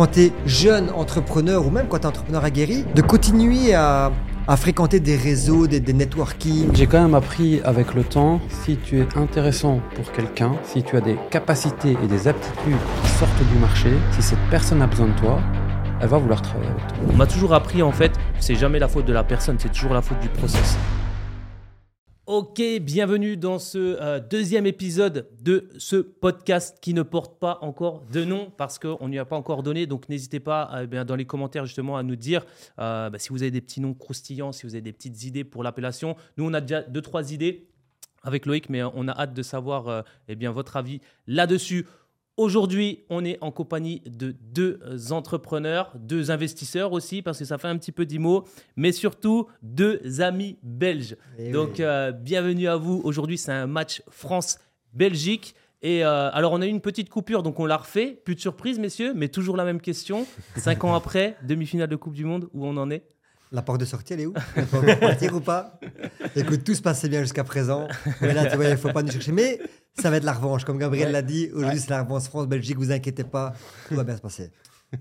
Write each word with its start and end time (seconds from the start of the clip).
quand 0.00 0.12
tu 0.12 0.20
es 0.20 0.32
jeune 0.46 0.88
entrepreneur 0.96 1.66
ou 1.66 1.68
même 1.68 1.86
quand 1.86 1.98
tu 1.98 2.04
es 2.04 2.06
entrepreneur 2.06 2.42
aguerri, 2.42 2.86
de 2.94 3.02
continuer 3.02 3.74
à, 3.74 4.10
à 4.48 4.56
fréquenter 4.56 4.98
des 4.98 5.14
réseaux, 5.14 5.66
des, 5.66 5.78
des 5.78 5.92
networking. 5.92 6.70
J'ai 6.72 6.86
quand 6.86 7.02
même 7.02 7.14
appris 7.14 7.60
avec 7.64 7.92
le 7.92 8.02
temps, 8.02 8.40
si 8.48 8.78
tu 8.78 8.98
es 8.98 9.06
intéressant 9.14 9.82
pour 9.94 10.10
quelqu'un, 10.12 10.52
si 10.64 10.82
tu 10.82 10.96
as 10.96 11.02
des 11.02 11.18
capacités 11.30 11.98
et 12.02 12.06
des 12.06 12.28
aptitudes 12.28 12.78
qui 13.02 13.10
sortent 13.10 13.46
du 13.52 13.58
marché, 13.58 13.90
si 14.12 14.22
cette 14.22 14.38
personne 14.50 14.80
a 14.80 14.86
besoin 14.86 15.08
de 15.08 15.18
toi, 15.20 15.38
elle 16.00 16.08
va 16.08 16.16
vouloir 16.16 16.40
travailler 16.40 16.70
avec 16.70 16.86
toi. 16.86 16.96
On 17.12 17.16
m'a 17.18 17.26
toujours 17.26 17.52
appris 17.52 17.82
en 17.82 17.92
fait, 17.92 18.12
c'est 18.38 18.54
jamais 18.54 18.78
la 18.78 18.88
faute 18.88 19.04
de 19.04 19.12
la 19.12 19.22
personne, 19.22 19.56
c'est 19.58 19.70
toujours 19.70 19.92
la 19.92 20.00
faute 20.00 20.20
du 20.20 20.30
process. 20.30 20.78
Ok, 22.32 22.62
bienvenue 22.80 23.36
dans 23.36 23.58
ce 23.58 24.00
euh, 24.00 24.20
deuxième 24.20 24.64
épisode 24.64 25.28
de 25.42 25.68
ce 25.78 25.96
podcast 25.96 26.78
qui 26.80 26.94
ne 26.94 27.02
porte 27.02 27.40
pas 27.40 27.58
encore 27.60 28.04
de 28.12 28.24
nom 28.24 28.52
parce 28.56 28.78
qu'on 28.78 29.08
n'y 29.08 29.18
a 29.18 29.24
pas 29.24 29.34
encore 29.34 29.64
donné. 29.64 29.88
Donc 29.88 30.08
n'hésitez 30.08 30.38
pas 30.38 30.70
euh, 30.72 30.86
eh 30.92 31.04
dans 31.04 31.16
les 31.16 31.24
commentaires 31.24 31.66
justement 31.66 31.96
à 31.96 32.04
nous 32.04 32.14
dire 32.14 32.46
euh, 32.78 33.10
bah, 33.10 33.18
si 33.18 33.30
vous 33.30 33.42
avez 33.42 33.50
des 33.50 33.60
petits 33.60 33.80
noms 33.80 33.94
croustillants, 33.94 34.52
si 34.52 34.64
vous 34.64 34.76
avez 34.76 34.80
des 34.80 34.92
petites 34.92 35.24
idées 35.24 35.42
pour 35.42 35.64
l'appellation. 35.64 36.14
Nous, 36.36 36.48
on 36.48 36.54
a 36.54 36.60
déjà 36.60 36.82
deux, 36.82 37.02
trois 37.02 37.32
idées 37.32 37.66
avec 38.22 38.46
Loïc, 38.46 38.68
mais 38.68 38.84
on 38.84 39.08
a 39.08 39.12
hâte 39.12 39.34
de 39.34 39.42
savoir 39.42 40.04
eh 40.28 40.36
bien, 40.36 40.52
votre 40.52 40.76
avis 40.76 41.00
là-dessus. 41.26 41.86
Aujourd'hui, 42.40 43.00
on 43.10 43.22
est 43.22 43.36
en 43.42 43.50
compagnie 43.50 44.00
de 44.06 44.34
deux 44.54 44.80
entrepreneurs, 45.10 45.92
deux 45.98 46.30
investisseurs 46.30 46.92
aussi, 46.92 47.20
parce 47.20 47.38
que 47.38 47.44
ça 47.44 47.58
fait 47.58 47.68
un 47.68 47.76
petit 47.76 47.92
peu 47.92 48.06
d'IMO, 48.06 48.44
mais 48.76 48.92
surtout 48.92 49.46
deux 49.62 50.22
amis 50.22 50.56
belges. 50.62 51.18
Eh 51.38 51.50
Donc, 51.50 51.72
oui. 51.76 51.84
euh, 51.84 52.12
bienvenue 52.12 52.66
à 52.66 52.76
vous. 52.76 52.98
Aujourd'hui, 53.04 53.36
c'est 53.36 53.52
un 53.52 53.66
match 53.66 54.02
France-Belgique. 54.08 55.54
Et 55.82 56.02
euh, 56.02 56.30
alors, 56.32 56.52
on 56.52 56.62
a 56.62 56.66
eu 56.66 56.70
une 56.70 56.80
petite 56.80 57.10
coupure, 57.10 57.42
donc 57.42 57.60
on 57.60 57.66
l'a 57.66 57.76
refait. 57.76 58.18
Plus 58.24 58.36
de 58.36 58.40
surprise, 58.40 58.78
messieurs, 58.78 59.12
mais 59.14 59.28
toujours 59.28 59.58
la 59.58 59.66
même 59.66 59.82
question. 59.82 60.26
Cinq 60.56 60.84
ans 60.84 60.94
après, 61.00 61.36
demi-finale 61.46 61.88
de 61.88 61.96
Coupe 61.96 62.14
du 62.14 62.24
Monde, 62.24 62.48
où 62.54 62.64
on 62.66 62.78
en 62.78 62.90
est? 62.90 63.04
La 63.52 63.62
porte 63.62 63.80
de 63.80 63.84
sortie, 63.84 64.12
elle 64.12 64.20
est 64.20 64.26
où 64.26 64.34
Elle 64.54 64.66
peut 64.66 64.80
partir 65.00 65.34
ou 65.34 65.40
pas 65.40 65.80
Écoute, 66.36 66.62
tout 66.62 66.74
se 66.74 66.82
passait 66.82 67.08
bien 67.08 67.20
jusqu'à 67.22 67.42
présent. 67.42 67.88
Mais 68.20 68.32
là, 68.32 68.46
tu 68.46 68.54
vois, 68.54 68.66
il 68.66 68.70
ne 68.70 68.76
faut 68.76 68.92
pas 68.92 69.02
nous 69.02 69.10
chercher. 69.10 69.32
Mais 69.32 69.58
ça 69.98 70.08
va 70.10 70.18
être 70.18 70.24
la 70.24 70.32
revanche. 70.34 70.64
Comme 70.64 70.78
Gabriel 70.78 71.10
l'a 71.10 71.22
dit, 71.22 71.50
aujourd'hui, 71.52 71.80
c'est 71.80 71.90
la 71.90 72.02
revanche 72.02 72.24
France-Belgique. 72.24 72.78
Vous 72.78 72.92
inquiétez 72.92 73.24
pas, 73.24 73.52
tout 73.88 73.96
va 73.96 74.04
bien 74.04 74.16
se 74.16 74.22
passer. 74.22 74.50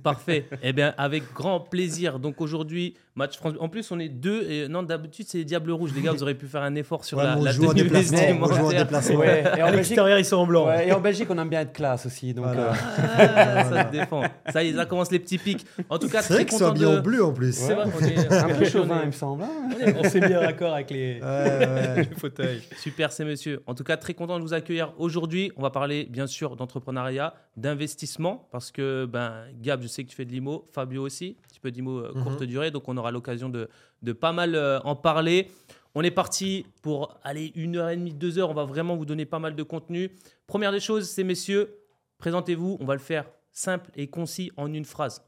Parfait. 0.03 0.47
eh 0.63 0.73
bien, 0.73 0.93
avec 0.97 1.31
grand 1.33 1.59
plaisir. 1.59 2.19
Donc 2.19 2.41
aujourd'hui, 2.41 2.95
match 3.15 3.37
France. 3.37 3.53
En 3.59 3.69
plus, 3.69 3.91
on 3.91 3.99
est 3.99 4.09
deux. 4.09 4.43
Et, 4.49 4.67
non, 4.67 4.83
d'habitude, 4.83 5.25
c'est 5.27 5.39
les 5.39 5.45
Diables 5.45 5.71
Rouges. 5.71 5.91
Les 5.95 6.01
gars, 6.01 6.11
vous 6.11 6.23
auraient 6.23 6.33
pu 6.35 6.47
faire 6.47 6.61
un 6.63 6.75
effort 6.75 7.03
sur 7.05 7.17
Ouais, 7.17 7.23
la, 7.25 7.37
on 7.37 7.43
la 7.43 7.51
joue 7.51 7.65
en 7.65 7.69
tenue 7.71 7.83
déplacement, 7.83 8.17
on 8.19 8.23
joue 8.23 8.43
en 8.43 8.47
vestimentaire. 8.47 8.79
déplacement. 8.85 9.19
Ouais, 9.19 9.43
et, 9.57 9.63
en 9.63 9.71
l'extérieur, 9.71 10.17
ils 10.19 10.25
sont 10.25 10.37
en 10.37 10.45
blanc. 10.47 10.67
ouais, 10.67 10.87
et 10.87 10.91
en 10.93 10.99
Belgique, 11.01 11.27
on 11.29 11.37
aime 11.37 11.49
bien 11.49 11.61
être 11.61 11.73
classe 11.73 12.05
aussi. 12.05 12.33
Donc, 12.33 12.45
Voilà. 12.45 12.69
euh, 12.71 12.73
Ah, 13.17 13.63
ça 13.65 13.87
se 13.87 13.91
défend. 13.91 14.23
Ça 14.51 14.63
y 14.63 14.69
est, 14.69 14.73
ça 14.75 14.85
commence 14.85 15.11
les 15.11 15.19
petits 15.19 15.37
pics. 15.37 15.65
En 15.89 15.97
tout 15.99 16.07
cas, 16.09 16.21
C'est 16.21 16.33
vrai 16.33 16.43
très 16.45 16.49
qu'ils 16.49 16.57
sont 16.59 16.67
habillés 16.71 16.85
de. 16.85 16.97
en 16.97 17.01
bleu 17.01 17.23
en 17.23 17.33
plus. 17.33 17.53
C'est 17.53 17.73
vrai 17.73 17.85
qu'on 17.89 18.05
est 18.05 18.31
un 18.33 18.47
peu 18.55 18.63
on 18.65 18.69
chauvin, 18.69 18.99
il 19.03 19.07
me 19.07 19.11
semble. 19.11 19.43
hein. 19.43 19.49
on 19.69 19.79
est- 19.87 19.95
On 19.99 20.03
s'est 20.09 20.21
mis 20.21 20.35
en 20.35 20.41
accord 20.41 20.73
avec 20.73 20.89
les, 20.91 21.19
fauteuils. 22.17 22.61
Super, 22.77 23.11
c'est 23.11 23.25
monsieur. 23.25 23.61
En 23.67 23.73
tout 23.75 23.83
cas, 23.83 23.97
très 23.97 24.13
content 24.13 24.37
de 24.37 24.43
vous 24.43 24.53
accueillir 24.53 24.93
aujourd'hui. 24.97 25.51
On 25.57 25.61
va 25.61 25.69
parler 25.69 26.05
bien 26.09 26.27
sûr 26.27 26.55
d'entrepreneuriat, 26.55 27.33
d'investissement, 27.57 28.47
parce 28.51 28.71
que 28.71 29.05
ben, 29.05 29.33
Gab, 29.61 29.81
je 29.81 29.87
sais 29.87 30.03
que 30.03 30.09
tu 30.09 30.15
fais 30.15 30.25
de 30.25 30.31
l'IMO, 30.31 30.67
Fabio 30.71 31.03
aussi, 31.03 31.37
petit 31.59 31.61
peu 31.61 31.71
d'IMO 31.71 31.99
euh, 31.99 32.13
courte 32.23 32.43
durée, 32.43 32.71
donc 32.71 32.87
on 32.87 32.97
aura 32.97 33.11
l'occasion 33.11 33.49
de, 33.49 33.69
de 34.01 34.13
pas 34.13 34.31
mal 34.31 34.55
euh, 34.55 34.79
en 34.81 34.95
parler. 34.95 35.51
On 35.95 36.03
est 36.03 36.11
parti 36.11 36.65
pour 36.81 37.17
aller 37.23 37.51
une 37.55 37.75
heure 37.75 37.89
et 37.89 37.97
demie, 37.97 38.13
deux 38.13 38.37
heures. 38.37 38.49
On 38.49 38.53
va 38.53 38.65
vraiment 38.65 38.95
vous 38.95 39.05
donner 39.05 39.25
pas 39.25 39.39
mal 39.39 39.55
de 39.55 39.63
contenu. 39.63 40.11
Première 40.47 40.71
des 40.71 40.79
choses, 40.79 41.09
c'est 41.09 41.23
messieurs, 41.23 41.79
présentez-vous. 42.19 42.77
On 42.79 42.85
va 42.85 42.93
le 42.93 42.99
faire 42.99 43.25
simple 43.51 43.89
et 43.95 44.07
concis 44.07 44.51
en 44.55 44.71
une 44.73 44.85
phrase. 44.85 45.23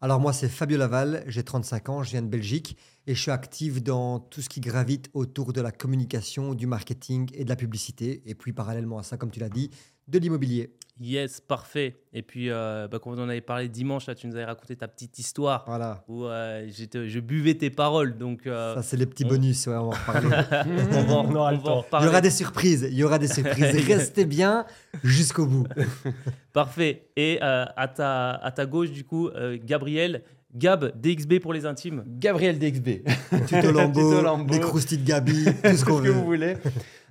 Alors 0.00 0.20
moi, 0.20 0.34
c'est 0.34 0.48
Fabio 0.48 0.76
Laval, 0.76 1.24
j'ai 1.28 1.42
35 1.42 1.88
ans, 1.88 2.02
je 2.02 2.10
viens 2.10 2.20
de 2.20 2.28
Belgique 2.28 2.76
et 3.06 3.14
je 3.14 3.22
suis 3.22 3.30
actif 3.30 3.82
dans 3.82 4.18
tout 4.18 4.42
ce 4.42 4.50
qui 4.50 4.60
gravite 4.60 5.08
autour 5.14 5.54
de 5.54 5.62
la 5.62 5.72
communication, 5.72 6.54
du 6.54 6.66
marketing 6.66 7.30
et 7.32 7.44
de 7.44 7.48
la 7.48 7.56
publicité. 7.56 8.22
Et 8.26 8.34
puis 8.34 8.52
parallèlement 8.52 8.98
à 8.98 9.02
ça, 9.02 9.16
comme 9.16 9.30
tu 9.30 9.40
l'as 9.40 9.48
dit, 9.48 9.70
de 10.08 10.18
l'immobilier. 10.18 10.70
Yes, 11.00 11.40
parfait. 11.40 11.96
Et 12.12 12.22
puis, 12.22 12.50
euh, 12.50 12.86
bah, 12.88 13.00
comme 13.00 13.14
on 13.14 13.20
en 13.20 13.28
avait 13.28 13.40
parlé 13.40 13.68
dimanche, 13.68 14.06
là, 14.06 14.14
tu 14.14 14.28
nous 14.28 14.36
avais 14.36 14.44
raconté 14.44 14.76
ta 14.76 14.86
petite 14.86 15.18
histoire. 15.18 15.64
Voilà. 15.66 16.04
où 16.06 16.24
euh, 16.24 16.68
j'étais- 16.68 17.08
je 17.08 17.18
buvais 17.18 17.54
tes 17.54 17.68
paroles. 17.68 18.16
Donc, 18.16 18.46
euh, 18.46 18.76
Ça, 18.76 18.82
c'est 18.82 18.96
les 18.96 19.06
petits 19.06 19.24
on- 19.24 19.28
bonus, 19.30 19.66
ouais, 19.66 19.74
on 19.74 19.88
va 19.90 19.96
en 19.96 20.00
reparler. 20.00 20.28
on 20.92 21.02
va, 21.02 21.12
en- 21.14 21.26
On 21.26 21.34
aura 21.34 21.50
le 21.52 21.58
on 21.58 21.60
va 21.62 21.70
en 21.72 21.74
temps. 21.74 21.74
Il 21.74 21.80
y 21.80 21.84
reparler. 21.86 22.08
aura 22.08 22.20
des 22.20 22.30
surprises, 22.30 22.86
il 22.88 22.96
y 22.96 23.02
aura 23.02 23.18
des 23.18 23.26
surprises. 23.26 23.64
Restez 23.88 24.24
bien 24.24 24.66
jusqu'au 25.02 25.46
bout. 25.46 25.66
Parfait. 26.52 27.08
Et 27.16 27.38
euh, 27.42 27.64
à, 27.76 27.88
ta, 27.88 28.30
à 28.30 28.50
ta 28.52 28.64
gauche, 28.66 28.92
du 28.92 29.02
coup, 29.04 29.28
euh, 29.30 29.58
Gabriel, 29.62 30.22
Gab, 30.54 30.92
DXB 31.00 31.40
pour 31.40 31.52
les 31.52 31.66
intimes. 31.66 32.04
Gabriel 32.06 32.58
DXB. 32.60 33.02
Tuto 33.48 33.72
Lambeau, 33.72 34.10
Tuto 34.10 34.22
Lambeau. 34.22 34.54
des 34.54 34.60
croustilles 34.60 34.98
de 34.98 35.04
Gabi, 35.08 35.44
tout 35.44 35.76
ce 35.76 35.84
qu'on 35.84 35.98
ce 35.98 36.02
que 36.02 36.06
veut. 36.08 36.12
vous 36.12 36.24
voulez. 36.24 36.54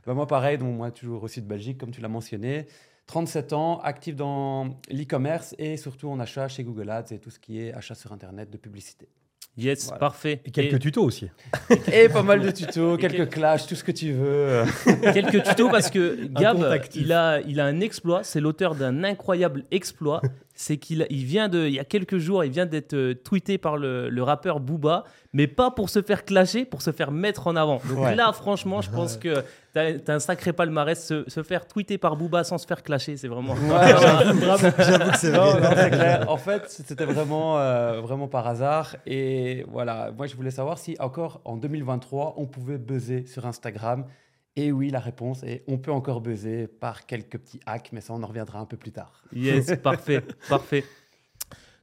Bah, 0.06 0.14
moi, 0.14 0.28
pareil, 0.28 0.58
donc 0.58 0.76
moi, 0.76 0.92
toujours 0.92 1.24
aussi 1.24 1.42
de 1.42 1.48
Belgique, 1.48 1.78
comme 1.78 1.92
tu 1.92 2.02
l'as 2.02 2.08
mentionné. 2.08 2.66
37 3.08 3.54
ans, 3.54 3.80
actif 3.82 4.16
dans 4.16 4.80
l'e-commerce 4.90 5.56
et 5.58 5.76
surtout 5.78 6.10
en 6.10 6.20
achat 6.20 6.48
chez 6.48 6.64
Google 6.64 6.90
Ads 6.90 7.12
et 7.12 7.20
tout 7.20 7.30
ce 7.30 7.40
qui 7.40 7.60
est 7.60 7.74
achat 7.74 7.96
sur 7.96 8.12
Internet 8.14 8.50
de 8.50 8.58
publicité. 8.58 9.10
Yes, 9.56 9.84
Voilà. 9.86 10.00
parfait. 10.00 10.42
Et 10.46 10.52
quelques 10.52 10.80
tutos 10.80 11.04
aussi. 11.04 11.30
Et 11.94 12.10
pas 12.10 12.24
mal 12.24 12.42
de 12.42 12.50
tutos, 12.50 12.98
quelques 12.98 13.18
quel- 13.18 13.30
clashs, 13.30 13.68
tout 13.68 13.76
ce 13.76 13.84
que 13.84 13.92
tu 13.92 14.12
veux. 14.14 14.64
Quelques 15.14 15.44
tutos 15.44 15.70
parce 15.70 15.92
que 15.92 16.26
Gab, 16.26 16.58
il 16.96 17.12
a, 17.14 17.40
il 17.42 17.60
a 17.60 17.66
un 17.66 17.80
exploit. 17.80 18.24
C'est 18.24 18.40
l'auteur 18.40 18.74
d'un 18.74 19.04
incroyable 19.04 19.66
exploit. 19.70 20.22
C'est 20.64 20.78
qu'il 20.78 21.06
il 21.10 21.26
vient 21.26 21.50
de, 21.50 21.68
il 21.68 21.74
y 21.74 21.80
a 21.80 21.84
quelques 21.84 22.20
jours, 22.20 22.46
il 22.46 22.52
vient 22.52 22.66
d'être 22.66 22.94
euh, 22.94 23.14
tweeté 23.14 23.58
par 23.58 23.76
le, 23.76 24.08
le 24.10 24.24
rappeur 24.24 24.62
Booba, 24.62 25.04
mais 25.34 25.46
pas 25.48 25.72
pour 25.72 25.90
se 25.90 26.02
faire 26.02 26.24
clasher, 26.24 26.64
pour 26.64 26.82
se 26.82 26.92
faire 26.92 27.12
mettre 27.12 27.48
en 27.48 27.56
avant. 27.58 27.82
Donc 27.90 28.00
Ouais. 28.00 28.16
là, 28.16 28.32
franchement, 28.32 28.80
je 28.82 28.90
pense 28.90 29.18
que 29.18 29.44
t'as 29.74 29.92
as 30.08 30.12
un 30.14 30.20
sacré 30.20 30.54
palmarès. 30.54 31.06
Se, 31.06 31.26
se 31.28 31.44
faire 31.44 31.68
tweeter 31.68 31.98
par 31.98 32.16
Booba 32.16 32.46
sans 32.46 32.58
se 32.58 32.66
faire 32.66 32.82
clasher, 32.82 33.18
c'est 33.18 33.28
vraiment. 33.28 33.56
J'avoue 34.08 34.72
que 35.12 35.18
c'est 35.18 35.32
Non, 35.32 35.52
vrai. 35.52 35.62
non, 35.62 35.70
c'est 35.76 35.90
clair. 35.90 36.26
En 36.30 36.38
fait, 36.38 36.64
c'était 36.70 37.06
vraiment, 37.06 37.60
euh, 37.60 38.00
vraiment 38.02 38.28
par 38.30 38.48
hasard. 38.48 38.96
Et 39.06 39.66
voilà, 39.70 40.12
moi, 40.16 40.28
je 40.28 40.36
voulais 40.38 40.52
savoir 40.52 40.78
si 40.78 40.96
encore 41.00 41.42
en 41.46 41.58
2023, 41.58 42.36
on 42.38 42.46
pouvait 42.46 42.78
buzzer 42.78 43.26
sur 43.26 43.46
Instagram. 43.46 44.06
Et 44.56 44.72
oui, 44.72 44.90
la 44.90 45.00
réponse 45.00 45.44
est 45.44 45.64
on 45.68 45.78
peut 45.78 45.92
encore 45.92 46.22
buzzer 46.22 46.68
par 46.68 47.06
quelques 47.06 47.40
petits 47.40 47.60
hacks, 47.66 47.90
mais 47.92 48.02
ça, 48.02 48.14
on 48.14 48.22
en 48.22 48.28
reviendra 48.28 48.60
un 48.60 48.66
peu 48.66 48.78
plus 48.78 48.92
tard. 48.92 49.24
Yes, 49.34 49.76
parfait, 49.84 50.22
parfait. 50.48 50.84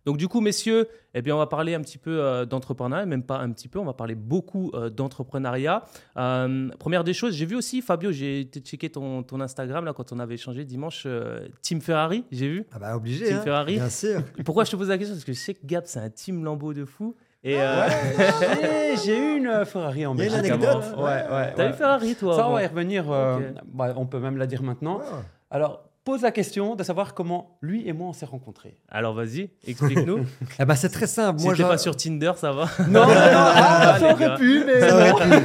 Donc 0.07 0.17
du 0.17 0.29
coup, 0.29 0.41
messieurs, 0.41 0.89
eh 1.13 1.21
bien, 1.21 1.35
on 1.35 1.39
va 1.39 1.47
parler 1.47 1.75
un 1.75 1.83
petit 1.83 1.99
peu 1.99 2.23
euh, 2.23 2.47
d'entrepreneuriat, 2.47 3.05
même 3.05 3.23
pas 3.23 3.39
un 3.39 3.51
petit 3.51 3.69
peu, 3.69 3.79
on 3.79 3.85
va 3.85 3.93
parler 3.93 4.15
beaucoup 4.15 4.71
euh, 4.75 4.89
d'entrepreneuriat. 4.89 5.85
Euh, 6.17 6.69
première 6.79 7.05
des 7.05 7.13
choses, 7.13 7.35
j'ai 7.35 7.45
vu 7.45 7.55
aussi, 7.55 7.83
Fabio, 7.83 8.11
j'ai 8.11 8.41
été 8.41 8.61
checker 8.61 8.89
ton, 8.89 9.23
ton 9.23 9.41
Instagram 9.41 9.85
là, 9.85 9.93
quand 9.93 10.13
on 10.13 10.19
avait 10.19 10.35
échangé 10.35 10.65
dimanche, 10.65 11.03
euh, 11.07 11.49
Team 11.61 11.81
Ferrari, 11.81 12.25
j'ai 12.31 12.49
vu. 12.49 12.67
Ah 12.73 12.79
bah 12.79 12.97
obligé, 12.97 13.27
Team 13.27 13.37
hein. 13.37 13.43
Ferrari. 13.43 13.75
bien 13.75 13.91
sûr. 13.91 14.23
Pourquoi 14.45 14.65
je 14.65 14.71
te 14.71 14.77
pose 14.77 14.89
la 14.89 14.97
question? 14.97 15.15
Parce 15.15 15.25
que 15.25 15.33
je 15.33 15.39
sais 15.39 15.55
que 15.55 15.67
Gab, 15.67 15.85
c'est 15.87 16.01
un 16.01 16.11
Team 16.11 16.45
Lambeau 16.45 16.73
de 16.73 16.85
fou. 16.85 17.15
Et 17.43 17.59
Ah 17.61 17.87
euh, 17.87 17.89
J'ai- 18.97 18.97
J'ai 19.05 19.19
eu 19.19 19.37
une 19.39 19.65
Ferrari 19.65 20.05
en 20.07 20.15
Il 20.15 20.21
y 20.21 20.23
a 20.23 20.27
une 20.27 20.33
Belgique. 20.33 20.53
anecdote. 20.53 20.85
avant. 20.93 21.03
Ouais, 21.05 21.11
ouais. 21.11 21.53
t'as 21.57 21.65
ouais. 21.65 21.71
eu 21.71 21.73
Ferrari, 21.75 22.15
toi 22.15 22.37
Ça, 22.37 22.49
on 22.49 22.53
va 22.53 22.63
y 22.63 22.67
revenir. 22.67 23.11
euh, 23.11 23.39
bah, 23.73 23.95
on 23.97 24.07
peut 24.07 24.19
même 24.21 24.37
la 24.37 24.47
dire 24.47 24.63
maintenant. 24.63 24.99
Ouais. 24.99 25.05
Alors, 25.51 25.85
pose 26.05 26.23
la 26.23 26.31
question 26.33 26.75
de 26.77 26.83
savoir 26.83 27.15
comment 27.15 27.59
lui 27.63 27.87
et 27.89 27.93
moi 27.93 28.09
on 28.09 28.13
s'est 28.13 28.27
rencontrés. 28.27 28.77
Alors 28.91 29.15
vas-y, 29.15 29.51
explique-nous. 29.67 30.27
Eh 30.59 30.65
ben, 30.65 30.75
c'est 30.75 30.89
très 30.91 31.07
simple. 31.07 31.39
si 31.41 31.47
Moi, 31.47 31.55
t'es 31.55 31.63
je- 31.63 31.69
pas 31.69 31.79
sur 31.79 31.97
Tinder, 31.97 32.33
ça 32.37 32.53
va 32.53 32.67
Non, 32.89 33.01
non, 33.03 33.07
non, 33.07 33.15
Ah, 33.15 33.53
ah, 33.55 33.93
les 33.95 34.01
ça 34.01 34.15
gars. 34.15 34.27
aurait 34.27 34.37
pu, 34.37 34.63
mais. 34.67 34.81
Ça 34.89 34.97
aurait 34.97 35.41
pu. 35.41 35.45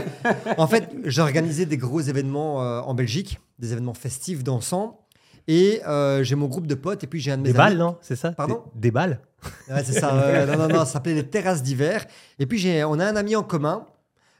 En 0.57 0.67
fait, 0.67 0.89
j'ai 1.05 1.21
organisé 1.21 1.65
des 1.65 1.77
gros 1.77 2.01
événements 2.01 2.61
euh, 2.63 2.81
en 2.81 2.93
Belgique, 2.93 3.39
des 3.59 3.71
événements 3.71 3.93
festifs, 3.93 4.43
dansants. 4.43 5.04
Et 5.47 5.81
euh, 5.87 6.23
j'ai 6.23 6.35
mon 6.35 6.47
groupe 6.47 6.65
de 6.67 6.75
potes, 6.75 7.03
et 7.03 7.07
puis 7.07 7.19
j'ai 7.19 7.31
un 7.31 7.37
de 7.37 7.43
mes 7.43 7.51
Des 7.53 7.59
amis. 7.59 7.69
balles, 7.75 7.77
non 7.77 7.97
C'est 8.01 8.15
ça 8.15 8.31
Pardon 8.31 8.63
Des, 8.73 8.81
des 8.81 8.91
balles 8.91 9.19
Ouais, 9.69 9.83
c'est 9.83 9.93
ça. 9.93 10.11
euh, 10.15 10.45
non, 10.47 10.57
non, 10.57 10.67
non, 10.67 10.79
ça 10.79 10.93
s'appelait 10.93 11.13
les 11.13 11.27
terrasses 11.29 11.61
d'hiver. 11.61 12.05
Et 12.39 12.47
puis, 12.47 12.57
j'ai, 12.57 12.83
on 12.83 12.97
a 12.99 13.05
un 13.05 13.15
ami 13.15 13.35
en 13.35 13.43
commun 13.43 13.85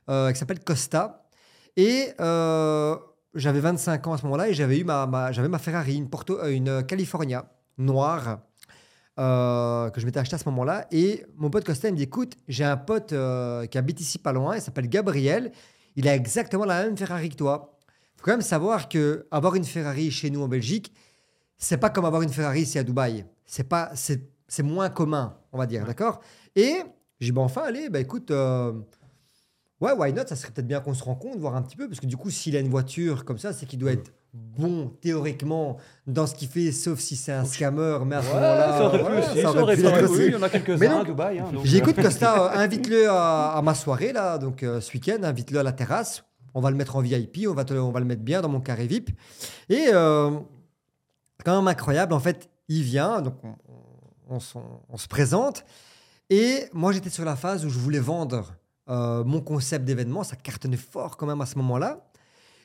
euh, 0.09 0.31
qui 0.31 0.39
s'appelle 0.39 0.59
Costa. 0.61 1.23
Et 1.77 2.13
j'avais 2.17 3.59
25 3.59 4.07
ans 4.07 4.13
à 4.13 4.17
ce 4.17 4.23
moment-là 4.23 4.47
et 4.49 4.53
j'avais 4.53 4.79
eu 4.79 4.83
ma, 4.83 5.05
ma- 5.05 5.31
j'avais 5.31 5.49
ma 5.49 5.59
Ferrari, 5.59 5.95
une, 5.95 6.09
Porto, 6.09 6.43
une 6.47 6.83
California 6.85 7.45
noire 7.77 8.39
que 9.17 9.91
je 9.99 10.05
m'étais 10.05 10.19
acheté 10.19 10.35
à 10.35 10.39
ce 10.39 10.45
moment-là. 10.49 10.87
Et 10.91 11.25
mon 11.37 11.49
pote 11.49 11.65
Costa, 11.65 11.87
il 11.89 11.91
me 11.91 11.97
dit 11.97 12.03
Écoute, 12.03 12.33
j'ai 12.47 12.63
un 12.63 12.77
pote 12.77 13.13
qui 13.69 13.77
habite 13.77 13.99
ici 14.01 14.17
pas 14.19 14.31
loin, 14.33 14.55
il 14.55 14.61
s'appelle 14.61 14.87
Gabriel. 14.89 15.51
Il 15.97 16.07
a 16.07 16.15
exactement 16.15 16.65
la 16.65 16.83
même 16.83 16.97
Ferrari 16.97 17.29
que 17.29 17.35
toi. 17.35 17.77
Il 18.15 18.19
faut 18.19 18.25
quand 18.25 18.31
même 18.31 18.41
savoir 18.41 18.89
que 18.89 19.27
avoir 19.31 19.55
une 19.55 19.63
Ferrari 19.65 20.11
chez 20.11 20.29
nous 20.29 20.41
en 20.41 20.47
Belgique, 20.47 20.91
c'est 21.57 21.77
pas 21.77 21.89
comme 21.89 22.05
avoir 22.05 22.21
une 22.21 22.29
Ferrari 22.29 22.61
ici 22.61 22.77
à 22.79 22.83
Dubaï. 22.83 23.25
C'est 23.45 23.63
pas, 23.67 23.91
c'est, 23.95 24.29
c'est 24.47 24.63
moins 24.63 24.89
commun, 24.89 25.37
on 25.51 25.57
va 25.57 25.65
dire, 25.67 25.85
d'accord? 25.85 26.19
Et 26.55 26.75
j'ai 27.19 27.27
dit, 27.27 27.31
bah 27.31 27.41
enfin, 27.41 27.63
allez, 27.65 27.89
bah 27.89 27.99
écoute, 27.99 28.31
euh, 28.31 28.73
ouais, 29.81 29.91
why 29.93 30.13
not? 30.13 30.23
Ça 30.27 30.35
serait 30.35 30.51
peut-être 30.51 30.67
bien 30.67 30.79
qu'on 30.81 30.93
se 30.93 31.03
rencontre, 31.03 31.37
voir 31.39 31.55
un 31.55 31.61
petit 31.61 31.75
peu, 31.77 31.87
parce 31.87 31.99
que 31.99 32.05
du 32.07 32.17
coup, 32.17 32.29
s'il 32.29 32.55
a 32.55 32.59
une 32.59 32.69
voiture 32.69 33.25
comme 33.25 33.37
ça, 33.37 33.53
c'est 33.53 33.65
qu'il 33.65 33.79
doit 33.79 33.91
être 33.91 34.11
bon 34.33 34.89
théoriquement 34.99 35.77
dans 36.07 36.27
ce 36.27 36.35
qu'il 36.35 36.49
fait, 36.49 36.73
sauf 36.73 36.99
si 36.99 37.15
c'est 37.15 37.31
un 37.31 37.45
scammer. 37.45 37.99
Mais 38.05 38.15
à 38.17 38.21
ce 38.21 38.27
Ouais, 38.27 38.33
moment-là, 38.33 38.77
ça 38.77 38.85
aurait 38.87 38.97
pu 38.97 39.03
voilà, 39.03 39.19
aussi, 39.31 39.35
ça 39.37 39.41
ça 39.43 39.49
aurait 39.51 39.61
aurait 39.61 39.75
pu 39.75 39.81
pu 39.81 39.87
être 39.87 39.97
être, 39.97 40.03
aussi. 40.11 40.19
oui, 40.21 40.25
il 40.27 40.33
y 40.33 40.35
en 40.35 40.41
a 40.41 40.49
quelques-uns 40.49 40.99
à 40.99 41.03
Dubaï. 41.05 41.39
hein, 41.39 41.45
J'écoute 41.63 41.95
Costa, 42.01 42.43
euh, 42.53 42.57
invite-le 42.59 43.09
à, 43.09 43.53
à 43.55 43.61
ma 43.61 43.73
soirée 43.75 44.11
là, 44.11 44.37
donc 44.37 44.63
euh, 44.63 44.81
ce 44.81 44.91
week-end, 44.93 45.19
invite-le 45.23 45.59
à 45.59 45.63
la 45.63 45.71
terrasse. 45.71 46.25
On 46.53 46.59
va 46.61 46.69
le 46.69 46.75
mettre 46.77 46.95
en 46.97 47.01
VIP, 47.01 47.47
on 47.49 47.53
va, 47.53 47.63
te- 47.65 47.73
on 47.73 47.91
va 47.91 47.99
le 48.01 48.05
mettre 48.05 48.23
bien 48.23 48.41
dans 48.41 48.49
mon 48.49 48.59
carré 48.61 48.87
VIP. 48.87 49.11
Et 49.69 49.87
euh, 51.39 51.43
quand 51.43 51.57
même 51.57 51.67
incroyable, 51.67 52.13
en 52.13 52.19
fait, 52.19 52.49
il 52.69 52.83
vient, 52.83 53.21
donc 53.21 53.35
on, 53.43 53.55
on 54.35 54.39
s'en- 54.39 54.81
on 54.89 54.97
se 54.97 55.07
présente. 55.07 55.63
Et 56.29 56.65
moi, 56.73 56.91
j'étais 56.91 57.09
sur 57.11 57.25
la 57.25 57.35
phase 57.35 57.65
où 57.65 57.69
je 57.69 57.77
voulais 57.77 57.99
vendre 57.99 58.53
euh, 58.89 59.23
mon 59.23 59.41
concept 59.41 59.85
d'événement. 59.85 60.23
Ça 60.23 60.35
cartonnait 60.35 60.77
fort 60.77 61.17
quand 61.17 61.27
même 61.27 61.41
à 61.41 61.45
ce 61.45 61.57
moment-là. 61.59 62.07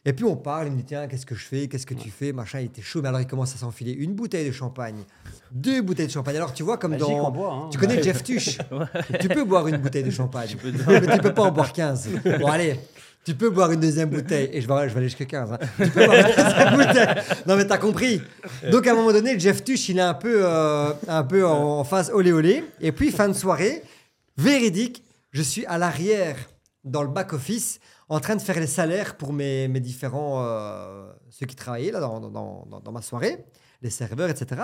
Et 0.07 0.15
puis 0.15 0.25
on 0.25 0.35
parle, 0.35 0.69
il 0.69 0.73
me 0.73 0.79
dit 0.79 0.85
tiens, 0.85 1.07
qu'est-ce 1.09 1.27
que 1.27 1.35
je 1.35 1.45
fais, 1.45 1.69
qu'est-ce 1.69 1.85
que 1.85 1.93
tu 1.93 2.09
fais, 2.09 2.33
machin, 2.33 2.61
il 2.61 2.67
était 2.67 2.81
chaud. 2.81 3.03
Mais 3.03 3.09
alors 3.09 3.21
il 3.21 3.27
commence 3.27 3.55
à 3.55 3.59
s'enfiler 3.59 3.93
une 3.93 4.15
bouteille 4.15 4.47
de 4.47 4.53
champagne, 4.53 5.05
deux 5.53 5.83
bouteilles 5.83 6.07
de 6.07 6.11
champagne. 6.13 6.37
Alors 6.37 6.55
tu 6.55 6.63
vois 6.63 6.79
comme 6.79 6.93
Magique 6.93 7.07
dans... 7.07 7.67
hein. 7.67 7.69
Tu 7.71 7.77
connais 7.77 8.03
Jeff 8.03 8.23
Tuch 8.25 8.57
Tu 9.21 9.29
peux 9.29 9.45
boire 9.45 9.67
une 9.69 9.77
bouteille 9.77 10.03
de 10.05 10.11
champagne, 10.11 10.57
mais 10.65 11.07
tu 11.17 11.21
peux 11.21 11.35
pas 11.35 11.43
en 11.43 11.51
boire 11.53 11.71
15. 11.75 12.09
Bon 12.41 12.47
allez, 12.47 12.81
tu 13.25 13.35
peux 13.35 13.51
boire 13.51 13.71
une 13.71 13.81
deuxième 13.81 14.09
bouteille, 14.09 14.49
et 14.53 14.61
je 14.61 14.67
vais, 14.67 14.73
aller 14.75 15.03
jusqu'à 15.03 15.25
15. 15.27 15.53
hein. 15.53 15.59
Tu 15.77 15.89
peux 15.91 16.05
boire 16.07 16.17
une 16.17 16.23
deuxième 16.45 16.77
bouteille. 16.77 17.23
Non 17.47 17.57
mais 17.57 17.67
t'as 17.67 17.79
compris. 17.79 18.23
Donc 18.71 18.87
à 18.87 18.93
un 18.93 18.95
moment 18.95 19.13
donné, 19.13 19.39
Jeff 19.39 19.63
Tuch, 19.63 19.89
il 19.91 19.99
est 19.99 20.03
un 20.03 20.15
peu, 20.15 20.41
euh, 20.45 20.93
un 21.07 21.23
peu 21.25 21.47
en 21.47 21.85
phase 21.85 22.11
olé 22.13 22.33
olé. 22.33 22.65
Et 22.81 22.93
puis 22.93 23.11
fin 23.11 23.29
de 23.29 23.35
soirée, 23.35 23.83
véridique, 24.37 25.05
je 25.33 25.43
suis 25.43 25.67
à 25.67 25.79
l'arrière 25.79 26.37
dans 26.85 27.03
le 27.03 27.09
back-office 27.09 27.79
en 28.09 28.21
train 28.21 28.35
de 28.37 28.41
faire 28.43 28.59
les 28.59 28.67
salaires 28.67 29.17
pour 29.17 29.33
mes, 29.33 29.69
mes 29.69 29.81
différents, 29.81 30.43
euh, 30.45 31.11
ceux 31.31 31.47
qui 31.47 31.55
travaillaient 31.55 31.93
là, 31.93 32.01
dans, 32.01 32.19
dans- 32.21 32.81
dans- 32.83 32.93
ma 32.93 33.03
soirée, 33.03 33.45
les 33.83 33.91
serveurs, 33.91 34.31
etc. 34.31 34.63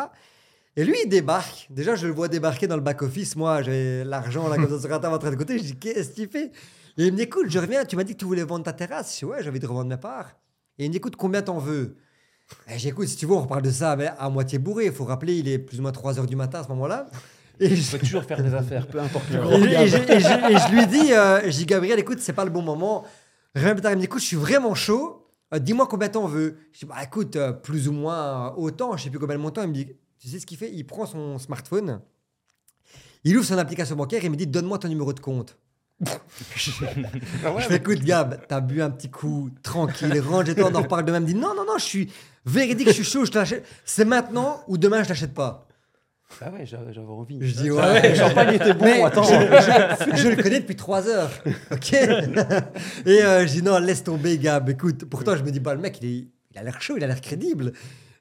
Et 0.74 0.84
lui, 0.84 0.96
il 1.04 1.08
débarque. 1.08 1.66
Déjà, 1.70 1.94
je 1.94 2.06
le 2.06 2.12
vois 2.12 2.28
débarquer 2.28 2.66
dans 2.66 2.74
le 2.76 2.82
back-office. 2.82 3.36
Moi, 3.36 3.62
j'ai 3.62 4.02
l'argent 4.04 4.48
là, 4.48 4.56
comme 4.56 4.68
ça 4.68 4.80
sur 4.80 4.88
la 4.88 5.10
en 5.10 5.16
de 5.18 5.36
côté. 5.36 5.58
Je 5.58 5.62
dis, 5.64 5.76
qu'est-ce 5.76 6.10
qu'il 6.10 6.28
fait 6.28 6.50
Et 6.98 7.06
il 7.06 7.12
me 7.12 7.16
dit, 7.16 7.24
écoute, 7.24 7.46
je 7.48 7.58
reviens. 7.58 7.84
Tu 7.84 7.96
m'as 7.96 8.04
dit 8.04 8.14
que 8.14 8.18
tu 8.18 8.24
voulais 8.24 8.42
vendre 8.44 8.64
ta 8.64 8.72
terrasse. 8.72 9.12
Je 9.14 9.18
dis, 9.20 9.24
ouais, 9.26 9.42
j'ai 9.42 9.50
envie 9.50 9.60
de 9.60 9.66
revendre 9.66 9.88
mes 9.90 9.96
parts. 9.96 10.36
Et 10.78 10.84
il 10.84 10.88
me 10.88 10.92
dit, 10.92 10.98
écoute, 10.98 11.16
combien 11.16 11.42
t'en 11.42 11.58
veux? 11.58 11.96
Et 12.68 12.78
j'écoute, 12.78 13.08
si 13.08 13.16
tu 13.16 13.26
veux, 13.26 13.32
on 13.32 13.40
reparle 13.42 13.62
de 13.62 13.70
ça, 13.70 13.96
mais 13.96 14.08
à 14.18 14.28
moitié 14.30 14.58
bourré. 14.58 14.86
Il 14.86 14.92
faut 14.92 15.04
rappeler, 15.04 15.36
il 15.38 15.48
est 15.48 15.58
plus 15.58 15.78
ou 15.78 15.82
moins 15.82 15.92
3 15.92 16.18
heures 16.18 16.26
du 16.26 16.36
matin 16.36 16.60
à 16.60 16.64
ce 16.64 16.68
moment-là. 16.68 17.08
Et 17.58 17.74
je, 17.74 17.90
peux 17.92 17.98
toujours 17.98 18.22
faire 18.24 18.42
des 18.42 18.52
affaires, 18.54 18.86
peu 18.86 19.00
importe 19.00 19.30
le 19.30 19.38
et 19.70 19.82
et 19.84 19.88
je- 19.88 19.96
et 19.96 20.58
je 20.58 20.74
lui 20.74 20.86
dis, 20.86 21.12
euh, 21.14 21.40
je 21.50 21.56
dis, 21.56 21.64
Gabriel, 21.66 21.98
écoute, 21.98 22.18
c'est 22.20 22.34
pas 22.34 22.44
le 22.44 22.50
bon 22.50 22.60
moment. 22.62 23.04
Rien 23.54 23.72
plus 23.72 23.80
tard, 23.80 23.92
il 23.92 23.96
me 23.96 24.00
dit, 24.00 24.04
écoute, 24.04 24.20
je 24.20 24.26
suis 24.26 24.36
vraiment 24.36 24.74
chaud. 24.74 25.26
Euh, 25.54 25.58
Dis-moi 25.58 25.86
combien 25.86 26.08
t'en 26.10 26.26
veux. 26.26 26.58
Je 26.72 26.80
dis, 26.80 26.84
bah 26.86 26.96
écoute, 27.02 27.36
euh, 27.36 27.52
plus 27.52 27.88
ou 27.88 27.92
moins 27.92 28.54
autant, 28.56 28.96
je 28.96 29.04
sais 29.04 29.10
plus 29.10 29.18
combien 29.18 29.36
le 29.36 29.42
montant. 29.42 29.62
Il 29.62 29.68
me 29.68 29.72
dit, 29.74 29.88
tu 30.18 30.28
sais 30.28 30.38
ce 30.38 30.44
qu'il 30.46 30.58
fait? 30.58 30.70
Il 30.72 30.84
prend 30.84 31.06
son 31.06 31.38
smartphone, 31.38 32.00
il 33.24 33.36
ouvre 33.36 33.46
son 33.46 33.56
application 33.58 33.96
bancaire 33.96 34.22
et 34.22 34.26
il 34.26 34.30
me 34.30 34.36
dit, 34.36 34.46
donne-moi 34.46 34.78
ton 34.78 34.88
numéro 34.88 35.12
de 35.12 35.20
compte. 35.20 35.56
Ah 37.44 37.52
ouais, 37.52 37.62
je 37.62 37.68
fais, 37.68 37.76
écoute, 37.76 38.00
Gab, 38.00 38.40
t'as 38.48 38.60
bu 38.60 38.82
un 38.82 38.90
petit 38.90 39.10
coup, 39.10 39.50
tranquille, 39.62 40.20
range-toi, 40.20 40.68
on 40.70 40.74
en 40.74 40.82
reparle 40.82 41.04
demain. 41.04 41.18
Il 41.18 41.22
me 41.22 41.26
dit, 41.26 41.34
non, 41.34 41.54
non, 41.54 41.64
non, 41.64 41.78
je 41.78 41.84
suis 41.84 42.12
véridique, 42.44 42.88
je 42.88 42.92
suis 42.92 43.04
chaud, 43.04 43.24
je 43.24 43.30
te 43.30 43.38
l'achète. 43.38 43.64
C'est 43.84 44.04
maintenant 44.04 44.60
ou 44.68 44.76
demain, 44.76 45.02
je 45.02 45.08
l'achète 45.08 45.32
pas. 45.32 45.66
Ah 46.42 46.50
ouais, 46.50 46.66
j'avais 46.66 46.98
envie. 46.98 47.38
Je 47.40 47.54
dis, 47.54 47.70
Ah 47.80 47.92
ouais. 47.92 48.10
le 48.10 48.14
champagne 48.14 48.54
était 48.56 48.74
bon, 48.74 48.84
Mais 48.84 49.02
attends. 49.02 49.22
Je, 49.24 49.30
je- 50.16 50.16
je 50.22 50.28
le 50.28 50.42
connais 50.42 50.60
depuis 50.60 50.76
trois 50.76 51.06
heures. 51.08 51.30
Ok? 51.70 51.92
Et 51.92 53.22
euh, 53.22 53.46
je 53.46 53.52
dis 53.52 53.62
non, 53.62 53.78
laisse 53.78 54.02
tomber, 54.04 54.36
Gab. 54.36 54.68
Écoute, 54.68 55.04
pourtant, 55.06 55.36
je 55.36 55.42
me 55.44 55.50
dis, 55.50 55.60
bah, 55.60 55.74
le 55.74 55.80
mec, 55.80 55.98
il, 56.02 56.08
est- 56.08 56.24
il 56.52 56.58
a 56.58 56.62
l'air 56.62 56.82
chaud, 56.82 56.94
il 56.96 57.04
a 57.04 57.06
l'air 57.06 57.20
crédible. 57.20 57.72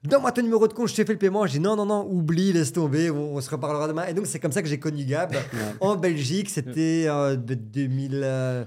Donne-moi 0.07 0.31
ton 0.31 0.41
numéro 0.41 0.67
de 0.67 0.73
compte, 0.73 0.87
je 0.89 0.95
te 0.95 1.03
fais 1.05 1.13
le 1.13 1.19
paiement. 1.19 1.45
Je 1.47 1.53
dis 1.53 1.59
non, 1.59 1.75
non, 1.75 1.85
non, 1.85 2.07
oublie, 2.09 2.53
laisse 2.53 2.71
tomber, 2.73 3.09
on, 3.09 3.35
on 3.35 3.41
se 3.41 3.49
reparlera 3.49 3.87
demain. 3.87 4.05
Et 4.07 4.13
donc, 4.13 4.25
c'est 4.27 4.39
comme 4.39 4.51
ça 4.51 4.61
que 4.61 4.67
j'ai 4.67 4.79
connu 4.79 5.05
Gab 5.05 5.33
en 5.79 5.95
Belgique. 5.95 6.49
C'était 6.49 7.05
euh, 7.07 7.35
de 7.35 7.53
2000, 7.55 8.21
euh, 8.23 8.65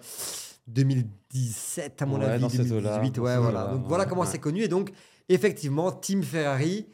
2017, 0.66 2.02
à 2.02 2.06
mon 2.06 2.18
Ouais, 2.18 2.24
avis, 2.26 2.40
dans 2.42 2.48
ces 2.48 2.72
eaux-là, 2.72 2.96
2018. 2.98 3.16
dans 3.16 3.22
Ouais, 3.22 3.36
voilà. 3.38 3.66
Donc, 3.68 3.84
voilà 3.86 4.04
comment 4.04 4.24
c'est 4.24 4.38
connu. 4.38 4.62
Et 4.62 4.68
donc, 4.68 4.90
effectivement, 5.28 5.92
Team 5.92 6.22
Ferrari, 6.22 6.86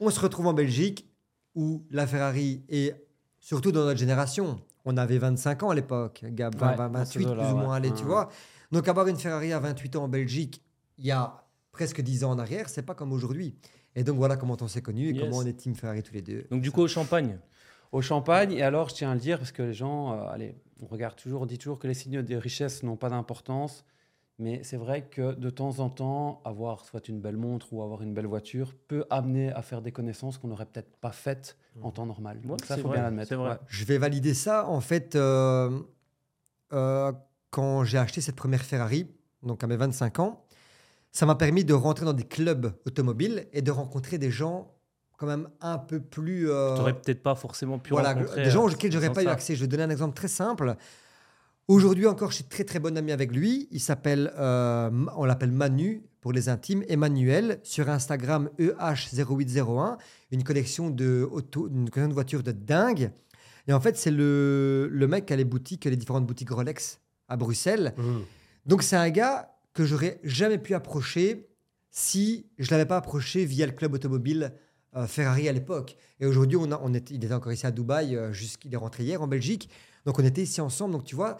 on 0.00 0.10
se 0.10 0.20
retrouve 0.20 0.46
en 0.46 0.54
Belgique 0.54 1.08
où 1.54 1.84
la 1.90 2.06
Ferrari 2.06 2.62
est 2.68 2.94
surtout 3.40 3.72
dans 3.72 3.84
notre 3.84 3.98
génération. 3.98 4.58
On 4.84 4.96
avait 4.96 5.18
25 5.18 5.62
ans 5.64 5.70
à 5.70 5.74
l'époque, 5.74 6.22
Gab, 6.30 6.54
Ouais, 6.60 6.76
20, 6.76 6.88
dans 6.90 7.04
ces 7.04 7.18
28 7.18 7.26
eaux-là, 7.26 7.44
plus 7.44 7.52
ou 7.52 7.56
moins, 7.56 7.70
ouais. 7.70 7.76
allez, 7.76 7.90
tu 7.92 8.02
ouais. 8.02 8.04
vois. 8.04 8.28
Donc 8.72 8.86
avoir 8.88 9.06
une 9.08 9.16
Ferrari 9.16 9.52
à 9.52 9.58
28 9.60 9.96
ans 9.96 10.04
en 10.04 10.08
Belgique, 10.08 10.62
il 10.98 11.06
y 11.06 11.10
a 11.10 11.42
presque 11.72 12.00
10 12.00 12.24
ans 12.24 12.30
en 12.32 12.38
arrière, 12.38 12.68
c'est 12.68 12.82
pas 12.82 12.94
comme 12.94 13.12
aujourd'hui. 13.12 13.54
Et 13.96 14.04
donc 14.04 14.16
voilà 14.16 14.36
comment 14.36 14.56
on 14.60 14.68
s'est 14.68 14.82
connus 14.82 15.08
et 15.08 15.12
Yes. 15.12 15.22
comment 15.24 15.38
on 15.38 15.46
est 15.46 15.54
Team 15.54 15.74
Ferrari 15.74 16.02
tous 16.02 16.14
les 16.14 16.22
deux. 16.22 16.46
Donc 16.50 16.60
du 16.62 16.70
coup 16.70 16.82
au 16.82 16.88
champagne. 16.88 17.38
Au 17.92 18.02
champagne, 18.02 18.52
et 18.52 18.62
alors 18.62 18.88
je 18.90 18.94
tiens 18.94 19.10
à 19.10 19.14
le 19.14 19.20
dire 19.20 19.38
parce 19.38 19.52
que 19.52 19.62
les 19.62 19.72
gens, 19.72 20.12
euh, 20.12 20.26
allez, 20.28 20.54
on 20.80 20.86
regarde 20.86 21.16
toujours, 21.16 21.42
on 21.42 21.46
dit 21.46 21.56
toujours 21.58 21.78
que 21.78 21.88
les 21.88 21.94
signes 21.94 22.20
de 22.22 22.36
richesse 22.36 22.82
n'ont 22.82 22.96
pas 22.96 23.08
d'importance, 23.08 23.84
mais 24.38 24.62
c'est 24.64 24.76
vrai 24.76 25.06
que 25.08 25.32
de 25.34 25.48
temps 25.50 25.78
en 25.78 25.88
temps, 25.88 26.42
avoir 26.44 26.84
soit 26.84 27.08
une 27.08 27.20
belle 27.20 27.36
montre 27.38 27.72
ou 27.72 27.82
avoir 27.82 28.02
une 28.02 28.12
belle 28.12 28.26
voiture 28.26 28.74
peut 28.88 29.04
amener 29.08 29.50
à 29.52 29.62
faire 29.62 29.80
des 29.80 29.92
connaissances 29.92 30.36
qu'on 30.36 30.48
n'aurait 30.48 30.66
peut-être 30.66 30.94
pas 30.98 31.12
faites 31.12 31.56
en 31.80 31.90
temps 31.90 32.04
normal. 32.06 32.38
Ouais, 32.42 32.48
Donc 32.48 32.64
ça, 32.66 32.76
faut 32.76 32.88
vrai, 32.88 32.96
bien 32.98 33.04
l'admettre. 33.04 33.28
c'est 33.28 33.34
vrai. 33.36 33.50
Ouais. 33.50 33.56
Je 33.68 33.84
vais 33.86 33.96
valider 33.98 34.34
ça. 34.34 34.66
En 34.68 34.80
fait, 34.80 35.14
euh, 35.14 35.80
euh, 36.72 37.12
quand 37.50 37.84
j'ai 37.84 37.98
acheté 37.98 38.20
cette 38.20 38.36
première 38.36 38.62
Ferrari, 38.62 39.06
donc 39.42 39.62
à 39.64 39.66
mes 39.66 39.76
25 39.76 40.18
ans, 40.18 40.44
ça 41.16 41.24
m'a 41.24 41.34
permis 41.34 41.64
de 41.64 41.72
rentrer 41.72 42.04
dans 42.04 42.12
des 42.12 42.24
clubs 42.24 42.72
automobiles 42.84 43.46
et 43.54 43.62
de 43.62 43.70
rencontrer 43.70 44.18
des 44.18 44.30
gens 44.30 44.74
quand 45.16 45.26
même 45.26 45.48
un 45.62 45.78
peu 45.78 45.98
plus... 45.98 46.50
euh, 46.50 46.74
Tu 46.74 46.80
n'aurais 46.80 47.00
peut-être 47.00 47.22
pas 47.22 47.34
forcément 47.34 47.78
pu 47.78 47.90
voilà, 47.92 48.12
rencontrer. 48.12 48.44
des 48.44 48.50
gens 48.50 48.68
euh, 48.68 48.70
auxquels 48.70 48.92
j'aurais 48.92 49.10
pas 49.14 49.22
eu 49.24 49.28
accès. 49.28 49.54
Je 49.56 49.62
vais 49.62 49.66
donner 49.66 49.84
un 49.84 49.88
exemple 49.88 50.14
très 50.14 50.28
simple. 50.28 50.76
Aujourd'hui 51.68 52.06
encore, 52.06 52.32
je 52.32 52.36
suis 52.36 52.44
très 52.44 52.64
très 52.64 52.80
bon 52.80 52.94
ami 52.98 53.12
avec 53.12 53.34
lui. 53.34 53.66
Il 53.70 53.80
s'appelle, 53.80 54.30
euh, 54.36 54.90
on 55.16 55.24
l'appelle 55.24 55.52
Manu 55.52 56.02
pour 56.20 56.32
les 56.34 56.50
intimes, 56.50 56.84
Emmanuel 56.86 57.60
sur 57.62 57.88
Instagram 57.88 58.50
E 58.60 58.76
EH0801, 58.78 59.96
une 60.32 60.44
collection 60.44 60.90
de 60.90 61.26
auto, 61.32 61.66
une 61.68 61.88
collection 61.88 62.08
de 62.08 62.14
voitures 62.14 62.42
de 62.42 62.52
dingue. 62.52 63.10
Et 63.68 63.72
en 63.72 63.80
fait, 63.80 63.96
c'est 63.96 64.10
le, 64.10 64.86
le 64.92 65.08
mec 65.08 65.24
qui 65.24 65.32
a 65.32 65.36
les 65.36 65.46
boutiques, 65.46 65.86
les 65.86 65.96
différentes 65.96 66.26
boutiques 66.26 66.50
Rolex 66.50 67.00
à 67.26 67.38
Bruxelles. 67.38 67.94
Donc 68.66 68.82
c'est 68.82 68.96
un 68.96 69.08
gars 69.08 69.55
que 69.76 69.84
j'aurais 69.84 70.18
jamais 70.24 70.56
pu 70.56 70.74
approcher 70.74 71.50
si 71.90 72.50
je 72.58 72.70
l'avais 72.70 72.86
pas 72.86 72.96
approché 72.96 73.44
via 73.44 73.66
le 73.66 73.72
club 73.72 73.92
automobile 73.92 74.54
euh, 74.96 75.06
Ferrari 75.06 75.50
à 75.50 75.52
l'époque. 75.52 75.98
Et 76.18 76.24
aujourd'hui, 76.24 76.56
on 76.56 76.92
il 76.94 77.24
était 77.24 77.34
encore 77.34 77.52
ici 77.52 77.66
à 77.66 77.70
Dubaï, 77.70 78.16
euh, 78.16 78.32
jusqu'il 78.32 78.72
est 78.72 78.78
rentré 78.78 79.04
hier 79.04 79.20
en 79.20 79.26
Belgique. 79.26 79.68
Donc 80.06 80.18
on 80.18 80.24
était 80.24 80.42
ici 80.42 80.62
ensemble. 80.62 80.92
Donc 80.92 81.04
tu 81.04 81.14
vois, 81.14 81.36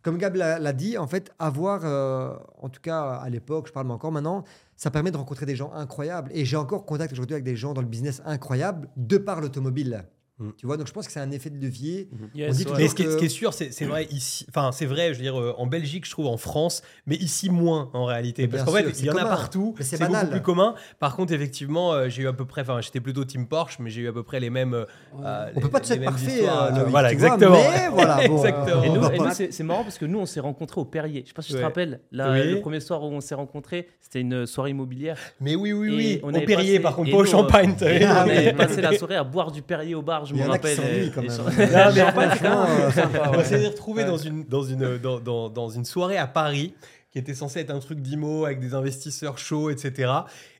comme 0.00 0.16
Gab 0.16 0.34
l'a 0.34 0.72
dit, 0.72 0.96
en 0.96 1.06
fait, 1.06 1.30
avoir, 1.38 1.82
euh, 1.84 2.34
en 2.56 2.70
tout 2.70 2.80
cas 2.80 3.16
à 3.16 3.28
l'époque, 3.28 3.66
je 3.68 3.72
parle 3.72 3.90
encore 3.90 4.12
maintenant, 4.12 4.44
ça 4.76 4.90
permet 4.90 5.10
de 5.10 5.18
rencontrer 5.18 5.44
des 5.44 5.56
gens 5.56 5.70
incroyables. 5.74 6.30
Et 6.34 6.46
j'ai 6.46 6.56
encore 6.56 6.86
contact 6.86 7.12
aujourd'hui 7.12 7.34
avec 7.34 7.44
des 7.44 7.56
gens 7.56 7.74
dans 7.74 7.82
le 7.82 7.86
business 7.86 8.22
incroyable 8.24 8.88
de 8.96 9.18
par 9.18 9.42
l'automobile. 9.42 10.06
Mm. 10.40 10.50
Tu 10.56 10.66
vois, 10.66 10.76
donc 10.76 10.88
je 10.88 10.92
pense 10.92 11.06
que 11.06 11.12
c'est 11.12 11.20
un 11.20 11.30
effet 11.30 11.48
de 11.48 11.64
levier. 11.64 12.08
Yes, 12.34 12.50
On 12.50 12.56
dit 12.56 12.64
ouais. 12.66 12.72
Mais 12.78 12.88
ce 12.88 12.94
qui, 12.96 13.02
est, 13.02 13.04
que- 13.04 13.12
ce 13.12 13.16
qui 13.18 13.24
est 13.26 13.28
sûr, 13.28 13.54
c'est 13.54 13.72
c'est 13.72 13.84
vrai 13.84 14.06
ici. 14.10 14.44
Enfin, 14.48 14.72
c'est 14.72 14.84
vrai, 14.86 15.08
je 15.14 15.18
veux 15.18 15.22
dire, 15.22 15.38
euh, 15.40 15.54
en 15.58 15.66
Belgique, 15.66 16.04
je 16.06 16.10
trouve, 16.10 16.26
en 16.26 16.36
France, 16.36 16.82
mais 17.06 17.14
ici 17.14 17.50
moins 17.50 17.88
en 17.92 18.04
réalité. 18.04 18.42
Mais 18.42 18.48
Parce 18.48 18.64
qu'en 18.64 18.72
fait, 18.72 18.98
il 18.98 19.04
y 19.06 19.10
en 19.10 19.16
a 19.16 19.24
partout. 19.26 19.74
Mais 19.78 19.84
c'est 19.84 19.96
C'est 19.96 20.08
beaucoup 20.08 20.26
plus 20.26 20.42
commun. 20.42 20.74
Par 20.98 21.14
contre, 21.14 21.32
effectivement, 21.32 21.92
euh, 21.92 22.08
j'ai 22.08 22.22
eu 22.24 22.26
à 22.28 22.32
peu 22.32 22.44
près. 22.46 22.62
Enfin, 22.62 22.80
j'étais 22.80 22.98
plutôt 22.98 23.24
team 23.24 23.46
Porsche, 23.46 23.78
mais 23.78 23.90
j'ai 23.90 24.02
eu 24.02 24.08
à 24.08 24.12
peu 24.12 24.24
près 24.24 24.40
les 24.40 24.50
mêmes. 24.50 24.74
euh, 24.74 24.84
euh, 25.22 25.46
On 25.52 25.54
les- 25.54 25.60
peut 25.62 25.68
pas 25.70 25.78
te 25.80 25.92
mêmes 25.92 26.02
parfait, 26.04 26.42
euh, 26.48 26.70
voilà, 26.88 26.88
vois, 26.88 27.12
exactement. 27.12 27.56
mais 27.56 27.88
voilà, 27.92 28.16
bon, 28.26 28.36
Exactement. 28.36 28.82
Et 28.82 28.88
nous, 28.88 29.04
et 29.28 29.30
c'est 29.34 29.52
c'est 29.52 29.62
marrant 29.62 29.84
parce 29.84 29.98
que 29.98 30.04
nous, 30.04 30.18
on 30.18 30.26
s'est 30.26 30.40
rencontrés 30.40 30.80
au 30.80 30.84
Perrier. 30.84 31.22
Je 31.22 31.28
sais 31.28 31.34
pas 31.34 31.42
si 31.42 31.52
tu 31.52 31.58
te 31.58 31.62
rappelles. 31.62 32.00
là, 32.10 32.32
Oui. 32.32 32.54
Le 32.54 32.60
premier 32.60 32.80
soir 32.80 33.04
où 33.04 33.06
on 33.06 33.20
s'est 33.20 33.36
rencontrés, 33.36 33.86
c'était 34.00 34.20
une 34.20 34.46
soirée 34.46 34.70
immobilière. 34.70 35.16
Mais 35.40 35.54
oui, 35.54 35.72
oui, 35.72 35.90
oui. 35.94 36.20
on 36.24 36.34
Au 36.34 36.40
Perrier, 36.40 36.80
par 36.80 36.96
contre, 36.96 37.12
pas 37.12 37.16
au 37.18 37.24
champagne. 37.24 37.76
on 37.80 38.56
passé 38.56 38.80
la 38.82 38.98
soirée 38.98 39.14
à 39.16 39.22
boire 39.22 39.52
du 39.52 39.62
Perrier 39.62 39.94
au 39.94 40.02
bar, 40.02 40.23
je 40.24 40.34
Il 40.34 40.40
y 40.40 40.42
en 40.44 40.50
a 40.52 40.58
qui 40.58 40.74
rappelle. 40.74 40.76
s'ennuient 40.76 41.06
et- 41.06 41.10
quand 41.10 41.22
et 41.22 41.26
même. 41.28 41.34
sur- 41.34 41.44
Non, 41.44 41.50
mais 41.94 42.02
en 42.02 42.12
fait, 42.12 42.36
Franchement, 42.36 42.66
euh, 42.68 42.90
Sympa, 42.90 43.32
On 43.36 43.44
s'est 43.44 43.66
retrouvés 43.66 44.02
Ouais. 44.02 44.08
dans, 44.08 44.16
une, 44.18 44.44
dans, 44.44 44.62
une, 44.62 44.98
dans, 44.98 45.20
dans, 45.20 45.48
dans 45.48 45.68
une 45.70 45.84
soirée 45.84 46.16
à 46.18 46.26
Paris 46.26 46.74
qui 47.14 47.20
était 47.20 47.32
censée 47.34 47.60
être 47.60 47.70
un 47.70 47.78
truc 47.78 48.00
d'IMO 48.00 48.44
avec 48.44 48.58
des 48.58 48.74
investisseurs 48.74 49.38
chauds, 49.38 49.70
etc. 49.70 50.10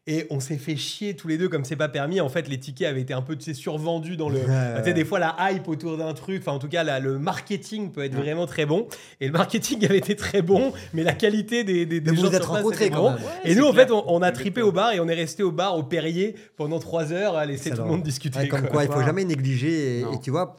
Et 0.06 0.28
on 0.30 0.38
s'est 0.38 0.56
fait 0.56 0.76
chier 0.76 1.16
tous 1.16 1.26
les 1.26 1.37
deux 1.37 1.49
comme 1.49 1.64
c'est 1.64 1.75
pas 1.75 1.88
permis. 1.88 2.20
En 2.20 2.28
fait, 2.28 2.46
les 2.46 2.61
tickets 2.61 2.87
avaient 2.87 3.00
été 3.00 3.12
un 3.12 3.23
peu 3.23 3.34
tu 3.34 3.42
sais, 3.42 3.54
survendus 3.54 4.16
dans 4.16 4.28
le. 4.28 4.38
Ouais. 4.38 4.76
Tu 4.78 4.84
sais, 4.84 4.92
des 4.94 5.04
fois, 5.04 5.18
la 5.18 5.34
hype 5.50 5.66
autour 5.66 5.96
d'un 5.96 6.14
truc, 6.14 6.42
enfin, 6.42 6.52
en 6.52 6.61
tout 6.61 6.68
cas, 6.68 6.84
la- 6.84 7.00
le 7.00 7.18
marketing 7.18 7.90
peut 7.90 8.04
être 8.04 8.14
vraiment 8.14 8.46
très 8.46 8.66
bon. 8.66 8.87
Et 9.20 9.26
le 9.26 9.32
marketing 9.32 9.84
avait 9.84 9.99
été 9.99 10.14
très 10.14 10.42
bon, 10.42 10.73
mais 10.92 11.02
la 11.02 11.14
qualité 11.14 11.64
des, 11.64 11.87
des, 11.87 12.00
des 12.00 12.11
vous 12.12 12.16
gens 12.18 12.28
vous 12.28 12.37
êtes 12.37 12.42
sur 12.44 12.52
place 12.52 12.62
rencontrés 12.62 12.90
bon. 12.90 13.16
Et 13.42 13.56
nous, 13.56 13.64
en 13.66 13.73
fait, 13.73 13.90
on, 13.90 14.04
on 14.06 14.23
a 14.23 14.30
tripé 14.30 14.62
au 14.62 14.70
bar 14.70 14.92
et 14.92 15.00
on 15.00 15.08
est 15.08 15.14
resté 15.14 15.42
au 15.42 15.50
bar 15.50 15.76
au 15.76 15.82
Perrier 15.82 16.37
pendant 16.56 16.78
trois 16.78 17.12
heures 17.12 17.37
à 17.37 17.46
laisser 17.46 17.70
tout 17.70 17.82
le 17.82 17.88
monde 17.88 18.04
discuter. 18.04 18.38
Ouais, 18.38 18.49
comme 18.49 18.68
quoi, 18.68 18.84
il 18.84 18.92
faut 18.92 19.02
jamais 19.02 19.25
négliger. 19.25 20.02
Et, 20.02 20.04
tu 20.23 20.30
vois, 20.30 20.54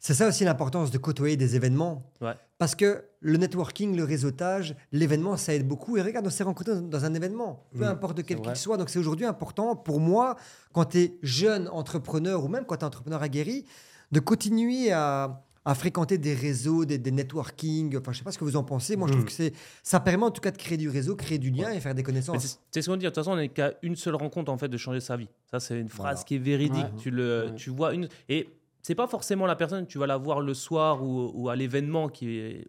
c'est 0.00 0.14
ça 0.14 0.26
aussi 0.26 0.44
l'importance 0.44 0.90
de 0.90 0.98
côtoyer 0.98 1.36
des 1.36 1.54
événements. 1.54 2.02
Ouais. 2.20 2.32
Parce 2.58 2.74
que 2.74 3.04
le 3.26 3.38
networking, 3.38 3.96
le 3.96 4.04
réseautage, 4.04 4.76
l'événement, 4.92 5.36
ça 5.38 5.54
aide 5.54 5.66
beaucoup. 5.66 5.96
Et 5.96 6.02
regarde, 6.02 6.26
on 6.26 6.30
s'est 6.30 6.44
rencontrés 6.44 6.78
dans- 6.80 7.04
un 7.04 7.14
événement, 7.14 7.64
peu 7.72 7.80
Mm, 7.84 7.88
importe 7.88 8.16
de 8.18 8.22
quel 8.22 8.40
qu'il 8.40 8.54
soit. 8.56 8.76
Donc 8.76 8.90
c'est 8.90 8.98
aujourd'hui 8.98 9.24
important 9.26 9.74
pour 9.76 9.98
moi, 9.98 10.36
quand 10.72 10.84
tu 10.84 10.98
es 10.98 11.18
jeune 11.22 11.66
entrepreneur 11.68 12.44
ou 12.44 12.48
même 12.48 12.64
quand 12.66 12.76
tu 12.76 12.82
es 12.82 12.84
entrepreneur 12.84 13.22
aguerri, 13.22 13.64
de 14.12 14.20
continuer 14.20 14.92
à, 14.92 15.42
à 15.64 15.74
fréquenter 15.74 16.18
des 16.18 16.34
réseaux, 16.34 16.84
des, 16.84 16.98
des 16.98 17.10
networking. 17.10 17.96
Enfin, 17.96 18.12
je 18.12 18.18
sais 18.18 18.24
pas 18.24 18.30
ce 18.32 18.38
que 18.38 18.44
vous 18.44 18.56
en 18.56 18.62
pensez. 18.64 18.96
Moi, 18.96 19.08
je 19.08 19.12
trouve 19.14 19.24
Mm. 19.24 19.28
que 19.28 19.32
c'est, 19.32 19.52
ça 19.82 19.98
permet 20.00 20.24
en 20.24 20.30
tout 20.30 20.42
cas 20.42 20.50
de 20.50 20.58
créer 20.58 20.76
du 20.76 20.90
réseau, 20.90 21.16
créer 21.16 21.38
du 21.38 21.50
lien 21.50 21.70
et 21.72 21.80
faire 21.80 21.94
des 21.94 22.02
connaissances. 22.02 22.42
c'est 22.46 22.58
c'est 22.70 22.82
ce 22.82 22.90
qu'on 22.90 22.96
dit. 22.98 23.04
De 23.04 23.08
toute 23.08 23.16
façon, 23.16 23.32
on 23.32 23.36
n'est 23.36 23.48
qu'à 23.48 23.72
une 23.82 23.96
seule 23.96 24.14
rencontre 24.16 24.52
en 24.52 24.58
fait 24.58 24.68
de 24.68 24.76
changer 24.76 25.00
sa 25.00 25.16
vie. 25.16 25.28
Ça, 25.50 25.60
c'est 25.60 25.80
une 25.80 25.88
phrase 25.88 26.16
Voilà. 26.16 26.24
qui 26.24 26.34
est 26.34 26.38
véridique. 26.38 26.84
Ouais. 26.84 26.98
Tu 27.00 27.10
le, 27.10 27.46
Ouais. 27.46 27.54
tu 27.54 27.70
vois 27.70 27.94
une 27.94 28.08
et 28.28 28.48
c'est 28.84 28.94
pas 28.94 29.06
forcément 29.06 29.46
la 29.46 29.56
personne. 29.56 29.86
Tu 29.86 29.96
vas 29.96 30.06
la 30.06 30.18
voir 30.18 30.42
le 30.42 30.52
soir 30.52 31.02
ou, 31.02 31.48
à 31.48 31.56
l'événement 31.56 32.10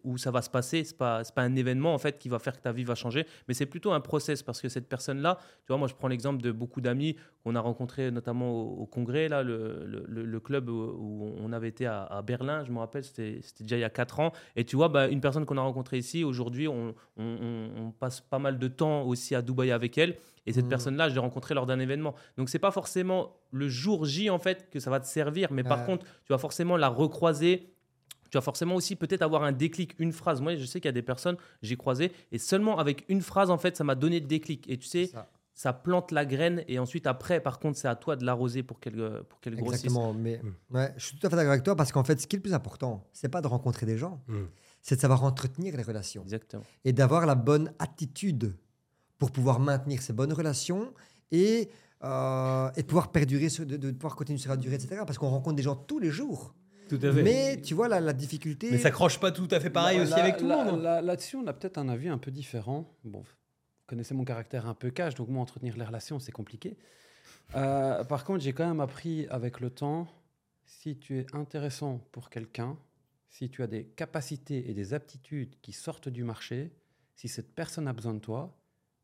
où 0.02 0.16
ça 0.16 0.30
va 0.30 0.40
se 0.40 0.48
passer. 0.48 0.82
C'est 0.82 0.96
pas 0.96 1.22
pas 1.34 1.42
un 1.42 1.54
événement 1.54 1.92
en 1.92 1.98
fait 1.98 2.18
qui 2.18 2.30
va 2.30 2.38
faire 2.38 2.56
que 2.56 2.62
ta 2.62 2.72
vie 2.72 2.84
va 2.84 2.94
changer, 2.94 3.26
mais 3.46 3.52
c'est 3.52 3.66
plutôt 3.66 3.92
un 3.92 4.00
process 4.00 4.42
parce 4.42 4.62
que 4.62 4.70
cette 4.70 4.88
personne-là, 4.88 5.36
tu 5.38 5.66
vois, 5.68 5.76
moi 5.76 5.88
je 5.88 5.94
prends 5.94 6.08
l'exemple 6.08 6.40
de 6.40 6.52
beaucoup 6.52 6.80
d'amis 6.80 7.16
qu'on 7.44 7.54
a 7.54 7.60
rencontrés 7.60 8.10
notamment 8.10 8.50
au, 8.50 8.86
congrès 8.86 9.28
là, 9.28 9.42
le, 9.42 9.84
le- 9.84 10.40
club 10.40 10.70
où, 10.70 11.34
on 11.38 11.52
avait 11.52 11.68
été 11.68 11.84
à, 11.84 12.22
Berlin. 12.26 12.64
Je 12.64 12.72
me 12.72 12.78
rappelle, 12.78 13.04
c'était 13.04 13.40
déjà 13.60 13.76
il 13.76 13.80
y 13.80 13.84
a 13.84 13.90
4 13.90 14.20
ans. 14.20 14.32
Et 14.54 14.64
tu 14.64 14.76
vois, 14.76 14.88
bah, 14.88 15.08
une 15.08 15.20
personne 15.20 15.44
qu'on 15.44 15.58
a 15.58 15.62
rencontrée 15.62 15.98
ici 15.98 16.24
aujourd'hui, 16.24 16.66
on 16.66 16.94
passe 17.98 18.22
pas 18.22 18.38
mal 18.38 18.58
de 18.58 18.68
temps 18.68 19.02
aussi 19.02 19.34
à 19.34 19.42
Dubaï 19.42 19.70
avec 19.70 19.98
elle. 19.98 20.16
Et 20.46 20.52
cette 20.52 20.64
Mhm. 20.64 20.70
personne-là, 20.70 21.08
je 21.08 21.14
l'ai 21.14 21.20
rencontrée 21.20 21.54
lors 21.54 21.66
d'un 21.66 21.78
événement. 21.80 22.14
Donc, 22.36 22.48
c'est 22.48 22.58
pas 22.58 22.70
forcément 22.70 23.36
le 23.50 23.68
jour 23.68 24.04
J, 24.04 24.30
en 24.30 24.38
fait, 24.38 24.70
que 24.70 24.78
ça 24.80 24.90
va 24.90 25.00
te 25.00 25.06
servir. 25.06 25.52
Mais 25.52 25.62
par 25.64 25.84
contre, 25.84 26.04
tu 26.24 26.32
vas 26.32 26.38
forcément 26.38 26.76
la 26.76 26.88
recroiser. 26.88 27.72
Tu 28.30 28.36
vas 28.38 28.42
forcément 28.42 28.74
aussi 28.74 28.96
peut-être 28.96 29.22
avoir 29.22 29.44
un 29.44 29.52
déclic, 29.52 29.94
une 29.98 30.12
phrase. 30.12 30.40
Moi, 30.40 30.56
je 30.56 30.64
sais 30.64 30.80
qu'il 30.80 30.88
y 30.88 30.90
a 30.90 30.92
des 30.92 31.02
personnes, 31.02 31.36
j'ai 31.62 31.76
croisé, 31.76 32.10
et 32.32 32.38
seulement 32.38 32.78
avec 32.78 33.04
une 33.08 33.20
phrase, 33.22 33.50
en 33.50 33.58
fait, 33.58 33.76
ça 33.76 33.84
m'a 33.84 33.94
donné 33.94 34.18
le 34.20 34.26
déclic. 34.26 34.68
Et 34.68 34.76
tu 34.78 34.86
sais, 34.86 35.06
Ça. 35.06 35.28
ça 35.54 35.72
plante 35.72 36.10
la 36.10 36.24
graine. 36.26 36.64
Et 36.66 36.78
ensuite, 36.80 37.06
après, 37.06 37.38
par 37.40 37.60
contre, 37.60 37.78
c'est 37.78 37.86
à 37.88 37.94
toi 37.94 38.16
de 38.16 38.24
l'arroser 38.24 38.62
pour 38.64 38.80
qu'elle 38.80 39.00
euh, 39.00 39.22
pour 39.28 39.38
qu'elle 39.40 39.54
grossisse. 39.54 39.84
Exactement. 39.84 40.12
Mais 40.12 40.40
ouais, 40.70 40.92
je 40.96 41.06
suis 41.06 41.16
tout 41.16 41.26
à 41.26 41.30
fait 41.30 41.36
d'accord 41.36 41.52
avec 41.52 41.62
toi 41.64 41.76
parce 41.76 41.92
qu'en 41.92 42.02
fait, 42.04 42.20
ce 42.20 42.26
qui 42.26 42.34
est 42.36 42.38
le 42.38 42.42
plus 42.42 42.52
important, 42.54 43.08
c'est 43.12 43.28
pas 43.28 43.40
de 43.40 43.46
rencontrer 43.46 43.86
des 43.86 43.96
gens, 43.96 44.20
Mm. 44.26 44.34
c'est 44.82 44.96
de 44.96 45.00
savoir 45.00 45.22
entretenir 45.22 45.76
les 45.76 45.82
relations 45.84 46.22
Exactement. 46.22 46.64
et 46.84 46.92
d'avoir 46.92 47.26
la 47.26 47.36
bonne 47.36 47.72
attitude 47.78 48.54
pour 49.18 49.30
pouvoir 49.30 49.60
maintenir 49.60 50.02
ces 50.02 50.12
bonnes 50.12 50.32
relations 50.32 50.92
et, 51.32 51.70
euh, 52.04 52.70
et 52.76 52.82
de 52.82 52.86
pouvoir 52.86 53.10
perdurer, 53.12 53.48
sur- 53.48 53.66
de, 53.66 53.76
de 53.76 53.90
pouvoir 53.92 54.16
continuer 54.16 54.38
sur 54.38 54.50
la 54.50 54.56
durée, 54.56 54.74
etc. 54.74 55.02
Parce 55.06 55.18
qu'on 55.18 55.28
rencontre 55.30 55.56
des 55.56 55.62
gens 55.62 55.76
tous 55.76 55.98
les 55.98 56.10
jours. 56.10 56.54
Tout 56.88 57.00
à 57.02 57.12
fait. 57.12 57.22
Mais 57.22 57.60
tu 57.62 57.74
vois, 57.74 57.88
la, 57.88 57.98
la 58.00 58.12
difficulté. 58.12 58.70
Mais 58.70 58.78
ça 58.78 58.90
croche 58.92 59.18
pas 59.18 59.32
tout 59.32 59.48
à 59.50 59.58
fait 59.58 59.70
pareil 59.70 59.96
Là- 59.98 60.04
aussi 60.04 60.12
là- 60.12 60.22
avec 60.22 60.36
tout 60.36 60.44
le 60.44 60.50
là- 60.50 60.64
monde. 60.64 60.74
hein. 60.80 60.82
là- 60.82 61.02
Là-dessus, 61.02 61.36
on 61.36 61.46
a 61.46 61.52
peut-être 61.52 61.78
un 61.78 61.88
avis 61.88 62.08
un 62.08 62.18
peu 62.18 62.30
différent. 62.30 62.88
Bon, 63.04 63.20
vous 63.20 63.26
connaissez 63.86 64.14
mon 64.14 64.24
caractère 64.24 64.66
un 64.66 64.74
peu 64.74 64.90
cash, 64.90 65.14
donc 65.14 65.28
moi, 65.28 65.42
entretenir 65.42 65.76
les 65.76 65.84
relations, 65.84 66.18
c'est 66.20 66.32
compliqué. 66.32 66.76
Euh, 67.54 68.04
par 68.04 68.24
contre, 68.24 68.40
j'ai 68.44 68.52
quand 68.52 68.66
même 68.66 68.80
appris 68.80 69.26
avec 69.30 69.60
le 69.60 69.70
temps, 69.70 70.06
si 70.64 70.96
tu 70.98 71.18
es 71.18 71.26
intéressant 71.32 72.00
pour 72.12 72.28
quelqu'un, 72.30 72.76
si 73.28 73.48
tu 73.50 73.62
as 73.62 73.66
des 73.66 73.84
capacités 73.84 74.70
et 74.70 74.74
des 74.74 74.94
aptitudes 74.94 75.54
qui 75.62 75.72
sortent 75.72 76.08
du 76.08 76.24
marché, 76.24 76.72
si 77.14 77.28
cette 77.28 77.54
personne 77.54 77.86
a 77.88 77.92
besoin 77.92 78.14
de 78.14 78.18
toi, 78.20 78.56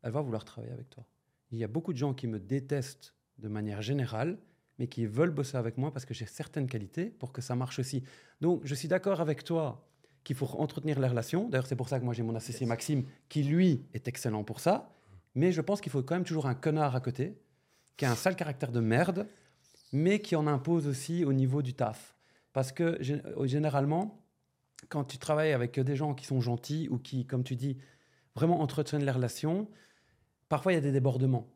elle 0.03 0.11
va 0.11 0.21
vouloir 0.21 0.45
travailler 0.45 0.73
avec 0.73 0.89
toi. 0.89 1.05
Il 1.51 1.57
y 1.57 1.63
a 1.63 1.67
beaucoup 1.67 1.93
de 1.93 1.97
gens 1.97 2.13
qui 2.13 2.27
me 2.27 2.39
détestent 2.39 3.13
de 3.37 3.47
manière 3.47 3.81
générale, 3.81 4.37
mais 4.79 4.87
qui 4.87 5.05
veulent 5.05 5.31
bosser 5.31 5.57
avec 5.57 5.77
moi 5.77 5.91
parce 5.91 6.05
que 6.05 6.13
j'ai 6.13 6.25
certaines 6.25 6.67
qualités 6.67 7.05
pour 7.05 7.31
que 7.31 7.41
ça 7.41 7.55
marche 7.55 7.79
aussi. 7.79 8.03
Donc, 8.41 8.61
je 8.63 8.75
suis 8.75 8.87
d'accord 8.87 9.21
avec 9.21 9.43
toi 9.43 9.87
qu'il 10.23 10.35
faut 10.35 10.47
entretenir 10.57 10.99
les 10.99 11.07
relations. 11.07 11.49
D'ailleurs, 11.49 11.67
c'est 11.67 11.75
pour 11.75 11.89
ça 11.89 11.99
que 11.99 12.05
moi 12.05 12.13
j'ai 12.13 12.23
mon 12.23 12.35
associé 12.35 12.65
Maxime, 12.65 13.05
qui 13.29 13.43
lui 13.43 13.85
est 13.93 14.07
excellent 14.07 14.43
pour 14.43 14.59
ça. 14.59 14.89
Mais 15.35 15.51
je 15.51 15.61
pense 15.61 15.81
qu'il 15.81 15.91
faut 15.91 16.03
quand 16.03 16.15
même 16.15 16.23
toujours 16.23 16.47
un 16.47 16.55
connard 16.55 16.95
à 16.95 17.01
côté, 17.01 17.37
qui 17.97 18.05
a 18.05 18.11
un 18.11 18.15
sale 18.15 18.35
caractère 18.35 18.71
de 18.71 18.79
merde, 18.79 19.27
mais 19.91 20.19
qui 20.19 20.35
en 20.35 20.47
impose 20.47 20.87
aussi 20.87 21.25
au 21.25 21.33
niveau 21.33 21.61
du 21.61 21.73
taf. 21.73 22.15
Parce 22.51 22.71
que 22.71 22.83
euh, 22.83 23.47
généralement, 23.47 24.23
quand 24.89 25.03
tu 25.03 25.17
travailles 25.17 25.53
avec 25.53 25.79
des 25.79 25.95
gens 25.95 26.13
qui 26.13 26.25
sont 26.25 26.41
gentils 26.41 26.87
ou 26.89 26.97
qui, 26.97 27.25
comme 27.25 27.43
tu 27.43 27.55
dis, 27.55 27.77
vraiment 28.35 28.61
entretiennent 28.61 29.05
les 29.05 29.11
relations, 29.11 29.67
parfois 30.53 30.71
il 30.71 30.75
y 30.75 30.77
a 30.77 30.81
des 30.81 30.91
débordements. 30.91 31.47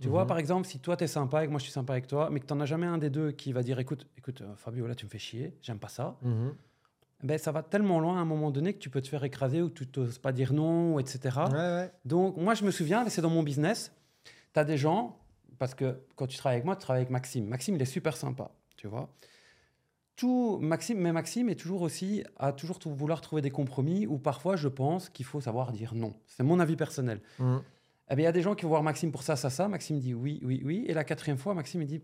Tu 0.00 0.08
vois, 0.08 0.22
Mhm. 0.22 0.28
par 0.28 0.38
exemple, 0.38 0.66
si 0.68 0.78
toi 0.80 0.96
tu 0.96 1.04
es 1.04 1.06
sympa 1.08 1.42
et 1.42 1.46
que 1.46 1.50
moi 1.50 1.58
je 1.58 1.64
suis 1.64 1.72
sympa 1.72 1.92
avec 1.92 2.06
toi, 2.06 2.28
mais 2.30 2.38
que 2.40 2.46
tu 2.46 2.52
n'en 2.54 2.60
as 2.60 2.66
jamais 2.66 2.86
un 2.86 2.98
des 2.98 3.10
deux 3.10 3.30
qui 3.32 3.52
va 3.52 3.62
dire 3.62 3.78
écoute, 3.80 4.06
écoute 4.18 4.40
euh, 4.42 4.54
Fabio, 4.56 4.86
là 4.86 4.94
tu 4.94 5.04
me 5.06 5.10
fais 5.10 5.18
chier, 5.18 5.56
j'aime 5.62 5.78
pas 5.78 5.88
ça 5.88 6.16
Mhm. 6.22 6.54
ben, 7.22 7.38
ça 7.38 7.52
va 7.52 7.62
tellement 7.62 7.98
loin 8.00 8.16
à 8.18 8.20
un 8.20 8.24
moment 8.24 8.50
donné 8.50 8.72
que 8.74 8.78
tu 8.78 8.90
peux 8.90 9.00
te 9.00 9.08
faire 9.08 9.24
écraser 9.24 9.60
ou 9.62 9.70
tu 9.70 9.86
n'oses 9.96 10.18
pas 10.18 10.32
dire 10.32 10.52
non, 10.52 10.98
etc. 10.98 11.18
Ouais, 11.50 11.52
ouais. 11.54 11.90
Donc, 12.04 12.36
moi, 12.36 12.54
je 12.54 12.64
me 12.64 12.70
souviens, 12.70 13.08
c'est 13.08 13.22
dans 13.22 13.30
mon 13.30 13.42
business, 13.42 13.92
tu 14.52 14.60
as 14.60 14.64
des 14.64 14.76
gens, 14.76 15.16
parce 15.58 15.74
que 15.74 15.98
quand 16.16 16.26
tu 16.26 16.36
travailles 16.36 16.56
avec 16.58 16.66
moi, 16.66 16.76
tu 16.76 16.82
travailles 16.82 17.02
avec 17.02 17.10
Maxime. 17.10 17.46
Maxime, 17.46 17.74
il 17.76 17.82
est 17.82 17.86
super 17.98 18.14
sympa, 18.16 18.50
tu 18.76 18.88
vois. 18.88 19.08
Tout, 20.16 20.58
Maxime, 20.60 20.98
mais 20.98 21.12
Maxime 21.12 21.48
est 21.48 21.56
toujours 21.56 21.82
aussi 21.82 22.22
à 22.38 22.52
toujours 22.52 22.78
tou- 22.78 22.94
vouloir 22.94 23.20
trouver 23.20 23.42
des 23.42 23.50
compromis 23.50 24.06
où 24.06 24.18
parfois 24.18 24.54
je 24.56 24.68
pense 24.68 25.08
qu'il 25.08 25.24
faut 25.26 25.40
savoir 25.40 25.72
dire 25.72 25.94
non. 25.94 26.12
C'est 26.28 26.44
mon 26.44 26.60
avis 26.60 26.76
personnel. 26.76 27.20
Mhm. 27.40 27.62
Eh 28.10 28.16
bien, 28.16 28.24
il 28.24 28.26
y 28.26 28.28
a 28.28 28.32
des 28.32 28.42
gens 28.42 28.54
qui 28.54 28.64
vont 28.64 28.70
voir 28.70 28.82
Maxime 28.82 29.10
pour 29.10 29.22
ça, 29.22 29.36
ça, 29.36 29.50
ça. 29.50 29.68
Maxime 29.68 29.98
dit 29.98 30.14
oui, 30.14 30.40
oui, 30.44 30.62
oui. 30.64 30.84
Et 30.86 30.94
la 30.94 31.04
quatrième 31.04 31.38
fois, 31.38 31.54
Maxime 31.54 31.82
il 31.82 31.88
dit 31.88 32.02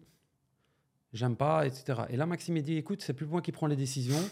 j'aime 1.13 1.37
pas, 1.37 1.67
etc. 1.67 2.03
Et 2.09 2.17
là, 2.17 2.27
Maxime 2.27 2.57
il 2.57 2.63
dit 2.63 2.77
écoute, 2.77 3.03
c'est 3.03 3.13
plus 3.13 3.27
moi 3.27 3.43
qui 3.43 3.53
prends 3.53 3.67
les 3.67 3.77
décisions. 3.77 4.23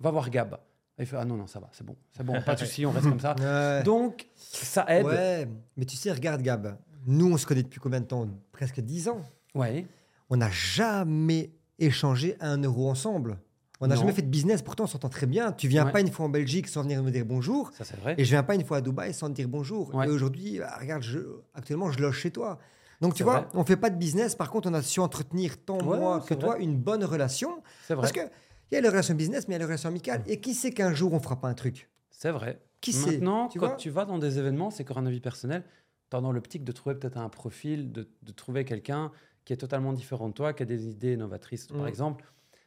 Va 0.00 0.10
voir 0.10 0.30
Gab. 0.30 0.58
Et 0.98 1.02
il 1.02 1.06
fait 1.06 1.16
ah 1.16 1.24
non, 1.24 1.36
non, 1.36 1.46
ça 1.46 1.60
va, 1.60 1.68
c'est 1.72 1.84
bon, 1.84 1.94
c'est 2.10 2.24
bon, 2.24 2.40
pas 2.40 2.54
de 2.54 2.60
souci, 2.60 2.86
on 2.86 2.90
reste 2.90 3.08
comme 3.08 3.20
ça. 3.20 3.34
Ouais. 3.40 3.82
Donc, 3.82 4.26
ça 4.34 4.86
aide. 4.88 5.04
Ouais, 5.04 5.48
mais 5.76 5.84
tu 5.84 5.96
sais, 5.96 6.10
regarde 6.10 6.40
Gab, 6.40 6.78
nous 7.06 7.32
on 7.32 7.36
se 7.36 7.46
connaît 7.46 7.62
depuis 7.62 7.80
combien 7.80 8.00
de 8.00 8.06
temps? 8.06 8.26
Presque 8.52 8.80
10 8.80 9.08
ans. 9.08 9.20
Ouais. 9.54 9.86
On 10.30 10.38
n'a 10.38 10.50
jamais 10.50 11.50
échangé 11.78 12.36
un 12.40 12.62
euro 12.62 12.90
ensemble. 12.90 13.38
On 13.80 13.86
n'a 13.88 13.96
jamais 13.96 14.12
fait 14.12 14.22
de 14.22 14.28
business, 14.28 14.62
pourtant 14.62 14.84
on 14.84 14.86
s'entend 14.86 15.08
très 15.10 15.26
bien. 15.26 15.52
Tu 15.52 15.68
viens 15.68 15.84
Ouais. 15.86 15.92
pas 15.92 16.00
une 16.00 16.10
fois 16.10 16.26
en 16.26 16.28
Belgique 16.30 16.66
sans 16.68 16.82
venir 16.82 17.02
me 17.02 17.10
dire 17.10 17.24
bonjour, 17.26 17.70
Ça, 17.74 17.84
c'est 17.84 17.96
vrai. 18.00 18.14
et 18.16 18.24
je 18.24 18.30
viens 18.30 18.42
pas 18.42 18.54
une 18.54 18.64
fois 18.64 18.78
à 18.78 18.80
Dubaï 18.80 19.12
sans 19.12 19.28
te 19.28 19.34
dire 19.34 19.48
bonjour. 19.48 19.94
Ouais. 19.94 20.06
Et 20.06 20.10
aujourd'hui, 20.10 20.58
bah, 20.58 20.76
regarde, 20.80 21.02
je, 21.02 21.18
actuellement 21.54 21.90
je 21.90 22.00
loge 22.00 22.16
chez 22.18 22.30
toi. 22.30 22.58
Donc 23.02 23.12
tu 23.14 23.22
vois, 23.22 23.40
vrai. 23.40 23.48
on 23.52 23.64
fait 23.64 23.76
pas 23.76 23.90
de 23.90 23.96
business, 23.96 24.34
par 24.34 24.50
contre 24.50 24.70
on 24.70 24.74
a 24.74 24.80
su 24.80 25.00
entretenir 25.00 25.62
tant 25.62 25.78
Ouais, 25.86 25.98
moi 25.98 26.24
que 26.26 26.32
toi 26.32 26.58
une 26.58 26.76
bonne 26.78 27.04
relation. 27.04 27.62
C'est 27.86 27.94
vrai. 27.94 28.02
Parce 28.02 28.12
que 28.12 28.32
il 28.70 28.74
y 28.74 28.78
a 28.78 28.80
les 28.80 28.88
relations 28.88 29.14
business, 29.14 29.46
mais 29.46 29.52
il 29.52 29.56
y 29.56 29.56
a 29.56 29.58
les 29.60 29.64
relations 29.66 29.90
amicales. 29.90 30.22
Et 30.26 30.40
qui 30.40 30.54
sait 30.54 30.70
qu'un 30.70 30.94
jour 30.94 31.12
on 31.12 31.20
fera 31.20 31.38
pas 31.40 31.48
un 31.48 31.54
truc? 31.54 31.90
C'est 32.10 32.30
vrai. 32.30 32.60
Qui 32.80 32.92
sait? 32.92 33.12
Maintenant, 33.12 33.48
quand 33.58 33.76
tu 33.76 33.90
vas 33.90 34.04
dans 34.06 34.18
des 34.18 34.38
événements, 34.38 34.70
c'est 34.70 34.82
encore 34.84 34.98
un 34.98 35.06
avis 35.06 35.20
personnel, 35.20 35.64
tu 36.10 36.16
as 36.16 36.20
dans 36.22 36.32
l'optique 36.32 36.64
de 36.64 36.72
trouver 36.72 36.94
peut-être 36.96 37.18
un 37.18 37.28
profil, 37.28 37.92
de, 37.92 38.08
de 38.22 38.32
trouver 38.32 38.64
quelqu'un 38.64 39.12
qui 39.44 39.52
est 39.52 39.56
totalement 39.56 39.92
différent 39.92 40.28
de 40.28 40.34
toi, 40.34 40.52
qui 40.54 40.62
a 40.62 40.66
des 40.66 40.86
idées 40.88 41.16
novatrices. 41.16 41.66
Par 41.68 41.82
Mm. 41.82 41.88
exemple, 41.88 42.24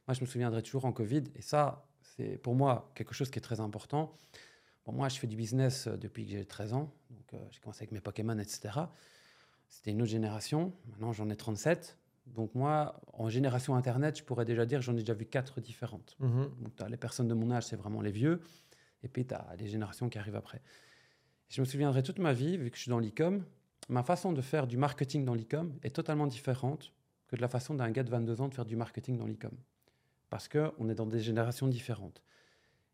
moi, 0.09 0.15
je 0.15 0.21
me 0.21 0.25
souviendrai 0.25 0.63
toujours 0.63 0.85
en 0.85 0.91
Covid, 0.91 1.25
et 1.35 1.43
ça, 1.43 1.85
c'est 2.01 2.39
pour 2.39 2.55
moi 2.55 2.91
quelque 2.95 3.13
chose 3.13 3.29
qui 3.29 3.37
est 3.37 3.43
très 3.43 3.59
important. 3.59 4.17
Bon, 4.83 4.91
moi, 4.91 5.07
je 5.07 5.19
fais 5.19 5.27
du 5.27 5.35
business 5.35 5.85
euh, 5.85 5.97
depuis 5.97 6.25
que 6.25 6.31
j'ai 6.31 6.45
13 6.45 6.73
ans, 6.73 6.91
donc 7.11 7.31
euh, 7.35 7.37
j'ai 7.51 7.59
commencé 7.59 7.83
avec 7.83 7.91
mes 7.91 8.01
Pokémon, 8.01 8.39
etc. 8.39 8.79
C'était 9.67 9.91
une 9.91 10.01
autre 10.01 10.09
génération. 10.09 10.73
Maintenant, 10.87 11.13
j'en 11.13 11.29
ai 11.29 11.35
37. 11.35 11.95
Donc 12.25 12.55
moi, 12.55 12.99
en 13.13 13.29
génération 13.29 13.75
Internet, 13.75 14.17
je 14.17 14.23
pourrais 14.23 14.45
déjà 14.45 14.65
dire, 14.65 14.81
j'en 14.81 14.93
ai 14.93 15.01
déjà 15.01 15.13
vu 15.13 15.27
quatre 15.27 15.61
différentes. 15.61 16.15
Mhm. 16.17 16.55
Donc, 16.59 16.75
tu 16.75 16.81
as 16.81 16.89
les 16.89 16.97
personnes 16.97 17.27
de 17.27 17.35
mon 17.35 17.51
âge, 17.51 17.67
c'est 17.67 17.75
vraiment 17.75 18.01
les 18.01 18.11
vieux. 18.11 18.41
Et 19.03 19.09
puis, 19.09 19.27
tu 19.27 19.35
as 19.35 19.55
les 19.59 19.67
générations 19.67 20.09
qui 20.09 20.17
arrivent 20.17 20.37
après. 20.37 20.63
Je 21.49 21.61
me 21.61 21.65
souviendrai 21.65 22.01
toute 22.01 22.17
ma 22.17 22.33
vie, 22.33 22.57
vu 22.57 22.71
que 22.71 22.77
je 22.77 22.81
suis 22.81 22.89
dans 22.89 22.97
l'e-com, 22.97 23.45
ma 23.89 24.01
façon 24.01 24.33
de 24.33 24.41
faire 24.41 24.65
du 24.65 24.77
marketing 24.77 25.23
dans 25.23 25.35
l'e-com 25.35 25.77
est 25.83 25.95
totalement 25.95 26.25
différente 26.25 26.93
que 27.27 27.35
de 27.35 27.41
la 27.41 27.47
façon 27.47 27.75
d'un 27.75 27.91
gars 27.91 28.03
de 28.03 28.09
22 28.09 28.41
ans 28.41 28.47
de 28.47 28.55
faire 28.55 28.65
du 28.65 28.75
marketing 28.75 29.15
dans 29.15 29.27
l'e-com. 29.27 29.51
Parce 30.29 30.47
qu'on 30.47 30.89
est 30.89 30.95
dans 30.95 31.05
des 31.05 31.19
générations 31.19 31.67
différentes. 31.67 32.21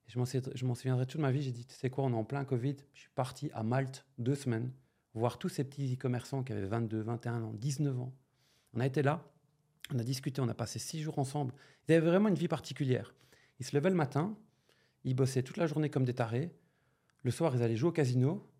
Je 0.07 0.65
m'en 0.65 0.75
souviendrai 0.75 1.05
toute 1.05 1.19
ma 1.19 1.31
vie, 1.31 1.41
j'ai 1.41 1.51
dit, 1.51 1.65
tu 1.65 1.75
sais 1.75 1.89
quoi, 1.89 2.03
on 2.03 2.11
est 2.11 2.15
en 2.15 2.23
plein 2.23 2.45
Covid. 2.45 2.77
Je 2.93 2.99
suis 3.01 3.09
parti 3.15 3.49
à 3.53 3.63
Malte 3.63 4.05
deux 4.17 4.35
semaines, 4.35 4.71
voir 5.13 5.37
tous 5.39 5.49
ces 5.49 5.63
petits 5.63 5.95
e-commerçants 5.95 6.43
qui 6.43 6.53
avaient 6.53 6.65
22, 6.65 7.01
21 7.01 7.43
ans, 7.43 7.53
19 7.53 7.99
ans. 7.99 8.13
On 8.73 8.79
a 8.79 8.85
été 8.85 9.01
là, 9.01 9.25
on 9.93 9.99
a 9.99 10.03
discuté, 10.03 10.41
on 10.41 10.47
a 10.47 10.53
passé 10.53 10.79
six 10.79 11.01
jours 11.01 11.17
ensemble. 11.17 11.53
Ils 11.87 11.95
avaient 11.95 12.05
vraiment 12.05 12.29
une 12.29 12.35
vie 12.35 12.47
particulière. 12.47 13.13
Ils 13.59 13.65
se 13.65 13.75
levaient 13.75 13.89
le 13.89 13.95
matin, 13.95 14.37
ils 15.03 15.15
bossaient 15.15 15.43
toute 15.43 15.57
la 15.57 15.67
journée 15.67 15.89
comme 15.89 16.05
des 16.05 16.13
tarés. 16.13 16.51
Le 17.23 17.31
soir, 17.31 17.55
ils 17.55 17.63
allaient 17.63 17.75
jouer 17.75 17.89
au 17.89 17.93
casino. 17.93 18.51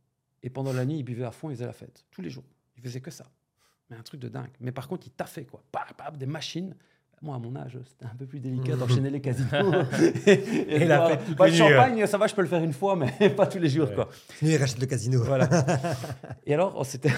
Et 0.42 0.50
pendant 0.50 0.74
la 0.74 0.86
nuit, 0.86 1.00
ils 1.00 1.04
buvaient 1.04 1.26
à 1.26 1.32
fond, 1.32 1.50
ils 1.50 1.56
faisaient 1.56 1.66
la 1.66 1.74
fête. 1.74 2.06
Tous 2.12 2.22
les 2.22 2.30
jours. 2.30 2.46
Ils 2.78 2.84
faisaient 2.84 3.02
que 3.02 3.12
ça. 3.12 3.32
Mais 3.90 3.96
un 3.96 4.04
truc 4.04 4.20
de 4.20 4.30
dingue. 4.30 4.52
Mais 4.60 4.72
par 4.72 4.88
contre, 4.88 5.08
ils 5.08 5.12
taffaient, 5.12 5.46
quoi. 5.46 5.64
Pam, 5.72 5.88
pam, 5.98 6.18
des 6.18 6.26
machines. 6.26 6.76
Moi, 7.26 7.36
à 7.36 7.40
mon 7.40 7.56
âge, 7.56 7.78
c'était 7.88 8.06
un 8.06 8.16
peu 8.16 8.28
plus 8.28 8.40
délicat 8.40 8.76
d'enchaîner 8.76 9.10
les 9.10 9.20
casinos. 9.28 9.74
et, 10.28 10.32
et 10.32 10.76
Et 10.84 10.86
la 10.86 11.18
nuits, 11.18 11.56
champagne, 11.56 12.06
ça 12.06 12.20
va, 12.20 12.28
je 12.28 12.36
peux 12.36 12.44
le 12.44 12.48
faire 12.48 12.64
une 12.64 12.72
fois, 12.72 12.96
mais 12.96 13.30
pas 13.36 13.48
tous 13.48 13.58
les 13.58 13.68
jours, 13.68 13.90
Ouais. 13.90 13.96
quoi. 13.96 14.10
Sinon, 14.38 14.52
il 14.52 14.58
rachète 14.58 14.80
le 14.80 14.86
casino. 14.86 15.24
Voilà. 15.24 15.50
et 16.46 16.54
alors, 16.54 16.74
on 16.78 16.84
s'était... 16.84 17.10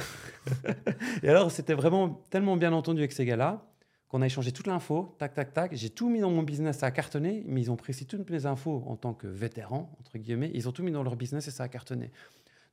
et 1.23 1.27
alors, 1.29 1.51
c'était 1.51 1.73
vraiment 1.73 2.21
tellement 2.29 2.55
bien 2.55 2.71
entendu 2.71 2.99
avec 3.01 3.11
ces 3.11 3.25
gars-là 3.25 3.65
qu'on 4.07 4.21
a 4.21 4.25
échangé 4.25 4.53
toute 4.53 4.67
l'info, 4.67 5.13
tac, 5.19 5.33
tac, 5.33 5.51
tac. 5.53 5.75
J'ai 5.75 5.89
tout 5.89 6.09
mis 6.09 6.21
dans 6.21 6.31
mon 6.31 6.43
business, 6.43 6.77
ça 6.77 6.85
a 6.85 6.91
cartonné, 6.91 7.43
mais 7.45 7.59
ils 7.59 7.69
ont 7.69 7.75
pris 7.75 7.93
toutes 8.05 8.29
mes 8.29 8.45
infos 8.45 8.81
en 8.87 8.95
tant 8.95 9.13
que 9.13 9.27
vétéran, 9.27 9.91
entre 9.99 10.17
guillemets, 10.17 10.51
ils 10.53 10.69
ont 10.69 10.71
tout 10.71 10.83
mis 10.83 10.91
dans 10.93 11.03
leur 11.03 11.17
business 11.17 11.49
et 11.49 11.51
ça 11.51 11.63
a 11.63 11.67
cartonné. 11.67 12.11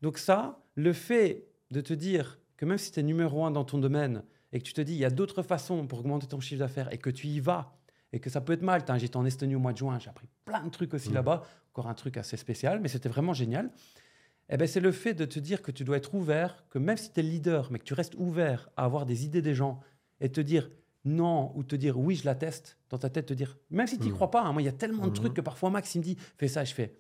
Donc 0.03 0.19
ça, 0.19 0.61
le 0.77 0.93
fait 0.93 1.49
de 1.73 1.81
te 1.81 1.93
dire 1.93 2.39
que 2.57 2.65
même 2.65 2.79
si 2.79 2.93
tu 2.93 3.01
es 3.01 3.03
numéro 3.03 3.45
un 3.45 3.51
dans 3.51 3.65
ton 3.65 3.79
domaine 3.79 4.23
et 4.55 4.61
que 4.61 4.65
tu 4.65 4.73
te 4.73 4.81
dis, 4.81 4.95
il 4.95 4.99
y 4.99 5.05
a 5.05 5.11
d'autres 5.11 5.43
façons 5.43 5.87
pour 5.87 5.99
augmenter 5.99 6.29
ton 6.29 6.41
chiffre 6.41 6.61
d'affaires 6.61 6.91
et 6.93 6.99
que 6.99 7.11
tu 7.11 7.27
y 7.27 7.41
vas, 7.41 7.77
et 8.13 8.21
que 8.21 8.31
ça 8.31 8.41
peut 8.41 8.53
être 8.53 8.63
mal. 8.63 8.85
J'étais 8.97 9.17
en 9.17 9.27
Estonie 9.27 9.57
au 9.57 9.59
mois 9.59 9.73
de 9.73 9.79
juin, 9.79 9.99
j'ai 9.99 10.09
appris 10.09 10.29
plein 10.45 10.63
de 10.65 10.71
trucs 10.71 10.95
aussi 10.95 11.11
là-bas, 11.11 11.43
encore 11.73 11.89
un 11.89 11.95
truc 11.95 12.17
assez 12.17 12.37
spécial, 12.37 12.81
mais 12.81 12.89
c'était 12.89 13.09
vraiment 13.09 13.35
génial. 13.35 13.71
Eh 14.49 14.57
ben, 14.57 14.69
c'est 14.69 14.81
le 14.81 14.93
fait 14.93 15.13
de 15.13 15.25
te 15.25 15.41
dire 15.41 15.61
que 15.61 15.73
tu 15.73 15.83
dois 15.83 15.97
être 15.97 16.15
ouvert, 16.15 16.65
que 16.71 16.79
même 16.79 16.97
si 16.97 17.13
tu 17.13 17.19
es 17.19 17.23
leader, 17.25 17.73
mais 17.73 17.81
que 17.81 17.85
tu 17.85 17.95
restes 17.95 18.15
ouvert 18.15 18.71
à 18.77 18.85
avoir 18.85 19.07
des 19.07 19.25
idées 19.25 19.43
des 19.43 19.55
gens 19.55 19.81
et 20.21 20.31
te 20.31 20.41
dire 20.41 20.71
non 21.05 21.53
ou 21.57 21.65
te 21.65 21.75
dire 21.75 21.99
oui, 21.99 22.15
je 22.15 22.25
la 22.25 22.37
teste 22.37 22.79
dans 22.91 22.99
ta 22.99 23.11
tête, 23.11 23.27
te 23.27 23.35
dire, 23.35 23.59
même 23.71 23.89
si 23.89 23.99
tu 23.99 24.05
n'y 24.05 24.13
crois 24.13 24.31
pas, 24.31 24.43
hein, 24.43 24.53
moi 24.53 24.63
il 24.63 24.67
y 24.67 24.69
a 24.69 24.73
tellement 24.73 25.09
de 25.09 25.13
trucs 25.13 25.35
que 25.35 25.41
parfois 25.41 25.71
Max 25.71 25.95
il 25.95 25.99
me 25.99 26.05
dit 26.05 26.17
fais 26.37 26.49
ça, 26.49 26.65
je 26.65 26.73
fais 26.73 26.97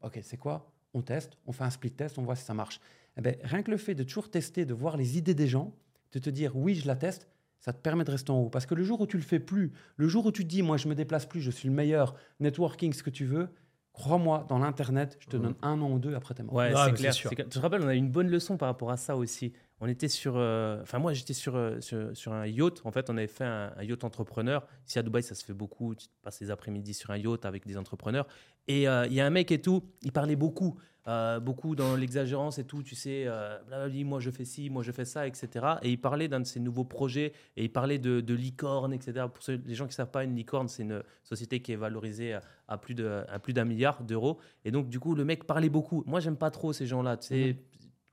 ok, 0.00 0.20
c'est 0.22 0.38
quoi? 0.38 0.72
On 0.94 1.02
teste, 1.02 1.36
on 1.46 1.52
fait 1.52 1.64
un 1.64 1.70
split 1.70 1.92
test, 1.92 2.18
on 2.18 2.22
voit 2.22 2.36
si 2.36 2.44
ça 2.44 2.54
marche. 2.54 2.80
Eh 3.16 3.20
ben, 3.20 3.36
rien 3.42 3.62
que 3.62 3.70
le 3.70 3.76
fait 3.76 3.94
de 3.94 4.02
toujours 4.02 4.30
tester, 4.30 4.64
de 4.64 4.74
voir 4.74 4.96
les 4.96 5.18
idées 5.18 5.34
des 5.34 5.46
gens, 5.46 5.74
de 6.12 6.18
te 6.18 6.30
dire 6.30 6.56
oui, 6.56 6.74
je 6.74 6.86
la 6.86 6.96
teste, 6.96 7.28
ça 7.60 7.72
te 7.72 7.78
permet 7.80 8.04
de 8.04 8.10
rester 8.10 8.30
en 8.32 8.38
haut. 8.40 8.48
Parce 8.50 8.66
que 8.66 8.74
le 8.74 8.82
jour 8.84 9.00
où 9.00 9.06
tu 9.06 9.16
le 9.16 9.22
fais 9.22 9.38
plus, 9.40 9.72
le 9.96 10.08
jour 10.08 10.26
où 10.26 10.32
tu 10.32 10.42
te 10.44 10.48
dis 10.48 10.62
moi 10.62 10.76
je 10.76 10.88
me 10.88 10.94
déplace 10.94 11.26
plus, 11.26 11.40
je 11.40 11.50
suis 11.50 11.68
le 11.68 11.74
meilleur, 11.74 12.14
networking, 12.40 12.92
ce 12.92 13.02
que 13.02 13.10
tu 13.10 13.24
veux, 13.24 13.48
crois-moi, 13.92 14.46
dans 14.48 14.58
l'internet, 14.58 15.16
je 15.20 15.26
te 15.28 15.36
donne 15.36 15.54
un 15.62 15.80
an 15.80 15.90
ou 15.90 15.98
deux 15.98 16.14
après 16.14 16.34
t'es 16.34 16.42
mort. 16.42 16.54
Ouais, 16.54 16.72
c'est 16.86 16.92
clair. 16.94 17.14
Tu 17.14 17.28
te 17.36 17.58
rappelles, 17.58 17.82
on 17.82 17.88
a 17.88 17.94
eu 17.94 17.98
une 17.98 18.10
bonne 18.10 18.28
leçon 18.30 18.56
par 18.56 18.68
rapport 18.68 18.90
à 18.90 18.96
ça 18.96 19.16
aussi. 19.16 19.52
On 19.80 19.88
était 19.88 20.08
sur. 20.08 20.34
euh, 20.36 20.80
Enfin, 20.82 21.00
moi, 21.00 21.12
j'étais 21.12 21.32
sur, 21.34 21.56
euh, 21.56 21.80
sur, 21.80 22.16
sur 22.16 22.32
un 22.32 22.46
yacht. 22.46 22.80
En 22.84 22.92
fait, 22.92 23.10
on 23.10 23.16
avait 23.16 23.26
fait 23.26 23.44
un, 23.44 23.72
un 23.76 23.82
yacht 23.82 24.04
entrepreneur. 24.04 24.64
Ici 24.86 24.98
à 25.00 25.02
Dubaï, 25.02 25.24
ça 25.24 25.34
se 25.34 25.44
fait 25.44 25.52
beaucoup. 25.54 25.94
Tu 25.96 26.06
passes 26.22 26.40
les 26.40 26.52
après-midi 26.52 26.94
sur 26.94 27.10
un 27.10 27.16
yacht 27.18 27.44
avec 27.44 27.66
des 27.66 27.76
entrepreneurs. 27.76 28.28
Et 28.68 28.88
euh, 28.88 29.06
il 29.08 29.12
y 29.14 29.20
a 29.20 29.26
un 29.26 29.30
mec 29.30 29.50
et 29.50 29.60
tout, 29.60 29.82
il 30.02 30.12
parlait 30.12 30.36
beaucoup. 30.36 30.78
Euh, 31.08 31.40
beaucoup 31.40 31.74
dans 31.74 31.96
l'exagérance 31.96 32.58
et 32.58 32.64
tout, 32.64 32.82
tu 32.82 32.94
sais, 32.94 33.24
euh, 33.26 33.58
moi 34.04 34.20
je 34.20 34.30
fais 34.30 34.44
ci, 34.44 34.70
moi 34.70 34.82
je 34.82 34.92
fais 34.92 35.04
ça, 35.04 35.26
etc. 35.26 35.48
Et 35.82 35.90
il 35.90 36.00
parlait 36.00 36.28
d'un 36.28 36.40
de 36.40 36.46
ses 36.46 36.60
nouveaux 36.60 36.84
projets 36.84 37.32
et 37.56 37.64
il 37.64 37.72
parlait 37.72 37.98
de, 37.98 38.20
de 38.20 38.34
licorne, 38.34 38.92
etc. 38.92 39.26
Pour 39.32 39.42
ceux, 39.42 39.60
les 39.66 39.74
gens 39.74 39.86
qui 39.86 39.90
ne 39.90 39.94
savent 39.94 40.10
pas, 40.10 40.22
une 40.22 40.36
licorne, 40.36 40.68
c'est 40.68 40.82
une 40.82 41.02
société 41.24 41.60
qui 41.60 41.72
est 41.72 41.76
valorisée 41.76 42.34
à, 42.34 42.42
à 42.68 42.78
plus 42.78 42.94
d'un 42.94 43.64
milliard 43.64 44.02
d'euros. 44.04 44.38
Et 44.64 44.70
donc, 44.70 44.88
du 44.88 45.00
coup, 45.00 45.14
le 45.14 45.24
mec 45.24 45.44
parlait 45.44 45.68
beaucoup. 45.68 46.04
Moi, 46.06 46.20
j'aime 46.20 46.36
pas 46.36 46.50
trop 46.50 46.72
ces 46.72 46.86
gens-là. 46.86 47.16
Tu 47.16 47.26
sais, 47.28 47.56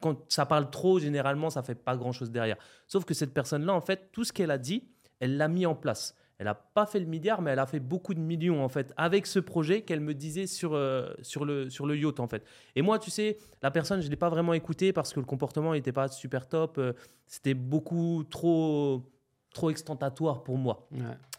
quand 0.02 0.32
ça 0.32 0.46
parle 0.46 0.70
trop, 0.70 1.00
généralement, 1.00 1.50
ça 1.50 1.64
fait 1.64 1.76
pas 1.76 1.96
grand-chose 1.96 2.32
derrière. 2.32 2.58
Sauf 2.88 3.06
que 3.06 3.14
cette 3.14 3.34
personne-là, 3.34 3.74
en 3.74 3.82
fait, 3.82 4.10
tout 4.12 4.24
ce 4.24 4.34
qu'elle 4.34 4.52
a 4.52 4.58
dit, 4.58 4.90
elle 5.20 5.38
l'a 5.38 5.48
mis 5.48 5.66
en 5.66 5.76
place. 5.76 6.16
Elle 6.40 6.46
n'a 6.46 6.56
pas 6.56 6.86
fait 6.86 7.00
le 7.02 7.06
milliard, 7.06 7.42
mais 7.42 7.52
elle 7.52 7.60
a 7.60 7.66
fait 7.66 7.82
beaucoup 7.82 8.14
de 8.14 8.20
millions, 8.20 8.64
en 8.64 8.70
fait, 8.70 8.94
avec 8.96 9.28
ce 9.28 9.40
projet 9.40 9.82
qu'elle 9.82 10.00
me 10.00 10.14
disait 10.14 10.48
sur, 10.48 10.74
euh, 10.74 11.12
sur, 11.22 11.44
le, 11.44 11.70
sur 11.70 11.86
le 11.86 11.98
yacht, 11.98 12.20
en 12.22 12.28
fait. 12.28 12.46
Et 12.78 12.82
moi, 12.82 12.98
tu 12.98 13.12
sais, 13.12 13.38
la 13.62 13.72
personne, 13.72 14.00
je 14.00 14.06
ne 14.06 14.10
l'ai 14.12 14.16
pas 14.16 14.30
vraiment 14.30 14.54
écouté 14.54 14.94
parce 14.94 15.12
que 15.14 15.20
le 15.20 15.26
comportement 15.26 15.74
n'était 15.74 15.92
pas 15.92 16.08
super 16.08 16.48
top. 16.48 16.78
euh, 16.78 16.94
C'était 17.28 17.54
beaucoup 17.54 18.24
trop, 18.24 19.04
trop 19.54 19.70
extentatoire 19.70 20.42
pour 20.44 20.58
moi. 20.58 20.88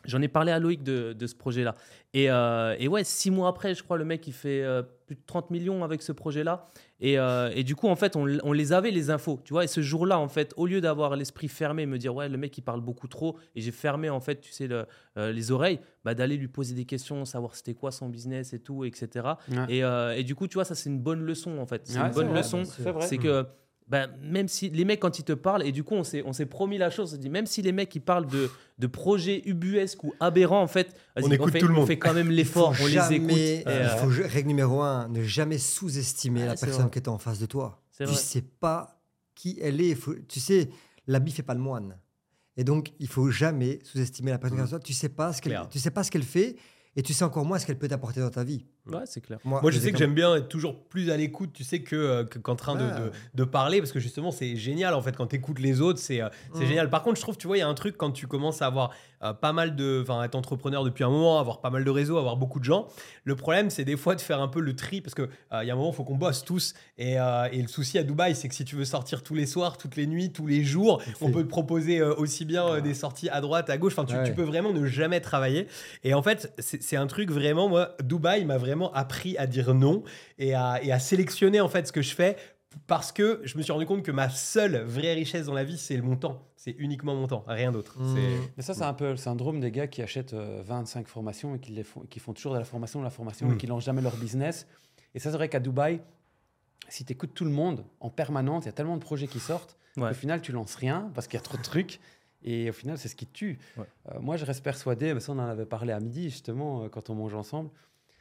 J'en 0.07 0.23
ai 0.23 0.29
parlé 0.29 0.51
à 0.51 0.59
Loïc 0.59 0.83
de, 0.83 1.13
de 1.13 1.27
ce 1.27 1.35
projet-là. 1.35 1.75
Et, 2.15 2.31
euh, 2.31 2.75
et 2.79 2.89
ouais, 2.89 3.05
six 3.05 3.31
mois 3.31 3.49
après, 3.49 3.75
je 3.75 3.83
crois, 3.83 3.99
le 3.99 4.05
mec, 4.07 4.27
il 4.27 4.33
fait 4.33 4.63
euh, 4.63 4.83
plus 5.07 5.15
de 5.15 5.21
30 5.27 5.51
millions 5.51 5.85
avec 5.85 6.01
ce 6.03 6.11
projet-là. 6.13 6.67
Et, 7.01 7.19
euh, 7.19 7.51
et 7.55 7.65
du 7.65 7.77
coup, 7.77 7.87
en 7.87 7.97
fait, 7.97 8.17
on, 8.17 8.27
on 8.43 8.53
les 8.53 8.73
avait, 8.73 8.91
les 8.91 9.11
infos. 9.11 9.41
Tu 9.45 9.53
vois, 9.53 9.65
et 9.65 9.67
ce 9.67 9.83
jour-là, 9.83 10.19
en 10.19 10.29
fait, 10.29 10.55
au 10.57 10.67
lieu 10.67 10.81
d'avoir 10.81 11.17
l'esprit 11.17 11.49
fermé, 11.49 11.85
me 11.85 11.99
dire, 11.99 12.15
ouais, 12.15 12.29
le 12.31 12.39
mec, 12.39 12.57
il 12.57 12.63
parle 12.63 12.81
beaucoup 12.81 13.09
trop, 13.09 13.37
et 13.55 13.61
j'ai 13.61 13.73
fermé, 13.73 14.09
en 14.09 14.21
fait, 14.21 14.41
tu 14.41 14.53
sais, 14.53 14.67
le- 14.67 14.87
les 15.17 15.51
oreilles, 15.53 15.81
bah, 16.05 16.15
d'aller 16.15 16.37
lui 16.39 16.49
poser 16.49 16.75
des 16.75 16.87
questions, 16.87 17.25
savoir 17.27 17.55
c'était 17.55 17.75
quoi 17.75 17.91
son 17.91 18.09
business 18.09 18.55
et 18.55 18.59
tout, 18.59 18.85
etc. 18.87 19.27
Ouais. 19.51 19.65
Et, 19.69 20.19
et 20.19 20.25
du 20.25 20.35
coup, 20.35 20.49
tu 20.49 20.55
vois, 20.55 20.65
ça, 20.65 20.75
c'est 20.75 20.89
une 20.89 21.01
bonne 21.01 21.21
leçon, 21.23 21.59
en 21.59 21.67
fait. 21.67 21.83
C'est 21.85 22.01
Ouais, 22.01 22.07
une 22.07 22.13
bonne 22.13 22.29
vrai, 22.29 22.39
leçon. 22.39 22.65
c'est 22.65 22.91
vrai. 22.91 23.07
C'est 23.07 23.19
que 23.19 23.45
ben, 23.91 24.09
même 24.23 24.47
si 24.49 24.71
les 24.71 24.85
mecs, 24.85 25.01
quand 25.01 25.19
ils 25.19 25.25
te 25.25 25.33
parlent, 25.33 25.65
et 25.67 25.73
du 25.73 25.83
coup, 25.85 25.95
on 25.97 26.05
s'est, 26.05 26.23
on 26.25 26.33
s'est 26.33 26.47
promis 26.47 26.79
la 26.79 26.89
chose, 26.91 27.09
on 27.09 27.13
s'est 27.13 27.19
dit, 27.19 27.29
même 27.29 27.47
si 27.47 27.61
les 27.61 27.73
mecs, 27.73 27.93
ils 27.95 28.01
parlent 28.01 28.27
de, 28.29 28.49
de 28.79 28.87
projets 28.87 29.43
ubuesques 29.47 30.05
ou 30.05 30.15
aberrants, 30.21 30.63
en 30.63 30.69
fait, 30.69 30.95
On 31.21 31.29
écoute 31.31 31.51
fait, 31.53 31.59
tout 31.59 31.67
le 31.67 31.73
on 31.75 31.79
monde. 31.79 31.87
fait 31.89 31.99
quand 31.99 32.15
même 32.15 32.31
l'effort, 32.31 32.73
on 32.81 32.87
les 32.87 33.13
écoute. 33.15 33.31
Il 33.37 33.65
euh, 33.67 33.89
faut, 33.97 34.09
ju- 34.11 34.23
règle 34.23 34.47
numéro 34.49 34.81
un, 34.81 35.09
ne 35.09 35.23
jamais 35.25 35.59
sous-estimer 35.59 36.43
Ouais, 36.43 36.47
la 36.47 36.55
personne 36.55 36.83
vrai. 36.83 36.91
qui 36.91 36.99
est 37.01 37.09
en 37.09 37.19
face 37.19 37.41
de 37.41 37.47
toi. 37.47 37.83
Tu 37.97 38.05
vrai. 38.05 38.15
sais 38.15 38.43
pas 38.43 39.03
qui 39.35 39.59
elle 39.61 39.81
est. 39.81 39.95
Faut- 39.97 40.15
tu 40.29 40.39
sais, 40.41 40.71
l'habit 41.09 41.33
fait 41.33 41.43
pas 41.43 41.55
le 41.55 41.61
moine. 41.61 41.99
Et 42.57 42.63
donc, 42.65 42.93
il 43.01 43.09
faut 43.09 43.31
jamais 43.31 43.81
sous-estimer 43.83 44.31
la 44.31 44.39
personne 44.39 44.59
qui 44.59 44.63
est 44.63 44.63
en 44.63 44.69
face 44.69 44.71
de 44.71 44.77
toi. 44.77 44.81
Tu 44.87 44.93
sais 44.95 45.09
pas 45.09 45.33
ce 45.33 45.43
qu'elle, 45.43 45.61
tu 45.71 45.79
sais 45.81 45.91
pas 45.91 46.05
ce 46.05 46.11
qu'elle 46.13 46.23
fait, 46.23 46.57
et 46.97 47.03
tu 47.03 47.13
sais 47.13 47.25
encore 47.25 47.45
moins 47.45 47.59
ce 47.59 47.67
qu'elle 47.67 47.79
peut 47.79 47.89
t'apporter 47.89 48.21
dans 48.21 48.31
ta 48.31 48.45
vie. 48.45 48.67
Ouais, 48.99 49.03
c'est 49.07 49.21
clair. 49.21 49.39
Moi, 49.45 49.61
je 49.71 49.79
sais 49.79 49.87
que 49.87 49.91
comme- 49.93 49.99
j'aime 49.99 50.15
bien 50.15 50.35
être 50.37 50.49
toujours 50.49 50.79
plus 50.85 51.11
à 51.11 51.17
l'écoute, 51.17 51.51
tu 51.53 51.65
sais, 51.65 51.81
que, 51.81 51.97
euh, 51.97 52.25
que- 52.25 52.39
qu'en 52.39 52.57
train 52.57 52.75
de- 52.77 52.85
Ouais. 52.85 52.91
de, 53.01 53.13
de 53.35 53.45
parler, 53.45 53.79
parce 53.81 53.93
que 53.93 54.01
justement, 54.01 54.31
c'est 54.31 54.57
génial, 54.57 54.95
en 54.95 55.03
fait, 55.03 55.17
quand 55.17 55.27
tu 55.29 55.37
écoutes 55.37 55.59
les 55.61 55.81
autres, 55.81 55.99
c'est, 55.99 56.21
euh, 56.23 56.29
c'est 56.55 56.65
Mm. 56.65 56.67
génial. 56.69 56.91
Par 56.91 57.03
contre, 57.03 57.17
je 57.17 57.23
trouve, 57.23 57.37
tu 57.37 57.47
vois, 57.47 57.57
il 57.57 57.61
y 57.61 57.63
a 57.63 57.69
un 57.69 57.75
truc, 57.75 57.97
quand 57.97 58.11
tu 58.11 58.27
commences 58.27 58.63
à 58.63 58.67
avoir 58.67 58.91
euh, 59.23 59.35
pas 59.35 59.53
mal 59.53 59.77
de... 59.77 59.99
Enfin, 60.03 60.23
être 60.25 60.35
entrepreneur 60.35 60.83
depuis 60.83 61.05
un 61.05 61.11
moment, 61.11 61.39
avoir 61.41 61.61
pas 61.61 61.69
mal 61.69 61.85
de 61.85 61.91
réseaux, 61.91 62.17
avoir 62.17 62.39
beaucoup 62.39 62.59
de 62.59 62.65
gens, 62.65 62.89
le 63.25 63.37
problème, 63.37 63.69
c'est 63.69 63.85
des 63.85 63.99
fois 63.99 64.15
de 64.15 64.21
faire 64.23 64.41
un 64.41 64.49
peu 64.49 64.61
le 64.61 64.75
tri, 64.75 65.03
parce 65.03 65.15
qu'il 65.15 65.29
il 65.61 65.67
y 65.67 65.71
a 65.71 65.75
un 65.75 65.77
moment, 65.77 65.91
il 65.91 65.95
faut 65.95 66.05
qu'on 66.05 66.17
bosse 66.17 66.43
tous. 66.43 66.73
Et, 66.97 67.21
euh, 67.21 67.47
et 67.53 67.61
le 67.61 67.69
souci 67.69 67.99
à 67.99 68.03
Dubaï, 68.03 68.35
c'est 68.35 68.49
que 68.49 68.55
si 68.55 68.65
tu 68.65 68.77
veux 68.77 68.87
sortir 68.87 69.23
tous 69.23 69.35
les 69.35 69.45
soirs, 69.45 69.77
toutes 69.77 69.97
les 69.97 70.07
nuits, 70.07 70.33
tous 70.33 70.47
les 70.47 70.65
jours, 70.65 71.03
On 71.21 71.31
peut 71.31 71.43
te 71.43 71.49
proposer 71.49 72.01
euh, 72.01 72.15
aussi 72.15 72.47
bien 72.47 72.67
euh, 72.67 72.81
des 72.81 72.95
sorties 72.95 73.29
à 73.29 73.43
droite, 73.43 73.69
à 73.69 73.77
gauche. 73.77 73.93
Enfin, 73.93 74.07
tu, 74.07 74.15
Ouais. 74.17 74.25
tu 74.25 74.33
peux 74.33 74.43
vraiment 74.43 74.73
ne 74.73 74.87
jamais 74.87 75.21
travailler. 75.21 75.67
Et 76.03 76.15
en 76.15 76.23
fait, 76.23 76.55
c'est 76.59 76.83
c'est 76.83 76.97
un 76.97 77.07
truc 77.07 77.31
vraiment, 77.31 77.69
moi, 77.69 77.95
Dubaï 78.03 78.47
m'a 78.47 78.57
vraiment 78.57 78.80
appris 78.89 79.37
à 79.39 79.47
dire 79.47 79.75
non 79.75 80.03
et 80.39 80.55
à, 80.55 80.81
et 80.83 80.91
à 80.93 80.99
sélectionner 80.99 81.61
en 81.61 81.69
fait 81.69 81.87
ce 81.87 81.93
que 81.93 82.03
je 82.03 82.15
fais 82.15 82.37
parce 82.87 83.11
que 83.13 83.41
je 83.45 83.57
me 83.59 83.63
suis 83.63 83.73
rendu 83.73 83.85
compte 83.87 84.03
que 84.05 84.13
ma 84.13 84.29
seule 84.31 84.83
vraie 84.85 85.13
richesse 85.15 85.47
dans 85.47 85.55
la 85.55 85.65
vie, 85.65 85.77
c'est 85.77 86.01
mon 86.01 86.17
temps. 86.17 86.47
C'est 86.57 86.71
uniquement 86.79 87.15
mon 87.17 87.27
temps, 87.27 87.45
rien 87.49 87.73
d'autre. 87.73 87.99
Mm. 88.01 88.15
C'est- 88.15 88.51
Mais 88.57 88.63
ça, 88.63 88.75
c'est 88.75 88.85
un 88.85 88.95
peu 88.95 89.11
le 89.11 89.17
syndrome 89.17 89.59
des 89.61 89.71
gars 89.73 89.89
qui 89.89 90.03
achètent 90.03 90.35
euh, 90.35 90.63
25 90.65 91.09
formations 91.09 91.57
et 91.57 91.59
qui, 91.59 91.73
les 91.73 91.83
font, 91.83 92.03
qui 92.09 92.21
font 92.21 92.33
toujours 92.33 92.53
de 92.55 92.59
la 92.59 92.65
formation, 92.65 93.01
de 93.01 93.05
la 93.05 93.11
formation 93.11 93.53
et 93.53 93.57
qui 93.57 93.67
lancent 93.67 93.85
jamais 93.85 94.03
leur 94.03 94.17
business. 94.17 94.67
Et 95.15 95.19
ça, 95.19 95.31
c'est 95.31 95.37
vrai 95.37 95.49
qu'à 95.49 95.59
Dubaï, 95.59 96.01
si 96.89 97.05
tu 97.05 97.13
écoutes 97.13 97.35
tout 97.35 97.45
le 97.45 97.51
monde 97.51 97.85
en 97.99 98.11
permanence, 98.11 98.65
il 98.65 98.67
y 98.67 98.71
a 98.71 98.73
tellement 98.73 98.97
de 98.97 99.03
projets 99.03 99.27
qui 99.27 99.41
sortent 99.41 99.77
Ouais. 99.97 100.09
qu'au 100.11 100.15
final, 100.15 100.41
tu 100.41 100.53
lances 100.53 100.77
rien 100.77 101.11
parce 101.15 101.27
qu'il 101.27 101.39
y 101.39 101.41
a 101.41 101.45
trop 101.45 101.57
de 101.59 101.63
trucs. 101.63 101.99
Et 102.45 102.71
au 102.71 102.73
final, 102.73 102.97
c'est 102.99 103.09
ce 103.09 103.17
qui 103.17 103.27
te 103.27 103.33
tue. 103.33 103.59
Ouais. 103.77 103.85
Euh, 104.13 104.21
moi, 104.21 104.37
je 104.37 104.45
reste 104.45 104.63
persuadé, 104.63 105.13
mais 105.13 105.19
ça, 105.21 105.33
on 105.33 105.39
en 105.39 105.47
avait 105.49 105.67
parlé 105.67 105.93
à 105.93 105.99
midi, 105.99 106.31
justement, 106.31 106.85
euh, 106.85 106.89
quand 106.89 107.11
on 107.11 107.15
mange 107.17 107.35
ensemble. 107.35 107.71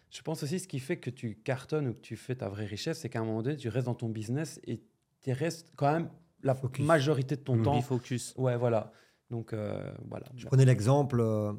Je 0.10 0.22
pense 0.22 0.42
aussi 0.44 0.60
ce 0.60 0.68
qui 0.68 0.80
fait 0.80 0.98
que 0.98 1.10
tu 1.10 1.36
cartonnes 1.36 1.88
ou 1.90 1.94
que 1.94 2.00
tu 2.02 2.16
fais 2.18 2.36
ta 2.36 2.50
vraie 2.50 2.66
richesse, 2.66 3.00
c'est 3.00 3.10
qu'à 3.10 3.20
un 3.20 3.26
moment 3.26 3.42
donné, 3.44 3.58
tu 3.58 3.70
restes 3.70 3.86
dans 3.86 3.94
ton 3.96 4.10
business 4.10 4.60
et 4.66 4.82
tu 5.22 5.32
restes 5.32 5.72
quand 5.76 5.92
même 5.92 6.10
la 6.42 6.56
Focus. 6.56 6.86
majorité 6.86 7.36
de 7.36 7.42
ton 7.42 7.62
temps. 7.62 7.76
Bifocus. 7.76 8.34
Ouais, 8.38 8.58
voilà. 8.58 8.92
Donc, 9.30 9.54
euh, 9.54 9.92
voilà. 10.08 10.26
Je 10.36 10.48
prenais 10.48 10.66
l'exemple, 10.66 11.20
euh, 11.20 11.54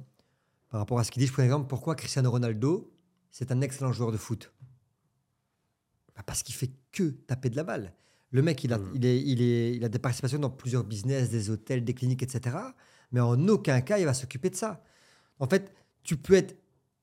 par 0.70 0.80
rapport 0.80 0.98
à 0.98 1.04
ce 1.04 1.10
qu'il 1.12 1.20
dit, 1.20 1.26
je 1.28 1.32
prenais 1.32 1.46
l'exemple 1.46 1.68
pourquoi 1.68 1.94
Cristiano 1.94 2.30
Ronaldo, 2.30 2.92
c'est 3.30 3.52
un 3.52 3.60
excellent 3.60 3.92
joueur 3.92 4.10
de 4.10 4.16
foot? 4.16 4.52
Bah, 6.16 6.22
Parce 6.26 6.42
qu'il 6.42 6.54
fait 6.54 6.70
que 6.92 7.04
taper 7.10 7.50
de 7.50 7.56
la 7.56 7.64
balle. 7.64 7.92
Le 8.32 8.42
mec, 8.42 8.62
il 8.64 8.72
a, 8.72 8.78
Mm. 8.78 8.92
il, 8.94 9.04
est, 9.06 9.20
il, 9.22 9.42
est, 9.42 9.76
il 9.76 9.84
a 9.84 9.88
des 9.88 9.98
participations 9.98 10.38
dans 10.38 10.50
plusieurs 10.50 10.84
business, 10.84 11.30
des 11.30 11.50
hôtels, 11.50 11.84
des 11.84 11.94
cliniques, 11.94 12.22
etc. 12.22 12.56
Mais 13.12 13.20
en 13.20 13.48
aucun 13.48 13.80
cas, 13.80 13.98
il 13.98 14.04
va 14.06 14.14
s'occuper 14.14 14.50
de 14.50 14.56
ça. 14.56 14.82
En 15.38 15.46
fait, 15.48 15.72
tu 16.02 16.16
peux 16.16 16.34
être 16.34 16.56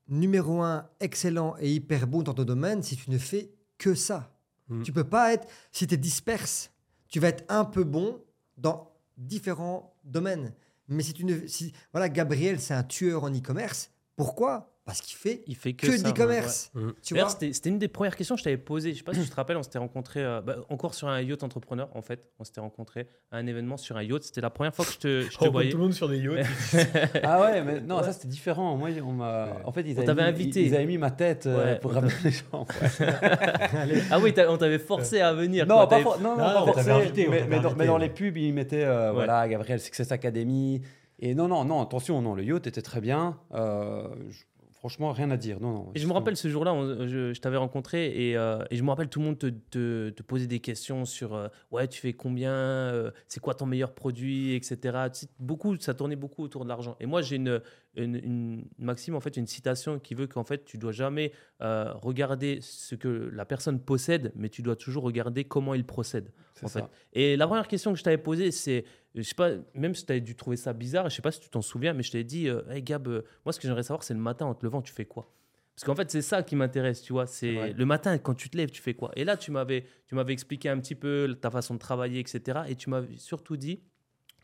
numéro 0.08 0.62
un, 0.62 0.88
excellent 1.00 1.56
et 1.60 1.72
hyper 1.72 2.06
bon 2.06 2.22
dans 2.22 2.34
ton 2.34 2.44
domaine 2.44 2.82
si 2.82 2.96
tu 2.96 3.10
ne 3.10 3.18
fais 3.18 3.50
que 3.76 3.94
ça. 3.94 4.34
Mm. 4.68 4.82
Tu 4.82 4.92
peux 4.92 5.04
pas 5.04 5.32
être, 5.32 5.46
si 5.72 5.86
tu 5.86 5.94
es 5.94 5.96
disperse, 5.96 6.70
tu 7.08 7.20
vas 7.20 7.28
être 7.28 7.44
un 7.48 7.64
peu 7.64 7.84
bon 7.84 8.22
dans 8.56 8.92
différents 9.16 9.94
domaines. 10.04 10.52
Mais 10.88 11.02
si 11.02 11.12
tu 11.12 11.24
ne. 11.24 11.46
Si, 11.46 11.72
voilà, 11.92 12.08
Gabriel, 12.08 12.60
c'est 12.60 12.74
un 12.74 12.82
tueur 12.82 13.24
en 13.24 13.30
e-commerce. 13.30 13.90
Pourquoi 14.16 14.77
Parce 14.88 15.02
qu'il 15.02 15.18
fait 15.18 15.42
Il 15.46 15.54
fait 15.54 15.74
que, 15.74 15.86
que, 15.86 15.98
ça, 15.98 16.10
de 16.10 16.22
ouais. 16.24 16.40
Mm. 16.72 16.92
Tu 17.02 17.14
vois 17.14 17.28
c'était 17.28 17.68
une 17.68 17.78
des 17.78 17.88
premières 17.88 18.16
questions 18.16 18.36
que 18.36 18.38
je 18.38 18.44
t'avais 18.44 18.56
posées. 18.56 18.92
Je 18.94 18.96
sais 18.98 19.04
pas 19.04 19.12
si 19.12 19.22
tu 19.22 19.28
te 19.28 19.36
rappelles, 19.36 19.58
on 19.58 19.62
s'était 19.62 19.76
rencontrés 19.78 20.24
euh, 20.24 20.40
bah, 20.40 20.56
encore 20.70 20.94
sur 20.94 21.08
un 21.08 21.20
yacht 21.20 21.42
entrepreneur, 21.42 21.90
en 21.94 22.00
fait. 22.00 22.24
On 22.38 22.44
s'était 22.44 22.62
rencontrés 22.62 23.06
à 23.30 23.36
un 23.36 23.46
événement 23.46 23.76
sur 23.76 23.98
un 23.98 24.02
yacht. 24.02 24.22
C'était 24.22 24.40
la 24.40 24.48
première 24.48 24.74
fois 24.74 24.86
que 24.86 24.92
je 24.92 24.96
te, 24.96 25.20
je 25.30 25.36
te 25.36 25.44
On 25.46 25.50
voyais. 25.50 25.70
tout 25.70 25.76
le 25.76 25.82
monde 25.82 25.92
sur 25.92 26.08
des 26.08 26.16
yachts. 26.20 26.46
Ah 27.22 27.38
ouais, 27.42 27.62
mais 27.62 27.80
non, 27.82 28.02
ça 28.02 28.14
c'était 28.14 28.28
différent. 28.28 28.78
Moi, 28.78 28.88
on 29.04 29.12
m'a. 29.12 29.58
En 29.66 29.72
fait, 29.72 29.82
ils 29.82 30.00
On 30.00 30.08
avaient 30.08 30.22
mis, 30.22 30.28
invité. 30.28 30.64
Ils, 30.64 30.74
avaient 30.74 30.86
mis 30.86 30.96
ma 30.96 31.10
tête 31.10 31.46
euh, 31.46 31.74
Ouais, 31.74 31.78
pour 31.80 31.92
ramener 31.92 32.14
les 32.24 32.30
gens. 32.30 32.66
Ah 34.10 34.18
oui, 34.20 34.32
on 34.48 34.56
t'avait 34.56 34.78
forcé 34.78 35.20
à 35.20 35.34
venir. 35.34 35.66
non, 35.66 35.74
quoi. 35.76 35.88
pas 35.88 36.00
for- 36.00 36.18
non, 36.20 36.30
non, 36.30 36.36
Non, 36.36 36.64
pas 36.66 36.72
forcé, 36.72 36.90
invité, 36.90 37.28
mais, 37.28 37.44
mais 37.46 37.56
dans, 37.60 37.66
invité, 37.66 37.74
mais 37.76 37.86
dans 37.86 37.94
ouais. 37.94 38.00
les 38.00 38.08
pubs, 38.08 38.36
ils 38.38 38.54
mettaient 38.54 38.84
euh, 38.84 39.12
voilà, 39.12 39.46
Gabriel 39.48 39.80
Success 39.80 40.12
Academy. 40.12 40.80
Et 41.20 41.34
non, 41.34 41.48
non, 41.48 41.64
non, 41.64 41.82
attention, 41.82 42.22
non, 42.22 42.34
le 42.34 42.44
yacht 42.44 42.66
était 42.66 42.80
très 42.82 43.00
bien. 43.02 43.38
Euh, 43.52 44.08
je- 44.30 44.44
franchement, 44.78 45.12
rien 45.12 45.30
à 45.30 45.36
dire. 45.36 45.60
Non, 45.60 45.72
non. 45.72 45.90
Et 45.94 45.98
je 45.98 46.06
me 46.06 46.12
rappelle 46.12 46.36
ce 46.36 46.48
jour-là, 46.48 46.74
je, 47.06 47.32
je 47.32 47.40
t'avais 47.40 47.56
rencontré 47.56 48.30
et, 48.30 48.36
euh, 48.36 48.64
et 48.70 48.76
je 48.76 48.82
me 48.82 48.88
rappelle 48.88 49.08
tout 49.08 49.18
le 49.18 49.26
monde 49.26 49.38
te, 49.38 49.46
te, 49.46 50.10
te 50.10 50.22
posait 50.22 50.46
des 50.46 50.60
questions 50.60 51.04
sur 51.04 51.34
euh, 51.34 51.48
ouais, 51.70 51.88
tu 51.88 52.00
fais 52.00 52.12
combien, 52.12 52.52
euh, 52.52 53.10
c'est 53.26 53.40
quoi 53.40 53.54
ton 53.54 53.66
meilleur 53.66 53.92
produit, 53.92 54.54
etc. 54.54 55.08
Beaucoup, 55.38 55.76
ça 55.78 55.94
tournait 55.94 56.16
beaucoup 56.16 56.42
autour 56.42 56.64
de 56.64 56.68
l'argent. 56.68 56.96
Et 57.00 57.06
moi, 57.06 57.22
j'ai 57.22 57.36
une, 57.36 57.60
une, 57.96 58.16
une 58.16 58.64
maxime, 58.78 59.14
en 59.14 59.20
fait, 59.20 59.36
une 59.36 59.46
citation 59.46 59.98
qui 59.98 60.14
veut 60.14 60.26
qu'en 60.26 60.44
fait, 60.44 60.64
tu 60.64 60.78
dois 60.78 60.92
jamais 60.92 61.32
regarder 61.60 62.60
ce 62.62 62.94
que 62.94 63.30
la 63.32 63.44
personne 63.44 63.80
possède, 63.80 64.32
mais 64.36 64.48
tu 64.48 64.62
dois 64.62 64.76
toujours 64.76 65.02
regarder 65.02 65.44
comment 65.44 65.74
il 65.74 65.84
procède. 65.84 66.32
En 66.62 66.68
fait. 66.68 66.84
Et 67.12 67.36
la 67.36 67.46
première 67.46 67.68
question 67.68 67.92
que 67.92 67.98
je 67.98 68.04
t'avais 68.04 68.18
posée, 68.18 68.50
c'est, 68.50 68.84
je 69.14 69.22
sais 69.22 69.34
pas, 69.34 69.50
même 69.74 69.94
si 69.94 70.04
tu 70.06 70.12
avais 70.12 70.20
dû 70.20 70.34
trouver 70.36 70.56
ça 70.56 70.72
bizarre, 70.72 71.08
je 71.10 71.16
sais 71.16 71.22
pas 71.22 71.32
si 71.32 71.40
tu 71.40 71.48
t'en 71.50 71.62
souviens, 71.62 71.92
mais 71.94 72.02
je 72.02 72.12
t'avais 72.12 72.24
dit, 72.24 72.48
euh, 72.48 72.62
hey 72.70 72.82
Gab, 72.82 73.08
euh, 73.08 73.22
moi 73.44 73.52
ce 73.52 73.58
que 73.60 73.66
j'aimerais 73.66 73.82
savoir, 73.82 74.02
c'est 74.02 74.14
le 74.14 74.20
matin 74.20 74.46
en 74.46 74.54
te 74.54 74.64
levant, 74.64 74.82
tu 74.82 74.92
fais 74.92 75.04
quoi? 75.06 75.32
Parce 75.74 75.84
qu'en 75.84 75.94
fait, 75.94 76.10
c'est 76.10 76.22
ça 76.22 76.42
qui 76.42 76.56
m'intéresse, 76.56 77.02
tu 77.02 77.12
vois. 77.12 77.28
C'est 77.28 77.72
le 77.72 77.84
matin 77.86 78.18
quand 78.18 78.34
tu 78.34 78.50
te 78.50 78.56
lèves, 78.56 78.70
tu 78.70 78.82
fais 78.82 78.94
quoi? 78.94 79.12
Et 79.14 79.24
là, 79.24 79.36
tu 79.36 79.52
m'avais, 79.52 79.84
tu 80.06 80.16
m'avais 80.16 80.32
expliqué 80.32 80.68
un 80.68 80.80
petit 80.80 80.96
peu 80.96 81.38
ta 81.40 81.52
façon 81.52 81.74
de 81.74 81.78
travailler, 81.78 82.18
etc. 82.18 82.60
Et 82.68 82.74
tu 82.74 82.90
m'avais 82.90 83.16
surtout 83.16 83.56
dit 83.56 83.80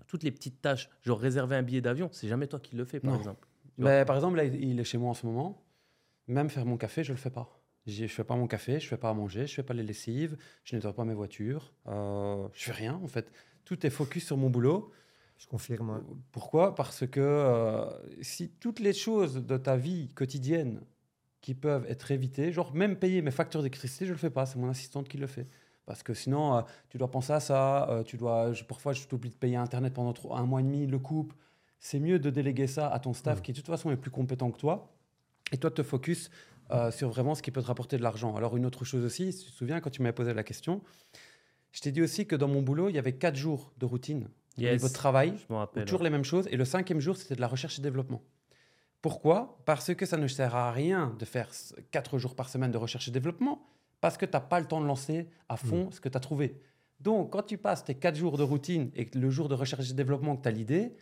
toutes 0.06 0.22
les 0.22 0.30
petites 0.30 0.62
tâches, 0.62 0.88
genre 1.02 1.18
réserver 1.18 1.56
un 1.56 1.62
billet 1.62 1.80
d'avion, 1.80 2.08
c'est 2.12 2.28
jamais 2.28 2.46
toi 2.46 2.60
qui 2.60 2.76
le 2.76 2.84
fais, 2.84 3.00
par 3.00 3.12
Non. 3.14 3.18
exemple. 3.18 3.48
Mais 3.78 4.04
par 4.04 4.14
exemple, 4.14 4.36
là, 4.36 4.44
il 4.44 4.78
est 4.78 4.84
chez 4.84 4.96
moi 4.98 5.10
en 5.10 5.14
ce 5.14 5.26
moment. 5.26 5.66
Même 6.28 6.48
faire 6.50 6.64
mon 6.66 6.76
café, 6.76 7.02
je 7.02 7.12
le 7.12 7.18
fais 7.18 7.30
pas. 7.30 7.60
Je 7.86 8.06
fais 8.06 8.22
pas 8.24 8.36
mon 8.36 8.46
café, 8.46 8.78
je 8.78 8.86
fais 8.86 8.96
pas 8.96 9.10
à 9.10 9.14
manger, 9.14 9.46
je 9.48 9.54
fais 9.54 9.62
pas 9.64 9.74
les 9.74 9.82
lessives, 9.82 10.36
je 10.62 10.76
nettoie 10.76 10.94
pas 10.94 11.04
mes 11.04 11.12
voitures, 11.14 11.74
euh, 11.88 12.46
je 12.54 12.64
fais 12.64 12.72
rien 12.72 12.94
en 12.94 13.08
fait. 13.08 13.30
Tout 13.64 13.86
est 13.86 13.90
focus 13.90 14.26
sur 14.26 14.36
mon 14.36 14.50
boulot. 14.50 14.90
Je 15.38 15.46
confirme. 15.46 15.90
ouais. 15.90 16.00
Pourquoi? 16.32 16.74
Parce 16.74 17.06
que 17.06 17.20
euh, 17.20 17.84
si 18.22 18.50
toutes 18.50 18.80
les 18.80 18.92
choses 18.92 19.44
de 19.44 19.56
ta 19.56 19.76
vie 19.76 20.08
quotidienne 20.14 20.80
qui 21.40 21.54
peuvent 21.54 21.84
être 21.88 22.10
évitées, 22.10 22.52
genre 22.52 22.74
même 22.74 22.96
payer 22.96 23.20
mes 23.20 23.30
factures 23.30 23.60
d'électricité, 23.60 24.06
je 24.06 24.12
le 24.12 24.18
fais 24.18 24.30
pas, 24.30 24.46
c'est 24.46 24.58
mon 24.58 24.70
assistante 24.70 25.08
qui 25.08 25.18
le 25.18 25.26
fait. 25.26 25.46
Parce 25.86 26.02
que 26.02 26.14
sinon, 26.14 26.56
euh, 26.56 26.62
tu 26.88 26.96
dois 26.96 27.10
penser 27.10 27.32
à 27.32 27.40
ça, 27.40 27.90
euh, 27.90 28.02
tu 28.02 28.16
dois, 28.16 28.52
je- 28.52 28.64
parfois 28.64 28.92
je 28.94 29.06
t'oublie 29.06 29.28
de 29.30 29.34
payer 29.34 29.56
Internet 29.56 29.92
pendant 29.92 30.12
trop- 30.14 30.34
un 30.34 30.46
mois 30.46 30.60
et 30.60 30.62
demi, 30.62 30.86
le 30.86 30.98
coupe. 30.98 31.34
C'est 31.78 32.00
mieux 32.00 32.18
de 32.18 32.30
déléguer 32.30 32.66
ça 32.66 32.88
à 32.88 32.98
ton 32.98 33.12
staff 33.12 33.42
qui 33.42 33.52
de 33.52 33.58
toute 33.58 33.66
façon 33.66 33.90
est 33.90 33.96
plus 33.96 34.10
compétent 34.10 34.50
que 34.50 34.56
toi 34.58 34.94
et 35.52 35.58
toi 35.58 35.70
te 35.70 35.82
focus 35.82 36.30
sur 36.90 37.10
vraiment 37.10 37.34
ce 37.34 37.42
qui 37.42 37.50
peut 37.50 37.60
te 37.60 37.66
rapporter 37.66 37.98
de 37.98 38.02
l'argent. 38.02 38.34
Alors 38.36 38.56
une 38.56 38.64
autre 38.64 38.86
chose 38.86 39.04
aussi, 39.04 39.30
si 39.34 39.44
tu 39.44 39.50
te 39.50 39.56
souviens 39.56 39.80
quand 39.80 39.90
tu 39.90 40.00
m'avais 40.00 40.14
posé 40.14 40.32
la 40.32 40.42
question, 40.42 40.80
je 41.74 41.80
t'ai 41.80 41.90
dit 41.92 42.00
aussi 42.00 42.26
que 42.26 42.36
dans 42.36 42.48
mon 42.48 42.62
boulot, 42.62 42.88
il 42.88 42.94
y 42.94 42.98
avait 42.98 43.12
quatre 43.14 43.36
jours 43.36 43.72
de 43.78 43.84
routine 43.84 44.28
au 44.56 44.60
Yes. 44.62 44.72
niveau 44.74 44.88
de 44.88 44.92
travail. 44.92 45.34
Rappelle. 45.50 45.84
Toujours 45.84 46.02
les 46.04 46.10
mêmes 46.10 46.24
choses. 46.24 46.46
Et 46.50 46.56
le 46.56 46.64
cinquième 46.64 47.00
jour, 47.00 47.16
c'était 47.16 47.34
de 47.34 47.40
la 47.40 47.48
recherche 47.48 47.78
et 47.78 47.82
développement. 47.82 48.22
Pourquoi? 49.02 49.58
Parce 49.66 49.92
que 49.94 50.06
ça 50.06 50.16
ne 50.16 50.26
sert 50.28 50.54
à 50.54 50.72
rien 50.72 51.14
de 51.18 51.24
faire 51.24 51.48
quatre 51.90 52.18
jours 52.18 52.34
par 52.34 52.48
semaine 52.48 52.70
de 52.70 52.78
recherche 52.78 53.08
et 53.08 53.10
développement, 53.10 53.66
parce 54.00 54.16
que 54.16 54.24
tu 54.24 54.32
n'as 54.32 54.40
pas 54.40 54.60
le 54.60 54.66
temps 54.66 54.80
de 54.80 54.86
lancer 54.86 55.28
à 55.48 55.56
fond 55.56 55.90
ce 55.90 56.00
que 56.00 56.08
tu 56.08 56.16
as 56.16 56.20
trouvé. 56.20 56.58
Donc, 57.00 57.32
quand 57.32 57.42
tu 57.42 57.58
passes 57.58 57.84
tes 57.84 57.96
quatre 57.96 58.16
jours 58.16 58.38
de 58.38 58.42
routine 58.44 58.90
et 58.94 59.10
le 59.14 59.28
jour 59.30 59.48
de 59.48 59.54
recherche 59.54 59.90
et 59.90 59.94
développement 59.94 60.36
que 60.36 60.42
tu 60.42 60.48
as 60.48 60.52
l'idée, 60.52 60.94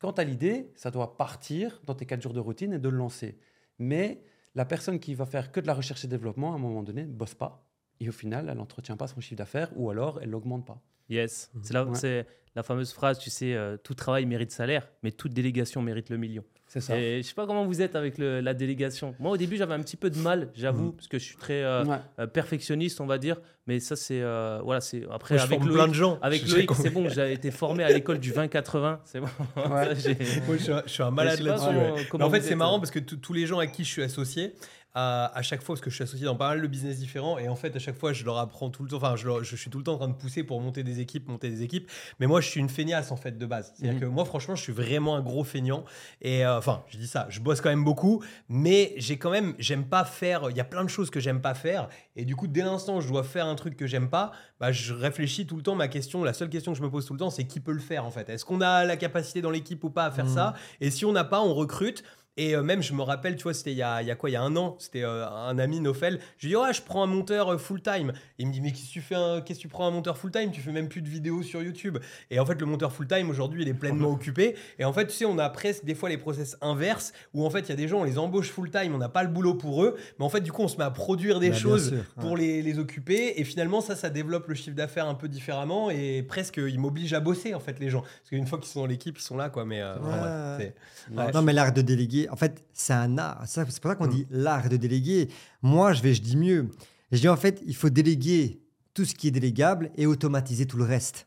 quand 0.00 0.14
tu 0.14 0.20
as 0.20 0.24
l'idée, 0.24 0.70
ça 0.76 0.90
doit 0.90 1.16
partir 1.16 1.80
dans 1.86 1.94
tes 1.94 2.06
quatre 2.06 2.22
jours 2.22 2.32
de 2.32 2.40
routine 2.40 2.72
et 2.74 2.78
de 2.78 2.88
le 2.88 2.96
lancer. 2.96 3.36
Mais 3.78 4.22
la 4.54 4.64
personne 4.64 4.98
qui 5.00 5.14
va 5.14 5.26
faire 5.26 5.50
que 5.52 5.60
de 5.60 5.66
la 5.66 5.74
recherche 5.74 6.04
et 6.04 6.08
développement, 6.08 6.52
à 6.52 6.54
un 6.54 6.58
moment 6.58 6.82
donné, 6.82 7.02
ne 7.04 7.12
bosse 7.12 7.34
pas. 7.34 7.66
Et 8.00 8.08
au 8.08 8.12
final, 8.12 8.48
elle 8.50 8.56
n'entretient 8.56 8.96
pas 8.96 9.06
son 9.06 9.20
chiffre 9.20 9.36
d'affaires 9.38 9.70
ou 9.76 9.90
alors 9.90 10.18
elle 10.22 10.30
l'augmente 10.30 10.66
pas. 10.66 10.80
Yes. 11.08 11.50
C'est 11.62 11.74
la, 11.74 11.84
Ouais. 11.84 11.94
c'est 11.94 12.26
la 12.56 12.62
fameuse 12.62 12.92
phrase, 12.92 13.18
tu 13.18 13.30
sais, 13.30 13.54
euh, 13.54 13.76
tout 13.76 13.94
travail 13.94 14.24
mérite 14.26 14.50
salaire, 14.50 14.88
mais 15.02 15.10
toute 15.12 15.32
délégation 15.34 15.82
mérite 15.82 16.08
le 16.10 16.16
million. 16.16 16.44
C'est 16.66 16.80
ça. 16.80 16.98
Et 16.98 17.22
je 17.22 17.28
sais 17.28 17.34
pas 17.34 17.46
comment 17.46 17.66
vous 17.66 17.82
êtes 17.82 17.94
avec 17.94 18.16
le- 18.18 18.40
la 18.40 18.54
délégation. 18.54 19.14
Moi, 19.20 19.30
au 19.32 19.36
début, 19.36 19.56
j'avais 19.56 19.74
un 19.74 19.80
petit 19.80 19.96
peu 19.98 20.08
de 20.10 20.18
mal, 20.18 20.48
j'avoue, 20.54 20.92
parce 20.92 21.06
que 21.08 21.18
je 21.18 21.24
suis 21.24 21.36
très 21.36 21.62
euh, 21.62 21.84
Ouais. 21.84 21.98
euh, 22.20 22.26
perfectionniste, 22.26 23.00
on 23.00 23.06
va 23.06 23.18
dire. 23.18 23.36
Mais 23.66 23.80
ça, 23.80 23.96
c'est 23.96 24.20
euh, 24.22 24.60
voilà, 24.64 24.80
c'est 24.80 25.02
après 25.10 25.34
Moi, 25.36 25.44
avec 25.44 25.60
Loïc. 25.60 25.72
plein 25.74 25.88
de 25.88 25.92
gens. 25.94 26.18
Avec 26.22 26.48
Loïc, 26.48 26.70
c'est 26.74 26.90
bon. 26.90 27.08
J'avais 27.10 27.34
été 27.34 27.50
formé 27.50 27.84
à 27.84 27.90
l'école 27.90 28.18
du 28.18 28.32
20-80. 28.32 29.00
C'est 29.04 29.20
bon. 29.20 29.26
Ça, 29.56 29.94
j'ai- 29.94 30.16
Moi, 30.46 30.56
je, 30.56 30.62
suis 30.62 30.72
un, 30.72 30.82
je 30.86 30.90
suis 30.90 31.02
un 31.02 31.10
malade 31.10 31.40
là-dessus. 31.40 32.14
en 32.20 32.30
fait, 32.30 32.40
c'est 32.40 32.56
marrant 32.56 32.78
parce 32.80 32.90
que 32.90 32.98
tous 32.98 33.32
les 33.34 33.46
gens 33.46 33.58
à 33.58 33.66
qui 33.66 33.84
je 33.84 33.90
suis 33.90 34.02
associé, 34.02 34.54
à, 34.94 35.26
à 35.36 35.42
chaque 35.42 35.62
fois, 35.62 35.74
parce 35.74 35.80
que 35.82 35.90
je 35.90 35.94
suis 35.96 36.04
associé 36.04 36.24
dans 36.24 36.36
pas 36.36 36.48
mal 36.48 36.62
de 36.62 36.66
business 36.68 36.98
différents, 36.98 37.36
et 37.38 37.48
en 37.48 37.56
fait, 37.56 37.74
à 37.74 37.78
chaque 37.80 37.96
fois, 37.96 38.12
je 38.12 38.24
leur 38.24 38.38
apprends 38.38 38.70
tout 38.70 38.84
le 38.84 38.88
temps, 38.88 38.96
enfin, 38.98 39.16
je, 39.16 39.26
leur- 39.26 39.42
je 39.42 39.56
suis 39.56 39.68
tout 39.70 39.78
le 39.78 39.84
temps 39.84 39.94
en 39.94 39.98
train 39.98 40.08
de 40.08 40.14
pousser 40.14 40.44
pour 40.44 40.60
monter 40.60 40.84
des 40.84 41.00
équipes, 41.00 41.28
monter 41.28 41.50
des 41.50 41.62
équipes. 41.62 41.90
Mais 42.20 42.26
moi, 42.26 42.40
je 42.40 42.48
suis 42.48 42.60
une 42.60 42.68
feignasse 42.68 43.10
en 43.10 43.16
fait 43.16 43.36
de 43.36 43.44
base. 43.46 43.72
C'est-à-dire 43.74 43.94
Mhm. 43.94 44.00
que 44.00 44.06
moi, 44.06 44.24
franchement, 44.24 44.54
je 44.54 44.62
suis 44.62 44.72
vraiment 44.72 45.16
un 45.16 45.20
gros 45.22 45.42
feignant. 45.44 45.84
Et 46.22 46.46
euh, 46.46 46.56
enfin, 46.58 46.84
je 46.88 46.96
dis 46.98 47.08
ça, 47.08 47.26
je 47.28 47.40
bosse 47.40 47.60
quand 47.60 47.70
même 47.70 47.82
beaucoup, 47.84 48.22
mais 48.48 48.94
j'ai 48.96 49.18
quand 49.18 49.30
même, 49.30 49.54
j'aime 49.58 49.84
pas 49.84 50.04
faire. 50.04 50.48
Il 50.50 50.56
y 50.56 50.60
a 50.60 50.64
plein 50.64 50.84
de 50.84 50.90
choses 50.90 51.10
que 51.10 51.18
j'aime 51.20 51.40
pas 51.40 51.54
faire, 51.54 51.88
et 52.16 52.24
du 52.24 52.36
coup, 52.36 52.46
dès 52.46 52.62
l'instant 52.62 52.98
où 52.98 53.00
je 53.00 53.08
dois 53.08 53.24
faire 53.24 53.46
un 53.46 53.56
truc 53.56 53.76
que 53.76 53.86
j'aime 53.88 54.08
pas, 54.08 54.30
bah, 54.60 54.70
je 54.70 54.94
réfléchis 54.94 55.46
tout 55.46 55.56
le 55.56 55.62
temps. 55.62 55.74
Ma 55.74 55.88
question, 55.88 56.22
la 56.22 56.32
seule 56.32 56.48
question 56.50 56.72
que 56.72 56.78
je 56.78 56.82
me 56.84 56.90
pose 56.90 57.04
tout 57.04 57.14
le 57.14 57.18
temps, 57.18 57.30
c'est 57.30 57.44
qui 57.44 57.58
peut 57.58 57.72
le 57.72 57.80
faire 57.80 58.04
en 58.04 58.10
fait? 58.12 58.28
Est-ce 58.28 58.44
qu'on 58.44 58.60
a 58.60 58.84
la 58.84 58.96
capacité 58.96 59.42
dans 59.42 59.50
l'équipe 59.50 59.82
ou 59.82 59.90
pas 59.90 60.04
à 60.04 60.10
faire 60.12 60.26
Mhm. 60.26 60.34
ça? 60.34 60.54
Et 60.80 60.90
si 60.90 61.04
on 61.04 61.10
n'a 61.12 61.24
pas, 61.24 61.40
on 61.42 61.52
recrute. 61.52 62.04
Et 62.36 62.56
euh, 62.56 62.62
même, 62.64 62.82
je 62.82 62.92
me 62.94 63.02
rappelle, 63.02 63.36
tu 63.36 63.44
vois, 63.44 63.54
c'était 63.54 63.70
il 63.70 63.76
y 63.78 63.82
a, 63.82 64.02
il 64.02 64.08
y 64.08 64.10
a 64.10 64.16
quoi 64.16 64.28
Il 64.28 64.32
y 64.32 64.36
a 64.36 64.42
un 64.42 64.56
an, 64.56 64.74
c'était 64.80 65.04
euh, 65.04 65.24
un 65.28 65.56
ami, 65.58 65.78
Nofel. 65.78 66.18
Je 66.38 66.46
lui 66.46 66.52
dis, 66.54 66.56
ouais, 66.56 66.72
je 66.72 66.82
prends 66.82 67.04
un 67.04 67.06
monteur 67.06 67.48
euh, 67.52 67.58
full-time. 67.58 68.12
Il 68.38 68.48
me 68.48 68.52
dit, 68.52 68.60
mais 68.60 68.72
qu'est-ce 68.72 68.88
que 68.88 68.92
tu 68.92 69.00
fais 69.00 69.14
un- 69.14 69.40
Qu'est-ce 69.40 69.58
que 69.60 69.62
tu 69.62 69.68
prends 69.68 69.86
un 69.86 69.92
monteur 69.92 70.18
full-time? 70.18 70.50
Tu 70.50 70.60
fais 70.60 70.72
même 70.72 70.88
plus 70.88 71.00
de 71.00 71.08
vidéos 71.08 71.44
sur 71.44 71.62
YouTube. 71.62 71.98
Et 72.32 72.40
en 72.40 72.44
fait, 72.46 72.60
le 72.60 72.66
monteur 72.66 72.92
full-time, 72.92 73.30
aujourd'hui, 73.30 73.62
il 73.62 73.68
est 73.68 73.74
pleinement 73.74 74.08
occupé. 74.10 74.56
Et 74.80 74.84
en 74.84 74.92
fait, 74.92 75.06
tu 75.06 75.12
sais, 75.12 75.24
on 75.26 75.38
a 75.38 75.48
presque 75.48 75.84
des 75.84 75.94
fois 75.94 76.08
les 76.08 76.18
process 76.18 76.56
inverses 76.60 77.12
où 77.34 77.46
en 77.46 77.50
fait, 77.50 77.60
il 77.60 77.68
y 77.68 77.72
a 77.72 77.76
des 77.76 77.86
gens, 77.86 78.00
on 78.00 78.04
les 78.04 78.18
embauche 78.18 78.50
full-time, 78.50 78.92
on 78.94 78.98
n'a 78.98 79.08
pas 79.08 79.22
le 79.22 79.28
boulot 79.28 79.54
pour 79.54 79.84
eux. 79.84 79.96
Mais 80.18 80.24
en 80.24 80.28
fait, 80.28 80.40
du 80.40 80.50
coup, 80.50 80.62
on 80.62 80.68
se 80.68 80.76
met 80.76 80.84
à 80.84 80.90
produire 80.90 81.38
des 81.38 81.50
Bah, 81.50 81.56
choses 81.56 81.90
sûr, 81.90 82.04
pour 82.20 82.32
ouais. 82.32 82.40
les, 82.40 82.62
les 82.62 82.80
occuper. 82.80 83.40
Et 83.40 83.44
finalement, 83.44 83.80
ça, 83.80 83.94
ça 83.94 84.10
développe 84.10 84.48
le 84.48 84.56
chiffre 84.56 84.74
d'affaires 84.76 85.06
un 85.06 85.14
peu 85.14 85.28
différemment. 85.28 85.88
Et 85.88 86.24
presque, 86.24 86.56
ils 86.56 86.80
m'obligent 86.80 87.14
à 87.14 87.20
bosser, 87.20 87.54
en 87.54 87.60
fait, 87.60 87.78
les 87.78 87.90
gens. 87.90 88.00
Parce 88.00 88.30
qu'une 88.30 88.46
fois 88.48 88.58
qu'ils 88.58 88.66
sont 88.68 88.80
dans 88.80 88.86
l'équipe, 88.86 89.16
ils 89.18 89.22
sont 89.22 89.36
là, 89.36 89.50
quoi. 89.50 89.64
Mais 89.64 89.80
euh, 89.82 89.94
enfin, 90.00 90.08
Ouais. 90.08 90.18
bref, 90.18 90.56
c'est- 90.58 90.74
Ouais. 91.14 91.30
Non, 91.32 91.42
mais 91.42 91.52
l'art 91.52 91.70
de 91.72 91.82
déléguer, 91.82 92.23
en 92.30 92.36
fait, 92.36 92.64
c'est 92.72 92.92
un 92.92 93.18
art. 93.18 93.42
C'est 93.46 93.64
pour 93.64 93.72
ça 93.90 93.94
qu'on 93.96 94.06
Mm. 94.06 94.10
dit 94.10 94.26
l'art 94.30 94.68
de 94.68 94.76
déléguer. 94.76 95.28
Moi, 95.62 95.92
je 95.92 96.02
vais, 96.02 96.14
je 96.14 96.22
dis 96.22 96.36
mieux. 96.36 96.68
Je 97.12 97.18
dis 97.20 97.28
en 97.28 97.36
fait, 97.36 97.62
il 97.66 97.76
faut 97.76 97.90
déléguer 97.90 98.60
tout 98.94 99.04
ce 99.04 99.14
qui 99.14 99.28
est 99.28 99.30
délégable 99.30 99.90
et 99.96 100.06
automatiser 100.06 100.66
tout 100.66 100.76
le 100.76 100.84
reste. 100.84 101.26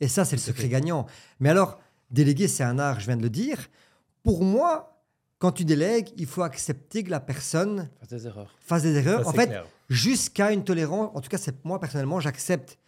Et 0.00 0.08
ça, 0.08 0.24
c'est 0.24 0.36
le 0.36 0.40
secret 0.42 0.68
gagnant. 0.68 1.06
Mais 1.40 1.48
alors, 1.50 1.78
déléguer, 2.10 2.48
c'est 2.48 2.62
un 2.64 2.78
art, 2.78 3.00
je 3.00 3.06
viens 3.06 3.16
de 3.16 3.22
le 3.22 3.30
dire. 3.30 3.58
Pour 4.22 4.44
moi, 4.44 5.02
quand 5.38 5.52
tu 5.52 5.64
délègues, 5.64 6.08
il 6.16 6.26
faut 6.26 6.42
accepter 6.42 7.02
que 7.04 7.10
la 7.10 7.20
personne 7.20 7.88
Fais 8.08 8.16
des 8.16 8.26
erreurs. 8.26 8.54
fasse 8.60 8.82
des 8.82 8.92
ça, 8.94 9.00
erreurs. 9.00 9.26
en 9.28 9.32
fait, 9.32 9.50
jusqu'à 9.88 10.52
une 10.52 10.64
tolérance, 10.64 11.10
en 11.14 11.20
tout 11.20 11.28
cas, 11.28 11.38
c'est 11.38 11.64
moi 11.64 11.80
personnellement, 11.80 12.20
j'accepte 12.20 12.78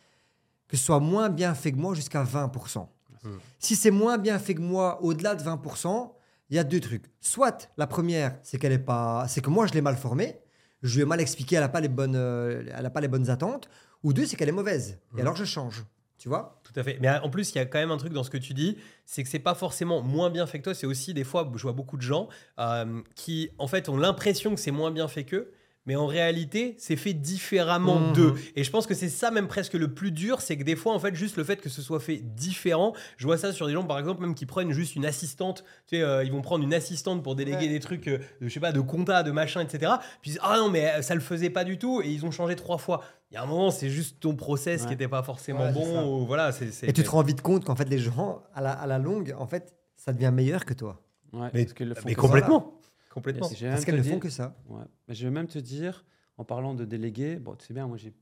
que 0.68 0.76
ce 0.76 0.84
soit 0.84 1.00
moins 1.00 1.28
bien 1.28 1.54
fait 1.54 1.72
que 1.72 1.76
moi 1.76 1.94
jusqu'à 1.94 2.22
20%. 2.24 2.88
Mm. 3.24 3.28
Si 3.58 3.76
c'est 3.76 3.90
moins 3.90 4.16
bien 4.18 4.38
fait 4.38 4.54
que 4.54 4.60
moi 4.60 5.02
au-delà 5.02 5.34
de 5.34 5.42
20%, 5.42 6.12
il 6.52 6.56
y 6.56 6.58
a 6.58 6.64
deux 6.64 6.80
trucs. 6.80 7.06
Soit 7.20 7.70
la 7.78 7.86
première, 7.86 8.38
c'est 8.42 8.58
qu'elle 8.58 8.72
est 8.72 8.78
pas, 8.78 9.24
c'est 9.26 9.40
que 9.40 9.48
moi 9.48 9.66
je 9.66 9.72
l'ai 9.72 9.80
mal 9.80 9.96
formée, 9.96 10.38
je 10.82 10.96
lui 10.96 11.02
ai 11.02 11.06
mal 11.06 11.18
expliqué, 11.18 11.56
elle 11.56 11.62
n'a 11.62 11.70
pas 11.70 11.80
les 11.80 11.88
bonnes, 11.88 12.14
euh, 12.14 12.62
elle 12.76 12.84
a 12.84 12.90
pas 12.90 13.00
les 13.00 13.08
bonnes 13.08 13.30
attentes. 13.30 13.70
Ou 14.02 14.12
deux, 14.12 14.26
c'est 14.26 14.36
qu'elle 14.36 14.50
est 14.50 14.52
mauvaise. 14.52 15.00
Et 15.16 15.22
alors 15.22 15.34
je 15.34 15.46
change. 15.46 15.82
Tu 16.18 16.28
vois? 16.28 16.60
Tout 16.62 16.72
à 16.76 16.82
fait. 16.82 16.98
Mais 17.00 17.08
en 17.08 17.30
plus, 17.30 17.52
il 17.52 17.56
y 17.56 17.58
a 17.58 17.64
quand 17.64 17.78
même 17.78 17.90
un 17.90 17.96
truc 17.96 18.12
dans 18.12 18.22
ce 18.22 18.28
que 18.28 18.36
tu 18.36 18.52
dis, 18.52 18.76
c'est 19.06 19.22
que 19.22 19.30
c'est 19.30 19.38
pas 19.38 19.54
forcément 19.54 20.02
moins 20.02 20.28
bien 20.28 20.46
fait 20.46 20.58
que 20.58 20.64
toi. 20.64 20.74
C'est 20.74 20.86
aussi 20.86 21.14
des 21.14 21.24
fois, 21.24 21.50
je 21.56 21.62
vois 21.62 21.72
beaucoup 21.72 21.96
de 21.96 22.02
gens 22.02 22.28
euh, 22.58 23.00
qui, 23.14 23.50
en 23.58 23.66
fait, 23.66 23.88
ont 23.88 23.96
l'impression 23.96 24.54
que 24.54 24.60
c'est 24.60 24.70
moins 24.70 24.90
bien 24.90 25.08
fait 25.08 25.24
qu'eux. 25.24 25.52
Mais 25.84 25.96
en 25.96 26.06
réalité, 26.06 26.76
c'est 26.78 26.94
fait 26.94 27.12
différemment 27.12 27.98
Mhm. 27.98 28.12
d'eux. 28.12 28.34
Et 28.54 28.62
je 28.62 28.70
pense 28.70 28.86
que 28.86 28.94
c'est 28.94 29.08
ça 29.08 29.32
même 29.32 29.48
presque 29.48 29.72
le 29.74 29.92
plus 29.92 30.12
dur, 30.12 30.40
c'est 30.40 30.56
que 30.56 30.62
des 30.62 30.76
fois, 30.76 30.94
en 30.94 31.00
fait, 31.00 31.14
juste 31.16 31.36
le 31.36 31.42
fait 31.42 31.60
que 31.60 31.68
ce 31.68 31.82
soit 31.82 31.98
fait 31.98 32.18
différent, 32.18 32.92
je 33.16 33.26
vois 33.26 33.36
ça 33.36 33.52
sur 33.52 33.66
des 33.66 33.72
gens, 33.72 33.82
par 33.84 33.98
exemple, 33.98 34.20
même 34.22 34.34
qui 34.36 34.46
prennent 34.46 34.70
juste 34.72 34.94
une 34.94 35.04
assistante. 35.04 35.64
Tu 35.88 35.96
sais, 35.96 36.02
euh, 36.02 36.22
ils 36.22 36.30
vont 36.30 36.40
prendre 36.40 36.62
une 36.64 36.72
assistante 36.72 37.22
pour 37.24 37.34
déléguer 37.34 37.56
Ouais. 37.56 37.68
des 37.68 37.80
trucs, 37.80 38.06
euh, 38.06 38.18
de, 38.40 38.46
je 38.48 38.52
sais 38.54 38.60
pas, 38.60 38.70
de 38.70 38.80
compta, 38.80 39.24
de 39.24 39.32
machin, 39.32 39.60
etc. 39.60 39.92
Puis 40.20 40.30
ils 40.30 40.34
disent, 40.34 40.40
ah 40.44 40.56
non, 40.58 40.70
mais 40.70 40.88
euh, 40.88 41.02
ça 41.02 41.14
le 41.16 41.20
faisait 41.20 41.50
pas 41.50 41.64
du 41.64 41.78
tout, 41.78 42.00
et 42.00 42.08
ils 42.08 42.24
ont 42.24 42.30
changé 42.30 42.54
trois 42.54 42.78
fois. 42.78 43.02
Il 43.32 43.34
y 43.34 43.36
a 43.38 43.42
un 43.42 43.46
moment, 43.46 43.70
c'est 43.72 43.90
juste 43.90 44.20
ton 44.20 44.36
process 44.36 44.82
Ouais. 44.82 44.86
qui 44.86 44.92
n'était 44.92 45.08
pas 45.08 45.22
forcément 45.24 45.64
Ouais, 45.64 45.72
bon. 45.72 46.20
ou 46.22 46.26
voilà, 46.26 46.52
c'est, 46.52 46.70
c'est- 46.70 46.88
Et 46.88 46.92
tu 46.92 47.02
te 47.02 47.10
rends 47.10 47.22
vite 47.22 47.40
compte 47.42 47.64
qu'en 47.64 47.74
fait, 47.74 47.88
les 47.88 47.98
gens, 47.98 48.42
à 48.54 48.60
la, 48.60 48.70
à 48.72 48.86
la 48.86 48.98
longue, 48.98 49.34
en 49.36 49.46
fait, 49.48 49.74
ça 49.96 50.12
devient 50.12 50.30
meilleur 50.32 50.64
que 50.64 50.74
toi. 50.74 51.02
Ouais, 51.32 51.48
Mais- 51.54 51.62
parce 51.64 51.72
qu'ils 51.74 51.88
le 51.88 51.94
font 51.94 52.02
Mais 52.04 52.14
comme 52.14 52.24
ça. 52.26 52.28
complètement. 52.28 52.74
Complètement. 53.12 53.48
Et 53.50 53.54
je 53.54 53.60
vais 53.66 53.70
Parce 53.70 53.80
même 53.80 53.84
qu'elles 53.86 53.94
te 53.94 53.98
ne 53.98 54.02
dire- 54.04 54.12
font 54.14 54.20
que 54.20 54.30
ça. 54.30 54.56
Ouais. 54.68 54.84
Mais 55.06 55.14
je 55.14 55.24
vais 55.24 55.30
même 55.30 55.46
te 55.46 55.58
dire, 55.58 56.04
en 56.38 56.44
parlant 56.44 56.74
de 56.74 56.84
délégués, 56.84 57.36
bon, 57.36 57.54
tu 57.56 57.66
sais 57.66 57.74
bien, 57.74 57.86
moi 57.86 57.96
j'ai 57.98 58.12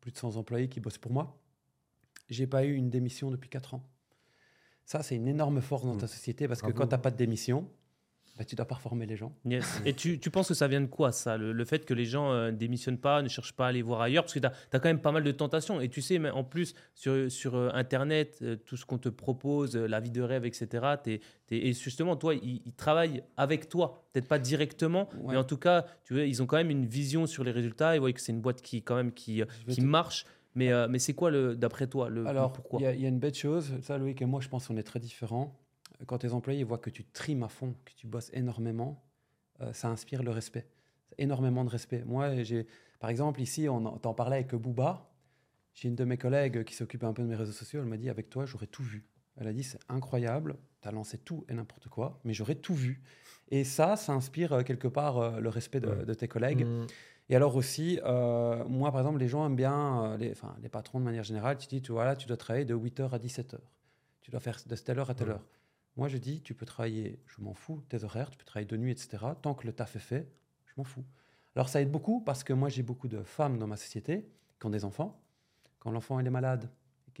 plus 0.00 0.10
de 0.12 0.16
100 0.18 0.36
employés 0.36 0.68
qui 0.68 0.80
bossent 0.80 0.98
pour 0.98 1.12
moi. 1.12 1.40
J'ai 2.28 2.46
pas 2.46 2.64
eu 2.64 2.74
une 2.74 2.90
démission 2.90 3.30
depuis 3.30 3.48
4 3.50 3.74
ans. 3.74 3.82
Ça, 4.84 5.02
c'est 5.02 5.14
une 5.16 5.28
énorme 5.28 5.60
force 5.60 5.84
dans 5.84 5.96
ta 5.96 6.06
société 6.08 6.48
parce 6.48 6.62
que 6.62 6.72
quand 6.72 6.86
tu 6.86 6.90
n'as 6.90 6.98
pas 6.98 7.10
de 7.12 7.16
démission, 7.16 7.68
bah, 8.40 8.46
tu 8.46 8.56
dois 8.56 8.64
pas 8.64 8.76
reformer 8.76 9.04
les 9.04 9.16
gens. 9.16 9.34
Yes. 9.44 9.82
Et 9.84 9.92
tu, 9.92 10.18
tu 10.18 10.30
penses 10.30 10.48
que 10.48 10.54
ça 10.54 10.66
vient 10.66 10.80
de 10.80 10.86
quoi, 10.86 11.12
ça 11.12 11.36
le, 11.36 11.52
le 11.52 11.64
fait 11.66 11.84
que 11.84 11.92
les 11.92 12.06
gens 12.06 12.32
ne 12.32 12.50
démissionnent 12.52 12.96
pas, 12.96 13.20
ne 13.20 13.28
cherchent 13.28 13.52
pas 13.52 13.66
à 13.66 13.68
aller 13.68 13.82
voir 13.82 14.00
ailleurs? 14.00 14.24
Parce 14.24 14.32
que 14.32 14.38
tu 14.38 14.46
as, 14.46 14.50
quand 14.80 14.84
même 14.88 15.02
pas 15.02 15.12
mal 15.12 15.22
de 15.24 15.30
tentations. 15.30 15.78
Et 15.82 15.90
tu 15.90 16.00
sais, 16.00 16.18
mais 16.18 16.30
en 16.30 16.42
plus, 16.42 16.74
sur, 16.94 17.30
sur 17.30 17.54
euh, 17.54 17.68
Internet, 17.74 18.38
euh, 18.40 18.56
tout 18.56 18.78
ce 18.78 18.86
qu'on 18.86 18.96
te 18.96 19.10
propose, 19.10 19.76
euh, 19.76 19.86
la 19.86 20.00
vie 20.00 20.10
de 20.10 20.22
rêve, 20.22 20.46
etc. 20.46 20.68
t'es- 21.04 21.20
t'es- 21.48 21.66
et 21.66 21.74
justement, 21.74 22.16
toi, 22.16 22.34
ils, 22.34 22.62
ils 22.64 22.72
travaillent 22.72 23.22
avec 23.36 23.68
toi. 23.68 24.06
Peut-être 24.14 24.26
pas 24.28 24.38
directement, 24.38 25.10
Ouais. 25.20 25.32
mais 25.32 25.36
en 25.36 25.44
tout 25.44 25.58
cas, 25.58 25.84
tu 26.04 26.14
vois, 26.14 26.22
ils 26.22 26.42
ont 26.42 26.46
quand 26.46 26.56
même 26.56 26.70
une 26.70 26.86
vision 26.86 27.26
sur 27.26 27.44
les 27.44 27.50
résultats. 27.50 27.94
Ils 27.94 27.98
voient 28.00 28.10
que 28.10 28.22
c'est 28.22 28.32
une 28.32 28.40
boîte 28.40 28.62
qui, 28.62 28.82
quand 28.82 28.96
même, 28.96 29.12
qui, 29.12 29.42
qui 29.68 29.82
marche. 29.82 30.24
Mais, 30.54 30.72
euh, 30.72 30.88
mais 30.88 30.98
c'est 30.98 31.12
quoi, 31.12 31.30
d'après 31.54 31.88
toi, 31.88 32.08
le, 32.08 32.26
Alors, 32.26 32.54
pourquoi? 32.54 32.80
il 32.80 32.84
y, 32.84 32.86
a- 32.86 32.94
il 32.94 33.00
y 33.02 33.04
a 33.04 33.08
une 33.10 33.18
bête 33.20 33.36
chose, 33.36 33.70
ça 33.82 33.98
Loïc 33.98 34.22
et 34.22 34.24
moi, 34.24 34.40
je 34.40 34.48
pense 34.48 34.66
qu'on 34.66 34.78
est 34.78 34.82
très 34.82 34.98
différents. 34.98 35.54
Quand 36.06 36.18
tes 36.18 36.32
employés 36.32 36.64
voient 36.64 36.78
que 36.78 36.90
tu 36.90 37.04
trimes 37.04 37.42
à 37.42 37.48
fond, 37.48 37.74
que 37.84 37.92
tu 37.94 38.06
bosses 38.06 38.30
énormément, 38.32 39.02
euh, 39.60 39.72
ça 39.72 39.88
inspire 39.88 40.22
le 40.22 40.30
respect. 40.30 40.66
Énormément 41.18 41.64
de 41.64 41.70
respect. 41.70 42.02
Moi, 42.06 42.42
j'ai, 42.42 42.66
par 42.98 43.10
exemple, 43.10 43.40
ici, 43.40 43.68
on 43.68 43.84
en, 43.84 43.98
t'en 43.98 44.14
parlais 44.14 44.36
avec 44.36 44.54
Booba. 44.54 45.10
J'ai 45.74 45.88
une 45.88 45.94
de 45.94 46.04
mes 46.04 46.16
collègues 46.16 46.64
qui 46.64 46.74
s'occupe 46.74 47.04
un 47.04 47.12
peu 47.12 47.22
de 47.22 47.28
mes 47.28 47.36
réseaux 47.36 47.52
sociaux. 47.52 47.80
Elle 47.80 47.86
m'a 47.88 47.96
dit 47.96 48.08
Avec 48.10 48.30
toi, 48.30 48.46
j'aurais 48.46 48.66
tout 48.66 48.82
vu. 48.82 49.06
Elle 49.36 49.46
a 49.46 49.52
dit 49.52 49.62
C'est 49.62 49.78
incroyable, 49.88 50.56
tu 50.82 50.88
as 50.88 50.92
lancé 50.92 51.18
tout 51.18 51.44
et 51.48 51.54
n'importe 51.54 51.88
quoi, 51.88 52.20
mais 52.24 52.32
j'aurais 52.32 52.54
tout 52.56 52.74
vu. 52.74 53.02
Et 53.50 53.64
ça, 53.64 53.96
ça 53.96 54.12
inspire 54.12 54.52
euh, 54.52 54.62
quelque 54.62 54.88
part 54.88 55.18
euh, 55.18 55.40
le 55.40 55.48
respect 55.48 55.80
de, 55.80 55.88
Ouais. 55.88 56.04
de 56.04 56.14
tes 56.14 56.28
collègues. 56.28 56.64
Mm. 56.66 56.86
Et 57.28 57.36
alors 57.36 57.54
aussi, 57.56 58.00
euh, 58.04 58.64
moi, 58.64 58.90
par 58.90 59.00
exemple, 59.02 59.18
les 59.20 59.28
gens 59.28 59.46
aiment 59.46 59.54
bien, 59.56 60.16
les, 60.16 60.32
enfin, 60.32 60.56
les 60.62 60.68
patrons 60.68 60.98
de 60.98 61.04
manière 61.04 61.22
générale, 61.22 61.58
tu 61.58 61.68
dis, 61.68 61.80
tu, 61.82 61.92
voilà, 61.92 62.16
tu 62.16 62.26
dois 62.26 62.36
travailler 62.36 62.64
de 62.64 62.74
8h 62.74 63.10
à 63.12 63.18
17h. 63.18 63.56
Tu 64.20 64.30
dois 64.32 64.40
faire 64.40 64.58
de 64.66 64.74
telle 64.76 64.98
heure 64.98 65.10
à 65.10 65.14
telle 65.14 65.28
Ouais. 65.28 65.34
heure. 65.34 65.44
Moi, 65.96 66.08
je 66.08 66.16
dis, 66.16 66.40
tu 66.40 66.54
peux 66.54 66.66
travailler, 66.66 67.18
je 67.26 67.42
m'en 67.42 67.54
fous, 67.54 67.82
tes 67.88 68.04
horaires, 68.04 68.30
tu 68.30 68.38
peux 68.38 68.44
travailler 68.44 68.68
de 68.68 68.76
nuit, 68.76 68.92
etc. 68.92 69.18
Tant 69.42 69.54
que 69.54 69.66
le 69.66 69.72
taf 69.72 69.96
est 69.96 70.00
fait, 70.00 70.28
je 70.66 70.72
m'en 70.76 70.84
fous. 70.84 71.04
Alors, 71.54 71.68
ça 71.68 71.80
aide 71.82 71.90
beaucoup 71.90 72.20
parce 72.20 72.44
que 72.44 72.52
moi, 72.52 72.68
j'ai 72.68 72.82
beaucoup 72.82 73.08
de 73.08 73.22
femmes 73.22 73.58
dans 73.58 73.66
ma 73.66 73.76
société 73.76 74.28
qui 74.58 74.66
ont 74.66 74.70
des 74.70 74.84
enfants. 74.84 75.20
Quand 75.78 75.90
l'enfant 75.90 76.20
est 76.20 76.30
malade 76.30 76.70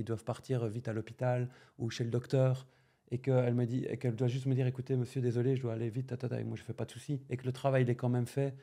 et 0.00 0.04
doivent 0.04 0.24
partir 0.24 0.66
vite 0.66 0.88
à 0.88 0.92
l'hôpital 0.92 1.48
ou 1.78 1.90
chez 1.90 2.04
le 2.04 2.10
docteur 2.10 2.66
et 3.10 3.18
qu'elle 3.18 3.54
me 3.54 3.66
dit 3.66 3.84
et 3.84 3.98
qu'elle 3.98 4.16
doit 4.16 4.28
juste 4.28 4.46
me 4.46 4.54
dire 4.54 4.66
écoutez 4.66 4.96
monsieur 4.96 5.20
désolé 5.20 5.56
je 5.56 5.62
dois 5.62 5.74
aller 5.74 5.90
vite 5.90 6.06
tata, 6.06 6.40
et 6.40 6.44
moi 6.44 6.56
je 6.56 6.62
fais 6.62 6.72
pas 6.72 6.86
de 6.86 6.90
souci 6.90 7.20
et 7.28 7.36
que 7.36 7.44
le 7.44 7.52
travail 7.52 7.82
il 7.82 7.90
est 7.90 7.96
quand 7.96 8.08
même 8.08 8.26
fait 8.26 8.54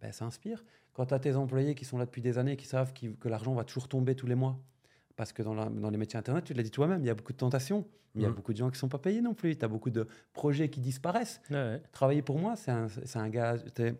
ben, 0.00 0.10
ça 0.12 0.24
inspire 0.24 0.64
quand 0.94 1.06
tu 1.06 1.14
as 1.14 1.18
tes 1.18 1.36
employés 1.36 1.74
qui 1.74 1.84
sont 1.84 1.98
là 1.98 2.06
depuis 2.06 2.22
des 2.22 2.38
années 2.38 2.56
qui 2.56 2.66
savent 2.66 2.92
que 2.94 3.28
l'argent 3.28 3.52
va 3.54 3.64
toujours 3.64 3.88
tomber 3.88 4.14
tous 4.14 4.26
les 4.26 4.34
mois 4.34 4.58
parce 5.16 5.32
que 5.32 5.42
dans, 5.42 5.54
la- 5.54 5.66
dans 5.70 5.90
les 5.90 5.96
métiers 5.98 6.18
internet 6.18 6.44
tu 6.44 6.54
l'as 6.54 6.62
dit 6.62 6.70
toi-même 6.70 7.00
il 7.02 7.06
y 7.06 7.10
a 7.10 7.14
beaucoup 7.14 7.32
de 7.32 7.38
tentations 7.38 7.86
il 8.14 8.22
y 8.22 8.24
a 8.24 8.28
Mhm. 8.28 8.34
beaucoup 8.34 8.52
de 8.52 8.58
gens 8.58 8.70
qui 8.70 8.78
sont 8.78 8.88
pas 8.88 8.98
payés 8.98 9.20
non 9.20 9.34
plus 9.34 9.56
tu 9.56 9.64
as 9.64 9.68
beaucoup 9.68 9.90
de 9.90 10.06
projets 10.32 10.68
qui 10.70 10.80
disparaissent 10.80 11.40
Ouais, 11.50 11.56
ouais. 11.56 11.82
travailler 11.92 12.22
pour 12.22 12.38
moi, 12.38 12.56
c'est 12.56 12.70
un, 12.70 13.28
gage, 13.28 13.60
c'est 13.76 13.94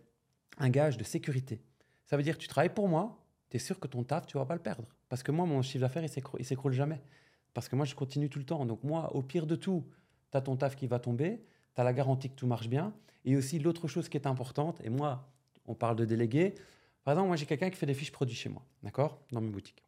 un 0.58 0.70
gage 0.70 0.96
de 0.96 1.04
sécurité. 1.04 1.60
Ça 2.06 2.16
veut 2.16 2.22
dire 2.22 2.36
que 2.36 2.40
tu 2.42 2.48
travailles 2.48 2.72
pour 2.72 2.88
moi, 2.88 3.18
tu 3.50 3.56
es 3.56 3.60
sûr 3.60 3.78
que 3.78 3.86
ton 3.86 4.04
taf, 4.04 4.26
tu 4.26 4.38
vas 4.38 4.46
pas 4.46 4.54
le 4.54 4.60
perdre. 4.62 4.84
Parce 5.10 5.22
que 5.22 5.32
moi, 5.32 5.44
mon 5.44 5.60
chiffre 5.60 5.82
d'affaires, 5.82 6.02
il 6.02 6.08
s'écroule, 6.08 6.40
il 6.40 6.44
s'écroule 6.46 6.72
jamais. 6.72 7.02
Parce 7.52 7.68
que 7.68 7.76
moi, 7.76 7.84
je 7.84 7.94
continue 7.94 8.30
tout 8.30 8.38
le 8.38 8.46
temps. 8.46 8.64
Donc 8.64 8.82
moi, 8.84 9.14
au 9.14 9.22
pire 9.22 9.46
de 9.46 9.54
tout, 9.54 9.84
tu 10.32 10.38
as 10.38 10.40
ton 10.40 10.56
taf 10.56 10.76
qui 10.76 10.86
va 10.86 10.98
tomber, 10.98 11.42
tu 11.74 11.80
as 11.80 11.84
la 11.84 11.92
garantie 11.92 12.30
que 12.30 12.34
tout 12.36 12.46
marche 12.46 12.68
bien. 12.68 12.94
Et 13.26 13.36
aussi, 13.36 13.58
l'autre 13.58 13.86
chose 13.86 14.08
qui 14.08 14.16
est 14.16 14.26
importante, 14.26 14.80
et 14.82 14.88
moi, 14.88 15.28
on 15.66 15.74
parle 15.74 15.96
de 15.96 16.04
déléguer. 16.06 16.54
Par 17.04 17.12
exemple, 17.12 17.26
moi, 17.28 17.36
j'ai 17.36 17.44
quelqu'un 17.46 17.68
qui 17.68 17.76
fait 17.76 17.86
des 17.86 17.94
fiches 17.94 18.12
produits 18.12 18.36
chez 18.36 18.48
moi, 18.48 18.62
d'accord? 18.82 19.20
Dans 19.30 19.40
mes 19.42 19.50
boutiques. 19.50 19.82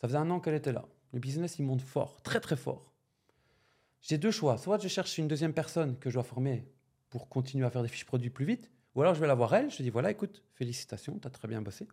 Ça 0.00 0.08
faisait 0.08 0.18
un 0.18 0.30
an 0.30 0.40
qu'elle 0.40 0.54
était 0.54 0.72
là. 0.72 0.86
Le 1.12 1.18
business, 1.18 1.58
il 1.58 1.64
monte 1.64 1.82
fort, 1.82 2.22
très 2.22 2.40
très 2.40 2.56
fort. 2.56 2.92
J'ai 4.00 4.18
deux 4.18 4.30
choix. 4.30 4.58
Soit 4.58 4.78
je 4.80 4.88
cherche 4.88 5.18
une 5.18 5.28
deuxième 5.28 5.52
personne 5.52 5.98
que 5.98 6.10
je 6.10 6.14
dois 6.14 6.22
former 6.22 6.66
pour 7.10 7.28
continuer 7.28 7.66
à 7.66 7.70
faire 7.70 7.82
des 7.82 7.88
fiches 7.88 8.04
produits 8.04 8.30
plus 8.30 8.44
vite, 8.44 8.70
ou 8.94 9.02
alors 9.02 9.14
je 9.14 9.20
vais 9.20 9.26
la 9.26 9.34
voir 9.34 9.54
elle, 9.54 9.70
je 9.70 9.82
dis 9.82 9.90
voilà, 9.90 10.10
écoute, 10.10 10.42
félicitations, 10.54 11.18
tu 11.18 11.26
as 11.26 11.30
très 11.30 11.48
bien 11.48 11.62
bossé. 11.62 11.88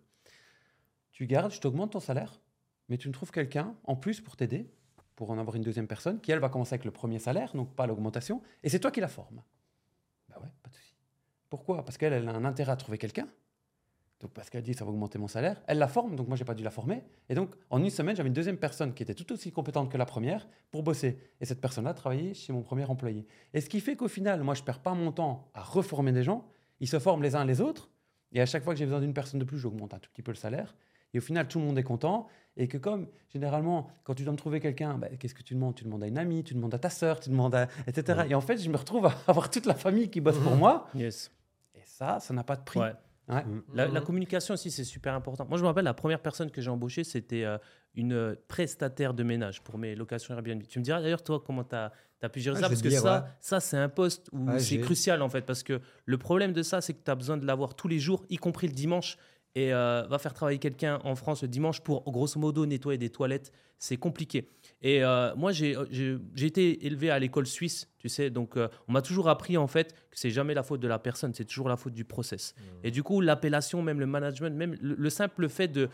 Tu 1.11 1.25
gardes, 1.25 1.51
je 1.51 1.59
t'augmente 1.61 1.93
ton 1.93 1.99
salaire, 1.99 2.41
mais 2.89 2.97
tu 2.97 3.07
me 3.07 3.13
trouves 3.13 3.31
quelqu'un 3.31 3.75
en 3.85 3.95
plus 3.95 4.21
pour 4.21 4.35
t'aider, 4.35 4.69
pour 5.15 5.31
en 5.31 5.37
avoir 5.37 5.55
une 5.55 5.63
deuxième 5.63 5.87
personne, 5.87 6.19
qui 6.19 6.31
elle 6.31 6.39
va 6.39 6.49
commencer 6.49 6.73
avec 6.73 6.85
le 6.85 6.91
premier 6.91 7.19
salaire, 7.19 7.55
donc 7.55 7.73
pas 7.73 7.87
l'augmentation, 7.87 8.41
et 8.63 8.69
c'est 8.69 8.79
toi 8.79 8.91
qui 8.91 8.99
la 8.99 9.07
formes. 9.07 9.41
Bah 10.27 10.35
ouais, 10.41 10.49
pas 10.61 10.69
de 10.69 10.75
souci. 10.75 10.93
Pourquoi? 11.49 11.85
Parce 11.85 11.97
qu'elle 11.97 12.11
elle 12.11 12.27
a 12.27 12.33
un 12.33 12.43
intérêt 12.43 12.73
à 12.73 12.75
trouver 12.75 12.97
quelqu'un. 12.97 13.29
Donc 14.21 14.31
parce 14.31 14.49
qu'elle 14.49 14.63
dit 14.63 14.73
ça 14.73 14.85
va 14.85 14.91
augmenter 14.91 15.19
mon 15.19 15.27
salaire, 15.27 15.61
elle 15.67 15.77
la 15.77 15.87
forme, 15.87 16.15
donc 16.15 16.27
moi 16.27 16.37
j'ai 16.37 16.45
pas 16.45 16.53
dû 16.53 16.63
la 16.63 16.71
former. 16.71 17.03
Et 17.29 17.35
donc 17.35 17.53
en 17.69 17.83
une 17.83 17.89
semaine 17.89 18.15
j'avais 18.15 18.27
une 18.27 18.33
deuxième 18.33 18.57
personne 18.57 18.93
qui 18.93 19.03
était 19.03 19.13
tout 19.13 19.31
aussi 19.33 19.51
compétente 19.51 19.91
que 19.91 19.97
la 19.97 20.05
première 20.05 20.47
pour 20.71 20.83
bosser. 20.83 21.19
Et 21.41 21.45
cette 21.45 21.61
personne-là 21.61 21.93
travaillait 21.93 22.33
chez 22.33 22.53
mon 22.53 22.61
premier 22.61 22.85
employé. 22.85 23.27
Et 23.53 23.61
ce 23.61 23.69
qui 23.69 23.81
fait 23.81 23.95
qu'au 23.95 24.07
final, 24.07 24.41
moi 24.43 24.53
je 24.53 24.63
perds 24.63 24.79
pas 24.79 24.93
mon 24.93 25.11
temps 25.11 25.49
à 25.53 25.61
reformer 25.61 26.11
des 26.11 26.23
gens, 26.23 26.47
ils 26.79 26.87
se 26.87 26.99
forment 26.99 27.23
les 27.23 27.35
uns 27.35 27.45
les 27.45 27.61
autres. 27.61 27.89
Et 28.31 28.41
à 28.41 28.45
chaque 28.45 28.63
fois 28.63 28.73
que 28.73 28.79
j'ai 28.79 28.85
besoin 28.85 28.99
d'une 28.99 29.13
personne 29.13 29.39
de 29.39 29.45
plus, 29.45 29.57
j'augmente 29.57 29.93
un 29.93 29.99
tout 29.99 30.09
petit 30.11 30.21
peu 30.21 30.31
le 30.31 30.37
salaire. 30.37 30.75
Et 31.13 31.17
au 31.17 31.21
final, 31.21 31.47
tout 31.47 31.59
le 31.59 31.65
monde 31.65 31.77
est 31.77 31.83
content. 31.83 32.27
Et 32.57 32.67
que 32.67 32.77
comme, 32.77 33.07
généralement, 33.29 33.87
quand 34.03 34.13
tu 34.13 34.23
dois 34.23 34.33
me 34.33 34.37
trouver 34.37 34.59
quelqu'un, 34.59 34.97
bah, 34.97 35.07
qu'est-ce 35.17 35.33
que 35.33 35.43
tu 35.43 35.53
demandes? 35.53 35.75
Tu 35.75 35.85
demandes 35.85 36.03
à 36.03 36.07
une 36.07 36.17
amie, 36.17 36.43
tu 36.43 36.53
demandes 36.53 36.73
à 36.73 36.79
ta 36.79 36.89
sœur, 36.89 37.21
tu 37.21 37.29
demandes 37.29 37.55
à... 37.55 37.69
etc. 37.87 38.23
Et 38.29 38.35
en 38.35 38.41
fait, 38.41 38.57
je 38.57 38.69
me 38.69 38.75
retrouve 38.75 39.05
à 39.05 39.15
avoir 39.27 39.49
toute 39.49 39.65
la 39.65 39.73
famille 39.73 40.09
qui 40.09 40.19
bosse 40.19 40.37
pour 40.37 40.55
moi. 40.55 40.89
Yes. 40.93 41.31
Et 41.73 41.81
ça, 41.85 42.19
ça 42.19 42.33
n'a 42.33 42.43
pas 42.43 42.57
de 42.57 42.63
prix. 42.63 42.79
Ouais. 42.79 42.93
Ouais. 43.27 43.43
La, 43.73 43.87
la 43.87 43.99
Mhm. 43.99 44.05
communication 44.05 44.53
aussi, 44.53 44.69
c'est 44.71 44.83
super 44.83 45.13
important. 45.15 45.45
Moi, 45.47 45.57
je 45.57 45.63
me 45.63 45.67
rappelle, 45.67 45.85
la 45.85 45.93
première 45.93 46.19
personne 46.21 46.51
que 46.51 46.61
j'ai 46.61 46.69
embauchée, 46.69 47.03
c'était 47.03 47.43
euh, 47.43 47.57
une 47.95 48.13
euh, 48.13 48.35
prestataire 48.47 49.13
de 49.13 49.23
ménage 49.23 49.61
pour 49.63 49.77
mes 49.77 49.95
locations 49.95 50.33
Airbnb. 50.35 50.61
Tu 50.67 50.77
me 50.79 50.83
diras 50.83 51.01
d'ailleurs, 51.01 51.23
toi, 51.23 51.41
comment 51.45 51.63
tu 51.63 51.75
as, 51.75 51.91
pu 52.31 52.39
gérer 52.39 52.57
Ah, 52.57 52.61
ça 52.61 52.69
Parce 52.69 52.81
que 52.81 52.87
dire, 52.87 53.01
ça, 53.01 53.21
ouais. 53.23 53.29
ça 53.39 53.59
c'est 53.59 53.77
un 53.77 53.89
poste 53.89 54.29
où 54.31 54.47
Ouais, 54.49 54.59
c'est 54.59 54.79
crucial, 54.79 55.21
en 55.21 55.29
fait. 55.29 55.41
Parce 55.41 55.63
que 55.63 55.79
le 56.05 56.17
problème 56.17 56.53
de 56.53 56.61
ça, 56.61 56.81
c'est 56.81 56.93
que 56.93 57.03
tu 57.03 57.09
as 57.11 57.15
besoin 57.15 57.37
de 57.37 57.45
l'avoir 57.45 57.75
tous 57.75 57.87
les 57.87 57.99
jours, 57.99 58.25
y 58.29 58.37
compris 58.37 58.67
le 58.67 58.73
dimanche. 58.73 59.17
Et 59.57 59.73
euh, 59.73 60.03
va 60.09 60.19
faire 60.19 60.33
travailler 60.33 60.59
quelqu'un 60.59 60.99
en 61.05 61.15
France 61.15 61.41
le 61.41 61.47
dimanche 61.47 61.79
pour, 61.79 62.03
grosso 62.11 62.37
modo, 62.37 62.65
nettoyer 62.65 62.97
des 62.97 63.09
toilettes, 63.09 63.53
c'est 63.79 63.95
compliqué. 63.95 64.49
Et 64.81 65.03
euh, 65.03 65.33
moi, 65.35 65.51
j'ai 65.51 65.75
j'ai- 65.89 66.19
été 66.45 66.85
élevé 66.85 67.09
à 67.09 67.17
l'école 67.17 67.47
suisse, 67.47 67.87
tu 67.97 68.07
sais, 68.09 68.29
donc 68.29 68.55
euh, 68.57 68.67
on 68.87 68.91
m'a 68.93 69.01
toujours 69.01 69.29
appris 69.29 69.57
en 69.57 69.67
fait 69.67 69.93
que 70.11 70.19
c'est 70.19 70.29
jamais 70.29 70.53
la 70.53 70.61
faute 70.63 70.79
de 70.79 70.87
la 70.87 70.99
personne, 70.99 71.33
c'est 71.33 71.45
toujours 71.45 71.69
la 71.69 71.77
faute 71.77 71.93
du 71.93 72.05
process. 72.05 72.53
Et 72.83 72.91
du 72.91 73.01
coup, 73.01 73.19
l'appellation, 73.21 73.81
même 73.81 73.99
le 73.99 74.05
management, 74.05 74.55
même 74.55 74.75
le, 74.81 74.95
le 74.95 75.09
simple 75.09 75.49
fait 75.49 75.67
de 75.69 75.89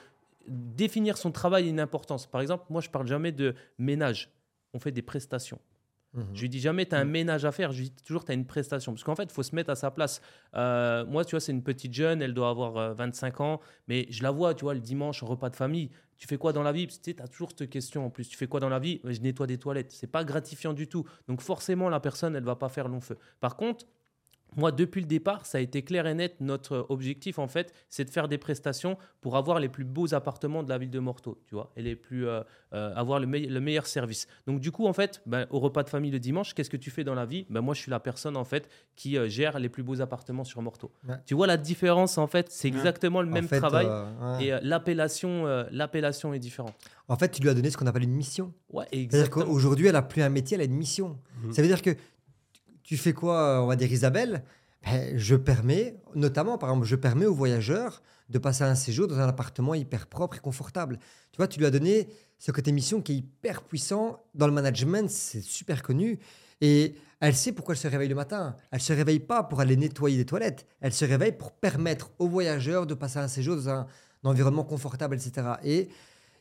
définir 0.48 1.18
son 1.18 1.32
travail 1.32 1.66
a 1.66 1.70
une 1.70 1.80
importance. 1.80 2.26
Par 2.28 2.42
exemple, 2.42 2.66
moi, 2.70 2.82
je 2.82 2.90
parle 2.90 3.08
jamais 3.08 3.32
de 3.32 3.54
ménage. 3.78 4.30
On 4.74 4.80
fait 4.80 4.92
des 4.92 5.02
prestations. 5.04 5.60
Mhm. 6.14 6.26
Je 6.34 6.42
lui 6.42 6.50
dis 6.50 6.60
jamais, 6.60 6.86
tu 6.86 6.94
as 6.96 7.00
un 7.00 7.06
Mm. 7.06 7.10
ménage 7.12 7.46
à 7.46 7.52
faire. 7.52 7.72
Je 7.72 7.80
lui 7.82 7.90
dis 7.90 8.04
toujours, 8.04 8.26
tu 8.26 8.32
as 8.32 8.36
une 8.36 8.46
prestation. 8.46 8.92
Parce 8.94 9.04
qu'en 9.04 9.16
fait, 9.16 9.24
il 9.24 9.32
faut 9.32 9.44
se 9.44 9.56
mettre 9.56 9.70
à 9.70 9.76
sa 9.76 9.92
place. 9.92 10.22
Euh, 10.56 11.06
moi, 11.06 11.24
tu 11.24 11.32
vois, 11.32 11.40
c'est 11.40 11.52
une 11.54 11.64
petite 11.64 11.94
jeune, 11.94 12.22
elle 12.22 12.34
doit 12.34 12.50
avoir 12.50 12.76
euh, 12.78 12.94
25 12.94 13.40
ans. 13.40 13.62
Mais 13.88 14.08
je 14.10 14.22
la 14.24 14.32
vois, 14.32 14.54
tu 14.54 14.66
vois, 14.66 14.74
le 14.74 14.82
dimanche, 14.82 15.24
repas 15.24 15.50
de 15.50 15.56
famille. 15.56 15.90
Tu 16.18 16.28
fais 16.28 16.38
quoi 16.38 16.52
dans 16.54 16.64
la 16.64 16.72
vie? 16.74 16.88
Tu 16.88 16.96
sais, 17.02 17.22
as 17.22 17.28
toujours 17.28 17.52
cette 17.58 17.70
question 17.70 18.06
en 18.06 18.10
plus. 18.10 18.28
Tu 18.28 18.36
fais 18.38 18.48
quoi 18.48 18.60
dans 18.60 18.70
la 18.70 18.80
vie? 18.80 19.00
Je 19.06 19.20
nettoie 19.22 19.48
des 19.48 19.58
toilettes. 19.58 19.92
C'est 19.92 20.12
pas 20.12 20.24
gratifiant 20.24 20.74
du 20.74 20.88
tout. 20.88 21.06
Donc, 21.28 21.42
forcément, 21.42 21.90
la 21.90 22.00
personne, 22.00 22.36
elle 22.36 22.44
va 22.44 22.56
pas 22.56 22.70
faire 22.70 22.88
long 22.90 23.00
feu. 23.02 23.18
Par 23.40 23.56
contre, 23.56 23.86
moi, 24.58 24.72
depuis 24.72 25.02
le 25.02 25.08
départ, 25.08 25.46
ça 25.46 25.60
a 25.60 25.62
été 25.62 25.82
clair 25.82 26.06
et 26.08 26.14
net. 26.14 26.36
Notre 26.42 26.86
objectif, 26.90 27.40
en 27.40 27.48
fait, 27.48 27.74
c'est 27.90 28.04
de 28.06 28.10
faire 28.10 28.28
des 28.28 28.38
prestations 28.38 28.98
pour 29.22 29.38
avoir 29.38 29.60
les 29.60 29.70
plus 29.70 29.86
beaux 29.86 30.14
appartements 30.14 30.62
de 30.64 30.70
la 30.70 30.78
ville 30.78 30.90
de 30.90 31.00
Morteau, 31.00 31.40
tu 31.48 31.56
vois, 31.56 31.72
et 31.78 31.82
les 31.82 31.96
plus 31.96 32.28
euh, 32.28 32.42
euh, 32.74 32.94
avoir 32.96 33.20
le, 33.20 33.28
meille- 33.28 33.48
le 33.48 33.60
meilleur 33.62 33.86
service. 33.88 34.28
Donc, 34.48 34.60
du 34.60 34.72
coup, 34.72 34.88
en 34.88 34.94
fait, 34.94 35.22
ben, 35.26 35.48
au 35.52 35.60
repas 35.60 35.84
de 35.84 35.90
famille 35.90 36.12
le 36.12 36.20
dimanche, 36.20 36.54
qu'est-ce 36.54 36.70
que 36.70 36.78
tu 36.78 36.90
fais 36.92 37.04
dans 37.04 37.14
la 37.16 37.26
vie? 37.26 37.46
Ben, 37.50 37.62
Moi, 37.62 37.74
je 37.76 37.82
suis 37.82 37.92
la 37.92 38.00
personne, 38.00 38.36
en 38.36 38.44
fait, 38.44 38.70
qui 38.96 39.18
euh, 39.18 39.30
gère 39.30 39.58
les 39.60 39.70
plus 39.70 39.84
beaux 39.84 40.02
appartements 40.02 40.44
sur 40.44 40.62
Morteau. 40.62 40.92
Ouais. 41.08 41.16
Tu 41.26 41.34
vois 41.34 41.48
la 41.48 41.58
différence, 41.58 42.18
en 42.18 42.28
fait, 42.28 42.48
c'est 42.50 42.70
Ouais. 42.72 42.78
exactement 42.78 43.22
le 43.22 43.30
En 43.30 43.34
même 43.34 43.48
fait, 43.48 43.58
travail. 43.60 43.86
ouais. 43.88 44.46
Et 44.46 44.52
l'appellation, 44.64 45.46
l'appellation 45.72 46.34
est 46.34 46.40
différente. 46.40 46.74
En 47.08 47.16
fait, 47.18 47.30
tu 47.30 47.42
lui 47.42 47.50
as 47.50 47.54
donné 47.54 47.70
ce 47.70 47.78
qu'on 47.78 47.88
appelle 47.88 48.04
une 48.04 48.14
mission. 48.14 48.54
Ouais, 48.70 48.86
C'est-à-dire 48.92 49.04
exactement. 49.04 49.46
qu'aujourd'hui, 49.46 49.88
elle 49.88 49.96
a 49.96 50.02
plus 50.02 50.22
un 50.22 50.30
métier, 50.30 50.56
elle 50.56 50.62
a 50.62 50.66
une 50.66 50.74
mission. 50.76 51.18
Mhm. 51.44 51.52
Ça 51.54 51.62
veut 51.62 51.68
dire 51.68 51.82
que 51.82 51.92
tu 52.92 52.98
fais 52.98 53.14
quoi, 53.14 53.64
on 53.64 53.68
va 53.68 53.78
dire 53.78 53.90
Isabelle? 53.90 54.44
Ben, 54.84 55.18
Je 55.18 55.38
permets, 55.38 55.96
notamment, 56.14 56.58
par 56.58 56.72
exemple, 56.72 56.86
je 56.86 56.98
permets 56.98 57.26
aux 57.26 57.34
voyageurs 57.34 58.04
de 58.28 58.38
passer 58.38 58.66
un 58.66 58.76
séjour 58.76 59.08
dans 59.08 59.18
un 59.18 59.30
appartement 59.30 59.74
hyper 59.74 60.08
propre 60.08 60.36
et 60.36 60.40
confortable. 60.42 61.00
Tu 61.32 61.38
vois, 61.38 61.48
tu 61.48 61.58
lui 61.58 61.66
as 61.66 61.72
donné 61.72 62.10
ce 62.38 62.52
côté 62.52 62.74
mission 62.74 63.02
qui 63.02 63.14
est 63.14 63.16
hyper 63.16 63.62
puissant. 63.62 64.20
Dans 64.36 64.46
le 64.46 64.52
management, 64.52 65.10
c'est 65.10 65.40
super 65.40 65.84
connu. 65.84 66.20
Et 66.60 66.96
elle 67.22 67.34
sait 67.34 67.54
pourquoi 67.54 67.76
elle 67.76 67.80
se 67.80 67.88
réveille 67.88 68.10
le 68.10 68.16
matin. 68.16 68.58
Elle 68.72 68.82
se 68.82 68.92
réveille 68.92 69.22
pas 69.22 69.44
pour 69.44 69.62
aller 69.62 69.78
nettoyer 69.78 70.18
des 70.18 70.26
toilettes. 70.26 70.68
Elle 70.82 70.92
se 70.92 71.06
réveille 71.06 71.32
pour 71.32 71.54
permettre 71.54 72.12
aux 72.20 72.28
voyageurs 72.28 72.88
de 72.88 72.94
passer 72.94 73.20
un 73.20 73.30
séjour 73.30 73.56
dans 73.56 73.70
un, 73.70 73.88
un 74.26 74.30
environnement 74.30 74.66
confortable, 74.66 75.16
etc. 75.16 75.54
Et 75.64 75.88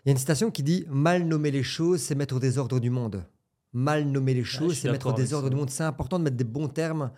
il 0.04 0.06
y 0.06 0.08
a 0.08 0.10
une 0.10 0.18
citation 0.18 0.50
qui 0.50 0.64
dit 0.64 0.84
Mal 0.88 1.22
nommer 1.22 1.52
les 1.52 1.62
choses, 1.62 2.00
c'est 2.02 2.16
mettre 2.16 2.34
au 2.34 2.40
désordre 2.40 2.80
du 2.80 2.90
monde. 2.90 3.24
Mal 3.72 4.04
nommer 4.06 4.35
les 4.35 4.44
choses, 4.44 4.78
c'est 4.78 4.90
mettre 4.90 5.14
désordre 5.14 5.46
ça. 5.46 5.50
du 5.50 5.56
monde. 5.56 5.70
C'est 5.70 5.85
important 5.85 6.18
de 6.18 6.24
mettre 6.24 6.37
des 6.37 6.44
bons 6.44 6.68
termes 6.68 7.11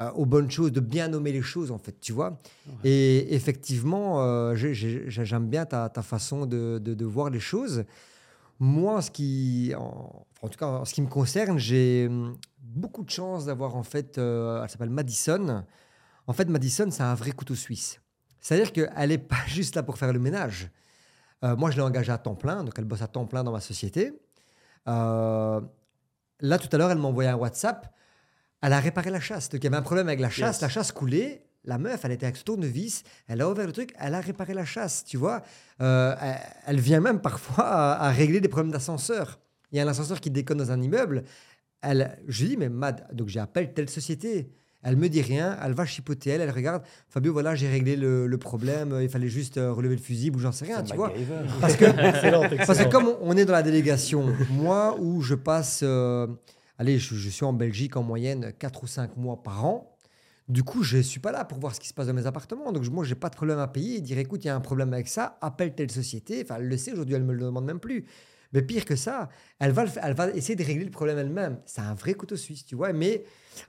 euh, 0.00 0.10
aux 0.12 0.24
bonnes 0.24 0.50
choses, 0.50 0.72
de 0.72 0.80
bien 0.80 1.06
nommer 1.08 1.32
les 1.32 1.42
choses, 1.42 1.70
en 1.70 1.78
fait, 1.78 2.00
tu 2.00 2.12
vois. 2.12 2.38
Ouais. 2.66 2.90
Et 2.90 3.34
effectivement, 3.34 4.22
euh, 4.22 4.54
j'ai- 4.54 4.72
j'ai- 4.74 5.08
j'ai- 5.10 5.24
j'aime 5.24 5.48
bien 5.48 5.66
ta, 5.66 5.88
ta 5.90 6.02
façon 6.02 6.46
de, 6.46 6.78
de- 6.82 6.94
de 6.94 7.04
voir 7.04 7.28
les 7.30 7.40
choses. 7.40 7.84
Moi, 8.58 8.96
en 8.96 9.00
ce 9.02 9.10
qui, 9.10 9.72
en, 9.76 10.24
en 10.40 10.48
tout 10.48 10.58
cas, 10.58 10.66
en 10.66 10.84
ce 10.86 10.94
qui 10.94 11.02
me 11.02 11.08
concerne, 11.08 11.58
j'ai 11.58 12.06
hum, 12.08 12.36
beaucoup 12.62 13.04
de 13.04 13.10
chance 13.10 13.44
d'avoir 13.44 13.76
en 13.76 13.82
fait, 13.82 14.16
euh, 14.18 14.62
elle 14.62 14.70
s'appelle 14.70 14.90
Madison. 14.90 15.62
En 16.26 16.32
fait, 16.32 16.48
Madison, 16.48 16.88
c'est 16.90 17.02
un 17.02 17.14
vrai 17.14 17.32
couteau 17.32 17.54
suisse. 17.54 18.00
C'est-à-dire 18.40 18.72
qu'elle 18.72 19.08
n'est 19.10 19.18
pas 19.18 19.36
juste 19.46 19.76
là 19.76 19.82
pour 19.82 19.98
faire 19.98 20.12
le 20.12 20.18
ménage. 20.18 20.70
Euh, 21.44 21.54
moi, 21.54 21.70
je 21.70 21.76
l'ai 21.76 21.82
engagée 21.82 22.12
à 22.12 22.18
temps 22.18 22.34
plein, 22.36 22.64
donc 22.64 22.72
elle 22.78 22.84
bosse 22.86 23.02
à 23.02 23.08
temps 23.08 23.26
plein 23.26 23.44
dans 23.44 23.52
ma 23.52 23.60
société. 23.60 24.12
Euh, 24.88 25.60
là, 26.42 26.58
tout 26.58 26.68
à 26.72 26.76
l'heure, 26.78 26.90
elle 26.90 26.98
m'a 26.98 27.08
envoyé 27.08 27.30
un 27.30 27.36
WhatsApp. 27.36 27.92
Elle 28.60 28.74
a 28.74 28.80
réparé 28.80 29.10
la 29.10 29.20
chasse. 29.20 29.48
Donc, 29.48 29.60
il 29.62 29.64
y 29.64 29.66
avait 29.68 29.76
un 29.76 29.82
problème 29.82 30.08
avec 30.08 30.20
la 30.20 30.28
chasse. 30.30 30.56
Yes. 30.56 30.60
La 30.62 30.68
chasse 30.68 30.92
coulait. 30.92 31.46
La 31.64 31.78
meuf, 31.78 32.04
elle 32.04 32.12
était 32.12 32.26
avec 32.26 32.36
ce 32.36 32.44
tournevis. 32.44 33.04
Elle 33.28 33.40
a 33.40 33.48
ouvert 33.48 33.66
le 33.66 33.72
truc. 33.72 33.94
Elle 33.98 34.14
a 34.14 34.20
réparé 34.20 34.52
la 34.52 34.64
chasse. 34.64 35.04
Tu 35.04 35.16
vois, 35.16 35.42
Euh, 35.80 36.14
elle, 36.20 36.36
elle 36.66 36.80
vient 36.80 37.00
même 37.00 37.20
parfois 37.20 37.64
à, 37.64 38.06
à 38.06 38.10
régler 38.10 38.40
des 38.40 38.48
problèmes 38.48 38.72
d'ascenseur. 38.72 39.40
Il 39.70 39.78
y 39.78 39.80
a 39.80 39.84
un 39.84 39.88
ascenseur 39.88 40.20
qui 40.20 40.30
déconne 40.30 40.58
dans 40.58 40.70
un 40.70 40.80
immeuble. 40.82 41.24
Elle, 41.80 42.18
je 42.28 42.42
lui 42.42 42.50
dis, 42.50 42.56
mais 42.56 42.68
Mad, 42.68 43.06
donc 43.12 43.28
j'appelle 43.28 43.72
telle 43.74 43.88
société. 43.88 44.52
Elle 44.82 44.96
me 44.96 45.08
dit 45.08 45.22
rien, 45.22 45.56
elle 45.62 45.72
va 45.72 45.86
chipoter, 45.86 46.30
elle, 46.30 46.40
elle 46.40 46.50
regarde. 46.50 46.82
Fabio, 47.08 47.32
voilà, 47.32 47.54
j'ai 47.54 47.68
réglé 47.68 47.94
le, 47.96 48.26
le 48.26 48.38
problème, 48.38 48.98
il 49.00 49.08
fallait 49.08 49.28
juste 49.28 49.58
euh, 49.58 49.72
relever 49.72 49.94
le 49.94 50.02
fusible 50.02 50.36
ou 50.36 50.40
j'en 50.40 50.52
sais 50.52 50.64
rien, 50.64 50.82
tu 50.82 50.96
vois. 50.96 51.12
Parce 51.60 51.76
que, 51.76 51.84
Excellent, 52.08 52.48
parce 52.66 52.78
que 52.78 52.90
comme 52.90 53.14
on, 53.20 53.36
est 53.36 53.44
dans 53.44 53.52
la 53.52 53.62
délégation, 53.62 54.34
moi 54.50 54.96
où 54.98 55.20
je 55.22 55.34
passe, 55.34 55.80
euh, 55.84 56.26
allez, 56.78 56.98
je, 56.98 57.14
je 57.14 57.28
suis 57.28 57.44
en 57.44 57.52
Belgique 57.52 57.96
en 57.96 58.02
moyenne 58.02 58.52
4 58.58 58.82
ou 58.82 58.86
5 58.86 59.16
mois 59.16 59.42
par 59.42 59.64
an, 59.64 59.92
du 60.48 60.64
coup, 60.64 60.82
je 60.82 60.98
ne 60.98 61.02
suis 61.02 61.20
pas 61.20 61.32
là 61.32 61.44
pour 61.44 61.58
voir 61.58 61.74
ce 61.74 61.80
qui 61.80 61.88
se 61.88 61.94
passe 61.94 62.08
dans 62.08 62.14
mes 62.14 62.26
appartements. 62.26 62.72
Donc, 62.72 62.86
moi, 62.90 63.04
je 63.04 63.10
n'ai 63.10 63.14
pas 63.14 63.30
de 63.30 63.36
problème 63.36 63.58
à 63.58 63.68
payer 63.68 63.98
et 63.98 64.00
dire, 64.00 64.18
écoute, 64.18 64.44
il 64.44 64.48
y 64.48 64.50
a 64.50 64.56
un 64.56 64.60
problème 64.60 64.92
avec 64.92 65.08
ça, 65.08 65.38
appelle 65.40 65.74
telle 65.74 65.90
société. 65.90 66.42
Enfin, 66.44 66.56
elle 66.58 66.68
le 66.68 66.76
sait, 66.76 66.92
aujourd'hui, 66.92 67.14
elle 67.14 67.22
me 67.22 67.32
le 67.32 67.44
demande 67.44 67.64
même 67.64 67.80
plus. 67.80 68.04
Mais 68.52 68.62
pire 68.62 68.84
que 68.84 68.96
ça, 68.96 69.28
elle 69.58 69.72
va, 69.72 69.84
elle 70.02 70.14
va 70.14 70.30
essayer 70.30 70.56
de 70.56 70.64
régler 70.64 70.84
le 70.84 70.90
problème 70.90 71.18
elle-même. 71.18 71.58
C'est 71.64 71.80
un 71.80 71.94
vrai 71.94 72.14
couteau 72.14 72.36
suisse, 72.36 72.64
tu 72.66 72.74
vois. 72.76 72.92
Mais 72.92 73.24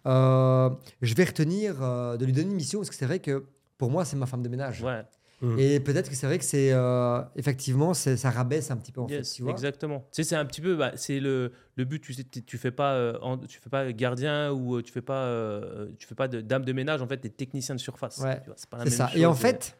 euh, 0.05 0.69
je 1.01 1.13
vais 1.15 1.23
retenir 1.23 1.81
euh, 1.81 2.17
de 2.17 2.25
lui 2.25 2.33
donner 2.33 2.49
une 2.49 2.55
mission 2.55 2.79
parce 2.79 2.89
que 2.89 2.95
c'est 2.95 3.05
vrai 3.05 3.19
que 3.19 3.45
pour 3.77 3.89
moi, 3.91 4.05
c'est 4.05 4.15
ma 4.17 4.25
femme 4.25 4.41
de 4.43 4.49
ménage. 4.49 4.81
Ouais, 4.81 5.03
Mhm. 5.41 5.59
Et 5.59 5.79
peut-être 5.81 6.09
que 6.09 6.15
c'est 6.15 6.25
vrai 6.25 6.37
que 6.39 6.45
c'est 6.45 6.71
euh, 6.71 7.21
effectivement 7.35 7.93
ça 7.93 8.29
rabaisse 8.29 8.71
un 8.71 8.77
petit 8.77 8.93
peu 8.93 9.01
en 9.01 9.07
yes, 9.09 9.27
fait, 9.29 9.35
tu 9.35 9.41
vois. 9.43 9.51
exactement. 9.51 9.99
Tu 9.99 10.23
sais, 10.23 10.23
c'est 10.23 10.35
un 10.37 10.45
petit 10.45 10.61
peu, 10.61 10.77
bah, 10.77 10.93
c'est 10.95 11.19
le, 11.19 11.51
le 11.75 11.83
but. 11.83 11.99
Tu 11.99 12.13
sais, 12.13 12.23
tu 12.23 12.57
fais 12.57 12.71
pas, 12.71 12.93
euh, 12.93 13.17
en- 13.21 13.37
tu 13.37 13.59
fais 13.59 13.69
pas 13.69 13.91
gardien 13.91 14.53
ou 14.53 14.81
tu 14.81 14.93
fais 14.93 15.01
pas, 15.01 15.25
euh, 15.25 15.89
tu 15.99 16.07
fais 16.07 16.15
pas 16.15 16.29
de 16.29 16.39
dame 16.39 16.63
de 16.63 16.71
ménage. 16.71 17.01
En 17.01 17.07
fait, 17.09 17.17
t'es 17.17 17.27
technicien 17.29 17.75
de 17.75 17.79
surface. 17.81 18.19
Ouais, 18.19 18.41
c'est 18.83 18.89
ça. 18.89 19.07
chose, 19.09 19.19
Et 19.19 19.25
en 19.25 19.33
fait, 19.33 19.77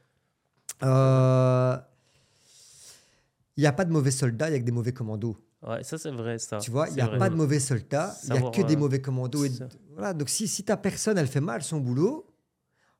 euh, 0.83 1.77
il 3.57 3.61
n'y 3.61 3.67
a 3.67 3.73
pas 3.73 3.85
de 3.85 3.91
mauvais 3.91 4.11
soldats, 4.11 4.49
il 4.49 4.53
y 4.53 4.55
a 4.55 4.59
que 4.59 4.65
des 4.65 4.71
mauvais 4.71 4.93
commandos. 4.93 5.37
ouais, 5.61 5.83
ça 5.83 5.97
c'est 5.97 6.11
vrai, 6.11 6.39
ça. 6.39 6.57
Tu 6.57 6.71
vois, 6.71 6.87
il 6.89 6.95
n'y 6.95 7.01
a 7.01 7.07
vrai. 7.07 7.19
pas 7.19 7.29
de 7.29 7.35
mauvais 7.35 7.59
soldats, 7.59 8.15
il 8.23 8.33
n'y 8.33 8.37
a 8.39 8.51
que 8.51 8.61
des 8.61 8.75
euh, 8.75 8.79
mauvais 8.79 9.01
commandos. 9.01 9.45
Et, 9.45 9.51
voilà, 9.93 10.13
donc 10.13 10.29
si, 10.29 10.47
si 10.47 10.63
ta 10.63 10.77
personne, 10.77 11.17
elle 11.17 11.27
fait 11.27 11.41
mal 11.41 11.63
son 11.63 11.79
boulot, 11.79 12.27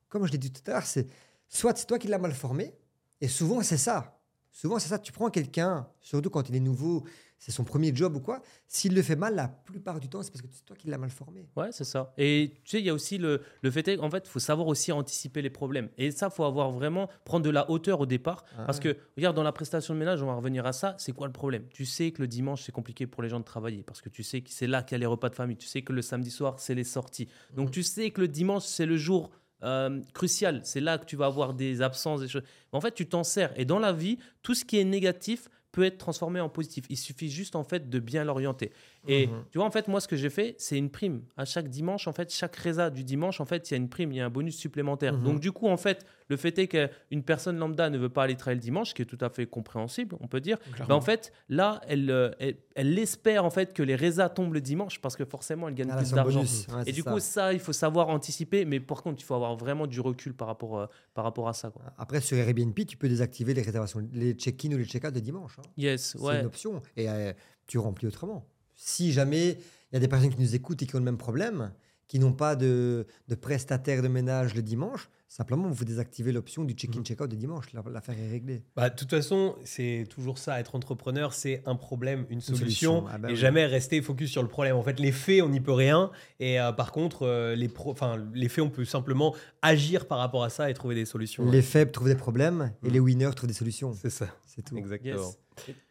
comme 0.09 0.25
je 0.27 0.31
l'ai 0.31 0.37
dit 0.37 0.51
tout 0.51 0.61
à 0.67 0.75
l'heure, 0.75 0.85
c'est 0.85 1.07
soit 1.47 1.77
c'est 1.77 1.85
toi 1.85 1.97
qui 1.97 2.07
l'as 2.07 2.19
mal 2.19 2.33
formé, 2.33 2.75
et 3.21 3.27
souvent 3.27 3.61
c'est 3.61 3.77
ça. 3.77 4.19
Souvent 4.51 4.77
c'est 4.77 4.89
ça, 4.89 4.99
tu 4.99 5.11
prends 5.11 5.29
quelqu'un, 5.29 5.87
surtout 5.99 6.29
quand 6.29 6.47
il 6.49 6.55
est 6.55 6.59
nouveau, 6.59 7.03
c'est 7.43 7.51
son 7.51 7.65
premier 7.65 7.93
job 7.93 8.15
ou 8.15 8.21
quoi, 8.21 8.41
s'il 8.69 8.95
le 8.95 9.01
fait 9.01 9.17
mal, 9.17 9.35
la 9.35 9.49
plupart 9.49 9.99
du 9.99 10.07
temps, 10.07 10.23
c'est 10.23 10.31
parce 10.31 10.41
que 10.41 10.47
c'est 10.49 10.63
toi 10.63 10.77
qui 10.77 10.87
l'as 10.87 10.97
mal 10.97 11.09
formé. 11.09 11.45
Ouais, 11.57 11.73
c'est 11.73 11.83
ça. 11.83 12.13
Et 12.17 12.53
tu 12.63 12.69
sais, 12.69 12.79
il 12.79 12.85
y 12.85 12.89
a 12.89 12.93
aussi 12.93 13.17
le, 13.17 13.41
le 13.61 13.69
fait 13.69 13.85
est, 13.89 13.99
en 13.99 14.09
fait, 14.09 14.23
il 14.25 14.29
faut 14.29 14.39
savoir 14.39 14.65
aussi 14.67 14.93
anticiper 14.93 15.41
les 15.41 15.49
problèmes. 15.49 15.89
Et 15.97 16.11
ça, 16.11 16.29
faut 16.29 16.45
avoir 16.45 16.71
vraiment 16.71 17.09
prendre 17.25 17.43
de 17.43 17.49
la 17.49 17.69
hauteur 17.69 17.99
au 17.99 18.05
départ. 18.05 18.45
Ah 18.57 18.63
parce 18.63 18.79
que, 18.79 18.95
regarde, 19.17 19.35
dans 19.35 19.43
la 19.43 19.51
prestation 19.51 19.93
de 19.93 19.99
ménage, 19.99 20.23
on 20.23 20.27
va 20.27 20.35
revenir 20.35 20.65
à 20.65 20.71
ça. 20.71 20.95
C'est 20.97 21.11
quoi 21.11 21.27
le 21.27 21.33
problème? 21.33 21.65
Tu 21.69 21.83
sais 21.83 22.11
que 22.11 22.21
le 22.21 22.29
dimanche, 22.29 22.63
c'est 22.63 22.71
compliqué 22.71 23.07
pour 23.07 23.21
les 23.21 23.27
gens 23.27 23.41
de 23.41 23.45
travailler. 23.45 23.83
Parce 23.83 23.99
que 23.99 24.07
tu 24.07 24.23
sais 24.23 24.39
que 24.39 24.49
c'est 24.49 24.67
là 24.67 24.81
qu'il 24.81 24.95
y 24.95 24.95
a 24.95 24.99
les 24.99 25.05
repas 25.05 25.27
de 25.27 25.35
famille. 25.35 25.57
Tu 25.57 25.67
sais 25.67 25.81
que 25.81 25.91
le 25.91 26.01
samedi 26.01 26.31
soir, 26.31 26.61
c'est 26.61 26.75
les 26.75 26.85
sorties. 26.85 27.27
Donc, 27.53 27.71
tu 27.71 27.83
sais 27.83 28.11
que 28.11 28.21
le 28.21 28.29
dimanche, 28.29 28.63
c'est 28.63 28.85
le 28.85 28.95
jour 28.95 29.31
euh, 29.63 30.01
crucial. 30.13 30.61
C'est 30.63 30.79
là 30.79 30.97
que 30.97 31.03
tu 31.03 31.17
vas 31.17 31.25
avoir 31.25 31.53
des 31.53 31.81
absences, 31.81 32.21
des 32.21 32.29
choses. 32.29 32.43
Mais 32.71 32.77
en 32.77 32.81
fait, 32.81 32.93
tu 32.93 33.05
t'en 33.05 33.25
sers. 33.25 33.51
Et 33.59 33.65
dans 33.65 33.79
la 33.79 33.91
vie, 33.91 34.17
tout 34.43 34.53
ce 34.53 34.63
qui 34.63 34.79
est 34.79 34.85
négatif 34.85 35.49
peut 35.73 35.83
être 35.83 35.97
transformé 35.97 36.39
en 36.39 36.47
positif. 36.47 36.85
Il 36.89 36.97
suffit 36.97 37.29
juste 37.29 37.57
en 37.57 37.65
fait 37.65 37.89
de 37.89 37.99
bien 37.99 38.23
l'orienter. 38.23 38.71
Et 39.07 39.27
Mhm. 39.27 39.43
tu 39.51 39.57
vois, 39.57 39.67
en 39.67 39.71
fait, 39.71 39.87
moi, 39.87 39.99
ce 39.99 40.07
que 40.07 40.15
j'ai 40.15 40.29
fait, 40.29 40.55
c'est 40.57 40.77
une 40.77 40.89
prime. 40.89 41.23
À 41.35 41.45
chaque 41.45 41.67
dimanche, 41.67 42.07
en 42.07 42.13
fait, 42.13 42.31
chaque 42.33 42.55
résa 42.55 42.89
du 42.89 43.03
dimanche, 43.03 43.41
en 43.41 43.45
fait, 43.45 43.69
il 43.69 43.73
y 43.73 43.75
a 43.75 43.77
une 43.77 43.89
prime, 43.89 44.11
il 44.11 44.17
y 44.17 44.21
a 44.21 44.25
un 44.25 44.29
bonus 44.29 44.55
supplémentaire. 44.57 45.13
Mhm. 45.17 45.23
Donc, 45.23 45.39
du 45.41 45.51
coup, 45.51 45.67
en 45.67 45.75
fait, 45.77 46.05
le 46.29 46.37
fait 46.37 46.57
est 46.57 46.67
qu'une 46.69 47.21
personne 47.23 47.57
lambda 47.57 47.89
ne 47.89 47.97
veut 47.97 48.09
pas 48.09 48.23
aller 48.23 48.35
travailler 48.37 48.59
le 48.59 48.61
dimanche, 48.63 48.89
ce 48.89 48.93
qui 48.95 49.01
est 49.01 49.05
tout 49.05 49.17
à 49.19 49.29
fait 49.29 49.45
compréhensible, 49.45 50.15
on 50.21 50.27
peut 50.27 50.39
dire. 50.39 50.57
Ben, 50.87 50.95
en 50.95 51.01
fait, 51.01 51.33
là, 51.49 51.81
elle, 51.87 52.09
euh, 52.09 52.31
elle, 52.39 52.55
elle 52.75 52.97
espère 52.97 53.43
en 53.43 53.49
fait 53.49 53.73
que 53.73 53.83
les 53.83 53.95
résas 53.95 54.29
tombent 54.29 54.53
le 54.53 54.61
dimanche 54.61 55.01
parce 55.01 55.15
que 55.17 55.25
forcément, 55.25 55.67
elle 55.67 55.75
gagne 55.75 55.89
Ah, 55.91 55.95
là, 55.95 56.01
plus 56.01 56.11
d'argent. 56.13 56.39
Ouais, 56.39 56.45
Et 56.45 56.85
c'est 56.85 56.91
du 56.93 57.01
ça. 57.01 57.11
coup, 57.11 57.19
ça, 57.19 57.53
il 57.53 57.59
faut 57.59 57.73
savoir 57.73 58.07
anticiper. 58.09 58.63
Mais 58.65 58.79
par 58.79 59.03
contre, 59.03 59.21
il 59.21 59.25
faut 59.25 59.35
avoir 59.35 59.55
vraiment 59.57 59.85
du 59.85 59.99
recul 59.99 60.33
par 60.33 60.47
rapport, 60.47 60.79
euh, 60.79 60.85
par 61.13 61.25
rapport 61.25 61.49
à 61.49 61.53
ça. 61.53 61.69
Quoi. 61.71 61.83
Après, 61.97 62.21
sur 62.21 62.37
Airbnb, 62.37 62.73
tu 62.87 62.95
peux 62.95 63.09
désactiver 63.09 63.53
les 63.53 63.61
réservations, 63.61 64.07
les 64.13 64.31
check-in 64.33 64.71
ou 64.71 64.77
les 64.77 64.85
check-out 64.85 65.13
de 65.13 65.19
dimanche. 65.19 65.57
hein. 65.59 65.63
Yes, 65.77 66.13
C'est 66.17 66.19
ouais. 66.21 66.39
une 66.39 66.45
option. 66.45 66.81
Et 66.95 67.09
euh, 67.09 67.33
tu 67.67 67.77
remplis 67.77 68.07
autrement. 68.07 68.45
Si 68.85 69.13
jamais 69.13 69.51
il 69.51 69.93
y 69.93 69.95
a 69.95 69.99
des 70.01 70.09
personnes 70.09 70.29
qui 70.29 70.41
nous 70.41 70.55
écoutent 70.55 70.81
et 70.81 70.85
qui 70.85 70.93
ont 70.93 70.99
le 70.99 71.05
même 71.05 71.17
problème, 71.17 71.71
qui 72.13 72.19
n'ont 72.19 72.31
pas 72.31 72.55
de, 72.55 73.07
de 73.27 73.33
prestataire 73.33 74.03
de 74.03 74.07
ménage 74.07 74.53
le 74.53 74.61
dimanche, 74.61 75.09
simplement 75.27 75.67
vous 75.67 75.83
désactivez 75.83 76.31
l'option 76.31 76.63
du 76.63 76.73
Mhm. 76.73 76.77
check-in, 76.77 77.01
check-out 77.03 77.27
de 77.27 77.35
dimanche. 77.35 77.73
La- 77.73 77.81
L'affaire 77.89 78.19
est 78.19 78.29
réglée. 78.29 78.61
Bah, 78.75 78.91
de 78.91 78.95
toute 78.95 79.09
façon, 79.09 79.55
c'est 79.63 80.05
toujours 80.11 80.37
ça. 80.37 80.59
Être 80.59 80.75
entrepreneur, 80.75 81.33
c'est 81.33 81.63
un 81.65 81.75
problème, 81.75 82.27
une 82.29 82.39
solution, 82.39 82.65
solution. 82.99 83.05
Ah 83.09 83.17
bah 83.17 83.29
et 83.29 83.31
oui. 83.31 83.37
jamais 83.39 83.65
rester 83.65 83.99
focus 84.03 84.29
sur 84.29 84.43
le 84.43 84.47
problème. 84.47 84.75
En 84.75 84.83
fait, 84.83 84.99
les 84.99 85.11
faits, 85.11 85.41
on 85.41 85.49
n'y 85.49 85.59
peut 85.59 85.71
rien. 85.73 86.11
Et 86.39 86.59
euh, 86.61 86.71
par 86.71 86.91
contre, 86.91 87.23
euh, 87.23 87.55
les, 87.55 87.67
pro- 87.67 87.89
enfin, 87.93 88.23
les 88.35 88.47
faits, 88.47 88.63
on 88.63 88.69
peut 88.69 88.85
simplement 88.85 89.33
agir 89.63 90.05
par 90.07 90.19
rapport 90.19 90.43
à 90.43 90.51
ça 90.51 90.69
et 90.69 90.75
trouver 90.75 90.93
des 90.93 91.05
solutions. 91.05 91.49
Les 91.49 91.63
faibles 91.63 91.89
trouvent 91.89 92.09
des 92.09 92.13
problèmes 92.15 92.71
et 92.83 92.87
Mhm. 92.89 92.93
les 92.93 92.99
winners 92.99 93.31
trouvent 93.35 93.47
des 93.49 93.55
solutions. 93.55 93.91
C'est 93.99 94.11
ça, 94.11 94.27
C'est 94.45 94.61
tout. 94.61 94.77
exactement. 94.77 95.15
Yes. 95.17 95.39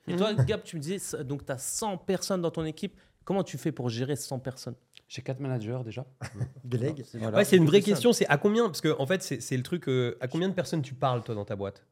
Et, 0.06 0.12
et 0.12 0.16
toi, 0.16 0.35
Gab, 0.35 0.62
tu 0.62 0.76
me 0.76 0.80
disais, 0.80 1.24
donc 1.24 1.44
tu 1.44 1.50
as 1.50 1.58
100 1.58 1.96
personnes 1.98 2.42
dans 2.42 2.52
ton 2.52 2.64
équipe. 2.64 2.96
Comment 3.24 3.42
tu 3.42 3.58
fais 3.58 3.70
pour 3.72 3.88
gérer 3.88 4.14
100 4.14 4.38
personnes? 4.40 4.74
J'ai 5.12 5.20
quatre 5.20 5.40
managers 5.40 5.81
déjà. 5.85 6.07
Délègue. 6.64 7.05
Voilà. 7.12 7.37
Ouais, 7.37 7.44
c'est 7.44 7.59
une 7.59 7.66
vraie 7.66 7.83
question. 7.83 8.14
C'est 8.14 8.27
à 8.29 8.38
combien 8.38 8.64
Parce 8.64 8.81
que 8.81 8.98
en 8.98 9.07
fait, 9.07 9.22
c'est 9.22 9.42
c'est 9.42 9.59
le 9.59 9.62
truc. 9.62 9.87
euh, 9.87 10.16
à 10.22 10.27
combien 10.27 10.48
de 10.48 10.55
personnes 10.55 10.81
tu 10.81 10.94
parles 10.94 11.22
toi 11.22 11.35
dans 11.35 11.44
ta 11.44 11.55
boîte? 11.55 11.85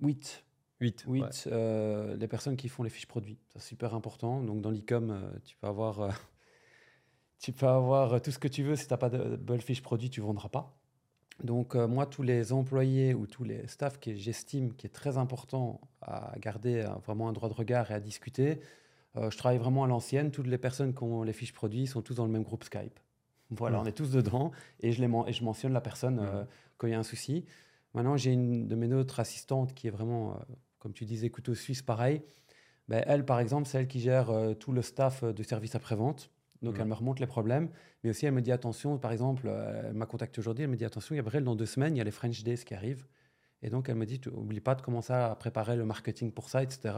8. 0.00 0.42
8. 0.80 1.04
8, 1.06 1.48
euh, 1.52 2.16
les 2.16 2.28
personnes 2.28 2.56
qui 2.56 2.70
font 2.70 2.82
les 2.82 2.88
fiches 2.88 3.06
produits. 3.06 3.38
C'est 3.52 3.60
super 3.62 3.94
important. 3.94 4.42
Donc, 4.42 4.62
dans 4.62 4.70
l'e-com, 4.70 5.10
euh, 5.10 5.38
tu 5.44 5.54
peux 5.58 5.66
avoir, 5.66 6.00
euh, 6.00 6.10
tu 7.40 7.52
peux 7.52 7.66
avoir 7.66 8.14
euh, 8.14 8.18
tout 8.20 8.30
ce 8.30 8.38
que 8.38 8.48
tu 8.48 8.62
veux. 8.62 8.74
Si 8.74 8.86
tu 8.86 8.92
n'as 8.94 8.96
pas 8.98 9.10
de 9.10 9.36
belle 9.36 9.60
fiche 9.60 9.82
produit, 9.82 10.08
tu 10.08 10.20
ne 10.22 10.26
vendras 10.26 10.48
pas. 10.48 10.74
Donc, 11.44 11.74
euh, 11.74 11.86
moi, 11.86 12.06
tous 12.06 12.22
les 12.22 12.54
employés 12.54 13.12
ou 13.12 13.26
tous 13.26 13.44
les 13.44 13.66
staffs 13.68 14.00
que 14.00 14.14
j'estime 14.14 14.74
qui 14.74 14.86
est 14.86 14.90
très 14.90 15.18
important 15.18 15.82
à 16.00 16.32
garder 16.38 16.80
euh, 16.80 16.88
vraiment 17.06 17.28
un 17.28 17.32
droit 17.34 17.50
de 17.50 17.54
regard 17.54 17.90
et 17.90 17.94
à 17.94 18.00
discuter, 18.00 18.60
euh, 19.16 19.30
je 19.30 19.36
travaille 19.38 19.58
vraiment 19.58 19.84
à 19.84 19.86
l'ancienne. 19.86 20.30
Toutes 20.30 20.46
les 20.46 20.58
personnes 20.58 20.94
qui 20.94 21.02
ont 21.02 21.22
les 21.22 21.32
fiches 21.32 21.52
produits 21.52 21.86
sont 21.86 22.02
tous 22.02 22.14
dans 22.14 22.26
le 22.26 22.32
même 22.32 22.42
groupe 22.44 22.64
Skype. 22.64 22.98
Voilà, 23.50 23.76
Mhm. 23.78 23.84
on 23.84 23.86
est 23.86 23.92
tous 23.92 24.10
dedans 24.10 24.50
et 24.80 24.90
je, 24.92 25.00
les 25.00 25.10
et 25.28 25.32
je 25.32 25.44
mentionne 25.44 25.72
la 25.72 25.80
personne 25.80 26.18
euh, 26.20 26.44
quand 26.78 26.86
il 26.88 26.90
y 26.90 26.94
a 26.94 26.98
un 26.98 27.02
souci. 27.04 27.44
Maintenant, 27.94 28.16
j'ai 28.16 28.32
une 28.32 28.66
de 28.66 28.74
mes 28.74 28.92
autres 28.92 29.20
assistantes 29.20 29.72
qui 29.72 29.86
est 29.86 29.90
vraiment, 29.90 30.32
euh, 30.32 30.54
comme 30.80 30.92
tu 30.92 31.04
disais, 31.04 31.30
couteau 31.30 31.54
suisse, 31.54 31.80
pareil. 31.80 32.22
Ben, 32.88 33.02
elle, 33.06 33.24
par 33.24 33.38
exemple, 33.40 33.66
c'est 33.68 33.78
elle 33.78 33.86
qui 33.88 34.00
gère 34.00 34.30
euh, 34.30 34.54
tout 34.54 34.72
le 34.72 34.82
staff 34.82 35.22
de 35.24 35.42
service 35.42 35.74
après-vente. 35.76 36.30
Donc, 36.62 36.74
Mhm. 36.74 36.80
elle 36.82 36.88
me 36.88 36.94
remonte 36.94 37.20
les 37.20 37.26
problèmes. 37.26 37.68
Mais 38.02 38.10
aussi, 38.10 38.26
elle 38.26 38.32
me 38.34 38.42
dit 38.42 38.52
attention, 38.52 38.98
par 38.98 39.12
exemple, 39.12 39.46
elle 39.48 39.94
m'a 39.94 40.06
contacté 40.06 40.38
aujourd'hui, 40.40 40.64
elle 40.64 40.70
me 40.70 40.76
dit 40.76 40.84
attention, 40.84 41.14
Gabriel, 41.14 41.44
dans 41.44 41.54
deux 41.56 41.66
semaines, 41.66 41.94
il 41.94 41.98
y 41.98 42.00
a 42.00 42.04
les 42.04 42.10
French 42.10 42.42
Days 42.42 42.64
qui 42.64 42.74
arrivent. 42.74 43.06
Et 43.62 43.70
donc, 43.70 43.88
elle 43.88 43.94
me 43.96 44.06
dit, 44.06 44.20
oublie 44.32 44.60
pas 44.60 44.74
de 44.74 44.82
commencer 44.82 45.12
à 45.12 45.34
préparer 45.36 45.76
le 45.76 45.84
marketing 45.84 46.32
pour 46.32 46.48
ça, 46.50 46.62
etc. 46.62 46.94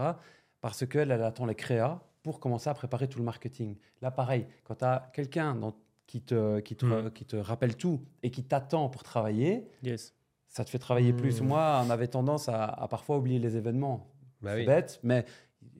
Parce 0.60 0.86
qu'elle, 0.86 1.10
elle 1.10 1.22
attend 1.22 1.46
les 1.46 1.54
créas 1.54 2.00
pour 2.22 2.40
commencer 2.40 2.68
à 2.68 2.74
préparer 2.74 3.08
tout 3.08 3.18
le 3.18 3.24
marketing. 3.24 3.76
Là, 4.02 4.10
pareil, 4.10 4.46
quand 4.64 4.76
tu 4.76 4.84
as 4.84 5.10
quelqu'un 5.12 5.54
dans- 5.54 5.74
qui 6.06 6.20
te, 6.22 6.60
qui, 6.60 6.74
te, 6.74 7.08
qui 7.10 7.24
te 7.26 7.36
rappelle 7.36 7.76
tout 7.76 8.00
et 8.22 8.30
qui 8.30 8.42
t'attend 8.42 8.88
pour 8.88 9.02
travailler, 9.02 9.68
Yes. 9.82 10.14
ça 10.48 10.64
te 10.64 10.70
fait 10.70 10.78
travailler 10.78 11.12
plus. 11.12 11.40
Mhm. 11.42 11.48
Moi, 11.48 11.82
on 11.86 11.90
avait 11.90 12.08
tendance 12.08 12.48
à, 12.48 12.64
à 12.64 12.88
parfois 12.88 13.18
oublier 13.18 13.38
les 13.38 13.56
événements. 13.56 14.08
Bah 14.40 14.52
c'est 14.54 14.60
oui. 14.60 14.66
bête, 14.66 15.00
mais 15.02 15.24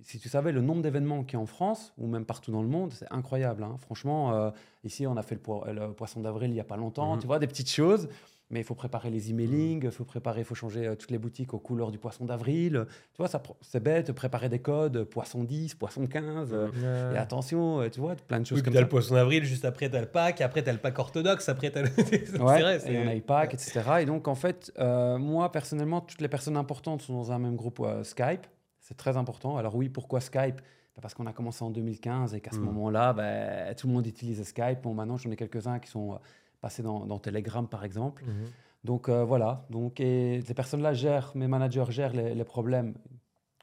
si 0.03 0.19
tu 0.19 0.29
savais 0.29 0.53
le 0.53 0.61
nombre 0.61 0.83
d'événements 0.83 1.25
qu'il 1.25 1.35
y 1.35 1.37
a 1.37 1.43
en 1.43 1.47
France 1.47 1.93
ou 1.97 2.07
même 2.07 2.25
partout 2.27 2.53
dans 2.53 2.63
le 2.63 2.69
monde, 2.69 2.93
c'est 2.93 3.11
incroyable. 3.13 3.63
hein. 3.63 3.77
Franchement, 3.79 4.35
euh, 4.35 4.51
ici, 4.85 5.07
on 5.07 5.17
a 5.17 5.23
fait 5.23 5.35
le, 5.37 5.41
po- 5.41 5.65
le 5.67 5.93
poisson 5.93 6.21
d'avril 6.21 6.51
il 6.51 6.55
n'y 6.55 6.61
a 6.61 6.65
pas 6.65 6.77
longtemps. 6.77 7.15
Mhm. 7.15 7.21
Tu 7.21 7.27
vois, 7.27 7.39
des 7.39 7.47
petites 7.47 7.71
choses. 7.71 8.09
Mais 8.51 8.61
il 8.61 8.65
faut 8.65 8.75
préparer 8.75 9.11
les 9.11 9.29
emailing, 9.29 9.83
il 9.85 9.91
faut 9.91 10.07
préparer, 10.07 10.41
il 10.41 10.45
faut 10.45 10.55
changer 10.55 10.87
euh, 10.87 10.95
toutes 10.95 11.11
les 11.11 11.19
boutiques 11.19 11.53
aux 11.53 11.59
couleurs 11.59 11.91
du 11.91 11.99
poisson 11.99 12.25
d'avril. 12.25 12.87
Tu 13.13 13.19
vois, 13.19 13.29
ça, 13.29 13.43
c'est 13.61 13.83
bête, 13.83 14.11
préparer 14.13 14.49
des 14.49 14.61
codes, 14.61 14.97
euh, 14.97 15.05
poisson 15.05 15.45
10, 15.45 15.75
poisson 15.75 16.07
15. 16.07 16.51
euh, 16.55 17.13
Et 17.15 17.19
attention, 17.19 17.81
euh, 17.83 17.91
tu 17.91 18.01
vois, 18.01 18.15
plein 18.17 18.41
de 18.41 18.47
choses 18.47 18.59
Oui, 18.59 18.65
comme 18.65 18.73
ça. 18.73 18.81
le 18.81 18.89
poisson 18.89 19.17
d'avril, 19.17 19.45
juste 19.45 19.67
après 19.67 19.91
t'as 19.91 20.01
le 20.01 20.07
Pâques, 20.07 20.41
après 20.41 20.63
t'as 20.63 20.73
le 20.73 20.79
Pâques 20.79 20.99
orthodoxe, 20.99 21.49
après 21.51 21.71
t'as 21.71 21.83
le. 21.83 21.89
Ouais, 22.43 22.63
vrai, 22.63 22.91
et 22.91 22.99
on 22.99 23.07
a 23.09 23.15
IPAC, 23.17 23.53
etc. 23.53 23.81
Et 24.01 24.07
donc, 24.07 24.29
en 24.29 24.35
fait, 24.35 24.73
euh, 24.79 25.19
moi, 25.19 25.53
personnellement, 25.53 26.01
toutes 26.01 26.23
les 26.23 26.29
personnes 26.29 26.57
importantes 26.57 27.03
sont 27.03 27.13
dans 27.15 27.33
un 27.33 27.39
même 27.39 27.57
groupe 27.57 27.81
euh, 27.81 28.03
Skype. 28.03 28.47
C'est 28.81 28.97
très 28.97 29.19
important. 29.19 29.59
Alors 29.59 29.75
oui, 29.77 29.91
pourquoi 29.91 30.21
Skype? 30.23 30.57
Bah, 30.97 31.03
Parce 31.03 31.13
qu'on 31.13 31.27
a 31.27 31.35
commencé 31.35 31.63
en 31.63 31.71
2015 31.71 32.35
et 32.35 32.41
qu'à 32.41 32.53
ce 32.53 32.57
Mm. 32.61 32.65
moment-là, 32.65 33.13
bah, 33.13 33.75
tout 33.75 33.87
le 33.89 33.93
monde 33.93 34.07
utilisait 34.07 34.45
Skype. 34.45 34.81
Bon, 34.83 34.95
maintenant, 34.95 35.19
j'en 35.19 35.31
ai 35.31 35.37
quelques-uns 35.37 35.79
qui 35.81 35.91
sont 35.91 36.19
passés 36.61 36.83
dans, 36.83 37.07
dans 37.07 37.19
Telegram, 37.19 37.67
par 37.69 37.85
exemple. 37.85 38.25
Mhm. 38.25 38.47
Donc 38.85 39.09
euh, 39.09 39.25
voilà, 39.25 39.67
donc, 39.71 40.01
et 40.01 40.41
personnes-là 40.55 40.93
gèrent, 40.93 41.33
mes 41.35 41.49
managers 41.49 41.85
gèrent 41.91 42.13
les, 42.13 42.35
les 42.35 42.45
problèmes 42.45 42.95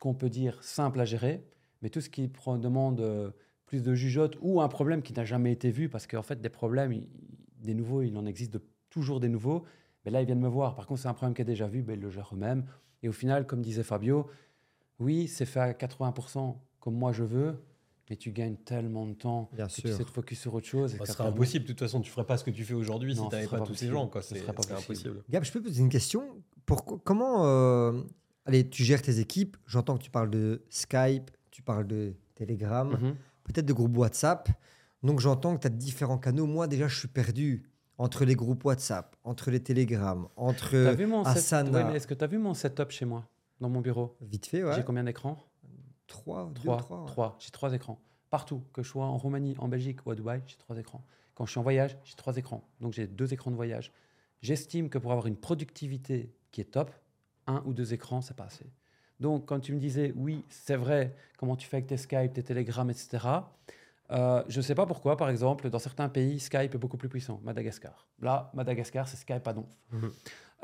qu'on 0.01 0.13
peut 0.13 0.29
dire 0.29 0.61
simples 0.63 0.99
à 0.99 1.05
gérer, 1.05 1.45
mais 1.81 1.89
tout 1.89 2.01
ce 2.01 2.09
qui 2.09 2.27
prend- 2.27 2.57
demande 2.57 2.99
euh, 2.99 3.31
plus 3.65 3.81
de 3.81 3.93
jugeote 3.95 4.37
ou 4.41 4.61
un 4.61 4.67
problème 4.67 5.01
qui 5.01 5.13
n'a 5.13 5.23
jamais 5.23 5.51
été 5.53 5.71
vu, 5.71 5.87
parce 5.89 6.05
qu'en 6.05 6.21
fait 6.21 6.41
des 6.41 6.49
problèmes, 6.49 6.91
il- 6.91 7.07
des 7.61 7.73
nouveaux, 7.73 8.01
il 8.01 8.15
en 8.17 8.25
existe 8.25 8.53
de, 8.53 8.61
toujours 8.89 9.19
des 9.19 9.29
nouveaux, 9.29 9.63
mais 10.03 10.11
là 10.11 10.21
ils 10.21 10.25
viennent 10.25 10.39
me 10.41 10.47
voir. 10.49 10.75
Par 10.75 10.85
contre 10.85 11.01
c'est 11.01 11.07
un 11.07 11.13
problème 11.13 11.33
qui 11.33 11.41
est 11.41 11.45
déjà 11.45 11.67
vu, 11.67 11.81
ben, 11.81 11.93
ils 11.93 12.01
le 12.01 12.09
gèrent 12.09 12.31
eux-mêmes. 12.33 12.65
Et 13.01 13.09
au 13.09 13.13
final, 13.13 13.47
comme 13.47 13.61
disait 13.61 13.83
Fabio, 13.83 14.27
oui 14.99 15.27
c'est 15.27 15.45
fait 15.45 15.59
à 15.61 15.73
80% 15.73 16.55
comme 16.79 16.95
moi 16.95 17.11
je 17.13 17.23
veux, 17.23 17.63
mais 18.09 18.15
tu 18.15 18.31
gagnes 18.31 18.55
tellement 18.57 19.05
de 19.07 19.13
temps 19.13 19.49
Bien 19.53 19.67
que 19.67 19.71
tu 19.73 19.81
sûr. 19.81 19.95
sais 19.97 20.03
te 20.03 20.11
focus 20.11 20.39
sur 20.39 20.53
autre 20.53 20.67
chose. 20.67 20.95
Bah, 20.97 21.05
ce 21.05 21.13
serait 21.13 21.27
impossible. 21.27 21.65
De 21.65 21.69
toute 21.69 21.79
façon, 21.79 22.01
tu 22.01 22.11
ferais 22.11 22.25
pas 22.25 22.37
ce 22.37 22.43
que 22.43 22.51
tu 22.51 22.63
fais 22.63 22.73
aujourd'hui 22.73 23.15
si 23.15 23.21
tu 23.21 23.27
n'avais 23.29 23.47
pas 23.47 23.57
pas 23.59 23.65
tous 23.65 23.73
ces 23.73 23.87
possible. 23.87 23.93
gens. 23.93 24.11
Ce 24.21 24.35
serait 24.35 24.41
pas 24.45 24.53
possible. 24.53 24.75
impossible. 24.77 25.23
Gab, 25.29 25.43
je 25.43 25.51
peux 25.51 25.59
te 25.59 25.65
poser 25.67 25.81
une 25.81 25.89
question? 25.89 26.23
Pourquoi, 26.65 26.99
Comment 27.03 27.45
euh, 27.45 28.01
allez, 28.45 28.69
tu 28.69 28.83
gères 28.83 29.01
tes 29.01 29.19
équipes? 29.19 29.57
J'entends 29.67 29.97
que 29.97 30.03
tu 30.03 30.11
parles 30.11 30.29
de 30.29 30.63
Skype, 30.69 31.31
tu 31.51 31.61
parles 31.61 31.87
de 31.87 32.13
Telegram, 32.35 32.89
Mhm. 32.89 33.15
peut-être 33.43 33.65
de 33.65 33.73
groupes 33.73 33.97
WhatsApp. 33.97 34.49
Donc 35.03 35.19
j'entends 35.19 35.55
que 35.55 35.61
tu 35.61 35.67
as 35.67 35.71
différents 35.71 36.17
canaux. 36.17 36.45
Moi, 36.47 36.67
déjà, 36.67 36.87
je 36.87 36.97
suis 36.97 37.07
perdu 37.07 37.69
entre 37.97 38.25
les 38.25 38.35
groupes 38.35 38.65
WhatsApp, 38.65 39.15
entre 39.23 39.51
les 39.51 39.61
Telegram, 39.61 40.27
entre. 40.35 40.71
T'as 40.71 40.93
vu 40.95 41.05
mon 41.05 41.23
set- 41.23 41.37
Asana. 41.37 41.87
Ouais, 41.89 41.95
Est-ce 41.97 42.07
que 42.07 42.13
tu 42.13 42.23
as 42.23 42.27
vu 42.27 42.37
mon 42.37 42.53
setup 42.53 42.89
chez 42.91 43.05
moi, 43.05 43.25
dans 43.61 43.69
mon 43.69 43.81
bureau? 43.81 44.17
Vite 44.21 44.47
fait, 44.47 44.63
ouais. 44.63 44.73
J'ai 44.75 44.83
combien 44.83 45.03
d'écrans? 45.03 45.37
Trois, 46.07 46.49
deux, 46.53 46.61
Trois. 46.61 46.77
trois. 46.77 46.99
ouais. 47.01 47.05
Trois. 47.07 47.35
J'ai 47.39 47.51
trois 47.51 47.73
écrans. 47.73 47.99
Partout, 48.29 48.63
que 48.73 48.83
je 48.83 48.89
sois 48.89 49.05
en 49.05 49.17
Roumanie, 49.17 49.55
en 49.59 49.67
Belgique 49.67 50.05
ou 50.05 50.11
à 50.11 50.15
Dubaï, 50.15 50.41
j'ai 50.47 50.57
trois 50.57 50.77
écrans. 50.77 51.03
Quand 51.35 51.45
je 51.45 51.51
suis 51.51 51.59
en 51.59 51.63
voyage, 51.63 51.97
j'ai 52.03 52.15
trois 52.15 52.35
écrans. 52.37 52.63
Donc 52.81 52.93
j'ai 52.93 53.07
deux 53.07 53.33
écrans 53.33 53.51
de 53.51 53.55
voyage. 53.55 53.91
J'estime 54.41 54.89
que 54.89 54.97
pour 54.97 55.11
avoir 55.11 55.27
une 55.27 55.35
productivité 55.37 56.31
qui 56.51 56.61
est 56.61 56.65
top, 56.65 56.91
un 57.47 57.61
ou 57.65 57.73
deux 57.73 57.93
écrans, 57.93 58.21
c'est 58.21 58.35
pas 58.35 58.45
assez. 58.45 58.65
Donc 59.19 59.45
quand 59.47 59.59
tu 59.59 59.73
me 59.73 59.79
disais, 59.79 60.13
oui, 60.15 60.43
c'est 60.49 60.75
vrai, 60.75 61.15
comment 61.37 61.55
tu 61.55 61.67
fais 61.67 61.77
avec 61.77 61.87
tes 61.87 61.97
Skype, 61.97 62.33
tes 62.33 62.43
Telegram, 62.43 62.89
etc. 62.89 63.25
euh, 64.11 64.43
je 64.47 64.57
ne 64.57 64.61
sais 64.61 64.75
pas 64.75 64.85
pourquoi, 64.85 65.15
par 65.17 65.29
exemple, 65.29 65.69
dans 65.69 65.79
certains 65.79 66.09
pays, 66.09 66.39
Skype 66.39 66.75
est 66.75 66.77
beaucoup 66.77 66.97
plus 66.97 67.09
puissant. 67.09 67.39
Madagascar. 67.43 68.07
Là, 68.19 68.51
Madagascar, 68.53 69.07
c'est 69.07 69.17
Skype 69.17 69.47
à 69.47 69.53
donf. 69.53 69.69
Mhm. 69.91 70.11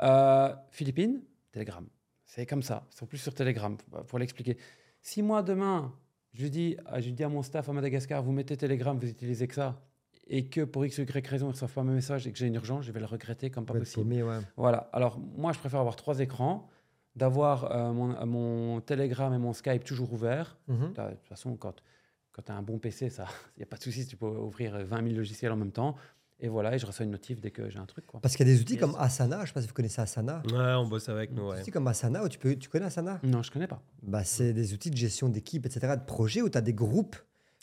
Euh, 0.02 0.54
Philippines, 0.70 1.22
Telegram. 1.50 1.86
C'est 2.24 2.46
comme 2.46 2.62
ça. 2.62 2.86
Ils 2.92 2.96
sont 2.96 3.06
plus 3.06 3.18
sur 3.18 3.34
Telegram, 3.34 3.76
pour 4.06 4.18
l'expliquer. 4.18 4.56
Si 5.02 5.20
moi, 5.22 5.42
demain, 5.42 5.92
je 6.32 6.46
dis, 6.46 6.76
je 6.98 7.10
dis 7.10 7.24
à 7.24 7.28
mon 7.28 7.42
staff 7.42 7.68
à 7.68 7.72
Madagascar, 7.72 8.22
vous 8.22 8.32
mettez 8.32 8.56
Telegram, 8.56 8.96
vous 8.98 9.08
utilisez 9.08 9.48
que 9.48 9.54
ça, 9.54 9.82
et 10.28 10.46
que 10.46 10.62
pour 10.62 10.86
X 10.86 10.98
ou 10.98 11.02
Y 11.02 11.26
raison, 11.26 11.46
ils 11.46 11.48
ne 11.48 11.52
reçoivent 11.54 11.72
pas 11.72 11.82
mes 11.82 11.92
messages 11.92 12.26
et 12.26 12.32
que 12.32 12.38
j'ai 12.38 12.46
une 12.46 12.54
urgence, 12.54 12.84
je 12.84 12.92
vais 12.92 13.00
le 13.00 13.06
regretter 13.06 13.50
comme 13.50 13.66
pas 13.66 13.74
possible. 13.74 14.14
ouais. 14.22 14.38
Voilà. 14.56 14.88
Alors, 14.92 15.18
moi, 15.18 15.52
je 15.52 15.58
préfère 15.58 15.80
avoir 15.80 15.96
trois 15.96 16.20
écrans, 16.20 16.68
d'avoir 17.16 17.70
euh, 17.72 17.92
mon, 17.92 18.26
mon 18.26 18.80
Telegram 18.80 19.32
et 19.34 19.38
mon 19.38 19.52
Skype 19.52 19.84
toujours 19.84 20.12
ouverts. 20.12 20.56
Mhm. 20.68 20.92
De 20.92 21.10
toute 21.10 21.28
façon, 21.28 21.56
quand, 21.56 21.82
quand 22.30 22.42
tu 22.42 22.52
as 22.52 22.54
un 22.54 22.62
bon 22.62 22.78
PC, 22.78 23.08
il 23.08 23.58
n'y 23.58 23.62
a 23.64 23.66
pas 23.66 23.76
de 23.76 23.82
souci, 23.82 24.06
tu 24.06 24.16
peux 24.16 24.26
ouvrir 24.26 24.78
20 24.78 25.02
000 25.02 25.16
logiciels 25.16 25.52
en 25.52 25.56
même 25.56 25.72
temps. 25.72 25.96
Et 26.44 26.48
voilà, 26.48 26.74
et 26.74 26.78
je 26.78 26.84
reçois 26.86 27.04
une 27.04 27.12
notif 27.12 27.40
dès 27.40 27.52
que 27.52 27.70
j'ai 27.70 27.78
un 27.78 27.86
truc. 27.86 28.04
Quoi. 28.04 28.20
Parce 28.20 28.36
qu'il 28.36 28.46
y 28.46 28.50
a 28.50 28.52
des 28.54 28.60
outils 28.60 28.72
Yes. 28.74 28.80
comme 28.80 28.96
Asana, 28.98 29.36
je 29.36 29.42
ne 29.42 29.46
sais 29.46 29.52
pas 29.52 29.60
si 29.62 29.68
vous 29.68 29.74
connaissez 29.74 30.00
Asana. 30.02 30.42
Ouais, 30.52 30.74
on 30.74 30.86
bosse 30.88 31.08
avec 31.08 31.30
nous. 31.30 31.44
Des 31.44 31.48
Ouais. 31.56 31.60
outils 31.60 31.70
comme 31.70 31.86
Asana, 31.86 32.24
où 32.24 32.28
tu, 32.28 32.38
peux, 32.40 32.56
tu 32.56 32.68
connais 32.68 32.86
Asana? 32.86 33.20
Non, 33.22 33.42
je 33.42 33.50
connais 33.52 33.68
pas. 33.68 33.80
bah, 34.02 34.24
C'est 34.24 34.52
des 34.52 34.74
outils 34.74 34.90
de 34.90 34.96
gestion 34.96 35.28
d'équipe, 35.28 35.64
etc., 35.66 35.94
de 35.96 36.04
projets 36.04 36.42
où 36.42 36.48
tu 36.50 36.58
as 36.58 36.60
des 36.60 36.74
groupes 36.74 37.14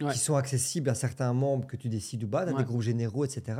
Ouais. 0.01 0.13
qui 0.13 0.17
sont 0.19 0.35
accessibles 0.35 0.89
à 0.89 0.95
certains 0.95 1.33
membres 1.33 1.67
que 1.67 1.75
tu 1.75 1.89
décides 1.89 2.23
ou 2.23 2.27
pas, 2.29 2.43
tu 2.45 2.49
as 2.49 2.53
Ouais. 2.53 2.59
des 2.59 2.65
groupes 2.65 2.81
généraux, 2.81 3.25
etc. 3.25 3.59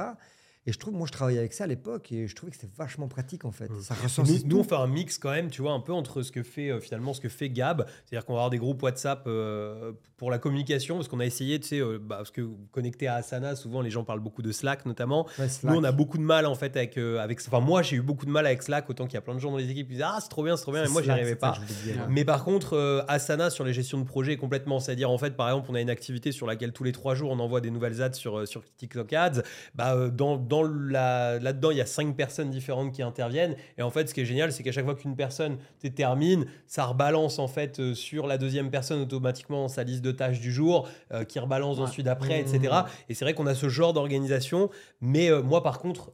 Et 0.70 0.72
je 0.72 0.78
trouve, 0.78 0.94
moi, 0.94 1.08
je 1.08 1.12
travaillais 1.12 1.40
avec 1.40 1.54
ça 1.54 1.64
à 1.64 1.68
l'époque 1.68 2.12
et 2.12 2.28
je 2.28 2.36
trouvais 2.36 2.52
que 2.52 2.56
c'était 2.56 2.72
vachement 2.78 3.08
pratique 3.08 3.44
en 3.44 3.52
fait. 3.52 3.72
Mm. 3.72 3.82
Ça 3.82 4.24
Nous, 4.46 4.60
on 4.60 4.64
fait 4.64 4.76
un 4.76 4.86
mix 4.86 5.18
quand 5.18 5.32
même, 5.32 5.50
tu 5.50 5.64
vois, 5.64 5.72
un 5.72 5.80
peu 5.80 5.94
entre 5.94 6.22
ce 6.22 6.32
que 6.32 6.44
fait 6.44 6.70
euh, 6.70 6.80
finalement 6.80 7.16
ce 7.16 7.22
que 7.22 7.28
fait 7.28 7.50
Gab, 7.50 7.88
c'est-à-dire 8.06 8.24
qu'on 8.24 8.34
va 8.34 8.42
avoir 8.42 8.50
des 8.52 8.60
groupes 8.60 8.84
WhatsApp 8.84 9.24
euh, 9.26 9.94
pour 10.18 10.30
la 10.30 10.38
communication, 10.38 10.98
parce 10.98 11.08
qu'on 11.08 11.22
a 11.22 11.26
essayé, 11.26 11.60
tu 11.60 11.70
sais, 11.70 11.80
euh, 11.80 11.98
bah, 12.00 12.18
parce 12.18 12.30
que 12.30 12.48
connecté 12.72 13.08
à 13.08 13.16
Asana, 13.16 13.56
souvent 13.56 13.82
les 13.82 13.90
gens 13.90 14.04
parlent 14.04 14.20
beaucoup 14.20 14.44
de 14.44 14.52
Slack 14.52 14.86
notamment. 14.86 15.26
Ouais, 15.40 15.50
Slack. 15.50 15.74
Nous, 15.74 15.80
on 15.80 15.84
a 15.84 15.92
beaucoup 15.92 16.20
de 16.20 16.24
mal 16.24 16.46
en 16.46 16.54
fait 16.54 16.78
avec, 16.78 17.00
avec, 17.00 17.40
enfin 17.48 17.62
moi 17.62 17.82
j'ai 17.82 17.96
eu 17.96 18.04
beaucoup 18.04 18.28
de 18.28 18.32
mal 18.32 18.46
avec 18.46 18.62
Slack, 18.62 18.88
autant 18.92 19.06
qu'il 19.06 19.16
y 19.16 19.18
a 19.18 19.22
plein 19.22 19.34
de 19.34 19.40
gens 19.40 19.50
dans 19.50 19.58
les 19.58 19.72
équipes 19.72 19.88
qui 19.88 19.94
disent 19.94 20.06
ah 20.06 20.20
c'est 20.22 20.30
trop 20.30 20.44
bien, 20.44 20.56
c'est 20.56 20.64
trop 20.64 20.72
bien, 20.72 20.86
et 20.86 20.90
moi 20.90 21.02
j'y 21.02 21.10
arrivais 21.10 21.32
ça 21.32 21.36
pas. 21.38 21.58
dire. 21.84 22.06
Mais 22.10 22.26
par 22.26 22.44
contre, 22.44 23.04
Asana 23.08 23.50
sur 23.50 23.64
les 23.64 23.74
gestions 23.74 23.98
de 23.98 24.06
projet 24.06 24.38
complètement. 24.38 24.80
C'est-à-dire, 24.80 25.10
en 25.10 25.18
fait, 25.18 25.36
par 25.36 25.50
exemple, 25.50 25.70
on 25.72 25.74
a 25.74 25.82
une 25.82 25.90
activité 25.90 26.32
sur 26.32 26.46
laquelle 26.46 26.74
tous 26.74 26.84
les 26.84 26.92
trois 26.92 27.16
jours 27.16 27.32
on 27.32 27.40
envoie 27.40 27.60
des 27.60 27.72
nouvelles 27.72 28.04
ads 28.04 28.14
sur, 28.14 28.48
sur 28.48 28.64
TikTok 28.78 29.12
Ads. 29.14 29.42
Bah, 29.74 30.10
dans, 30.10 30.59
dans 30.64 30.74
la, 30.90 31.40
là-dedans, 31.40 31.72
il 31.72 31.78
y 31.78 31.82
a 31.82 31.86
cinq 31.86 32.16
personnes 32.16 32.50
différentes 32.50 32.92
qui 32.94 33.02
interviennent. 33.02 33.56
Et 33.78 33.82
en 33.82 33.90
fait, 33.90 34.08
ce 34.10 34.14
qui 34.14 34.22
est 34.22 34.26
génial, 34.26 34.52
c'est 34.52 34.64
qu'à 34.64 34.72
chaque 34.72 34.86
fois 34.86 34.96
qu'une 34.96 35.16
personne 35.16 35.58
termine, 35.96 36.46
ça 36.68 36.86
rebalance 36.86 37.40
en 37.40 37.48
fait 37.48 37.80
euh, 37.80 37.94
sur 37.94 38.28
la 38.28 38.38
deuxième 38.38 38.70
personne 38.70 39.02
automatiquement 39.02 39.68
sa 39.68 39.84
liste 39.84 40.02
de 40.04 40.12
tâches 40.12 40.40
du 40.40 40.52
jour, 40.52 40.88
euh, 41.14 41.24
qui 41.24 41.40
rebalance 41.40 41.78
Ouais. 41.78 41.84
ensuite 41.84 42.08
après, 42.08 42.44
Mmh. 42.44 42.56
etc. 42.56 42.76
Et 43.10 43.14
c'est 43.14 43.26
vrai 43.26 43.34
qu'on 43.34 43.48
a 43.48 43.56
ce 43.56 43.70
genre 43.70 43.94
d'organisation. 43.94 44.70
Mais 45.02 45.30
euh, 45.32 45.42
moi, 45.42 45.64
par 45.64 45.80
contre, 45.80 46.12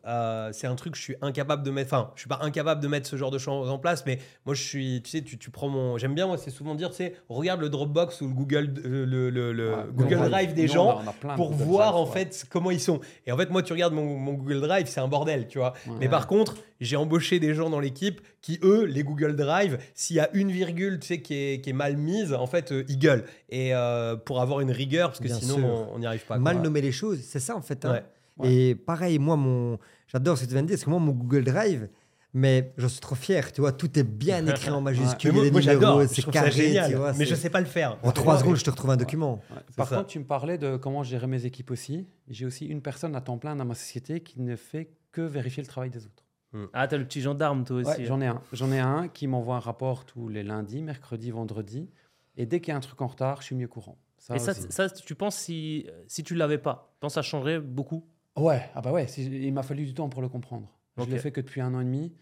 c'est 0.53 0.67
un 0.67 0.75
truc 0.75 0.93
que 0.93 0.97
je 0.97 1.03
suis 1.03 1.15
incapable 1.21 1.63
de 1.63 1.71
mettre. 1.71 1.93
Enfin, 1.93 2.11
je 2.15 2.21
suis 2.21 2.29
pas 2.29 2.39
incapable 2.41 2.81
de 2.81 2.87
mettre 2.87 3.07
ce 3.07 3.15
genre 3.15 3.31
de 3.31 3.37
choses 3.37 3.69
en 3.69 3.77
place, 3.79 4.03
mais 4.05 4.19
moi, 4.45 4.55
je 4.55 4.63
suis, 4.63 5.01
tu 5.03 5.09
sais, 5.09 5.21
tu, 5.21 5.37
tu 5.37 5.49
prends 5.51 5.69
mon. 5.69 5.97
J'aime 5.97 6.13
bien, 6.15 6.27
moi, 6.27 6.37
c'est 6.37 6.51
souvent 6.51 6.75
dire, 6.75 6.89
tu 6.89 6.97
sais, 6.97 7.15
regarde 7.29 7.61
le 7.61 7.69
Dropbox 7.69 8.21
ou 8.21 8.27
le 8.27 8.33
Google, 8.33 8.73
le, 8.83 9.05
le- 9.05 9.51
le 9.53 9.69
Ouais, 9.75 9.83
Google 9.93 10.29
Drive. 10.29 10.53
Des 10.53 10.67
gens 10.67 11.01
pour 11.35 11.51
voir 11.53 11.93
Drive, 11.93 12.03
en 12.03 12.05
ouais. 12.07 12.11
fait 12.25 12.45
comment 12.49 12.71
ils 12.71 12.79
sont. 12.79 12.99
Et 13.25 13.31
en 13.31 13.37
fait, 13.37 13.49
moi, 13.49 13.63
tu 13.63 13.73
regardes 13.73 13.93
mon, 13.93 14.17
mon 14.25 14.33
Google 14.33 14.59
Drive, 14.61 14.87
c'est 14.87 14.99
un 14.99 15.07
bordel, 15.07 15.47
tu 15.47 15.57
vois. 15.59 15.73
Ouais. 15.87 15.93
Mais 16.01 16.09
par 16.09 16.27
contre, 16.27 16.55
j'ai 16.81 16.95
embauché 16.97 17.39
des 17.39 17.53
gens 17.53 17.69
dans 17.69 17.79
l'équipe 17.79 18.21
qui, 18.41 18.59
eux, 18.63 18.83
les 18.83 19.03
Google 19.03 19.35
Drive, 19.35 19.77
s'il 19.93 20.17
y 20.17 20.19
a 20.19 20.29
une 20.33 20.51
virgule, 20.51 20.99
tu 20.99 21.07
sais, 21.07 21.21
qui 21.21 21.33
est, 21.35 21.61
qui 21.61 21.69
est 21.69 21.73
mal 21.73 21.95
mise, 21.97 22.33
en 22.33 22.47
fait, 22.47 22.71
euh, 22.71 22.83
ils 22.89 22.99
gueulent. 22.99 23.23
Et 23.49 23.73
euh, 23.73 24.15
pour 24.15 24.41
avoir 24.41 24.59
une 24.59 24.71
rigueur, 24.71 25.09
parce 25.09 25.19
que 25.19 25.25
Bien 25.27 25.39
sinon, 25.39 25.55
sûr. 25.55 25.89
on 25.93 25.99
n'y 25.99 26.05
arrive 26.05 26.25
pas. 26.25 26.35
quoi. 26.35 26.43
Mal 26.43 26.61
nommer 26.61 26.81
les 26.81 26.91
choses, 26.91 27.19
c'est 27.21 27.39
ça 27.39 27.55
en 27.55 27.61
fait. 27.61 27.85
hein. 27.85 27.93
Ouais. 27.93 28.03
Ouais. 28.37 28.53
Et 28.53 28.75
pareil, 28.75 29.17
moi, 29.17 29.37
mon... 29.37 29.79
j'adore 30.07 30.37
ce 30.37 30.43
que 30.43 30.47
tu 30.47 30.53
viens 30.53 30.63
de 30.63 30.67
dire, 30.67 30.75
parce 30.75 30.83
que 30.83 30.89
moi, 30.89 30.99
mon 30.99 31.13
Google 31.13 31.45
Drive, 31.45 31.87
mais 32.35 32.73
je 32.75 32.85
suis 32.87 32.99
trop 32.99 33.15
fier, 33.15 33.53
tu 33.53 33.61
vois, 33.61 33.71
tout 33.71 33.97
est 33.97 34.03
bien 34.03 34.45
écrit 34.47 34.69
en 34.69 34.81
majuscule, 34.81 35.31
moi, 35.31 35.45
a 35.45 35.51
moi, 35.51 35.61
je 35.61 36.07
c'est 36.07 36.29
carré, 36.29 36.51
génial, 36.51 36.91
tu 36.91 36.97
vois. 36.97 37.13
mais 37.13 37.25
je 37.25 37.33
sais 37.33 37.49
pas 37.49 37.61
le 37.61 37.65
faire. 37.65 37.97
En 38.03 38.11
trois 38.11 38.37
secondes, 38.37 38.57
je 38.57 38.63
te 38.65 38.69
retrouve 38.69 38.91
un 38.91 38.97
document. 38.97 39.41
Ouais. 39.49 39.61
Par 39.77 39.87
ça. 39.87 39.95
contre, 39.95 40.09
tu 40.09 40.19
me 40.19 40.25
parlais 40.25 40.57
de 40.57 40.75
comment 40.75 41.01
gérer 41.01 41.27
mes 41.27 41.45
équipes 41.45 41.71
aussi. 41.71 42.05
J'ai 42.27 42.45
aussi 42.45 42.65
une 42.65 42.81
personne 42.81 43.15
à 43.15 43.21
temps 43.21 43.37
plein 43.37 43.55
dans 43.55 43.63
ma 43.63 43.73
société 43.73 44.19
qui 44.19 44.41
ne 44.41 44.57
fait 44.57 44.89
que 45.13 45.21
vérifier 45.21 45.63
le 45.63 45.67
travail 45.67 45.89
des 45.89 46.05
autres. 46.05 46.25
Ah, 46.73 46.87
t'as 46.87 46.97
le 46.97 47.05
petit 47.05 47.21
gendarme, 47.21 47.63
toi 47.63 47.77
aussi. 47.77 47.89
Ouais, 47.89 48.01
hein. 48.01 48.05
j'en 48.05 48.21
ai 48.21 48.27
un. 48.27 48.41
J'en 48.53 48.71
ai 48.71 48.79
un 48.79 49.07
qui 49.07 49.27
m'envoie 49.27 49.55
un 49.55 49.59
rapport 49.59 50.05
tous 50.05 50.27
les 50.27 50.43
lundis, 50.43 50.81
mercredis, 50.81 51.31
vendredis. 51.31 51.89
Et 52.37 52.45
dès 52.45 52.59
qu'il 52.59 52.71
y 52.71 52.73
a 52.73 52.77
un 52.77 52.81
truc 52.81 53.01
en 53.01 53.07
retard, 53.07 53.41
je 53.41 53.47
suis 53.47 53.55
mieux 53.55 53.67
courant. 53.67 53.97
Et 54.33 54.39
ça, 54.39 54.51
aussi. 54.51 54.65
ça, 54.69 54.89
tu 54.89 55.15
penses 55.15 55.37
si, 55.37 55.87
si 56.07 56.23
tu 56.23 56.35
l'avais 56.35 56.57
pas, 56.57 56.91
tu 56.95 56.99
penses 56.99 57.11
que 57.11 57.15
ça 57.15 57.21
changerait 57.21 57.59
beaucoup? 57.59 58.05
Ouais, 58.37 58.69
ah 58.73 58.81
bah 58.81 58.91
ouais, 58.91 59.05
il 59.05 59.53
m'a 59.53 59.63
fallu 59.63 59.85
du 59.85 59.93
temps 59.93 60.09
pour 60.09 60.21
le 60.21 60.27
comprendre. 60.27 60.69
Ok. 60.97 61.07
Je 61.07 61.11
l'ai 61.11 61.19
fait 61.19 61.31
que 61.31 61.41
depuis 61.41 61.61
un 61.61 61.73
an 61.73 61.81
et 61.81 61.85
demi. 61.85 62.15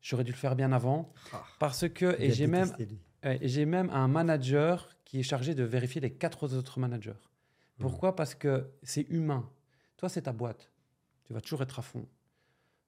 J'aurais 0.00 0.24
dû 0.24 0.32
le 0.32 0.36
faire 0.36 0.54
bien 0.54 0.72
avant. 0.72 1.12
Ah. 1.32 1.44
Parce 1.58 1.88
que, 1.88 2.20
et 2.20 2.30
j'ai 2.30 2.46
même, 2.46 2.72
j'ai 3.42 3.66
même 3.66 3.90
un 3.90 4.08
manager 4.08 4.96
qui 5.04 5.20
est 5.20 5.24
chargé 5.24 5.54
de 5.54 5.64
vérifier 5.64 6.00
les 6.00 6.12
quatre 6.12 6.54
autres 6.54 6.78
managers. 6.78 7.20
Pourquoi? 7.78 8.14
Parce 8.16 8.34
que 8.34 8.70
c'est 8.82 9.02
humain. 9.10 9.50
Toi, 9.96 10.08
c'est 10.08 10.22
ta 10.22 10.32
boîte. 10.32 10.70
Tu 11.24 11.32
vas 11.32 11.40
toujours 11.40 11.62
être 11.62 11.78
à 11.78 11.82
fond. 11.82 12.06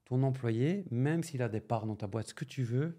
Ton 0.05 0.23
employé, 0.23 0.85
même 0.91 1.23
s'il 1.23 1.43
a 1.43 1.49
des 1.49 1.61
parts 1.61 1.87
dans 1.87 1.97
ta 1.97 2.07
boîte, 2.07 2.29
ce 2.29 2.35
que 2.35 2.45
tu 2.45 2.63
veux, 2.63 2.99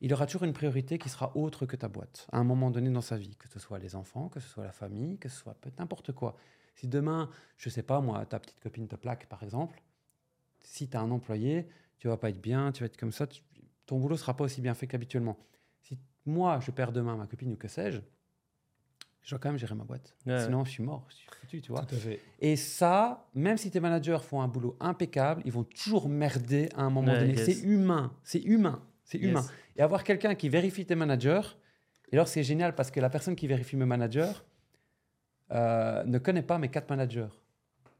il 0.00 0.12
aura 0.12 0.26
toujours 0.26 0.44
une 0.44 0.52
priorité 0.52 0.98
qui 0.98 1.08
sera 1.08 1.36
autre 1.36 1.66
que 1.66 1.76
ta 1.76 1.88
boîte, 1.88 2.26
à 2.32 2.38
un 2.38 2.44
moment 2.44 2.70
donné 2.70 2.90
dans 2.90 3.00
sa 3.00 3.16
vie, 3.16 3.36
que 3.36 3.48
ce 3.48 3.58
soit 3.60 3.78
les 3.78 3.94
enfants, 3.94 4.28
que 4.28 4.40
ce 4.40 4.48
soit 4.48 4.64
la 4.64 4.72
famille, 4.72 5.18
que 5.18 5.28
ce 5.28 5.36
soit 5.36 5.56
n'importe 5.78 6.12
quoi. 6.12 6.36
Si 6.74 6.88
demain, 6.88 7.30
je 7.56 7.68
sais 7.68 7.84
pas, 7.84 8.00
moi, 8.00 8.24
ta 8.26 8.40
petite 8.40 8.58
copine 8.58 8.88
te 8.88 8.96
plaque, 8.96 9.26
par 9.26 9.42
exemple, 9.42 9.80
si 10.64 10.88
tu 10.88 10.96
as 10.96 11.00
un 11.00 11.10
employé, 11.10 11.68
tu 11.98 12.08
vas 12.08 12.16
pas 12.16 12.30
être 12.30 12.40
bien, 12.40 12.72
tu 12.72 12.80
vas 12.82 12.86
être 12.86 12.96
comme 12.96 13.12
ça, 13.12 13.26
tu- 13.26 13.42
ton 13.86 13.98
boulot 13.98 14.16
sera 14.16 14.36
pas 14.36 14.44
aussi 14.44 14.60
bien 14.60 14.74
fait 14.74 14.86
qu'habituellement. 14.86 15.36
Si 15.82 15.98
moi, 16.26 16.58
je 16.60 16.70
perds 16.70 16.92
demain 16.92 17.16
ma 17.16 17.26
copine 17.26 17.52
ou 17.52 17.56
que 17.56 17.68
sais-je, 17.68 18.00
je 19.22 19.30
dois 19.30 19.38
quand 19.38 19.48
même 19.50 19.58
gérer 19.58 19.74
ma 19.74 19.84
boîte. 19.84 20.14
Ouais. 20.26 20.38
Sinon, 20.44 20.64
je 20.64 20.70
suis 20.70 20.82
mort, 20.82 21.06
je 21.08 21.14
suis 21.14 21.26
foutu, 21.40 21.60
tu 21.62 21.70
vois. 21.72 21.82
Tout 21.86 21.94
à 21.94 21.98
fait. 21.98 22.20
Et 22.40 22.56
ça, 22.56 23.26
même 23.34 23.56
si 23.56 23.70
tes 23.70 23.80
managers 23.80 24.18
font 24.22 24.42
un 24.42 24.48
boulot 24.48 24.76
impeccable, 24.80 25.40
ils 25.46 25.52
vont 25.52 25.64
toujours 25.64 26.08
merder 26.08 26.68
à 26.74 26.82
un 26.82 26.90
moment 26.90 27.12
Ouais, 27.12 27.20
donné. 27.20 27.34
yes. 27.34 27.44
C'est 27.44 27.62
humain, 27.66 28.12
c'est 28.22 28.42
humain, 28.42 28.82
c'est 29.04 29.18
Yes. 29.18 29.28
humain. 29.30 29.44
Et 29.76 29.82
avoir 29.82 30.04
quelqu'un 30.04 30.34
qui 30.34 30.48
vérifie 30.50 30.84
tes 30.84 30.94
managers, 30.94 31.40
et 32.12 32.16
alors 32.16 32.28
c'est 32.28 32.42
génial 32.42 32.74
parce 32.74 32.90
que 32.90 33.00
la 33.00 33.08
personne 33.10 33.34
qui 33.36 33.46
vérifie 33.46 33.76
mes 33.76 33.86
managers 33.86 34.32
euh, 35.52 36.04
ne 36.04 36.18
connaît 36.18 36.42
pas 36.42 36.58
mes 36.58 36.68
quatre 36.68 36.88
managers. 36.90 37.28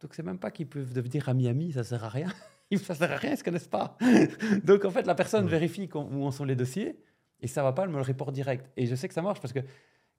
Donc 0.01 0.15
c'est 0.15 0.23
même 0.23 0.39
pas 0.39 0.51
qu'ils 0.51 0.67
peuvent 0.69 0.93
devenir 0.93 1.29
amis-amis, 1.29 1.73
ça 1.73 1.85
sert 1.85 2.05
à 2.05 2.09
rien. 2.09 2.29
ça 2.83 2.95
sert 2.95 3.13
à 3.13 3.17
rien, 3.17 3.33
ils 3.33 3.37
se 3.39 3.45
connaissent 3.45 3.69
pas? 3.69 3.97
Donc 4.65 4.85
en 4.85 4.91
fait, 4.91 5.07
la 5.07 5.15
personne 5.15 5.47
vérifie 5.49 5.89
où 5.95 6.25
en 6.25 6.31
sont 6.31 6.45
les 6.45 6.57
dossiers, 6.57 6.97
et 7.41 7.47
ça 7.47 7.63
va 7.63 7.73
pas, 7.73 7.83
elle 7.85 7.91
me 7.91 7.97
le 7.97 8.03
reporte 8.03 8.33
direct. 8.33 8.71
Et 8.77 8.87
je 8.87 8.95
sais 8.95 9.09
que 9.09 9.15
ça 9.15 9.23
marche 9.23 9.41
parce 9.41 9.53
que 9.53 9.61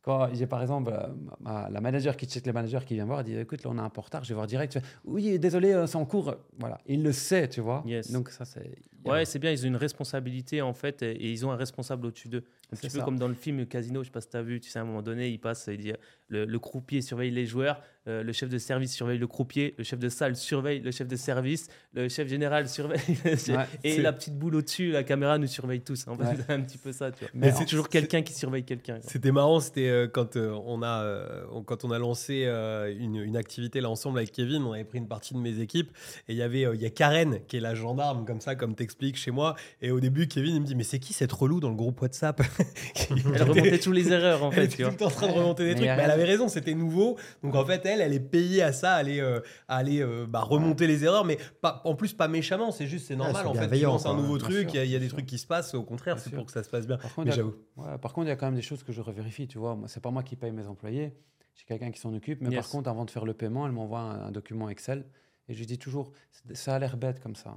Quand 0.01 0.29
j'ai 0.35 0.45
par 0.45 0.61
exemple 0.61 0.91
euh, 0.93 1.07
ma- 1.39 1.67
la 1.71 1.81
manager 1.81 2.15
qui 2.15 2.27
check 2.27 2.45
les 2.45 2.53
managers 2.53 2.85
qui 2.85 2.93
vient 2.93 3.05
voir, 3.05 3.21
elle 3.21 3.25
dit 3.25 3.35
écoute, 3.35 3.63
là 3.63 3.71
on 3.73 3.77
a 3.79 3.81
un 3.81 3.87
retard, 3.87 4.23
je 4.23 4.29
vais 4.29 4.35
voir 4.35 4.45
direct. 4.45 4.73
Fais, 4.73 4.81
oui, 5.03 5.39
désolé, 5.39 5.73
euh, 5.73 5.87
c'est 5.87 5.95
en 5.95 6.05
cours. 6.05 6.35
Voilà, 6.59 6.77
il 6.85 7.01
le 7.01 7.11
sait, 7.11 7.49
tu 7.49 7.59
vois. 7.59 7.81
Yes. 7.87 8.11
Donc 8.11 8.29
ça, 8.29 8.45
c'est. 8.45 8.69
Ouais, 9.03 9.25
c'est 9.25 9.39
bien, 9.39 9.49
ils 9.51 9.63
ont 9.65 9.67
une 9.67 9.75
responsabilité 9.75 10.61
en 10.61 10.73
fait, 10.73 11.01
et 11.01 11.31
ils 11.31 11.43
ont 11.43 11.51
un 11.51 11.55
responsable 11.55 12.05
au-dessus 12.05 12.27
d'eux. 12.29 12.43
Un 12.71 12.75
petit 12.75 12.89
peu 12.89 13.01
comme 13.01 13.17
dans 13.17 13.27
le 13.27 13.33
film 13.33 13.65
Casino, 13.65 14.03
je 14.03 14.09
sais 14.09 14.11
pas 14.11 14.21
si 14.21 14.29
tu 14.29 14.37
as 14.37 14.43
vu, 14.43 14.59
tu 14.59 14.69
sais, 14.69 14.77
à 14.77 14.83
un 14.83 14.85
moment 14.85 15.01
donné, 15.01 15.29
il 15.29 15.39
passe, 15.39 15.67
il 15.71 15.77
dit 15.79 15.93
le, 16.27 16.45
le 16.45 16.59
croupier 16.59 17.01
surveille 17.01 17.31
les 17.31 17.45
joueurs, 17.45 17.81
euh, 18.07 18.21
le 18.23 18.33
chef 18.33 18.49
de 18.49 18.57
service 18.59 18.93
surveille 18.93 19.17
le 19.17 19.25
croupier, 19.27 19.73
le 19.79 19.83
chef 19.83 19.97
de 19.99 20.09
salle 20.09 20.35
surveille 20.35 20.79
le 20.79 20.91
chef 20.91 21.07
de 21.07 21.15
service, 21.15 21.67
le 21.93 22.07
chef 22.07 22.27
général 22.27 22.67
surveille. 22.69 22.99
Ouais, 23.25 23.65
et 23.83 23.99
la 24.01 24.13
petite 24.13 24.37
boule 24.37 24.55
au-dessus, 24.55 24.91
la 24.91 25.03
caméra 25.03 25.37
nous 25.39 25.47
surveille 25.47 25.81
tous. 25.81 26.07
En 26.07 26.15
fait, 26.15 26.23
Ouais. 26.23 26.35
c'est 26.47 26.53
un 26.53 26.61
petit 26.61 26.77
peu 26.77 26.91
ça, 26.91 27.11
tu 27.11 27.19
vois. 27.21 27.29
Mais 27.33 27.51
c'est 27.51 27.65
toujours 27.65 27.89
quelqu'un 27.89 28.21
qui 28.21 28.33
surveille 28.33 28.63
quelqu'un. 28.63 28.99
C'était 29.01 29.31
marrant, 29.31 29.59
c'était 29.59 29.87
euh, 29.89 30.07
quand, 30.07 30.35
euh, 30.35 30.51
on 30.65 30.81
a, 30.83 31.01
euh, 31.03 31.45
on- 31.51 31.63
quand 31.63 31.83
on 31.83 31.91
a 31.91 31.97
lancé 31.99 32.43
euh, 32.45 32.93
une, 32.97 33.15
une 33.15 33.37
activité 33.37 33.81
là 33.81 33.89
ensemble 33.89 34.19
avec 34.19 34.31
Kevin, 34.31 34.61
on 34.63 34.73
avait 34.73 34.83
pris 34.83 34.99
une 34.99 35.07
partie 35.07 35.33
de 35.33 35.39
mes 35.39 35.59
équipes 35.59 35.91
et 36.27 36.33
il 36.33 36.37
y 36.37 36.41
avait 36.43 36.65
euh, 36.65 36.75
il 36.75 36.81
y 36.81 36.85
a 36.85 36.89
Karen 36.91 37.39
qui 37.47 37.57
est 37.57 37.61
la 37.61 37.73
gendarme 37.75 38.25
comme 38.25 38.39
ça, 38.41 38.55
comme 38.55 38.75
t'expliques 38.75 39.17
chez 39.17 39.31
moi. 39.31 39.55
Et 39.81 39.89
au 39.91 39.99
début, 39.99 40.27
Kevin 40.27 40.55
il 40.55 40.61
me 40.61 40.65
dit 40.65 40.75
mais 40.75 40.83
c'est 40.83 40.99
qui 40.99 41.13
cette 41.13 41.31
relou 41.31 41.59
dans 41.59 41.69
le 41.69 41.75
groupe 41.75 41.99
WhatsApp? 42.01 42.39
Elle 43.09 43.43
remontait 43.43 43.79
toutes 43.79 43.95
les 43.95 44.11
erreurs 44.11 44.43
en 44.43 44.49
Elle 44.51 44.55
fait, 44.55 44.65
était 44.65 44.75
tu 44.75 44.83
tout 44.83 44.83
vois. 44.83 44.91
le 44.91 44.97
temps 44.97 45.05
en 45.07 45.09
train 45.09 45.27
de 45.27 45.31
remonter 45.31 45.63
des 45.63 45.69
Mais 45.69 45.75
trucs, 45.75 45.85
mais 45.87 46.03
elle. 46.03 46.11
Avait 46.15 46.25
raison, 46.25 46.47
c'était 46.47 46.73
nouveau. 46.73 47.17
Donc 47.43 47.55
en 47.55 47.65
fait, 47.65 47.85
elle, 47.85 48.01
elle 48.01 48.13
est 48.13 48.19
payée 48.19 48.61
à 48.61 48.73
ça, 48.73 48.93
à 48.93 48.97
aller, 48.97 49.19
euh, 49.21 49.39
à 49.67 49.77
aller 49.77 50.01
euh, 50.01 50.25
bah, 50.27 50.41
remonter 50.41 50.87
les 50.87 51.03
erreurs, 51.03 51.25
mais 51.25 51.37
pas, 51.61 51.81
en 51.85 51.95
plus 51.95 52.13
pas 52.13 52.27
méchamment, 52.27 52.71
c'est 52.71 52.87
juste, 52.87 53.07
c'est 53.07 53.15
normal 53.15 53.47
en 53.47 53.53
fait. 53.53 53.69
Tu 53.69 53.83
lances 53.83 54.05
un 54.05 54.15
nouveau 54.15 54.37
truc, 54.37 54.69
il 54.73 54.77
y 54.77 54.79
a, 54.79 54.85
y 54.85 54.99
des 54.99 55.07
sûr. 55.07 55.17
trucs 55.17 55.25
qui 55.25 55.37
se 55.37 55.47
passent, 55.47 55.73
au 55.73 55.83
contraire, 55.83 56.19
c'est 56.19 56.31
pour 56.31 56.45
que 56.45 56.51
ça 56.51 56.63
se 56.63 56.69
passe 56.69 56.87
bien. 56.87 56.97
Par 56.97 57.13
contre, 57.13 57.31
j'avoue. 57.31 57.55
Ouais, 57.77 57.97
par 57.99 58.13
contre, 58.13 58.27
il 58.27 58.29
y 58.29 58.33
a 58.33 58.35
quand 58.35 58.47
même 58.47 58.55
des 58.55 58.61
choses 58.61 58.83
que 58.83 58.91
je 58.91 59.01
revérifie, 59.01 59.47
tu 59.47 59.57
vois. 59.57 59.75
Moi, 59.75 59.87
c'est 59.87 60.01
pas 60.01 60.11
moi 60.11 60.23
qui 60.23 60.35
paye 60.35 60.51
mes 60.51 60.67
employés, 60.67 61.13
j'ai 61.55 61.65
quelqu'un 61.65 61.91
qui 61.91 61.99
s'en 61.99 62.13
occupe. 62.13 62.41
Mais 62.41 62.49
Yes. 62.49 62.61
par 62.61 62.69
contre, 62.69 62.89
avant 62.89 63.05
de 63.05 63.11
faire 63.11 63.25
le 63.25 63.33
paiement, 63.33 63.65
elle 63.65 63.71
m'envoie 63.71 63.99
un, 63.99 64.27
un 64.27 64.31
document 64.31 64.69
Excel 64.69 65.05
et 65.47 65.53
je 65.53 65.59
lui 65.59 65.65
dis 65.65 65.77
toujours, 65.77 66.11
ça 66.53 66.75
a 66.75 66.79
l'air 66.79 66.97
bête 66.97 67.19
comme 67.21 67.35
ça. 67.35 67.55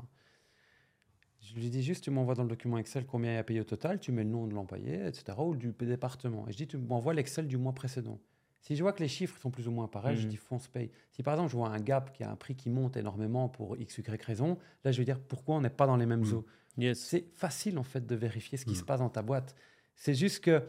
Je 1.40 1.54
lui 1.54 1.70
dis 1.70 1.82
juste, 1.82 2.04
tu 2.04 2.10
m'envoies 2.10 2.34
dans 2.34 2.42
le 2.42 2.48
document 2.48 2.78
Excel 2.78 3.06
combien 3.06 3.30
il 3.32 3.34
y 3.36 3.38
a 3.38 3.44
payé 3.44 3.60
au 3.60 3.64
total, 3.64 4.00
tu 4.00 4.12
mets 4.12 4.24
le 4.24 4.28
nom 4.30 4.46
de 4.46 4.54
l'employé, 4.54 5.06
etc., 5.06 5.38
ou 5.38 5.56
du 5.56 5.72
département. 5.72 6.46
Et 6.48 6.52
je 6.52 6.56
dis, 6.58 6.66
tu 6.66 6.76
m'envoies 6.76 7.14
l'Excel 7.14 7.46
du 7.46 7.56
mois 7.56 7.72
précédent. 7.72 8.18
Si 8.60 8.74
je 8.76 8.82
vois 8.82 8.92
que 8.92 9.02
les 9.02 9.08
chiffres 9.08 9.38
sont 9.40 9.50
plus 9.50 9.68
ou 9.68 9.70
moins 9.70 9.88
pareils, 9.88 10.16
je 10.16 10.24
Mhm. 10.24 10.28
dis 10.30 10.36
fonce 10.36 10.68
paye. 10.68 10.90
Si 11.12 11.22
par 11.22 11.34
exemple 11.34 11.50
je 11.50 11.56
vois 11.56 11.68
un 11.68 11.78
gap 11.80 12.12
qui 12.12 12.22
a 12.24 12.30
un 12.30 12.36
prix 12.36 12.54
qui 12.56 12.70
monte 12.70 12.96
énormément 12.96 13.48
pour 13.48 13.76
x, 13.76 13.98
y 13.98 14.22
raison, 14.24 14.58
là 14.84 14.92
je 14.92 14.98
vais 14.98 15.04
dire 15.04 15.20
pourquoi 15.20 15.56
on 15.56 15.60
n'est 15.60 15.70
pas 15.70 15.86
dans 15.86 15.96
les 15.96 16.06
mêmes 16.06 16.24
Mhm. 16.24 16.34
eaux? 16.34 16.46
Yes. 16.76 16.98
C'est 16.98 17.24
facile 17.34 17.78
en 17.78 17.82
fait 17.82 18.04
de 18.06 18.14
vérifier 18.14 18.58
ce 18.58 18.64
qui 18.64 18.72
Mm. 18.72 18.76
se 18.76 18.84
passe 18.84 19.00
dans 19.00 19.08
ta 19.10 19.22
boîte. 19.22 19.54
C'est 19.96 20.14
juste 20.14 20.40
que, 20.44 20.62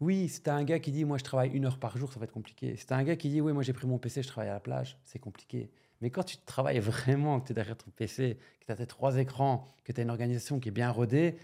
oui, 0.00 0.28
si 0.28 0.42
tu 0.42 0.50
un 0.50 0.64
gars 0.64 0.78
qui 0.78 0.90
dit 0.92 1.04
moi 1.04 1.18
je 1.18 1.24
travaille 1.24 1.50
une 1.50 1.64
heure 1.66 1.78
par 1.78 1.96
jour, 1.96 2.12
ça 2.12 2.18
va 2.18 2.24
être 2.24 2.32
compliqué. 2.32 2.76
Si 2.76 2.86
tu 2.86 2.92
un 2.92 3.02
gars 3.04 3.16
qui 3.16 3.28
dit 3.28 3.40
oui, 3.40 3.52
moi 3.52 3.62
j'ai 3.62 3.72
pris 3.72 3.86
mon 3.86 3.98
PC, 3.98 4.22
je 4.22 4.28
travaille 4.28 4.50
à 4.50 4.54
la 4.54 4.60
plage, 4.60 4.98
c'est 5.04 5.18
compliqué. 5.18 5.70
Mais 6.00 6.10
quand 6.10 6.22
tu 6.22 6.36
travailles 6.38 6.78
vraiment, 7.26 7.40
que 7.40 7.46
tu 7.46 7.52
es 7.52 7.54
derrière 7.54 7.76
ton 7.76 7.90
PC, 7.90 8.38
que 8.60 8.66
tu 8.66 8.72
as 8.72 8.76
tes 8.76 8.86
trois 8.86 9.16
écrans, 9.18 9.66
que 9.84 9.92
tu 9.92 10.00
as 10.00 10.04
une 10.04 10.10
organisation 10.10 10.60
qui 10.60 10.68
est 10.68 10.72
bien 10.72 10.90
rodée, 10.90 11.36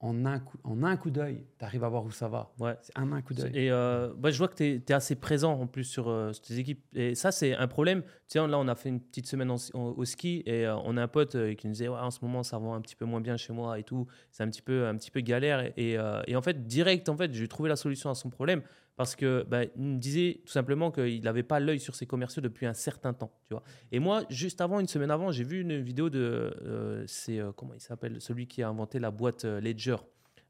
en 0.00 0.26
un 0.26 0.40
coup, 0.40 0.58
en 0.64 0.82
un 0.82 0.96
coup 0.96 1.10
d'œil, 1.10 1.46
tu 1.58 1.64
arrives 1.64 1.82
à 1.82 1.88
voir 1.88 2.04
où 2.04 2.10
ça 2.10 2.28
va. 2.28 2.52
Ouais. 2.58 2.76
C'est 2.82 2.96
un, 2.98 3.10
un 3.12 3.22
coup 3.22 3.32
d'œil. 3.32 3.50
Et 3.54 3.70
euh, 3.70 4.12
bah, 4.16 4.30
je 4.30 4.38
vois 4.38 4.48
que 4.48 4.54
tu 4.54 4.64
es, 4.64 4.92
assez 4.92 5.16
présent 5.16 5.58
en 5.58 5.66
plus 5.66 5.84
sur, 5.84 6.08
euh, 6.08 6.32
sur 6.32 6.42
tes 6.44 6.58
équipes. 6.58 6.84
Et 6.94 7.14
ça, 7.14 7.32
c'est 7.32 7.54
un 7.54 7.66
problème. 7.66 8.02
Tiens, 8.28 8.46
là, 8.46 8.58
on 8.58 8.68
a 8.68 8.74
fait 8.74 8.90
une 8.90 9.00
petite 9.00 9.26
semaine 9.26 9.50
en- 9.50 9.56
en- 9.74 9.94
au 9.96 10.04
ski 10.04 10.42
et 10.44 10.66
euh, 10.66 10.76
on 10.84 10.96
a 10.96 11.02
un 11.02 11.08
pote 11.08 11.34
euh, 11.34 11.54
qui 11.54 11.66
nous 11.66 11.72
disait 11.72 11.88
ouais, 11.88 11.98
en 11.98 12.10
ce 12.10 12.18
moment, 12.22 12.42
ça 12.42 12.58
va 12.58 12.68
un 12.68 12.80
petit 12.82 12.96
peu 12.96 13.06
moins 13.06 13.20
bien 13.22 13.36
chez 13.36 13.52
moi 13.54 13.78
et 13.78 13.84
tout. 13.84 14.06
C'est 14.30 14.42
un 14.42 14.48
petit 14.50 14.62
peu, 14.62 14.86
un 14.86 14.96
petit 14.96 15.10
peu 15.10 15.20
galère. 15.20 15.72
Et, 15.78 15.96
et 16.26 16.36
en 16.36 16.42
fait, 16.42 16.66
direct, 16.66 17.08
en 17.08 17.16
fait, 17.16 17.32
j'ai 17.32 17.48
trouvé 17.48 17.68
la 17.68 17.76
solution 17.76 18.10
à 18.10 18.14
son 18.14 18.28
problème 18.28 18.62
parce 18.96 19.14
que 19.14 19.44
bah, 19.48 19.64
il 19.64 19.82
me 19.82 19.98
disait 19.98 20.40
tout 20.44 20.52
simplement 20.52 20.90
qu'il 20.90 21.22
n'avait 21.22 21.42
pas 21.42 21.60
l'œil 21.60 21.80
sur 21.80 21.94
ses 21.94 22.06
commerciaux 22.06 22.42
depuis 22.42 22.66
un 22.66 22.74
certain 22.74 23.12
temps. 23.12 23.30
Tu 23.46 23.54
vois. 23.54 23.62
Et 23.92 23.98
moi, 23.98 24.24
juste 24.30 24.60
avant, 24.60 24.80
une 24.80 24.88
semaine 24.88 25.10
avant, 25.10 25.30
j'ai 25.32 25.44
vu 25.44 25.60
une 25.60 25.80
vidéo 25.80 26.08
de. 26.10 26.18
euh, 26.64 27.04
c'est 27.06 27.38
euh, 27.38 27.52
comment 27.52 27.74
il 27.74 27.80
s'appelle 27.80 28.20
Celui 28.20 28.46
qui 28.46 28.62
a 28.62 28.68
inventé 28.68 28.98
la 28.98 29.10
boîte 29.10 29.44
euh, 29.44 29.60
Ledger. 29.60 29.96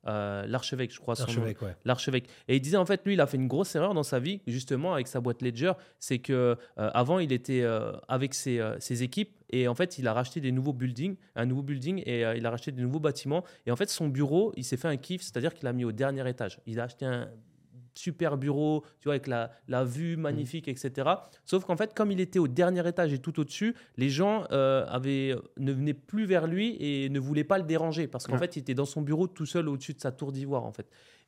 Euh, 0.09 0.47
L'archevêque, 0.47 0.95
je 0.95 1.01
crois. 1.01 1.17
son 1.17 1.23
nom 1.25 1.29
Archevêque, 1.31 1.63
ouais. 1.63 1.75
l'archevêque. 1.85 2.29
Et 2.47 2.55
il 2.55 2.61
disait 2.61 2.77
en 2.77 2.87
fait, 2.87 3.05
lui, 3.05 3.15
il 3.15 3.21
a 3.21 3.27
fait 3.27 3.39
une 3.39 3.49
grosse 3.49 3.75
erreur 3.75 3.93
dans 3.93 4.05
sa 4.05 4.21
vie, 4.21 4.41
justement, 4.47 4.95
avec 4.95 5.09
sa 5.09 5.21
boîte 5.21 5.43
Ledger. 5.43 5.73
C'est 5.99 6.21
que 6.21 6.33
euh, 6.33 6.57
avant, 6.77 7.19
il 7.19 7.33
était 7.33 7.63
euh, 7.63 7.91
avec 8.07 8.33
ses, 8.33 8.63
ses 8.79 9.03
équipes 9.03 9.35
et 9.51 9.67
en 9.67 9.75
fait, 9.75 9.99
il 9.99 10.07
a 10.07 10.13
racheté 10.13 10.41
des 10.41 10.53
nouveaux 10.53 10.73
buildings, 10.73 11.17
un 11.35 11.47
nouveau 11.47 11.63
building 11.63 12.05
et 12.07 12.21
il 12.37 12.47
a 12.47 12.51
racheté 12.51 12.71
des 12.71 12.83
nouveaux 12.83 13.01
bâtiments. 13.01 13.43
Et 13.67 13.73
en 13.73 13.77
fait, 13.77 13.91
son 13.91 14.07
bureau, 14.07 14.53
il 14.57 14.63
s'est 14.63 14.77
fait 14.77 14.87
un 14.87 14.97
kiff, 14.97 15.23
c'est-à-dire 15.23 15.53
qu'il 15.55 15.67
a 15.67 15.73
mis 15.73 15.85
au 15.85 15.91
dernier 15.91 16.29
étage. 16.29 16.61
Il 16.67 16.79
a 16.79 16.85
acheté 16.85 17.05
un 17.05 17.29
super 17.99 18.37
bureau, 18.37 18.85
tu 19.01 19.05
vois, 19.05 19.15
avec 19.15 19.27
la, 19.27 19.51
la 19.69 19.85
vue 19.85 20.17
magnifique, 20.17 20.69
etc. 20.69 21.09
Sauf 21.45 21.65
qu'en 21.65 21.77
fait, 21.77 21.95
comme 21.95 22.11
il 22.11 22.21
était 22.21 22.39
au 22.39 22.49
dernier 22.49 22.87
étage 22.89 23.13
et 23.13 23.19
tout 23.19 23.39
au-dessus, 23.41 23.75
les 23.97 24.09
gens 24.11 24.45
euh, 24.53 24.85
avaient, 24.89 25.35
ne 25.59 25.73
venaient 25.73 25.95
plus 25.95 26.27
vers 26.27 26.47
lui 26.47 26.77
et 26.81 27.09
ne 27.09 27.19
voulaient 27.21 27.45
pas 27.45 27.59
le 27.59 27.65
déranger 27.65 28.07
parce 28.07 28.27
qu'en 28.27 28.35
Ouais. 28.35 28.39
fait, 28.41 28.57
il 28.57 28.61
était 28.61 28.75
dans 28.75 28.85
son 28.85 29.03
bureau 29.03 29.27
tout 29.27 29.47
seul 29.47 29.69
au-dessus 29.69 29.95
de 29.95 30.01
sa 30.01 30.13
tour 30.13 30.33
d'ivoire, 30.33 30.65
en 30.65 30.73
fait. 30.73 30.87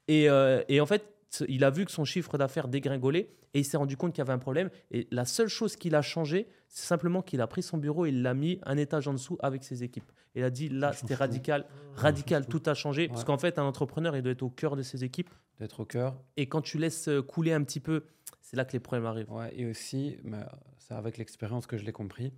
Et, 0.09 0.29
euh, 0.31 0.63
et 0.69 0.81
en 0.81 0.87
fait, 0.87 1.05
il 1.47 1.63
a 1.65 1.71
vu 1.71 1.85
que 1.85 1.91
son 1.91 2.05
chiffre 2.07 2.39
d'affaires 2.39 2.69
dégringolait 2.69 3.29
et 3.55 3.61
il 3.61 3.65
s'est 3.65 3.77
rendu 3.77 3.97
compte 3.99 4.13
qu'il 4.13 4.21
y 4.21 4.23
avait 4.23 4.33
un 4.33 4.39
problème. 4.39 4.71
Et 4.91 5.07
la 5.11 5.25
seule 5.27 5.49
chose 5.49 5.77
qu'il 5.77 5.95
a 5.95 6.01
changé, 6.03 6.49
c'est 6.69 6.87
simplement 6.87 7.21
qu'il 7.23 7.41
a 7.43 7.47
pris 7.47 7.63
son 7.63 7.77
bureau 7.77 8.07
et 8.07 8.09
il 8.09 8.23
l'a 8.23 8.33
mis 8.33 8.59
un 8.65 8.79
étage 8.79 9.09
en 9.09 9.13
dessous 9.13 9.37
avec 9.41 9.63
ses 9.65 9.85
équipes. 9.85 10.11
Et 10.35 10.41
il 10.41 10.45
a 10.45 10.51
dit 10.51 10.69
là, 10.71 10.89
change 10.93 11.01
c'était 11.01 11.15
radical, 11.15 11.67
Ça 11.97 12.03
radical, 12.03 12.47
tout 12.47 12.63
a 12.67 12.73
changé. 12.75 13.09
Parce 13.09 13.25
qu'en 13.25 13.37
fait, 13.39 13.59
un 13.59 13.65
entrepreneur, 13.65 14.17
il 14.17 14.23
doit 14.23 14.33
être 14.33 14.43
au 14.43 14.49
cœur 14.51 14.75
de 14.77 14.83
ses 14.83 15.05
équipes. 15.05 15.29
D'être 15.59 15.81
au 15.81 15.85
cœur. 15.85 16.23
Et 16.37 16.49
quand 16.49 16.61
tu 16.61 16.79
laisses 16.79 17.09
euh, 17.09 17.23
couler 17.23 17.53
un 17.53 17.65
petit 17.65 17.81
peu, 17.81 18.05
c'est 18.41 18.57
là 18.57 18.65
que 18.65 18.73
les 18.73 18.81
problèmes 18.81 19.07
arrivent. 19.07 19.33
Ouais, 19.33 19.53
et 19.59 19.67
aussi, 19.67 20.17
mais 20.23 20.45
c'est 20.79 20.95
avec 20.95 21.19
l'expérience 21.19 21.67
que 21.67 21.77
je 21.77 21.85
l'ai 21.85 21.93
compris, 21.93 22.33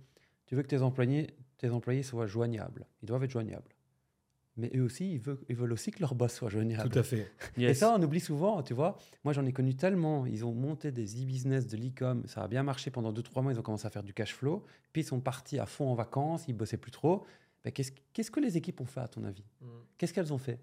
tu 0.45 0.55
veux 0.55 0.63
que 0.63 0.67
tes 0.67 0.81
employés, 0.81 1.27
tes 1.57 1.69
employés 1.69 2.03
soient 2.03 2.27
joignables. 2.27 2.85
Ils 3.01 3.05
doivent 3.05 3.23
être 3.23 3.31
joignables. 3.31 3.69
Mais 4.57 4.69
eux 4.75 4.83
aussi, 4.83 5.13
ils 5.13 5.19
veulent, 5.19 5.39
ils 5.47 5.55
veulent 5.55 5.71
aussi 5.71 5.91
que 5.91 6.01
leur 6.01 6.13
boss 6.13 6.33
soit 6.33 6.49
joignable. 6.49 6.89
Tout 6.89 6.99
à 6.99 7.03
fait. 7.03 7.31
Et 7.57 7.73
ça, 7.73 7.95
on 7.97 8.03
oublie 8.03 8.19
souvent, 8.19 8.61
tu 8.61 8.73
vois. 8.73 8.97
Moi, 9.23 9.33
j'en 9.33 9.45
ai 9.45 9.53
connu 9.53 9.75
tellement. 9.75 10.25
Ils 10.25 10.43
ont 10.43 10.51
monté 10.51 10.91
des 10.91 11.23
e-business, 11.23 11.67
de 11.67 11.77
l'e-com. 11.77 12.23
Ça 12.27 12.43
a 12.43 12.47
bien 12.47 12.63
marché 12.63 12.91
pendant 12.91 13.13
2-3 13.13 13.43
mois. 13.43 13.53
Ils 13.53 13.59
ont 13.59 13.63
commencé 13.63 13.87
à 13.87 13.89
faire 13.89 14.03
du 14.03 14.13
cash 14.13 14.35
flow. 14.35 14.65
Puis, 14.91 15.03
ils 15.03 15.05
sont 15.05 15.21
partis 15.21 15.57
à 15.57 15.65
fond 15.65 15.89
en 15.89 15.95
vacances. 15.95 16.43
Ils 16.49 16.53
bossaient 16.53 16.77
plus 16.77 16.91
trop. 16.91 17.25
Ben, 17.63 17.71
qu'est-ce, 17.71 17.91
qu'est-ce 18.11 18.31
que 18.31 18.41
les 18.41 18.57
équipes 18.57 18.81
ont 18.81 18.85
fait, 18.85 18.99
à 18.99 19.07
ton 19.07 19.23
avis? 19.23 19.45
Qu'est-ce 19.97 20.13
qu'elles 20.13 20.33
ont 20.33 20.37
fait? 20.37 20.59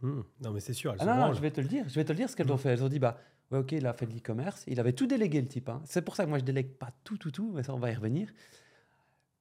Hmm. 0.00 0.22
Non, 0.40 0.52
mais 0.52 0.60
c'est 0.60 0.72
sûr. 0.74 0.92
elles 0.92 0.98
ah 1.00 1.04
se 1.04 1.20
non, 1.28 1.32
je 1.32 1.40
vais 1.40 1.50
te 1.50 1.60
le 1.60 1.66
dire. 1.68 1.88
Je 1.88 1.94
vais 1.94 2.04
te 2.04 2.12
le 2.12 2.16
dire 2.16 2.30
ce 2.30 2.36
qu'elles 2.36 2.46
Mhm. 2.46 2.52
ont 2.52 2.58
fait. 2.58 2.68
Elles 2.70 2.84
ont 2.84 2.88
dit, 2.88 2.98
bah, 3.00 3.18
ouais, 3.50 3.58
ok, 3.58 3.72
il 3.72 3.86
a 3.86 3.92
fait 3.92 4.06
de 4.06 4.12
l'e-commerce. 4.14 4.64
Il 4.68 4.78
avait 4.80 4.92
tout 4.92 5.06
délégué, 5.06 5.40
le 5.40 5.48
type. 5.48 5.68
hein. 5.68 5.82
C'est 5.84 6.02
pour 6.02 6.14
ça 6.16 6.24
que 6.24 6.28
moi, 6.28 6.38
je 6.38 6.44
délègue 6.44 6.72
pas 6.74 6.92
tout, 7.04 7.18
tout, 7.18 7.30
tout. 7.32 7.50
Mais 7.52 7.62
ça, 7.64 7.74
on 7.74 7.78
va 7.78 7.90
y 7.90 7.94
revenir. 7.94 8.32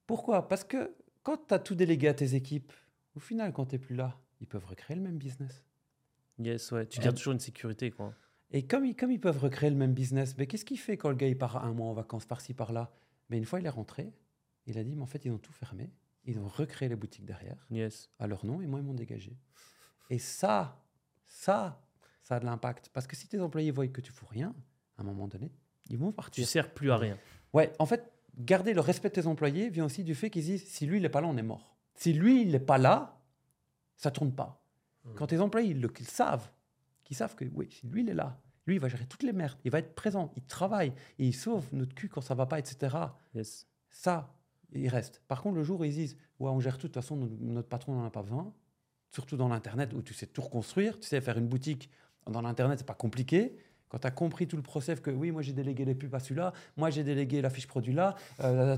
Pourquoi? 0.05 0.47
Parce 0.47 0.63
que 0.63 0.95
quand 1.23 1.47
tu 1.47 1.53
as 1.53 1.59
tout 1.59 1.75
délégué 1.75 2.07
à 2.07 2.13
tes 2.13 2.35
équipes, 2.35 2.71
au 3.15 3.19
final, 3.19 3.51
quand 3.53 3.65
tu 3.65 3.75
n'es 3.75 3.79
plus 3.79 3.95
là, 3.95 4.17
ils 4.39 4.47
peuvent 4.47 4.65
recréer 4.65 4.95
le 4.95 5.03
même 5.03 5.17
business. 5.17 5.63
Yes, 6.39 6.71
ouais. 6.71 6.85
Tu 6.87 6.99
gardes 6.99 7.17
toujours 7.17 7.33
une 7.33 7.39
sécurité, 7.39 7.91
quoi. 7.91 8.13
Et 8.51 8.65
comme 8.65 8.85
ils, 8.85 8.95
comme 8.95 9.11
ils 9.11 9.19
peuvent 9.19 9.39
recréer 9.39 9.69
le 9.69 9.75
même 9.75 9.93
business, 9.93 10.37
mais 10.37 10.47
qu'est-ce 10.47 10.63
qu'il 10.63 10.79
fait 10.79 10.95
quand 10.95 11.09
le 11.09 11.15
gars 11.15 11.27
il 11.27 11.37
part 11.37 11.65
un 11.65 11.73
mois 11.73 11.87
en 11.87 11.93
vacances 11.93 12.25
par-ci 12.25 12.53
par-là? 12.53 12.91
Mais 13.29 13.37
une 13.37 13.43
fois 13.45 13.59
il 13.59 13.65
est 13.65 13.69
rentré, 13.69 14.13
il 14.67 14.77
a 14.77 14.83
dit 14.85 14.95
mais 14.95 15.01
en 15.01 15.05
fait 15.07 15.25
ils 15.25 15.31
ont 15.31 15.37
tout 15.37 15.51
fermé, 15.51 15.91
ils 16.23 16.39
ont 16.39 16.47
recréé 16.47 16.87
les 16.87 16.95
boutiques 16.95 17.25
derrière 17.25 17.67
Yes. 17.71 18.09
à 18.19 18.27
leur 18.27 18.45
nom 18.45 18.61
et 18.61 18.67
moi 18.67 18.79
ils 18.79 18.85
m'ont 18.85 18.93
dégagé. 18.93 19.35
Et 20.09 20.19
ça, 20.19 20.81
ça, 21.27 21.81
ça 22.23 22.35
a 22.35 22.39
de 22.39 22.45
l'impact 22.45 22.89
parce 22.93 23.07
que 23.07 23.15
si 23.15 23.27
tes 23.27 23.39
employés 23.39 23.71
voient 23.71 23.87
que 23.87 24.01
tu 24.01 24.11
fous 24.11 24.25
rien, 24.27 24.53
à 24.97 25.01
un 25.01 25.05
moment 25.05 25.27
donné, 25.27 25.51
ils 25.89 25.97
vont 25.97 26.09
Tu 26.09 26.15
partir. 26.15 26.47
sers 26.47 26.73
plus 26.73 26.91
à 26.91 26.97
rien. 26.97 27.17
Ouais, 27.53 27.71
en 27.79 27.85
fait, 27.85 28.11
garder 28.37 28.73
le 28.73 28.81
respect 28.81 29.09
de 29.09 29.13
tes 29.15 29.27
employés 29.27 29.69
vient 29.69 29.85
aussi 29.85 30.03
du 30.03 30.15
fait 30.15 30.29
qu'ils 30.29 30.43
disent 30.45 30.65
si 30.67 30.85
lui 30.85 30.97
il 30.97 31.01
n'est 31.01 31.09
pas 31.09 31.21
là, 31.21 31.27
on 31.27 31.37
est 31.37 31.43
mort. 31.43 31.77
Si 31.95 32.13
lui 32.13 32.41
il 32.41 32.51
n'est 32.51 32.59
pas 32.59 32.77
là, 32.77 33.19
ça 33.95 34.11
tourne 34.11 34.33
pas. 34.33 34.63
Quand 35.15 35.27
tes 35.27 35.39
employés 35.39 35.69
ils 35.71 35.79
le 35.81 35.89
savent, 36.01 36.49
qu'ils 37.05 37.15
savent 37.15 37.33
que 37.35 37.45
oui, 37.53 37.69
si 37.71 37.87
lui 37.87 38.01
il 38.01 38.09
est 38.09 38.13
là, 38.13 38.37
lui 38.65 38.75
il 38.75 38.79
va 38.81 38.89
gérer 38.89 39.05
toutes 39.05 39.23
les 39.23 39.31
merdes, 39.31 39.57
il 39.63 39.71
va 39.71 39.79
être 39.79 39.95
présent, 39.95 40.33
il 40.35 40.43
travaille 40.43 40.91
et 41.17 41.25
il 41.27 41.33
sauve 41.33 41.65
notre 41.71 41.95
cul 41.95 42.09
quand 42.09 42.19
ça 42.19 42.35
va 42.35 42.45
pas, 42.45 42.59
etc. 42.59 42.95
Yes. 43.33 43.65
Ça, 43.89 44.33
il 44.73 44.89
reste. 44.89 45.21
Par 45.29 45.41
contre, 45.41 45.55
le 45.55 45.63
jour 45.63 45.79
où 45.79 45.85
ils 45.85 45.93
disent 45.93 46.17
ouais, 46.39 46.49
on 46.51 46.59
gère 46.59 46.77
tout, 46.77 46.87
de 46.89 46.91
toute 46.93 47.01
façon 47.01 47.15
notre 47.15 47.69
patron 47.69 47.93
n'en 47.95 48.05
a 48.05 48.09
pas 48.11 48.21
besoin, 48.21 48.53
surtout 49.09 49.37
dans 49.37 49.47
l'internet 49.47 49.93
où 49.93 50.01
tu 50.01 50.13
sais 50.13 50.27
tout 50.27 50.41
reconstruire, 50.41 50.99
tu 50.99 51.07
sais 51.07 51.21
faire 51.21 51.37
une 51.37 51.47
boutique 51.47 51.89
dans 52.29 52.41
l'internet 52.41 52.79
c'est 52.79 52.87
pas 52.87 52.93
compliqué. 52.93 53.55
Quand 53.89 53.99
tu 53.99 54.07
as 54.07 54.11
compris 54.11 54.47
tout 54.47 54.57
le 54.57 54.63
process 54.63 54.99
que 54.99 55.11
oui, 55.11 55.31
moi 55.31 55.41
j'ai 55.41 55.53
délégué 55.53 55.85
les 55.85 55.95
pubs 55.95 56.13
à 56.13 56.19
celui-là, 56.19 56.51
moi 56.75 56.89
j'ai 56.89 57.03
délégué 57.03 57.41
la 57.41 57.49
fiche 57.49 57.67
produit 57.67 57.93
là, 57.93 58.15
euh. 58.41 58.75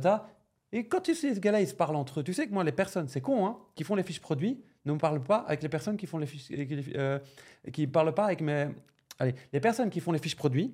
Et 0.71 0.87
quand 0.87 1.01
tu 1.01 1.15
sais, 1.15 1.33
ces 1.33 1.39
gars-là, 1.39 1.61
ils 1.61 1.67
se 1.67 1.73
parlent 1.73 1.95
entre 1.95 2.19
eux, 2.19 2.23
tu 2.23 2.33
sais 2.33 2.47
que 2.47 2.53
moi, 2.53 2.63
les 2.63 2.71
personnes, 2.71 3.07
c'est 3.07 3.21
con, 3.21 3.45
hein, 3.47 3.57
qui 3.75 3.83
font 3.83 3.95
les 3.95 4.03
fiches 4.03 4.21
produits, 4.21 4.61
ne 4.85 4.93
me 4.93 4.97
parlent 4.99 5.23
pas 5.23 5.37
avec 5.37 5.63
les 5.63 5.69
personnes 5.69 5.97
qui 5.97 6.05
font 6.05 6.17
les 6.17 6.27
fiches. 6.27 6.49
euh, 6.95 7.19
qui 7.73 7.87
parlent 7.87 8.13
pas 8.13 8.25
avec 8.25 8.41
mes. 8.41 8.67
Allez, 9.17 9.35
les 9.51 9.59
personnes 9.59 9.89
qui 9.89 9.99
font 9.99 10.11
les 10.11 10.19
fiches 10.19 10.35
produits 10.35 10.73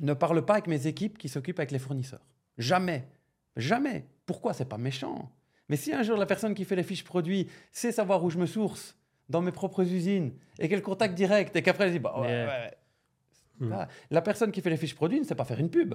ne 0.00 0.12
parlent 0.12 0.44
pas 0.44 0.54
avec 0.54 0.66
mes 0.66 0.86
équipes 0.86 1.18
qui 1.18 1.28
s'occupent 1.28 1.58
avec 1.58 1.70
les 1.70 1.78
fournisseurs. 1.78 2.24
Jamais. 2.58 3.08
Jamais. 3.56 4.06
Pourquoi? 4.26 4.52
C'est 4.52 4.68
pas 4.68 4.78
méchant. 4.78 5.30
Mais 5.68 5.76
si 5.76 5.92
un 5.92 6.02
jour 6.02 6.16
la 6.16 6.26
personne 6.26 6.54
qui 6.54 6.64
fait 6.64 6.76
les 6.76 6.82
fiches 6.82 7.04
produits 7.04 7.48
sait 7.72 7.92
savoir 7.92 8.22
où 8.24 8.30
je 8.30 8.38
me 8.38 8.46
source 8.46 8.96
dans 9.28 9.40
mes 9.40 9.52
propres 9.52 9.82
usines 9.82 10.32
et 10.58 10.68
qu'elle 10.68 10.82
contacte 10.82 11.14
direct 11.14 11.56
et 11.56 11.62
qu'après 11.62 11.84
elle 11.86 11.92
dit 11.92 11.98
bah 11.98 12.14
ouais, 12.20 12.26
Mais- 12.26 12.44
ouais, 12.44 12.48
ouais. 12.48 13.66
Mm. 13.68 13.72
Ah, 13.72 13.88
La 14.10 14.20
personne 14.22 14.50
qui 14.52 14.60
fait 14.60 14.70
les 14.70 14.76
fiches 14.76 14.94
produits 14.96 15.20
ne 15.20 15.24
sait 15.24 15.34
pas 15.36 15.44
faire 15.44 15.60
une 15.60 15.70
pub. 15.70 15.94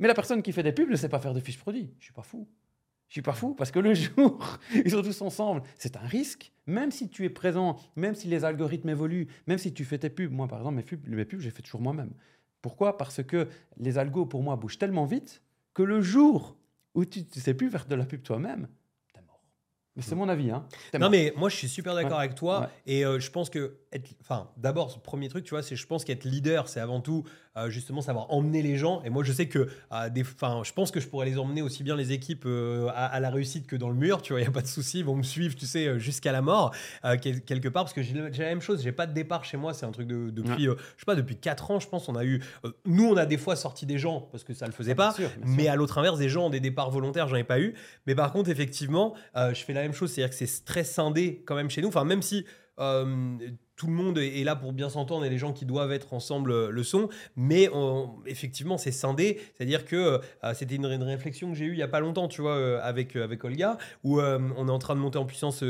Mais 0.00 0.08
la 0.08 0.14
personne 0.14 0.42
qui 0.42 0.52
fait 0.52 0.62
des 0.62 0.72
pubs 0.72 0.90
ne 0.90 0.96
sait 0.96 1.08
pas 1.08 1.20
faire 1.20 1.32
de 1.34 1.40
fiches 1.40 1.58
produits. 1.58 1.94
Je 1.98 2.04
suis 2.04 2.12
pas 2.12 2.22
fou. 2.22 2.48
Je 3.08 3.14
suis 3.14 3.22
pas 3.22 3.32
fou 3.32 3.54
parce 3.54 3.70
que 3.70 3.78
le 3.78 3.94
jour, 3.94 4.58
ils 4.74 4.90
sont 4.90 5.02
tous 5.02 5.22
ensemble, 5.22 5.62
c'est 5.78 5.96
un 5.96 6.00
risque. 6.06 6.52
Même 6.66 6.90
si 6.90 7.08
tu 7.08 7.24
es 7.24 7.30
présent, 7.30 7.76
même 7.96 8.14
si 8.14 8.28
les 8.28 8.44
algorithmes 8.44 8.90
évoluent, 8.90 9.28
même 9.46 9.58
si 9.58 9.72
tu 9.72 9.84
fais 9.84 9.98
tes 9.98 10.10
pubs. 10.10 10.30
Moi, 10.30 10.46
par 10.48 10.58
exemple, 10.58 10.76
mes 10.76 10.82
pubs, 10.82 11.08
mes 11.08 11.24
pubs 11.24 11.40
j'ai 11.40 11.50
fait 11.50 11.62
toujours 11.62 11.80
moi-même. 11.80 12.12
Pourquoi? 12.60 12.98
Parce 12.98 13.22
que 13.22 13.48
les 13.78 13.96
algos, 13.96 14.26
pour 14.26 14.42
moi, 14.42 14.56
bougent 14.56 14.78
tellement 14.78 15.04
vite 15.06 15.42
que 15.74 15.82
le 15.82 16.02
jour 16.02 16.56
où 16.94 17.04
tu 17.04 17.20
ne 17.20 17.40
sais 17.40 17.54
plus 17.54 17.70
faire 17.70 17.86
de 17.86 17.94
la 17.94 18.04
pub 18.04 18.22
toi-même. 18.22 18.68
Mais 19.98 20.04
c'est 20.04 20.14
mon 20.14 20.28
avis. 20.28 20.50
Hein. 20.52 20.64
Non, 20.98 21.10
mais 21.10 21.32
moi, 21.36 21.48
je 21.48 21.56
suis 21.56 21.68
super 21.68 21.92
d'accord 21.92 22.12
Ouais. 22.12 22.24
avec 22.24 22.36
toi. 22.36 22.60
Ouais. 22.60 22.66
Et 22.86 23.04
euh, 23.04 23.18
je 23.18 23.30
pense 23.32 23.50
que, 23.50 23.78
être- 23.92 24.08
enfin, 24.20 24.48
d'abord, 24.56 24.92
ce 24.92 24.98
premier 25.00 25.28
truc, 25.28 25.44
tu 25.44 25.50
vois, 25.50 25.62
c'est 25.64 25.74
je 25.74 25.86
pense 25.88 26.04
qu'être 26.04 26.22
leader, 26.24 26.68
c'est 26.68 26.78
avant 26.78 27.00
tout 27.00 27.24
euh, 27.58 27.70
justement 27.70 28.00
savoir 28.00 28.30
emmener 28.32 28.62
les 28.62 28.76
gens. 28.76 29.02
Et 29.04 29.10
moi, 29.10 29.22
je 29.24 29.32
sais 29.32 29.46
que, 29.48 29.68
euh, 29.92 30.08
des, 30.10 30.22
je 30.24 30.72
pense 30.72 30.90
que 30.90 31.00
je 31.00 31.08
pourrais 31.08 31.26
les 31.26 31.38
emmener 31.38 31.60
aussi 31.62 31.82
bien 31.82 31.96
les 31.96 32.12
équipes 32.12 32.44
euh, 32.46 32.88
à, 32.88 33.06
à 33.06 33.20
la 33.20 33.30
réussite 33.30 33.66
que 33.66 33.76
dans 33.76 33.88
le 33.88 33.94
mur. 33.94 34.22
Tu 34.22 34.32
vois, 34.32 34.40
il 34.40 34.44
y 34.44 34.46
a 34.46 34.50
pas 34.50 34.62
de 34.62 34.66
souci, 34.66 35.00
ils 35.00 35.04
vont 35.04 35.16
me 35.16 35.22
suivre, 35.22 35.54
tu 35.56 35.66
sais, 35.66 35.86
euh, 35.86 35.98
jusqu'à 35.98 36.32
la 36.32 36.40
mort 36.42 36.74
euh, 37.04 37.16
quel- 37.20 37.42
quelque 37.42 37.68
part, 37.68 37.84
parce 37.84 37.92
que 37.92 38.02
j'ai 38.02 38.14
la 38.14 38.30
même 38.30 38.60
chose. 38.60 38.82
J'ai 38.82 38.92
pas 38.92 39.06
de 39.06 39.12
départ 39.12 39.44
chez 39.44 39.56
moi. 39.56 39.74
C'est 39.74 39.86
un 39.86 39.90
truc 39.92 40.06
de, 40.06 40.30
depuis, 40.30 40.64
je 40.64 40.70
sais 40.70 41.04
pas, 41.06 41.14
depuis 41.14 41.36
4 41.36 41.70
ans, 41.70 41.80
je 41.80 41.88
pense. 41.88 42.08
On 42.08 42.14
a 42.16 42.24
eu, 42.24 42.42
nous, 42.86 43.04
on 43.08 43.16
a 43.16 43.26
des 43.26 43.38
fois 43.38 43.56
sorti 43.56 43.86
des 43.86 43.98
gens 43.98 44.20
parce 44.32 44.44
que 44.44 44.54
ça 44.54 44.66
le 44.66 44.72
faisait 44.72 44.92
Ah, 44.92 44.94
bien 44.94 45.04
pas. 45.08 45.12
sûr, 45.14 45.28
bien 45.42 45.54
mais 45.56 45.68
à 45.68 45.76
l'autre 45.76 45.98
inverse, 45.98 46.18
des 46.18 46.28
gens 46.28 46.46
ont 46.46 46.50
des 46.50 46.60
départs 46.60 46.90
volontaires, 46.90 47.28
j'en 47.28 47.36
ai 47.36 47.44
pas 47.44 47.60
eu. 47.60 47.74
Mais 48.06 48.14
par 48.14 48.32
contre, 48.32 48.50
effectivement, 48.50 49.14
je 49.36 49.54
fais 49.64 49.72
la 49.72 49.82
même 49.82 49.92
chose, 49.92 50.12
c'est-à-dire 50.12 50.36
que 50.38 50.46
c'est 50.46 50.64
très 50.64 50.84
scindé 50.84 51.42
quand 51.46 51.54
même 51.54 51.70
chez 51.70 51.82
nous. 51.82 51.88
Enfin, 51.88 52.04
même 52.04 52.22
si 52.22 52.44
tout 53.78 53.86
le 53.86 53.92
monde 53.94 54.18
est 54.18 54.42
là 54.44 54.56
pour 54.56 54.72
bien 54.72 54.90
s'entendre 54.90 55.24
et 55.24 55.30
les 55.30 55.38
gens 55.38 55.52
qui 55.52 55.64
doivent 55.64 55.92
être 55.92 56.12
ensemble 56.12 56.50
euh, 56.50 56.70
le 56.70 56.82
sont, 56.82 57.08
mais 57.36 57.70
on- 57.72 58.10
effectivement, 58.26 58.76
c'est 58.76 58.90
scindé. 58.90 59.40
C'est-à-dire 59.56 59.84
que 59.86 59.96
euh, 60.44 60.54
c'était 60.54 60.74
une, 60.74 60.84
une 60.86 61.02
réflexion 61.04 61.52
que 61.52 61.56
j'ai 61.56 61.64
eue 61.66 61.72
il 61.72 61.78
y 61.78 61.82
a 61.82 61.88
pas 61.88 62.00
longtemps, 62.00 62.26
tu 62.26 62.40
vois, 62.42 62.56
euh, 62.56 62.80
avec, 62.82 63.14
euh, 63.16 63.22
avec 63.22 63.42
Olga, 63.44 63.78
où 64.02 64.20
on 64.20 64.68
est 64.68 64.70
en 64.70 64.78
train 64.80 64.94
de 64.96 65.00
monter 65.00 65.16
en 65.18 65.24
puissance 65.24 65.62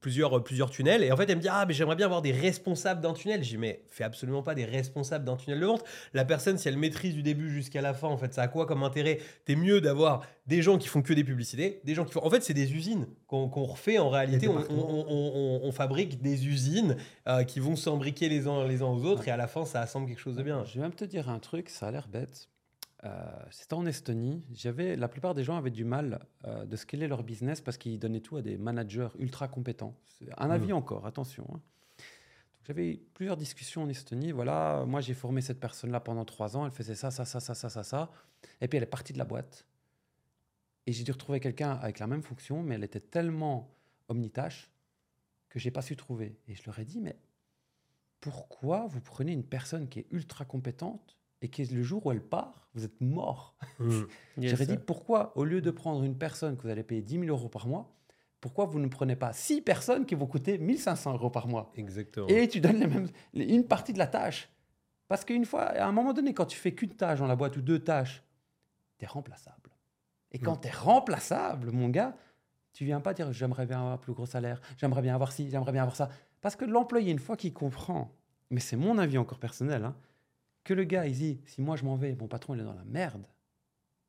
plusieurs, 0.00 0.44
plusieurs 0.44 0.68
tunnels. 0.70 1.02
Et 1.02 1.10
en 1.12 1.16
fait, 1.16 1.28
elle 1.30 1.36
me 1.38 1.42
dit 1.42 1.48
Ah, 1.50 1.64
mais 1.66 1.72
j'aimerais 1.74 1.96
bien 1.96 2.06
avoir 2.06 2.20
des 2.22 2.32
responsables 2.32 3.00
d'un 3.00 3.14
tunnel. 3.14 3.42
J'ai 3.42 3.52
dit 3.52 3.58
Mais 3.58 3.82
fais 3.88 4.04
absolument 4.04 4.42
pas 4.42 4.54
des 4.54 4.66
responsables 4.66 5.24
d'un 5.24 5.36
tunnel 5.36 5.60
de 5.60 5.66
vente. 5.66 5.82
La 6.12 6.26
personne, 6.26 6.58
si 6.58 6.68
elle 6.68 6.76
maîtrise 6.76 7.14
du 7.14 7.22
début 7.22 7.50
jusqu'à 7.50 7.80
la 7.80 7.94
fin, 7.94 8.08
en 8.08 8.18
fait, 8.18 8.34
ça 8.34 8.42
a 8.42 8.48
quoi 8.48 8.66
comme 8.66 8.82
intérêt? 8.82 9.18
T'es 9.46 9.56
mieux 9.56 9.80
d'avoir 9.80 10.22
des 10.46 10.62
gens 10.62 10.78
qui 10.78 10.88
font 10.88 11.00
que 11.00 11.14
des 11.14 11.24
publicités, 11.24 11.80
des 11.84 11.94
gens 11.94 12.04
qui 12.04 12.12
font. 12.12 12.24
En 12.24 12.28
fait, 12.30 12.42
c'est 12.42 12.54
des 12.54 12.74
usines 12.74 13.06
qu'on 13.28 13.46
refait 13.48 13.98
en 13.98 14.10
réalité. 14.10 14.48
On 14.48 15.72
fabrique 15.72 16.20
des 16.20 16.46
usines 16.46 16.96
euh, 17.30 17.44
qui 17.44 17.60
vont 17.60 17.76
s'embriquer 17.76 18.28
les 18.28 18.46
uns 18.46 18.66
les 18.66 18.82
uns 18.82 18.86
aux 18.86 19.04
autres 19.04 19.26
et 19.28 19.30
à 19.30 19.36
la 19.36 19.46
fin, 19.46 19.64
ça 19.64 19.80
assemble 19.80 20.06
quelque 20.08 20.18
chose 20.20 20.36
de 20.36 20.42
bien. 20.42 20.64
Je 20.64 20.74
vais 20.74 20.80
même 20.80 20.94
te 20.94 21.04
dire 21.04 21.28
un 21.28 21.38
truc, 21.38 21.68
ça 21.70 21.86
a 21.88 21.90
l'air 21.90 22.08
bête. 22.08 22.48
Euh, 23.04 23.08
C'était 23.50 23.74
en 23.74 23.86
Estonie. 23.86 24.44
J'avais, 24.52 24.94
la 24.96 25.08
plupart 25.08 25.34
des 25.34 25.42
gens 25.42 25.56
avaient 25.56 25.70
du 25.70 25.84
mal 25.84 26.26
euh, 26.44 26.66
de 26.66 26.76
scaler 26.76 27.08
leur 27.08 27.22
business 27.22 27.60
parce 27.62 27.78
qu'ils 27.78 27.98
donnaient 27.98 28.20
tout 28.20 28.36
à 28.36 28.42
des 28.42 28.58
managers 28.58 29.08
ultra 29.18 29.48
compétents. 29.48 29.94
Un 30.36 30.50
avis 30.50 30.72
encore, 30.74 31.06
attention. 31.06 31.46
hein. 31.54 31.60
J'avais 32.66 32.90
eu 32.90 32.96
plusieurs 33.14 33.38
discussions 33.38 33.84
en 33.84 33.88
Estonie. 33.88 34.32
Voilà, 34.32 34.84
moi 34.86 35.00
j'ai 35.00 35.14
formé 35.14 35.40
cette 35.40 35.60
personne-là 35.60 36.00
pendant 36.00 36.26
trois 36.26 36.56
ans. 36.58 36.66
Elle 36.66 36.72
faisait 36.72 36.94
ça, 36.94 37.10
ça, 37.10 37.24
ça, 37.24 37.40
ça, 37.40 37.54
ça, 37.54 37.70
ça, 37.70 37.82
ça. 37.82 38.10
Et 38.60 38.68
puis 38.68 38.76
elle 38.76 38.82
est 38.82 38.86
partie 38.86 39.14
de 39.14 39.18
la 39.18 39.24
boîte. 39.24 39.64
Et 40.86 40.92
j'ai 40.92 41.04
dû 41.04 41.12
retrouver 41.12 41.40
quelqu'un 41.40 41.72
avec 41.72 41.98
la 42.00 42.06
même 42.06 42.22
fonction, 42.22 42.62
mais 42.62 42.74
elle 42.74 42.84
était 42.84 43.00
tellement 43.00 43.70
omnitâche 44.08 44.69
que 45.50 45.58
j'ai 45.58 45.70
pas 45.70 45.82
su 45.82 45.94
trouver. 45.96 46.38
Et 46.48 46.54
je 46.54 46.62
leur 46.64 46.78
ai 46.78 46.84
dit, 46.86 47.00
mais 47.00 47.18
pourquoi 48.20 48.86
vous 48.86 49.00
prenez 49.00 49.32
une 49.32 49.44
personne 49.44 49.88
qui 49.88 50.00
est 50.00 50.06
ultra 50.10 50.44
compétente 50.44 51.16
et 51.42 51.48
qui, 51.48 51.64
le 51.64 51.82
jour 51.82 52.04
où 52.06 52.12
elle 52.12 52.22
part, 52.22 52.68
vous 52.74 52.84
êtes 52.84 53.00
mort 53.00 53.56
Mm. 53.78 54.02
Yes. 54.36 54.50
J'aurais 54.50 54.66
dit, 54.66 54.76
pourquoi, 54.76 55.32
au 55.38 55.44
lieu 55.44 55.62
de 55.62 55.70
prendre 55.70 56.02
une 56.04 56.16
personne 56.18 56.56
que 56.58 56.62
vous 56.62 56.68
allez 56.68 56.82
payer 56.82 57.00
10 57.00 57.20
000 57.20 57.24
euros 57.28 57.48
par 57.48 57.66
mois, 57.66 57.94
pourquoi 58.42 58.66
vous 58.66 58.78
ne 58.78 58.88
prenez 58.88 59.16
pas 59.16 59.32
six 59.32 59.62
personnes 59.62 60.04
qui 60.04 60.14
vont 60.14 60.26
coûter 60.26 60.58
1500 60.58 61.14
euros 61.14 61.30
par 61.30 61.46
mois? 61.48 61.72
Exactement. 61.76 62.26
Et 62.28 62.46
tu 62.48 62.60
donnes 62.60 62.78
les 62.78 62.86
mêmes, 62.86 63.08
une 63.34 63.66
partie 63.66 63.92
de 63.94 63.98
la 63.98 64.06
tâche. 64.06 64.50
Parce 65.08 65.24
qu'une 65.24 65.44
fois, 65.46 65.62
à 65.64 65.86
un 65.86 65.92
moment 65.92 66.12
donné, 66.12 66.34
quand 66.34 66.44
tu 66.46 66.58
fais 66.58 66.72
qu'une 66.74 66.94
tâche 66.94 67.18
dans 67.20 67.26
la 67.26 67.36
boîte 67.36 67.56
ou 67.56 67.62
deux 67.62 67.78
tâches, 67.82 68.22
tu 68.98 69.04
es 69.06 69.08
remplaçable. 69.08 69.70
Et 70.32 70.38
quand 70.38 70.56
Mm. 70.56 70.60
tu 70.60 70.68
es 70.68 70.72
remplaçable, 70.72 71.70
mon 71.72 71.88
gars, 71.88 72.14
tu 72.80 72.86
viens 72.86 73.02
pas 73.02 73.12
dire 73.12 73.30
j'aimerais 73.30 73.66
bien 73.66 73.76
avoir 73.76 73.92
un 73.92 73.98
plus 73.98 74.14
gros 74.14 74.24
salaire, 74.24 74.58
j'aimerais 74.78 75.02
bien 75.02 75.14
avoir 75.14 75.32
ci, 75.32 75.50
j'aimerais 75.50 75.70
bien 75.70 75.82
avoir 75.82 75.94
ça. 75.94 76.08
Parce 76.40 76.56
que 76.56 76.64
l'employé, 76.64 77.12
une 77.12 77.18
fois 77.18 77.36
qu'il 77.36 77.52
comprend, 77.52 78.10
mais 78.48 78.58
c'est 78.58 78.76
mon 78.76 78.96
avis 78.96 79.18
encore 79.18 79.38
personnel, 79.38 79.84
hein, 79.84 79.94
que 80.64 80.72
le 80.72 80.84
gars, 80.84 81.06
il 81.06 81.12
dit 81.12 81.42
si 81.44 81.60
moi 81.60 81.76
je 81.76 81.84
m'en 81.84 81.96
vais, 81.96 82.14
mon 82.14 82.26
patron 82.26 82.54
il 82.54 82.60
est 82.62 82.64
dans 82.64 82.72
la 82.72 82.84
merde, 82.84 83.26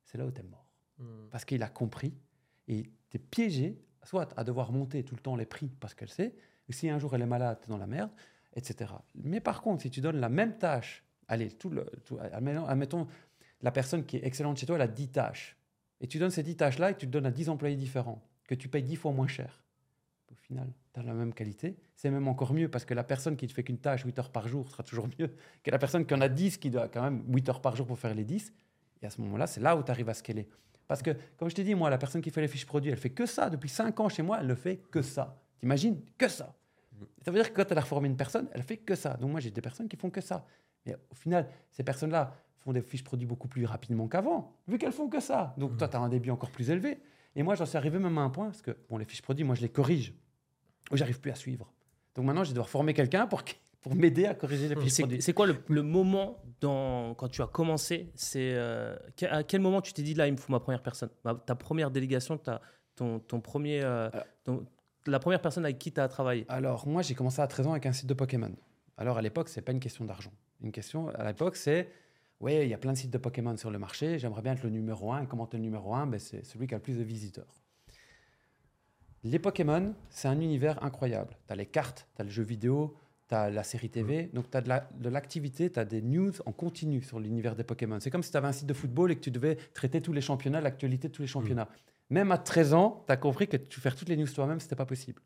c'est 0.06 0.16
là 0.16 0.24
où 0.24 0.30
tu 0.30 0.40
es 0.40 0.44
mort. 0.44 0.66
Mm. 0.96 1.04
Parce 1.30 1.44
qu'il 1.44 1.62
a 1.62 1.68
compris 1.68 2.14
et 2.66 2.84
tu 3.10 3.18
es 3.18 3.20
piégé, 3.20 3.78
soit 4.04 4.32
à 4.38 4.42
devoir 4.42 4.72
monter 4.72 5.04
tout 5.04 5.16
le 5.16 5.20
temps 5.20 5.36
les 5.36 5.44
prix 5.44 5.68
parce 5.78 5.92
qu'elle 5.92 6.08
sait, 6.08 6.34
et 6.66 6.72
si 6.72 6.88
un 6.88 6.98
jour 6.98 7.14
elle 7.14 7.20
est 7.20 7.26
malade, 7.26 7.58
tu 7.60 7.66
es 7.66 7.68
dans 7.68 7.76
la 7.76 7.86
merde, 7.86 8.10
etc. 8.56 8.90
Mais 9.14 9.40
par 9.40 9.60
contre, 9.60 9.82
si 9.82 9.90
tu 9.90 10.00
donnes 10.00 10.18
la 10.18 10.30
même 10.30 10.56
tâche, 10.56 11.04
allez, 11.28 11.50
tout 11.50 11.68
le, 11.68 11.84
tout- 12.06 12.16
admettons, 12.18 12.64
admettons, 12.64 13.06
la 13.60 13.70
personne 13.70 14.06
qui 14.06 14.16
est 14.16 14.24
excellente 14.24 14.56
chez 14.56 14.64
toi, 14.64 14.76
elle 14.76 14.82
a 14.82 14.88
10 14.88 15.08
tâches, 15.08 15.58
et 16.00 16.06
tu 16.08 16.18
donnes 16.18 16.30
ces 16.30 16.42
10 16.42 16.56
tâches-là 16.56 16.92
et 16.92 16.96
tu 16.96 17.06
te 17.06 17.12
donnes 17.12 17.26
à 17.26 17.30
10 17.30 17.50
employés 17.50 17.76
différents, 17.76 18.26
que 18.46 18.54
tu 18.54 18.68
payes 18.68 18.82
10 18.82 18.96
fois 18.96 19.12
moins 19.12 19.26
cher. 19.26 19.64
Au 20.30 20.34
final, 20.34 20.72
tu 20.92 21.00
as 21.00 21.02
la 21.02 21.14
même 21.14 21.34
qualité. 21.34 21.76
C'est 21.94 22.10
même 22.10 22.26
encore 22.28 22.54
mieux 22.54 22.68
parce 22.68 22.84
que 22.84 22.94
la 22.94 23.04
personne 23.04 23.36
qui 23.36 23.46
ne 23.46 23.50
fait 23.50 23.62
qu'une 23.62 23.78
tâche 23.78 24.04
8 24.04 24.18
heures 24.18 24.30
par 24.30 24.48
jour 24.48 24.70
sera 24.70 24.82
toujours 24.82 25.08
mieux 25.18 25.34
que 25.62 25.70
la 25.70 25.78
personne 25.78 26.06
qui 26.06 26.14
en 26.14 26.20
a 26.20 26.28
10 26.28 26.58
qui 26.58 26.70
doit 26.70 26.88
quand 26.88 27.02
même 27.02 27.24
8 27.28 27.48
heures 27.50 27.60
par 27.60 27.76
jour 27.76 27.86
pour 27.86 27.98
faire 27.98 28.14
les 28.14 28.24
10. 28.24 28.52
Et 29.02 29.06
à 29.06 29.10
ce 29.10 29.20
moment-là, 29.20 29.46
c'est 29.46 29.60
là 29.60 29.76
où 29.76 29.82
tu 29.82 29.90
arrives 29.90 30.08
à 30.08 30.14
scaler. 30.14 30.48
Parce 30.88 31.02
que, 31.02 31.10
comme 31.36 31.48
je 31.48 31.54
t'ai 31.54 31.64
dit, 31.64 31.74
moi, 31.74 31.90
la 31.90 31.98
personne 31.98 32.22
qui 32.22 32.30
fait 32.30 32.40
les 32.40 32.48
fiches 32.48 32.66
produits, 32.66 32.90
elle 32.90 32.98
fait 32.98 33.10
que 33.10 33.26
ça. 33.26 33.50
Depuis 33.50 33.68
5 33.68 33.98
ans 34.00 34.08
chez 34.08 34.22
moi, 34.22 34.38
elle 34.40 34.46
ne 34.46 34.54
fait 34.54 34.76
que 34.76 35.02
ça. 35.02 35.40
T'imagines? 35.58 36.00
Que 36.18 36.28
ça. 36.28 36.54
Ça 37.24 37.30
veut 37.30 37.38
dire 37.38 37.52
que 37.52 37.56
quand 37.60 37.70
elle 37.70 37.78
a 37.78 37.80
reformé 37.80 38.08
une 38.08 38.16
personne, 38.16 38.48
elle 38.52 38.62
fait 38.62 38.76
que 38.76 38.94
ça. 38.94 39.14
Donc 39.14 39.30
moi, 39.30 39.40
j'ai 39.40 39.50
des 39.50 39.60
personnes 39.60 39.88
qui 39.88 39.96
font 39.96 40.10
que 40.10 40.20
ça. 40.20 40.46
Mais 40.86 40.96
au 41.10 41.14
final, 41.14 41.48
ces 41.70 41.82
personnes-là 41.82 42.34
font 42.58 42.72
des 42.72 42.82
fiches 42.82 43.04
produits 43.04 43.26
beaucoup 43.26 43.48
plus 43.48 43.64
rapidement 43.64 44.08
qu'avant, 44.08 44.52
vu 44.68 44.78
qu'elles 44.78 44.92
font 44.92 45.08
que 45.08 45.20
ça. 45.20 45.54
Donc 45.58 45.76
toi, 45.76 45.88
tu 45.88 45.96
as 45.96 46.00
un 46.00 46.08
débit 46.08 46.30
encore 46.30 46.50
plus 46.50 46.70
élevé. 46.70 47.00
Et 47.36 47.42
moi, 47.42 47.54
j'en 47.54 47.66
suis 47.66 47.76
arrivé 47.78 47.98
même 47.98 48.18
à 48.18 48.22
un 48.22 48.30
point, 48.30 48.46
parce 48.46 48.62
que 48.62 48.76
bon, 48.90 48.98
les 48.98 49.04
fiches 49.04 49.22
produits, 49.22 49.44
moi, 49.44 49.54
je 49.54 49.62
les 49.62 49.68
corrige. 49.68 50.14
Où 50.90 50.96
j'arrive 50.96 51.20
plus 51.20 51.30
à 51.30 51.34
suivre. 51.34 51.72
Donc 52.14 52.26
maintenant, 52.26 52.44
je 52.44 52.48
vais 52.50 52.54
devoir 52.54 52.68
former 52.68 52.92
quelqu'un 52.92 53.26
pour, 53.26 53.42
m'aider 53.94 54.26
à 54.26 54.34
corriger 54.34 54.68
les 54.68 54.74
Et 54.74 54.80
fiches 54.84 54.98
produits. 54.98 55.22
c'est 55.22 55.32
quoi 55.32 55.46
le, 55.46 55.56
le 55.68 55.82
moment 55.82 56.42
dans, 56.60 57.14
quand 57.14 57.28
tu 57.28 57.40
as 57.40 57.46
commencé 57.46 58.10
C'est 58.14 58.50
euh, 58.52 58.94
à 59.30 59.42
quel 59.42 59.60
moment 59.62 59.80
tu 59.80 59.92
t'es 59.94 60.02
dit 60.02 60.12
là, 60.14 60.26
il 60.26 60.32
me 60.32 60.36
faut 60.36 60.52
ma 60.52 60.60
première 60.60 60.82
personne, 60.82 61.08
Ma- 61.24 61.34
ta 61.34 61.54
première 61.54 61.90
délégation, 61.90 62.36
ta, 62.36 62.60
ton, 62.96 63.18
ton 63.20 63.40
premier, 63.40 63.80
euh, 63.82 64.10
ton- 64.44 64.66
la 65.06 65.18
première 65.18 65.40
personne 65.40 65.64
avec 65.64 65.78
qui 65.78 65.90
tu 65.92 66.00
as 66.00 66.08
travaillé? 66.08 66.44
Alors, 66.48 66.86
moi, 66.86 67.00
j'ai 67.02 67.14
commencé 67.14 67.40
à 67.40 67.46
13 67.46 67.66
ans 67.66 67.72
avec 67.72 67.86
un 67.86 67.92
site 67.92 68.06
de 68.08 68.14
Pokémon. 68.14 68.52
Alors, 68.98 69.16
à 69.18 69.22
l'époque, 69.22 69.48
c'est 69.48 69.62
pas 69.62 69.72
une 69.72 69.80
question 69.80 70.04
d'argent. 70.04 70.32
Une 70.62 70.70
question, 70.72 71.08
à 71.08 71.24
l'époque, 71.26 71.56
c'est 71.56 71.88
oui, 72.42 72.58
il 72.62 72.68
y 72.68 72.74
a 72.74 72.78
plein 72.78 72.92
de 72.92 72.98
sites 72.98 73.12
de 73.12 73.18
Pokémon 73.18 73.56
sur 73.56 73.70
le 73.70 73.78
marché, 73.78 74.18
j'aimerais 74.18 74.42
bien 74.42 74.52
être 74.52 74.64
le 74.64 74.70
numéro 74.70 75.12
1. 75.12 75.26
Comment 75.26 75.46
t'es 75.46 75.58
le 75.58 75.62
numéro 75.62 75.94
1 75.94 76.08
ben, 76.08 76.18
C'est 76.18 76.44
celui 76.44 76.66
qui 76.66 76.74
a 76.74 76.78
le 76.78 76.82
plus 76.82 76.98
de 76.98 77.04
visiteurs. 77.04 77.54
Les 79.22 79.38
Pokémon, 79.38 79.94
c'est 80.10 80.26
un 80.26 80.40
univers 80.40 80.82
incroyable. 80.82 81.36
Tu 81.46 81.52
as 81.52 81.56
les 81.56 81.66
cartes, 81.66 82.08
tu 82.16 82.22
as 82.22 82.24
le 82.24 82.30
jeu 82.30 82.42
vidéo, 82.42 82.96
tu 83.28 83.36
as 83.36 83.48
la 83.48 83.62
série 83.62 83.90
TV, 83.90 84.28
donc 84.34 84.50
tu 84.50 84.56
as 84.56 84.60
de 84.60 85.08
l'activité, 85.08 85.70
tu 85.70 85.78
as 85.78 85.84
des 85.84 86.02
news 86.02 86.32
en 86.44 86.50
continu 86.50 87.00
sur 87.02 87.20
l'univers 87.20 87.54
des 87.54 87.62
Pokémon. 87.62 88.00
C'est 88.00 88.10
comme 88.10 88.24
si 88.24 88.32
tu 88.32 88.36
avais 88.36 88.48
un 88.48 88.52
site 88.52 88.66
de 88.66 88.74
football 88.74 89.12
et 89.12 89.14
que 89.14 89.20
tu 89.20 89.30
devais 89.30 89.54
traiter 89.72 90.02
tous 90.02 90.12
les 90.12 90.20
championnats, 90.20 90.60
l'actualité 90.60 91.06
de 91.06 91.12
tous 91.12 91.22
les 91.22 91.28
championnats. 91.28 91.68
Même 92.10 92.32
à 92.32 92.38
13 92.38 92.74
ans, 92.74 93.04
tu 93.06 93.12
as 93.12 93.16
compris 93.16 93.46
que 93.46 93.56
tu 93.56 93.80
faire 93.80 93.94
toutes 93.94 94.08
les 94.08 94.16
news 94.16 94.26
toi-même, 94.26 94.58
c'était 94.58 94.74
pas 94.74 94.84
possible. 94.84 95.22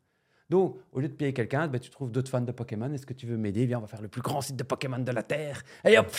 Donc, 0.51 0.77
au 0.91 0.99
lieu 0.99 1.09
de 1.09 1.13
payer 1.13 1.33
quelqu'un, 1.33 1.67
ben, 1.67 1.79
tu 1.79 1.89
trouves 1.89 2.11
d'autres 2.11 2.29
fans 2.29 2.41
de 2.41 2.51
Pokémon. 2.51 2.93
Est-ce 2.93 3.05
que 3.05 3.13
tu 3.13 3.25
veux 3.25 3.35
m'aider? 3.35 3.65
Viens, 3.65 3.79
on 3.79 3.81
va 3.81 3.87
faire 3.87 4.01
le 4.01 4.07
plus 4.07 4.21
grand 4.21 4.39
site 4.39 4.55
de 4.55 4.63
Pokémon 4.63 4.99
de 4.99 5.11
la 5.11 5.23
Terre. 5.23 5.63
Et 5.83 5.97
hop 5.97 6.09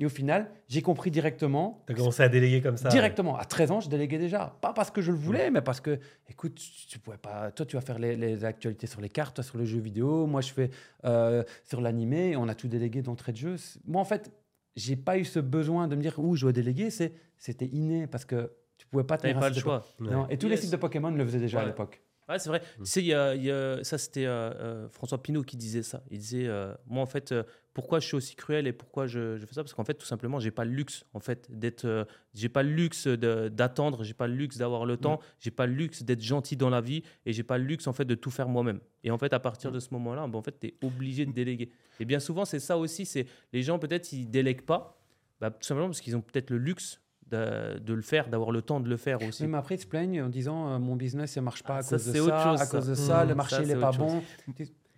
Et 0.00 0.06
au 0.06 0.08
final, 0.08 0.50
j'ai 0.66 0.80
compris 0.82 1.10
directement. 1.10 1.84
T'as 1.86 1.94
commencé 1.94 2.22
à 2.22 2.28
déléguer 2.28 2.62
comme 2.62 2.76
ça. 2.78 2.88
Directement. 2.88 3.36
À 3.36 3.44
13 3.44 3.70
ans, 3.70 3.80
je 3.80 3.88
déléguais 3.90 4.18
déjà. 4.18 4.56
Pas 4.62 4.72
parce 4.72 4.90
que 4.90 5.02
je 5.02 5.12
le 5.12 5.18
voulais, 5.18 5.50
mais 5.50 5.60
parce 5.60 5.80
que, 5.80 5.98
écoute, 6.28 6.54
tu, 6.54 6.86
tu 6.88 6.98
pouvais 6.98 7.18
pas. 7.18 7.50
Toi, 7.52 7.66
tu 7.66 7.76
vas 7.76 7.82
faire 7.82 7.98
les, 7.98 8.16
les 8.16 8.44
actualités 8.44 8.86
sur 8.86 9.00
les 9.02 9.10
cartes, 9.10 9.36
toi 9.36 9.44
sur 9.44 9.58
les 9.58 9.66
jeux 9.66 9.78
vidéo. 9.80 10.26
Moi, 10.26 10.40
je 10.40 10.52
fais 10.52 10.70
euh, 11.04 11.44
sur 11.64 11.80
l'animé. 11.82 12.34
On 12.36 12.48
a 12.48 12.54
tout 12.54 12.66
délégué 12.68 13.02
d'entrée 13.02 13.32
de 13.32 13.36
jeu. 13.36 13.56
Moi, 13.86 14.00
en 14.00 14.06
fait, 14.06 14.32
j'ai 14.74 14.96
pas 14.96 15.18
eu 15.18 15.24
ce 15.26 15.38
besoin 15.38 15.86
de 15.86 15.96
me 15.96 16.00
dire 16.02 16.18
où 16.18 16.34
je 16.34 16.42
dois 16.42 16.52
déléguer. 16.52 16.90
C'est- 16.90 17.12
C'était 17.36 17.66
inné 17.66 18.06
parce 18.06 18.24
que 18.24 18.52
tu 18.78 18.86
pouvais 18.86 19.04
pas 19.04 19.16
Tu 19.18 19.22
tenir 19.28 19.38
pas 19.40 19.48
le 19.50 19.54
choix. 19.54 19.84
Ouais. 19.98 20.10
non, 20.10 20.26
et 20.28 20.36
tous 20.38 20.48
les 20.48 20.56
sites 20.56 20.70
de 20.72 20.76
Pokémon 20.76 21.10
le 21.10 21.24
faisaient 21.26 21.38
déjà 21.38 21.60
à 21.60 21.64
l'époque. 21.66 22.02
Ouais, 22.28 22.38
c'est 22.38 22.48
vrai. 22.48 22.60
Tu 22.78 22.84
sais, 22.86 23.00
il 23.00 23.06
y 23.06 23.14
a- 23.14 23.34
il 23.34 23.42
y 23.44 23.50
a- 23.50 23.82
ça, 23.82 23.98
c'était 23.98 24.24
euh, 24.26 24.52
euh, 24.60 24.88
François 24.90 25.20
Pinault 25.22 25.42
qui 25.42 25.56
disait 25.56 25.82
ça. 25.82 26.02
Il 26.10 26.18
disait 26.20 26.46
euh, 26.46 26.72
Moi, 26.86 27.02
en 27.02 27.06
fait, 27.06 27.32
euh, 27.32 27.42
pourquoi 27.72 28.00
je 28.00 28.06
suis 28.06 28.16
aussi 28.16 28.34
cruel 28.34 28.66
et 28.66 28.72
pourquoi 28.72 29.06
je, 29.06 29.36
je 29.36 29.46
fais 29.46 29.54
ça? 29.54 29.62
Parce 29.62 29.74
qu'en 29.74 29.84
fait, 29.84 29.94
tout 29.94 30.06
simplement, 30.06 30.40
j'ai 30.40 30.50
pas 30.50 30.64
le 30.64 30.72
luxe, 30.72 31.04
en 31.14 31.20
fait, 31.20 31.46
d'être. 31.50 31.84
euh, 31.84 32.04
j'ai 32.34 32.48
pas 32.48 32.62
le 32.62 32.70
luxe 32.70 33.06
de- 33.06 33.48
d'attendre, 33.48 34.02
j'ai 34.02 34.14
pas 34.14 34.26
le 34.26 34.34
luxe 34.34 34.56
d'avoir 34.58 34.86
le 34.86 34.96
temps, 34.96 35.20
j'ai 35.38 35.50
pas 35.52 35.66
le 35.66 35.74
luxe 35.74 36.02
d'être 36.02 36.22
gentil 36.22 36.56
dans 36.56 36.70
la 36.70 36.80
vie 36.80 37.02
et 37.26 37.32
j'ai 37.32 37.42
pas 37.44 37.58
le 37.58 37.64
luxe, 37.64 37.86
en 37.86 37.92
fait, 37.92 38.04
de 38.04 38.14
tout 38.16 38.30
faire 38.30 38.48
moi-même. 38.48 38.80
Et 39.04 39.10
en 39.10 39.18
fait, 39.18 39.32
à 39.32 39.38
partir 39.40 39.70
de 39.72 39.78
ce 39.78 39.88
moment-là, 39.94 40.26
ben, 40.26 40.38
en 40.38 40.42
fait, 40.42 40.58
tu 40.58 40.66
es 40.66 40.74
obligé 40.82 41.26
de 41.26 41.32
déléguer. 41.32 41.70
Et 42.00 42.04
bien 42.04 42.18
souvent, 42.20 42.44
c'est 42.44 42.58
ça 42.60 42.76
aussi 42.76 43.06
c'est 43.06 43.26
les 43.52 43.62
gens, 43.62 43.78
peut-être, 43.78 44.12
ils 44.12 44.26
délèguent 44.28 44.62
pas, 44.66 45.00
bah, 45.40 45.50
tout 45.50 45.62
simplement 45.66 45.86
parce 45.88 46.00
qu'ils 46.00 46.16
ont 46.16 46.20
peut-être 46.22 46.50
le 46.50 46.58
luxe 46.58 47.00
de, 47.28 47.78
de 47.78 47.94
le 47.94 48.02
faire, 48.02 48.28
d'avoir 48.28 48.50
le 48.50 48.60
temps 48.62 48.80
de 48.80 48.88
le 48.88 48.96
faire 48.96 49.22
aussi. 49.22 49.46
Mais 49.46 49.56
après, 49.56 49.76
ils 49.76 49.80
se 49.80 49.86
plaignent 49.86 50.20
en 50.22 50.28
disant 50.28 50.72
euh, 50.74 50.78
mon 50.80 50.96
business 50.96 51.36
ne 51.36 51.42
marche 51.42 51.62
pas 51.62 51.74
Ah, 51.74 51.78
à 51.78 51.82
ça, 51.82 51.96
cause 51.96 52.06
de 52.06 52.12
ça, 52.12 52.18
chose, 52.42 52.60
à 52.60 52.66
cause 52.66 52.84
ça. 52.84 52.90
de 52.90 52.94
ça, 52.96 53.24
le 53.24 53.34
marché 53.36 53.54
Ça, 53.56 53.62
n'est 53.62 53.76
pas 53.80 53.92
bon. 53.92 54.20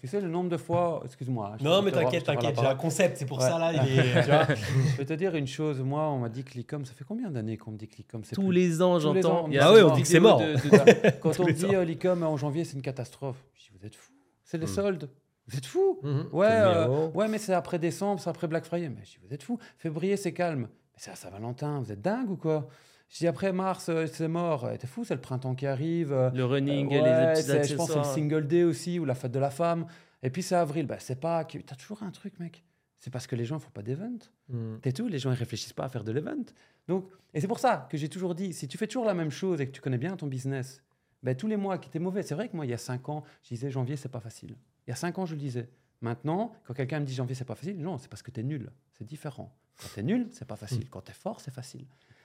Tu 0.03 0.09
sais 0.09 0.20
le 0.20 0.28
nombre 0.28 0.50
de 0.50 0.57
fois, 0.57 1.00
excuse-moi. 1.05 1.57
Non, 1.61 1.80
mais 1.80 1.92
t'inquiète, 1.92 2.24
t'inquiète, 2.24 2.57
j'ai 2.61 2.66
un 2.66 2.74
concept, 2.74 3.16
c'est 3.18 3.24
pour 3.24 3.38
Ouais. 3.38 3.48
ça 3.48 3.57
là. 3.59 3.72
il 3.72 3.78
est- 3.98 4.22
Tu 4.24 4.28
vois, 4.30 4.46
je 4.55 4.96
vais 4.96 5.05
te 5.05 5.12
dire 5.14 5.34
une 5.36 5.46
chose, 5.46 5.80
moi 5.80 6.11
on 6.11 6.18
m'a 6.18 6.28
dit 6.28 6.42
Clicom, 6.42 6.84
ça 6.84 6.92
fait 6.92 7.05
combien 7.05 7.30
d'années 7.30 7.57
qu'on 7.57 7.70
me 7.70 7.78
dit 7.78 7.86
Clicom 7.88 8.24
c'est 8.24 8.34
Tous 8.34 8.42
plus- 8.48 8.53
les 8.55 8.82
ans, 8.82 8.98
Tous 8.98 9.12
les 9.14 9.22
j'entends. 9.22 9.48
Ah 9.61 9.72
ouais, 9.72 9.80
une 9.80 9.86
on 9.86 9.94
dit 9.94 10.03
que 10.03 10.09
c'est 10.09 10.18
mort. 10.20 10.40
de- 10.40 10.55
de- 10.55 11.11
Quand 11.20 11.38
on 11.40 11.44
dit 11.46 11.74
euh, 11.74 11.84
Licom 11.84 12.22
en 12.24 12.36
janvier 12.36 12.64
c'est 12.64 12.74
une 12.76 12.82
catastrophe, 12.82 13.42
je 13.55 13.64
dis 13.64 13.70
vous 13.78 13.86
êtes 13.86 13.94
fous, 13.94 14.12
c'est 14.44 14.59
les 14.59 14.64
Mm. 14.64 14.68
soldes, 14.68 15.11
vous 15.46 15.57
êtes 15.59 15.66
fous. 15.66 16.00
Mhm. 16.03 16.26
Ouais, 16.32 16.46
euh, 16.50 17.09
ouais, 17.14 17.28
mais 17.28 17.38
c'est 17.38 17.53
après 17.55 17.78
décembre, 17.78 18.20
c'est 18.20 18.30
après 18.30 18.48
Black 18.48 18.64
Friday. 18.64 18.88
Mais 18.88 19.05
je 19.05 19.11
dis, 19.12 19.18
vous 19.26 19.32
êtes 19.32 19.42
fous. 19.42 19.59
Février, 19.78 20.16
c'est 20.16 20.32
calme. 20.32 20.62
Mais 20.62 20.98
c'est 20.98 21.11
à 21.11 21.16
Saint-Valentin, 21.16 21.80
vous 21.80 21.90
êtes 21.92 22.03
dingue 22.03 22.30
ou 22.30 22.36
quoi? 22.36 22.68
Je 23.12 23.18
dis, 23.18 23.26
après 23.26 23.52
mars, 23.52 23.90
euh, 23.90 24.06
c'est 24.06 24.26
mort. 24.26 24.64
Euh, 24.64 24.76
T'es 24.78 24.86
fou, 24.86 25.04
c'est 25.04 25.14
le 25.14 25.20
printemps 25.20 25.54
qui 25.54 25.66
arrive. 25.66 26.12
euh, 26.12 26.30
le 26.30 26.44
running, 26.46 26.86
euh, 26.86 26.90
les 26.96 27.02
ouais, 27.02 27.32
petits 27.34 27.42
c'est- 27.42 27.64
je 27.64 27.74
pense 27.74 27.90
c'est 27.92 27.98
le 27.98 28.04
single 28.04 28.46
day 28.46 28.64
aussi, 28.64 28.98
ou 28.98 29.04
la 29.04 29.14
fête 29.14 29.32
de 29.32 29.38
la 29.38 29.50
femme. 29.50 29.86
Et 30.22 30.30
puis 30.30 30.42
c'est 30.42 30.54
avril. 30.54 30.86
Bah, 30.86 30.96
c'est 30.98 31.20
pas. 31.20 31.44
T'as 31.44 31.76
toujours 31.76 32.02
un 32.02 32.10
truc, 32.10 32.38
mec. 32.40 32.64
C'est 32.98 33.10
parce 33.10 33.26
que 33.26 33.36
les 33.36 33.44
gens 33.44 33.56
ne 33.56 33.60
font 33.60 33.70
pas 33.70 33.82
d'event. 33.82 34.16
Mhm. 34.48 34.78
C'est 34.82 34.92
tout. 34.92 35.08
Les 35.08 35.18
gens 35.18 35.30
ne 35.30 35.36
réfléchissent 35.36 35.72
pas 35.74 35.84
à 35.84 35.88
faire 35.90 36.04
de 36.04 36.12
l'event. 36.12 36.44
Donc, 36.88 37.06
et 37.34 37.40
c'est 37.40 37.48
pour 37.48 37.58
ça 37.58 37.86
que 37.90 37.96
j'ai 37.98 38.08
toujours 38.08 38.34
dit, 38.34 38.52
si 38.54 38.66
tu 38.66 38.78
fais 38.78 38.86
toujours 38.86 39.04
la 39.04 39.14
même 39.14 39.30
chose 39.30 39.60
et 39.60 39.66
que 39.66 39.72
tu 39.72 39.80
connais 39.82 39.98
bien 39.98 40.16
ton 40.16 40.26
business, 40.26 40.82
ben, 41.22 41.36
tous 41.36 41.48
les 41.48 41.56
mois 41.56 41.76
qui 41.78 41.88
étaient 41.90 41.98
mauvais. 41.98 42.22
C'est 42.22 42.34
vrai 42.34 42.48
que 42.48 42.56
moi, 42.56 42.64
il 42.64 42.70
y 42.70 42.74
a 42.74 42.78
cinq 42.78 43.08
ans, 43.10 43.24
je 43.42 43.48
disais 43.50 43.70
janvier, 43.70 43.96
c'est 43.96 44.08
pas 44.08 44.20
facile. 44.20 44.56
Il 44.86 44.90
y 44.90 44.92
a 44.92 44.96
cinq 44.96 45.18
ans, 45.18 45.26
je 45.26 45.34
le 45.34 45.40
disais. 45.40 45.68
Maintenant, 46.00 46.52
quand 46.64 46.74
quelqu'un 46.74 47.00
me 47.00 47.04
dit 47.04 47.14
janvier, 47.14 47.34
c'est 47.34 47.44
pas 47.44 47.54
facile, 47.56 47.78
non, 47.78 47.98
c'est 47.98 48.08
parce 48.08 48.22
que 48.22 48.30
tu 48.30 48.40
es 48.40 48.42
nul. 48.42 48.70
C'est 48.92 49.04
différent. 49.04 49.54
Quand 49.80 49.88
tu 49.94 50.00
es 50.00 50.02
nul, 50.02 50.28
c'est 50.30 50.46
pas 50.46 50.56
facile. 50.56 50.88
Quand 50.88 51.02
tu 51.02 51.10
es 51.10 51.14
fort, 51.14 51.40
c'est 51.40 51.52
facile. 51.52 51.84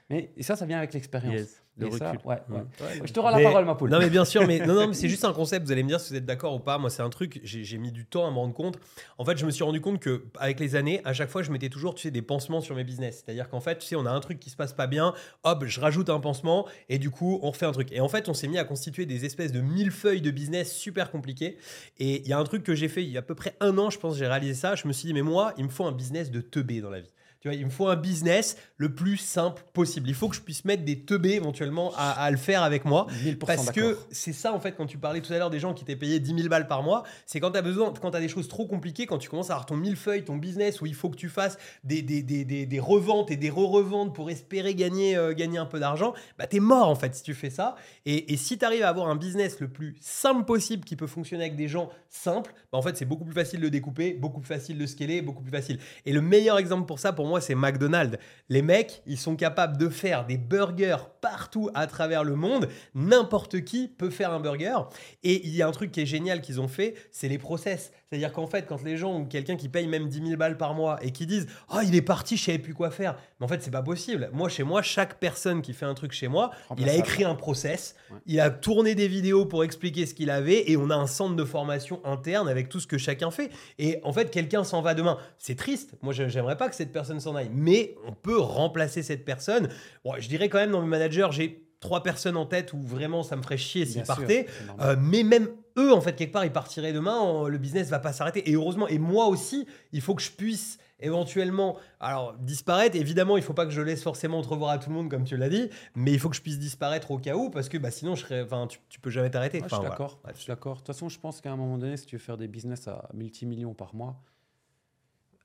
Mais 0.10 0.32
et 0.38 0.44
ça, 0.44 0.56
ça 0.56 0.66
vient 0.66 0.78
avec 0.78 0.94
l'expérience. 0.94 1.34
Yes, 1.34 1.62
le 1.78 1.92
ça, 1.92 2.12
recul. 2.12 2.26
ouais, 2.28 2.38
ouais. 2.50 2.56
Ouais, 2.60 3.02
Je 3.06 3.12
te 3.12 3.20
rends 3.20 3.30
la 3.30 3.38
Mais- 3.38 3.44
parole, 3.44 3.66
ma 3.66 3.76
poule. 3.76 3.90
Non 3.90 4.00
mais 4.00 4.10
bien 4.10 4.24
sûr, 4.24 4.48
mais 4.48 4.66
non, 4.66 4.74
non, 4.74 4.88
mais 4.88 4.94
c'est 4.94 5.10
juste 5.10 5.26
un 5.26 5.34
concept. 5.34 5.66
Vous 5.66 5.72
allez 5.74 5.84
me 5.84 5.90
dire 5.90 6.00
si 6.00 6.12
vous 6.12 6.16
êtes 6.18 6.26
d'accord 6.26 6.56
ou 6.56 6.60
pas. 6.60 6.78
Moi, 6.78 6.90
c'est 6.90 7.02
un 7.02 7.10
truc. 7.10 7.42
J'ai 7.44 7.66
j'ai 7.66 7.78
mis 7.78 7.92
du 7.92 8.06
temps 8.06 8.26
à 8.26 8.32
me 8.32 8.38
rendre 8.38 8.54
compte. 8.54 8.80
En 9.18 9.26
fait, 9.26 9.38
je 9.38 9.46
me 9.46 9.52
suis 9.52 9.66
rendu 9.66 9.82
compte 9.82 10.00
que 10.00 10.24
avec 10.40 10.62
les 10.62 10.76
années, 10.78 11.02
à 11.04 11.12
chaque 11.12 11.30
fois, 11.30 11.44
je 11.44 11.52
mettais 11.52 11.68
toujours, 11.68 11.94
tu 11.94 12.04
sais, 12.04 12.10
des 12.12 12.22
pansements 12.22 12.62
sur 12.62 12.74
mes 12.74 12.86
business. 12.86 13.22
C'est-à-dire 13.26 13.50
qu'en 13.50 13.60
fait, 13.60 13.80
tu 13.80 13.86
sais, 13.86 13.96
on 13.98 14.06
a 14.06 14.12
un 14.12 14.20
truc 14.22 14.40
qui 14.40 14.50
se 14.50 14.56
passe 14.56 14.72
pas 14.74 14.88
bien. 14.88 15.14
Hop, 15.44 15.66
je 15.66 15.80
rajoute 15.82 16.10
un 16.10 16.22
pansement 16.22 16.66
et 16.88 17.00
du 17.00 17.10
coup, 17.12 17.40
on 17.44 17.52
refait 17.52 17.66
un 17.66 17.74
truc. 17.74 17.92
Et 17.92 18.00
en 18.00 18.08
fait, 18.08 18.30
on 18.30 18.34
s'est 18.34 18.48
mis 18.48 18.58
à 18.58 18.64
constituer 18.64 19.06
des 19.06 19.26
espèces 19.26 19.52
de 19.52 19.60
mille 19.60 19.92
feuilles 19.92 20.22
de 20.22 20.32
business 20.32 20.74
super 20.74 21.12
compliquées. 21.12 21.58
Et 21.98 22.22
il 22.22 22.28
y 22.30 22.34
a 22.34 22.40
un 22.40 22.44
truc 22.46 22.64
que 22.64 22.76
j'ai 22.76 22.88
fait 22.88 23.04
il 23.04 23.10
y 23.10 23.18
a 23.18 23.20
à 23.20 23.24
peu 23.24 23.36
près 23.36 23.56
un 23.60 23.78
an, 23.78 23.90
je 23.90 24.00
pense, 24.00 24.16
j'ai 24.18 24.26
réalisé 24.28 24.54
ça. 24.54 24.76
Je 24.76 24.88
me 24.88 24.94
suis 24.94 25.08
dit, 25.08 25.14
mais 25.14 25.22
moi, 25.22 25.54
il 25.58 25.66
me 25.66 25.70
faut 25.70 25.84
un 25.86 25.92
business 25.92 26.32
de 26.32 26.40
teubé 26.40 26.80
dans 26.80 26.90
la 26.90 27.02
vie. 27.02 27.12
Tu 27.48 27.54
vois, 27.54 27.60
il 27.62 27.66
me 27.66 27.72
faut 27.72 27.88
un 27.88 27.96
business 27.96 28.58
le 28.76 28.94
plus 28.94 29.16
simple 29.16 29.64
possible. 29.72 30.10
Il 30.10 30.16
faut 30.16 30.28
que 30.28 30.36
je 30.36 30.42
puisse 30.42 30.66
mettre 30.66 30.84
des 30.84 31.00
teubés 31.00 31.36
éventuellement 31.36 31.94
à, 31.96 32.12
à 32.12 32.30
le 32.30 32.36
faire 32.36 32.62
avec 32.62 32.84
moi. 32.84 33.08
1000% 33.24 33.38
Parce 33.38 33.72
que 33.72 33.98
c'est 34.12 34.34
ça, 34.34 34.54
en 34.54 34.60
fait, 34.60 34.74
quand 34.74 34.86
tu 34.86 34.98
parlais 34.98 35.22
tout 35.22 35.32
à 35.32 35.38
l'heure 35.38 35.50
des 35.50 35.60
gens 35.60 35.74
qui 35.74 35.86
t'aient 35.86 35.96
payé 35.96 36.20
10 36.20 36.36
000 36.36 36.50
balles 36.50 36.68
par 36.68 36.84
mois, 36.84 37.04
c'est 37.26 37.40
quand 37.40 37.52
tu 37.52 37.58
as 37.58 37.62
besoin, 37.62 37.94
quand 38.02 38.12
tu 38.12 38.18
as 38.18 38.20
des 38.20 38.28
choses 38.28 38.50
trop 38.50 38.68
compliquées, 38.68 39.06
quand 39.06 39.18
tu 39.18 39.30
commences 39.30 39.50
à 39.50 39.54
avoir 39.54 39.66
ton 39.66 39.78
millefeuille, 39.78 40.26
ton 40.26 40.36
business, 40.36 40.82
où 40.82 40.86
il 40.88 40.94
faut 40.94 41.10
que 41.10 41.16
tu 41.16 41.30
fasses 41.30 41.58
des, 41.86 42.02
des, 42.02 42.22
des, 42.22 42.44
des, 42.44 42.66
des 42.66 42.80
reventes 42.80 43.32
et 43.32 43.38
des 43.38 43.50
re-reventes 43.50 44.14
pour 44.14 44.30
espérer 44.30 44.76
gagner, 44.76 45.16
euh, 45.16 45.34
gagner 45.34 45.58
un 45.58 45.66
peu 45.66 45.80
d'argent, 45.80 46.14
bah 46.38 46.48
t'es 46.48 46.60
mort, 46.60 46.90
en 46.90 46.96
fait, 46.96 47.16
si 47.16 47.24
tu 47.24 47.34
fais 47.34 47.50
ça. 47.50 47.76
Et, 48.06 48.34
et 48.34 48.38
si 48.38 48.58
tu 48.58 48.66
arrives 48.66 48.84
à 48.84 48.90
avoir 48.90 49.08
un 49.08 49.16
business 49.16 49.62
le 49.62 49.70
plus 49.70 49.96
simple 50.02 50.44
possible 50.44 50.84
qui 50.84 50.98
peut 50.98 51.08
fonctionner 51.08 51.46
avec 51.46 51.56
des 51.56 51.70
gens 51.70 51.90
simples, 52.10 52.54
bah 52.72 52.78
en 52.78 52.82
fait, 52.82 52.98
c'est 52.98 53.06
beaucoup 53.06 53.26
plus 53.26 53.34
facile 53.34 53.62
de 53.62 53.70
découper, 53.70 54.14
beaucoup 54.14 54.42
plus 54.42 54.54
facile 54.54 54.78
de 54.78 54.86
scaler, 54.86 55.22
beaucoup 55.22 55.44
plus 55.44 55.52
facile. 55.52 55.80
Et 56.06 56.12
le 56.12 56.22
meilleur 56.22 56.58
exemple 56.58 56.86
pour 56.86 57.00
ça, 57.00 57.14
pour 57.14 57.28
moi, 57.28 57.37
c'est 57.42 57.56
McDonald's. 57.56 58.18
Les 58.50 58.62
mecs, 58.62 59.02
ils 59.06 59.18
sont 59.18 59.36
capables 59.36 59.78
de 59.78 59.90
faire 59.90 60.26
des 60.26 60.38
burgers 60.38 60.98
partout 61.22 61.70
à 61.74 61.88
travers 61.88 62.24
le 62.24 62.36
monde. 62.36 62.70
N'importe 62.96 63.62
qui 63.62 63.88
peut 63.88 64.10
faire 64.10 64.32
un 64.32 64.40
burger. 64.40 64.78
Et 65.24 65.46
il 65.46 65.56
y 65.56 65.62
a 65.62 65.68
un 65.68 65.72
truc 65.72 65.92
qui 65.92 66.02
est 66.02 66.06
génial 66.06 66.42
qu'ils 66.42 66.62
ont 66.62 66.68
fait, 66.68 66.96
c'est 67.12 67.28
les 67.28 67.38
process. 67.38 67.92
C'est-à-dire 68.10 68.32
qu'en 68.32 68.48
fait, 68.48 68.66
quand 68.66 68.82
les 68.84 68.96
gens 68.96 69.20
ou 69.20 69.26
quelqu'un 69.26 69.58
qui 69.58 69.68
paye 69.68 69.86
même 69.86 70.08
10 70.08 70.22
000 70.26 70.38
balles 70.38 70.56
par 70.58 70.74
mois 70.74 70.98
et 71.04 71.12
qui 71.12 71.26
disent 71.26 71.46
Oh, 71.74 71.80
il 71.84 71.94
est 71.94 72.02
parti, 72.02 72.38
je 72.38 72.44
savais 72.46 72.58
plus 72.58 72.74
quoi 72.74 72.90
faire. 72.90 73.18
Mais 73.40 73.46
en 73.46 73.50
fait, 73.50 73.62
c'est 73.62 73.72
pas 73.72 73.82
possible. 73.82 74.30
Moi, 74.32 74.48
chez 74.48 74.64
moi, 74.64 74.82
chaque 74.82 75.20
personne 75.20 75.62
qui 75.62 75.74
fait 75.74 75.86
un 75.86 75.94
truc 75.94 76.14
chez 76.14 76.30
moi, 76.30 76.52
il 76.78 76.88
a 76.88 76.94
écrit 76.96 77.26
un 77.26 77.36
process, 77.36 77.96
Ouais. 78.10 78.18
il 78.26 78.40
a 78.40 78.50
tourné 78.50 78.96
des 78.96 79.10
vidéos 79.10 79.46
pour 79.46 79.66
expliquer 79.66 80.06
ce 80.06 80.14
qu'il 80.14 80.30
avait 80.30 80.72
et 80.72 80.78
on 80.78 80.90
a 80.90 80.96
un 80.96 81.08
centre 81.08 81.36
de 81.36 81.44
formation 81.44 82.00
interne 82.06 82.48
avec 82.48 82.70
tout 82.70 82.80
ce 82.80 82.88
que 82.88 82.98
chacun 82.98 83.30
fait. 83.30 83.50
Et 83.78 84.00
en 84.04 84.14
fait, 84.14 84.32
quelqu'un 84.32 84.64
s'en 84.64 84.82
va 84.82 84.94
demain. 84.94 85.18
C'est 85.38 85.56
triste. 85.56 85.96
Moi, 86.02 86.14
je- 86.14 86.30
j'aimerais 86.30 86.56
pas 86.56 86.70
que 86.70 86.76
cette 86.76 86.94
personne 86.94 87.20
s'en 87.20 87.36
aille. 87.36 87.52
Mais 87.54 87.96
on 88.08 88.14
peut 88.14 88.40
remplacer 88.40 89.04
cette 89.04 89.26
personne. 89.26 89.68
Bon, 90.06 90.14
je 90.18 90.30
dirais 90.30 90.48
quand 90.48 90.60
même, 90.60 90.72
dans 90.72 90.82
mes 90.82 90.88
managers, 90.88 91.28
j'ai 91.32 91.66
trois 91.82 92.02
personnes 92.04 92.38
en 92.38 92.46
tête 92.46 92.72
où 92.74 92.82
vraiment 92.82 93.22
ça 93.22 93.36
me 93.36 93.42
ferait 93.44 93.58
chier 93.58 93.86
s'ils 93.86 94.04
partaient. 94.04 94.48
Euh, 94.82 94.96
mais 94.98 95.24
même 95.24 95.50
eux, 95.78 95.94
en 95.94 96.02
fait, 96.02 96.16
quelque 96.16 96.34
part, 96.34 96.46
ils 96.46 96.52
partiraient 96.52 96.94
demain, 96.94 97.48
le 97.48 97.58
business 97.58 97.90
va 97.90 98.00
pas 98.00 98.14
s'arrêter. 98.14 98.50
Et 98.50 98.54
heureusement, 98.54 98.88
et 98.88 98.98
moi 99.00 99.28
aussi, 99.28 99.68
il 99.92 100.02
faut 100.02 100.16
que 100.16 100.22
je 100.22 100.32
puisse 100.32 100.78
éventuellement 101.00 101.78
alors 102.00 102.34
disparaître. 102.40 102.96
Évidemment, 102.96 103.38
il 103.38 103.44
faut 103.44 103.54
pas 103.54 103.66
que 103.66 103.72
je 103.72 103.82
laisse 103.82 104.02
forcément 104.02 104.40
entrevoir 104.40 104.72
à 104.72 104.78
tout 104.80 104.90
le 104.90 104.96
monde, 104.96 105.10
comme 105.12 105.24
tu 105.26 105.38
l'as 105.38 105.50
dit, 105.50 105.70
mais 105.96 106.12
il 106.12 106.20
faut 106.20 106.30
que 106.30 106.36
je 106.36 106.42
puisse 106.42 106.58
disparaître 106.60 107.12
au 107.12 107.20
cas 107.20 107.36
où, 107.36 107.50
parce 107.52 107.70
que 107.70 107.78
bah, 107.78 107.92
sinon, 107.92 108.16
je 108.16 108.22
serais, 108.26 108.48
tu, 108.68 108.80
tu 108.90 109.00
peux 109.00 109.10
jamais 109.12 109.30
t'arrêter. 109.30 109.60
Ouais, 109.60 109.66
Enfin, 109.66 109.76
je 109.78 109.82
suis 109.82 109.82
voilà. 109.82 109.90
d'accord. 109.92 110.20
Ouais, 110.26 110.32
Je 110.34 110.40
suis 110.40 110.48
d'accord. 110.48 110.74
De 110.74 110.78
toute 110.80 110.88
façon, 110.88 111.10
je 111.10 111.20
pense 111.20 111.40
qu'à 111.42 111.52
un 111.52 111.56
moment 111.58 111.78
donné, 111.78 111.98
si 111.98 112.06
tu 112.08 112.16
veux 112.16 112.22
faire 112.22 112.38
des 112.38 112.48
business 112.48 112.88
à 112.88 113.08
multimillions 113.14 113.74
par 113.76 113.94
mois, 113.94 114.20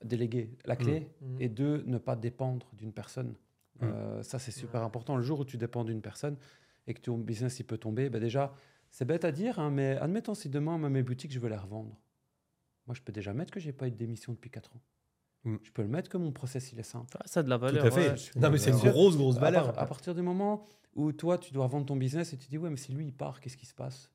déléguer 0.03 0.49
la 0.65 0.75
clé 0.75 1.07
Mhm. 1.21 1.37
et 1.41 1.47
deux, 1.49 1.83
ne 1.85 1.97
pas 1.97 2.15
dépendre 2.15 2.67
d'une 2.73 2.91
personne. 2.91 3.35
Mm. 3.79 3.83
Euh, 3.85 4.23
ça, 4.23 4.39
c'est 4.39 4.51
super 4.51 4.83
important. 4.83 5.15
Le 5.15 5.23
jour 5.23 5.39
où 5.39 5.45
tu 5.45 5.57
dépends 5.57 5.83
d'une 5.83 6.01
personne 6.01 6.35
et 6.87 6.93
que 6.93 6.99
ton 7.01 7.17
business 7.17 7.59
il 7.59 7.63
peut 7.63 7.77
tomber, 7.77 8.09
ben 8.09 8.19
déjà, 8.19 8.53
c'est 8.93 9.05
bête 9.05 9.25
à 9.25 9.31
dire, 9.31 9.57
hein, 9.59 9.71
mais 9.71 9.97
admettons 9.97 10.35
si 10.35 10.47
demain, 10.49 10.77
moi, 10.77 10.87
mes 10.89 11.01
boutiques, 11.03 11.33
je 11.33 11.39
veux 11.39 11.49
les 11.49 11.57
revendre. 11.57 11.99
Moi, 12.87 12.93
je 12.95 13.01
peux 13.01 13.11
déjà 13.11 13.33
mettre 13.33 13.51
que 13.51 13.59
j'ai 13.59 13.73
pas 13.73 13.87
eu 13.87 13.91
de 13.91 13.95
démission 13.97 14.33
depuis 14.33 14.51
4 14.51 14.75
ans. 14.75 14.81
Mm. 15.45 15.55
Je 15.63 15.71
peux 15.71 15.81
le 15.81 15.87
mettre 15.87 16.09
que 16.09 16.17
mon 16.17 16.31
process, 16.31 16.71
il 16.71 16.79
est 16.79 16.83
simple. 16.83 17.17
Ah, 17.19 17.23
ça 17.25 17.39
a 17.39 17.43
de 17.43 17.49
la 17.49 17.55
Tout 17.57 17.61
valeur. 17.65 17.85
à 17.85 17.91
fait. 17.91 18.09
ouais. 18.11 18.41
non, 18.41 18.51
mais 18.51 18.57
c'est 18.59 18.69
une 18.71 18.77
grosse, 18.77 19.17
grosse 19.17 19.37
À, 19.37 19.39
valeur. 19.41 19.73
par- 19.73 19.83
à 19.83 19.85
partir 19.87 20.13
du 20.13 20.21
moment 20.21 20.63
où 20.95 21.11
toi, 21.11 21.37
tu 21.39 21.51
dois 21.51 21.65
vendre 21.67 21.87
ton 21.87 21.95
business 21.95 22.33
et 22.33 22.37
tu 22.37 22.47
dis, 22.47 22.57
ouais, 22.59 22.69
mais 22.69 22.77
si 22.77 22.91
lui, 22.93 23.07
il 23.07 23.13
part, 23.13 23.39
qu'est-ce 23.41 23.57
qui 23.57 23.65
se 23.65 23.73
passe? 23.73 24.11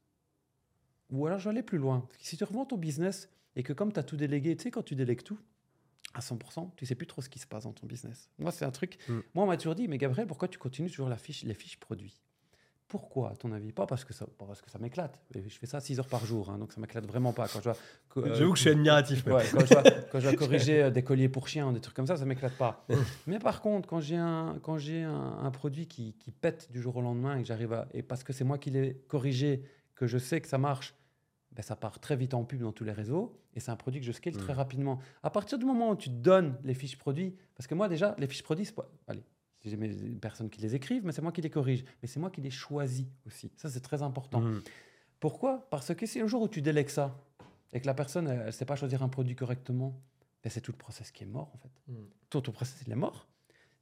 Ou 1.10 1.26
alors, 1.26 1.38
je 1.38 1.44
vais 1.44 1.50
aller 1.50 1.62
plus 1.62 1.78
loin. 1.78 2.06
Si 2.20 2.36
tu 2.36 2.44
revends 2.44 2.66
ton 2.66 2.76
business 2.76 3.28
et 3.56 3.62
que 3.64 3.72
comme 3.72 3.92
tu 3.92 3.98
as 3.98 4.04
tout 4.04 4.16
délégué, 4.16 4.56
tu 4.56 4.62
sais, 4.64 4.70
quand 4.70 4.82
tu 4.84 4.94
délègues 4.94 5.22
tout 5.24 5.38
à 6.14 6.20
100%, 6.20 6.70
tu 6.76 6.86
sais 6.86 6.94
plus 6.94 7.06
trop 7.06 7.20
ce 7.20 7.28
qui 7.28 7.38
se 7.38 7.46
passe 7.46 7.64
dans 7.64 7.72
ton 7.72 7.86
business. 7.86 8.30
Moi, 8.38 8.50
c'est 8.52 8.64
un 8.64 8.70
truc. 8.70 8.98
Mm. 9.08 9.18
Moi, 9.34 9.44
on 9.44 9.46
m'a 9.48 9.56
toujours 9.56 9.74
dit, 9.74 9.88
mais 9.88 9.98
Gabriel, 9.98 10.26
pourquoi 10.28 10.48
tu 10.48 10.58
continues 10.58 10.88
toujours 10.90 11.08
la 11.08 11.18
fiche, 11.18 11.42
les 11.42 11.54
fiches 11.54 11.80
produits? 11.80 12.22
Pourquoi, 12.88 13.30
à 13.30 13.36
ton 13.36 13.52
avis? 13.52 13.70
Pas 13.72 13.86
parce 13.86 14.04
que 14.04 14.12
ça, 14.14 14.26
pas 14.26 14.46
parce 14.46 14.60
que 14.62 14.70
ça 14.70 14.78
m'éclate. 14.78 15.20
Je 15.34 15.40
fais 15.58 15.66
ça 15.66 15.78
6 15.80 15.98
heures 15.98 16.08
par 16.08 16.24
jour, 16.24 16.50
hein, 16.50 16.58
donc 16.58 16.72
ça 16.72 16.80
m'éclate 16.80 17.06
vraiment 17.06 17.32
pas. 17.32 17.46
Quand 17.46 17.58
je 17.58 17.64
dois, 17.64 17.76
co- 18.08 18.24
euh, 18.24 18.34
J'avoue 18.34 18.52
que 18.52 18.56
je 18.56 18.62
suis 18.62 18.70
admiratif. 18.70 19.26
Ouais, 19.26 19.44
quand, 19.52 19.60
je 19.60 19.74
dois, 19.74 19.82
quand 20.12 20.20
je 20.20 20.24
dois 20.24 20.32
corriger 20.38 20.82
euh, 20.84 20.90
des 20.90 21.02
colliers 21.04 21.28
pour 21.28 21.46
chiens 21.48 21.70
des 21.72 21.80
trucs 21.80 21.94
comme 21.94 22.06
ça, 22.06 22.16
ça 22.16 22.24
m'éclate 22.24 22.56
pas. 22.56 22.84
Mais 23.26 23.38
par 23.38 23.60
contre, 23.60 23.88
quand 23.88 24.00
j'ai 24.00 24.16
un, 24.16 24.58
quand 24.62 24.78
j'ai 24.78 25.02
un, 25.02 25.38
un 25.42 25.50
produit 25.50 25.86
qui, 25.86 26.14
qui 26.14 26.30
pète 26.32 26.72
du 26.72 26.80
jour 26.80 26.96
au 26.96 27.02
lendemain 27.02 27.36
et 27.36 27.42
que 27.42 27.46
j'arrive 27.46 27.72
à. 27.74 27.86
Et 27.92 28.02
parce 28.02 28.24
que 28.24 28.32
c'est 28.32 28.44
moi 28.44 28.56
qui 28.58 28.70
l'ai 28.70 28.94
corrigé, 29.08 29.62
que 29.94 30.06
je 30.06 30.16
sais 30.18 30.40
que 30.40 30.48
ça 30.48 30.58
marche, 30.58 30.94
ben 31.52 31.62
ça 31.62 31.76
part 31.76 31.98
très 32.00 32.16
vite 32.16 32.32
en 32.34 32.44
pub 32.44 32.60
dans 32.62 32.72
tous 32.72 32.84
les 32.84 32.92
réseaux. 32.92 33.38
Et 33.54 33.60
c'est 33.60 33.70
un 33.70 33.76
produit 33.76 34.00
que 34.00 34.06
je 34.06 34.12
scale 34.12 34.34
très 34.36 34.52
rapidement. 34.52 34.98
À 35.22 35.30
partir 35.30 35.58
du 35.58 35.64
moment 35.66 35.90
où 35.90 35.96
tu 35.96 36.08
te 36.08 36.14
donnes 36.14 36.56
les 36.62 36.74
fiches 36.74 36.96
produits, 36.96 37.34
parce 37.56 37.66
que 37.66 37.74
moi 37.74 37.88
déjà, 37.88 38.14
les 38.18 38.26
fiches 38.28 38.42
produits, 38.44 38.64
c'est 38.64 38.74
pas. 38.74 38.88
Allez. 39.08 39.24
J'ai 39.68 39.76
mes 39.76 39.88
personnes 40.20 40.50
qui 40.50 40.60
les 40.60 40.74
écrivent, 40.74 41.04
mais 41.04 41.12
c'est 41.12 41.22
moi 41.22 41.32
qui 41.32 41.40
les 41.42 41.50
corrige. 41.50 41.84
Mais 42.02 42.08
c'est 42.08 42.20
moi 42.20 42.30
qui 42.30 42.40
les 42.40 42.50
choisis 42.50 43.06
aussi. 43.26 43.50
Ça, 43.56 43.68
c'est 43.68 43.80
très 43.80 44.02
important. 44.02 44.40
Mm. 44.40 44.62
Pourquoi? 45.20 45.68
Parce 45.70 45.94
que 45.94 46.06
si 46.06 46.20
le 46.20 46.26
jour 46.26 46.42
où 46.42 46.48
tu 46.48 46.62
délègues 46.62 46.88
ça 46.88 47.20
et 47.72 47.80
que 47.80 47.86
la 47.86 47.94
personne, 47.94 48.28
elle 48.28 48.46
ne 48.46 48.50
sait 48.50 48.64
pas 48.64 48.76
choisir 48.76 49.02
un 49.02 49.08
produit 49.08 49.34
correctement, 49.36 50.00
ben 50.42 50.50
c'est 50.50 50.60
tout 50.60 50.72
le 50.72 50.78
process 50.78 51.10
qui 51.10 51.24
est 51.24 51.26
mort, 51.26 51.50
en 51.54 51.58
fait. 51.58 51.92
Mm. 51.92 51.94
Tout 52.30 52.40
ton 52.40 52.52
process, 52.52 52.82
il 52.86 52.92
est 52.92 52.96
mort. 52.96 53.26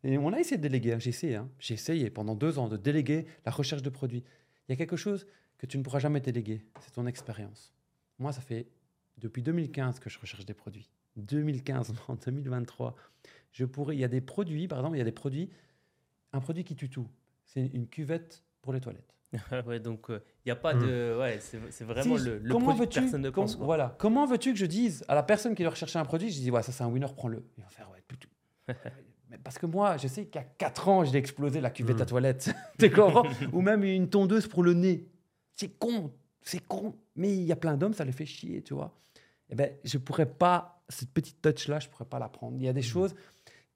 Et 0.04 0.18
on 0.18 0.32
a 0.32 0.38
essayé 0.38 0.56
de 0.56 0.62
déléguer, 0.62 0.92
hein, 0.92 0.98
j'ai 0.98 1.10
essayé. 1.10 1.36
hein. 1.36 1.48
J'ai 1.58 1.74
essayé 1.74 2.10
pendant 2.10 2.34
deux 2.34 2.58
ans 2.58 2.68
de 2.68 2.76
déléguer 2.76 3.26
la 3.44 3.50
recherche 3.52 3.82
de 3.82 3.90
produits. 3.90 4.22
Il 4.68 4.72
y 4.72 4.74
a 4.74 4.76
quelque 4.76 4.96
chose 4.96 5.26
que 5.58 5.66
tu 5.66 5.78
ne 5.78 5.82
pourras 5.82 5.98
jamais 5.98 6.20
déléguer, 6.20 6.62
c'est 6.80 6.92
ton 6.92 7.06
expérience. 7.06 7.72
Moi, 8.18 8.32
ça 8.32 8.40
fait 8.40 8.66
depuis 9.18 9.42
2015 9.42 9.98
que 9.98 10.10
je 10.10 10.18
recherche 10.18 10.44
des 10.44 10.54
produits. 10.54 10.88
2015, 11.16 11.94
en 12.08 12.14
2023. 12.14 12.94
Je 13.52 13.64
pourrais, 13.64 13.96
il 13.96 14.00
y 14.00 14.04
a 14.04 14.08
des 14.08 14.20
produits, 14.20 14.68
par 14.68 14.78
exemple, 14.80 14.96
il 14.96 14.98
y 14.98 15.02
a 15.02 15.04
des 15.04 15.12
produits, 15.12 15.50
un 16.36 16.40
produit 16.40 16.64
qui 16.64 16.76
tue 16.76 16.88
tout. 16.90 17.08
C'est 17.44 17.66
une 17.66 17.86
cuvette 17.88 18.42
pour 18.62 18.72
les 18.72 18.80
toilettes. 18.80 19.14
ouais, 19.66 19.80
donc 19.80 20.06
il 20.10 20.20
n'y 20.46 20.52
a 20.52 20.56
pas 20.56 20.72
de. 20.74 21.16
Ouais, 21.18 21.38
c'est 21.40 21.58
c'est 21.70 21.84
vraiment 21.84 22.16
Si, 22.16 22.24
le, 22.24 22.38
le 22.38 22.50
comment 22.52 22.66
produit 22.74 22.88
que 22.88 22.94
personne 23.00 23.22
ne 23.22 23.30
com- 23.30 23.44
pense. 23.44 23.56
quoi. 23.56 23.66
Voilà. 23.66 23.94
Comment 23.98 24.24
veux-tu 24.26 24.52
que 24.52 24.58
je 24.58 24.66
dise 24.66 25.04
à 25.08 25.14
la 25.14 25.22
personne 25.22 25.54
qui 25.54 25.62
doit 25.62 25.70
rechercher 25.72 25.98
un 25.98 26.04
produit, 26.04 26.30
je 26.30 26.40
dis 26.40 26.50
ouais 26.50 26.62
ça 26.62 26.72
c'est 26.72 26.84
un 26.84 26.88
winner, 26.88 27.06
prends-le. 27.14 27.44
Il 27.58 27.62
va 27.64 27.68
faire 27.68 27.90
ouais. 27.90 28.02
parce 29.44 29.58
que 29.58 29.66
moi, 29.66 29.96
je 29.96 30.06
sais 30.08 30.26
qu'à 30.26 30.42
4 30.44 30.88
ans, 30.88 31.04
j'ai 31.04 31.18
explosé 31.18 31.60
la 31.60 31.70
cuvette 31.70 31.98
Mm. 31.98 32.02
à 32.02 32.06
toilette. 32.06 32.54
Ou 33.52 33.60
même 33.60 33.82
une 33.84 34.08
tondeuse 34.08 34.46
pour 34.46 34.62
le 34.62 34.72
nez. 34.74 35.08
C'est 35.54 35.68
con, 35.78 36.12
c'est 36.42 36.64
con. 36.66 36.94
Mais 37.16 37.34
il 37.34 37.42
y 37.44 37.52
a 37.52 37.56
plein 37.56 37.76
d'hommes, 37.76 37.94
ça 37.94 38.04
les 38.04 38.12
fait 38.12 38.26
chier, 38.26 38.62
tu 38.62 38.74
vois. 38.74 38.96
Eh 39.50 39.54
ben, 39.54 39.70
je 39.84 39.98
pourrais 39.98 40.26
pas, 40.26 40.82
cette 40.88 41.10
petite 41.10 41.40
touch-là, 41.42 41.78
je 41.80 41.88
pourrais 41.88 42.04
pas 42.04 42.18
la 42.18 42.28
prendre. 42.28 42.56
Il 42.58 42.64
y 42.64 42.68
a 42.68 42.72
des 42.72 42.82
choses 42.82 43.14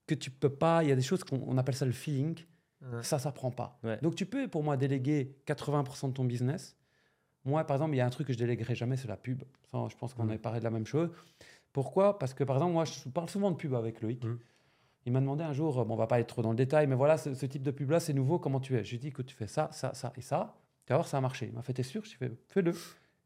que 0.06 0.14
tu 0.14 0.30
peux 0.30 0.48
pas, 0.52 0.82
il 0.82 0.88
y 0.88 0.92
a 0.92 0.96
des 0.96 1.02
choses 1.02 1.22
qu'on 1.24 1.42
on 1.46 1.56
appelle 1.58 1.74
ça 1.76 1.86
le 1.86 1.92
feeling. 1.92 2.36
Ouais. 2.82 3.02
Ça, 3.02 3.18
ça 3.18 3.30
prend 3.32 3.50
pas. 3.50 3.78
Ouais. 3.84 3.98
Donc, 4.02 4.14
tu 4.14 4.24
peux, 4.26 4.48
pour 4.48 4.62
moi, 4.62 4.76
déléguer 4.76 5.36
80% 5.46 6.08
de 6.08 6.12
ton 6.14 6.24
business. 6.24 6.76
Moi, 7.44 7.64
par 7.64 7.76
exemple, 7.76 7.94
il 7.94 7.98
y 7.98 8.00
a 8.00 8.06
un 8.06 8.10
truc 8.10 8.26
que 8.26 8.32
je 8.32 8.38
déléguerai 8.38 8.74
jamais, 8.74 8.96
c'est 8.96 9.08
la 9.08 9.16
pub. 9.16 9.42
Ça, 9.70 9.86
je 9.90 9.96
pense 9.96 10.14
qu'on 10.14 10.24
Mm. 10.24 10.30
avait 10.30 10.38
parlé 10.38 10.58
de 10.60 10.64
la 10.64 10.70
même 10.70 10.86
chose. 10.86 11.10
Pourquoi? 11.72 12.18
Parce 12.18 12.34
que, 12.34 12.44
par 12.44 12.56
exemple, 12.56 12.72
moi, 12.72 12.84
je 12.84 13.08
parle 13.08 13.28
souvent 13.28 13.50
de 13.50 13.56
pub 13.56 13.74
avec 13.74 14.00
Loïc. 14.02 14.24
Mm. 14.24 14.38
Il 15.06 15.12
m'a 15.12 15.20
demandé 15.20 15.44
un 15.44 15.52
jour, 15.52 15.84
bon, 15.86 15.94
on 15.94 15.96
va 15.96 16.06
pas 16.06 16.16
aller 16.16 16.24
trop 16.26 16.42
dans 16.42 16.50
le 16.50 16.56
détail, 16.56 16.86
mais 16.86 16.94
voilà, 16.94 17.16
ce, 17.16 17.32
ce 17.34 17.46
type 17.46 17.62
de 17.62 17.70
pub-là, 17.70 18.00
c'est 18.00 18.12
nouveau, 18.12 18.38
comment 18.38 18.60
tu 18.60 18.76
es? 18.76 18.84
Je 18.84 18.90
lui 18.90 18.96
ai 18.96 18.98
dit 19.00 19.12
que 19.12 19.22
tu 19.22 19.34
fais 19.34 19.46
ça, 19.46 19.68
ça, 19.72 19.94
ça 19.94 20.12
et 20.16 20.20
ça. 20.20 20.54
Tu 20.86 20.92
vas 20.92 20.96
voir, 20.98 21.08
ça 21.08 21.16
a 21.18 21.20
marché. 21.20 21.46
Il 21.46 21.52
m'a 21.54 21.62
fait, 21.62 21.72
t'es 21.72 21.82
sûr? 21.82 22.02
Je 22.04 22.10
lui 22.10 22.16
ai 22.16 22.28
fait, 22.28 22.36
fais-le. 22.48 22.72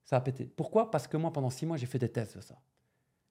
Ça 0.05 0.16
a 0.16 0.20
pété. 0.20 0.44
Pourquoi? 0.44 0.90
Parce 0.90 1.09
que 1.09 1.16
moi, 1.16 1.32
pendant 1.32 1.50
six 1.50 1.64
mois, 1.66 1.76
j'ai 1.76 1.86
fait 1.86 1.98
des 1.98 2.11
tests 2.11 2.36
de 2.36 2.42
ça. 2.42 2.61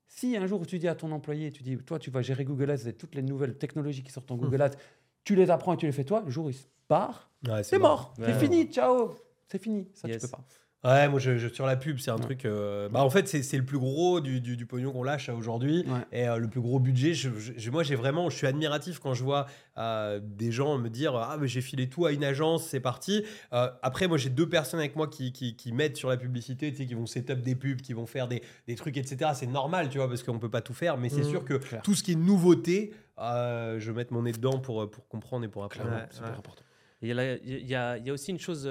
Si 0.08 0.36
un 0.38 0.46
jour 0.46 0.66
tu 0.68 0.78
dis 0.80 0.88
à 0.88 0.96
ton 0.96 1.12
employé, 1.12 1.52
tu 1.52 1.64
dis, 1.64 1.78
toi, 1.78 2.00
tu 2.00 2.12
vas 2.12 2.22
gérer 2.22 2.44
Google 2.44 2.72
Ads 2.72 2.88
et 2.88 2.94
toutes 2.94 3.16
les 3.16 3.22
nouvelles 3.22 3.58
technologies 3.58 4.04
qui 4.04 4.12
sortent 4.12 4.32
en 4.32 4.36
Google 4.36 4.62
Ads, 4.62 4.76
tu 5.24 5.36
les 5.36 5.50
apprends 5.50 5.74
et 5.74 5.78
tu 5.78 5.86
les 5.86 5.92
fais 5.92 6.04
toi, 6.04 6.22
le 6.26 6.32
jour 6.32 6.46
où 6.46 6.50
il 6.50 6.54
se 6.56 6.66
part, 6.88 7.30
Ouais, 7.48 7.64
c'est 7.64 7.78
mort. 7.80 8.14
Ouais. 8.18 8.26
C'est 8.28 8.40
fini, 8.40 8.66
ciao. 8.72 9.14
C'est 9.48 9.62
fini. 9.62 9.88
Ça, 9.94 10.08
Yes. 10.08 10.22
tu 10.22 10.28
peux 10.28 10.32
pas. 10.32 10.44
Ouais, 10.84 11.08
moi, 11.08 11.18
je, 11.20 11.38
je- 11.38 11.48
sur 11.48 11.66
la 11.66 11.78
pub, 11.78 11.98
c'est 12.00 12.12
un 12.12 12.16
Ouais. 12.16 12.22
truc. 12.22 12.44
euh, 12.46 12.90
bah, 12.90 13.04
en 13.04 13.10
fait, 13.10 13.28
c'est 13.30 13.42
c'est 13.42 13.58
le 13.58 13.64
plus 13.64 13.80
gros 13.80 14.20
du, 14.20 14.42
du, 14.42 14.58
du 14.58 14.66
pognon 14.66 14.92
qu'on 14.92 15.04
lâche 15.04 15.30
euh, 15.30 15.34
aujourd'hui. 15.34 15.86
Ouais. 15.88 16.00
Et 16.12 16.28
euh, 16.28 16.38
le 16.38 16.50
plus 16.50 16.60
gros 16.60 16.80
budget, 16.80 17.14
je, 17.14 17.30
je- 17.38 17.72
moi 17.72 17.84
j'ai 17.84 17.96
vraiment, 17.96 18.30
je 18.30 18.36
suis 18.36 18.48
admiratif 18.48 19.00
quand 19.00 19.14
je 19.14 19.24
vois 19.24 19.46
euh, 19.78 20.20
des 20.22 20.52
gens 20.52 20.78
me 20.78 20.90
dire 20.90 21.16
ah 21.16 21.38
mais 21.40 21.48
j'ai 21.48 21.62
filé 21.62 21.88
tout 21.88 22.06
à 22.06 22.12
une 22.12 22.24
agence, 22.26 22.66
c'est 22.68 22.82
parti. 22.82 23.24
Euh, 23.54 23.70
après 23.82 24.08
moi 24.08 24.18
j'ai 24.18 24.30
deux 24.30 24.50
personnes 24.50 24.80
avec 24.82 24.96
moi 24.98 25.08
qui, 25.08 25.32
qui, 25.32 25.56
qui 25.56 25.72
m'aident 25.72 25.96
sur 25.96 26.10
la 26.10 26.18
publicité, 26.18 26.70
tu 26.72 26.80
sais, 26.80 26.86
qui 26.86 26.94
vont 26.96 27.06
setup 27.06 27.42
des 27.42 27.56
pubs, 27.56 27.80
qui 27.82 27.94
vont 27.94 28.06
faire 28.06 28.28
des, 28.28 28.42
des 28.68 28.76
trucs 28.76 28.98
etc. 28.98 29.32
C'est 29.36 29.48
normal 29.48 29.88
tu 29.90 30.00
vois 30.00 30.10
parce 30.10 30.22
qu'on 30.22 30.38
peut 30.40 30.50
pas 30.52 30.62
tout 30.62 30.74
faire, 30.74 30.98
mais 30.98 31.08
c'est 31.10 31.18
Mhm. 31.24 31.30
sûr 31.30 31.46
que 31.46 31.54
Clair. 31.56 31.82
tout 31.82 31.96
ce 31.96 32.04
qui 32.04 32.12
est 32.12 32.16
nouveauté, 32.16 32.94
euh, 33.20 33.80
je 33.80 33.90
vais 33.92 33.98
mettre 33.98 34.12
mon 34.12 34.24
nez 34.24 34.34
dedans 34.34 34.60
pour 34.60 34.90
pour 34.92 35.08
comprendre 35.08 35.46
et 35.46 35.48
pour 35.48 35.64
apprendre. 35.64 35.90
Ouais, 35.92 36.08
Super 36.12 36.32
ouais. 36.32 36.38
important. 36.38 36.64
Il 37.02 37.10
y, 37.10 37.14
y 37.68 37.76
a, 37.76 37.98
il 37.98 38.06
y 38.06 38.10
a 38.10 38.14
aussi 38.14 38.32
une 38.32 38.40
chose 38.40 38.70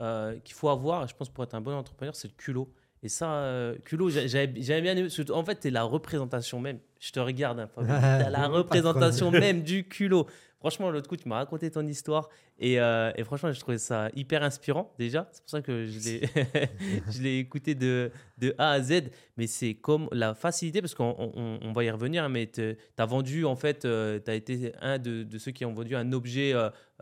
euh, 0.00 0.38
qu'il 0.44 0.54
faut 0.54 0.68
avoir, 0.68 1.06
je 1.06 1.14
pense, 1.14 1.28
pour 1.28 1.44
être 1.44 1.54
un 1.54 1.60
bon 1.60 1.72
entrepreneur, 1.74 2.14
c'est 2.16 2.28
le 2.28 2.34
culot. 2.36 2.72
Et 3.04 3.08
ça, 3.08 3.32
euh, 3.32 3.76
culot, 3.84 4.10
j'a- 4.10 4.26
j'avais 4.28 4.46
bien 4.80 4.96
aimé. 4.96 5.08
En 5.30 5.44
fait, 5.44 5.58
tu 5.60 5.68
es 5.68 5.70
la 5.72 5.82
représentation 5.82 6.60
même. 6.60 6.78
Je 7.00 7.10
te 7.10 7.18
regarde, 7.20 7.58
hein, 7.58 7.68
Fabien. 7.74 7.90
La 8.30 8.46
représentation 8.48 9.30
même 9.32 9.62
du 9.62 9.88
culot. 9.88 10.26
Franchement, 10.60 10.88
l'autre 10.92 11.08
coup, 11.08 11.16
tu 11.16 11.28
m'as 11.28 11.38
raconté 11.38 11.68
ton 11.72 11.84
histoire. 11.88 12.28
Et, 12.60 12.80
euh, 12.80 13.10
et 13.16 13.24
franchement, 13.24 13.50
je 13.50 13.58
trouvais 13.58 13.78
ça 13.78 14.08
hyper 14.14 14.44
inspirant, 14.44 14.94
déjà. 14.96 15.28
C'est 15.32 15.42
pour 15.42 15.50
ça 15.50 15.60
que 15.62 15.84
je 17.10 17.22
l'ai 17.22 17.38
écouté 17.38 17.74
de, 17.74 18.12
de 18.38 18.54
A 18.58 18.70
à 18.70 18.80
Z. 18.80 19.10
Mais 19.36 19.48
c'est 19.48 19.74
comme 19.74 20.08
la 20.12 20.34
facilité, 20.34 20.80
parce 20.80 20.94
qu'on 20.94 21.16
on- 21.18 21.58
on 21.62 21.72
va 21.72 21.82
y 21.82 21.90
revenir, 21.90 22.22
hein, 22.22 22.28
mais 22.28 22.46
tu 22.46 22.76
as 22.98 23.06
vendu, 23.06 23.44
en 23.44 23.56
fait, 23.56 23.80
tu 23.80 24.30
as 24.30 24.34
été 24.34 24.72
un 24.80 24.98
de, 24.98 25.24
de 25.24 25.38
ceux 25.38 25.50
qui 25.50 25.64
ont 25.64 25.72
vendu 25.74 25.96
un 25.96 26.12
objet, 26.12 26.52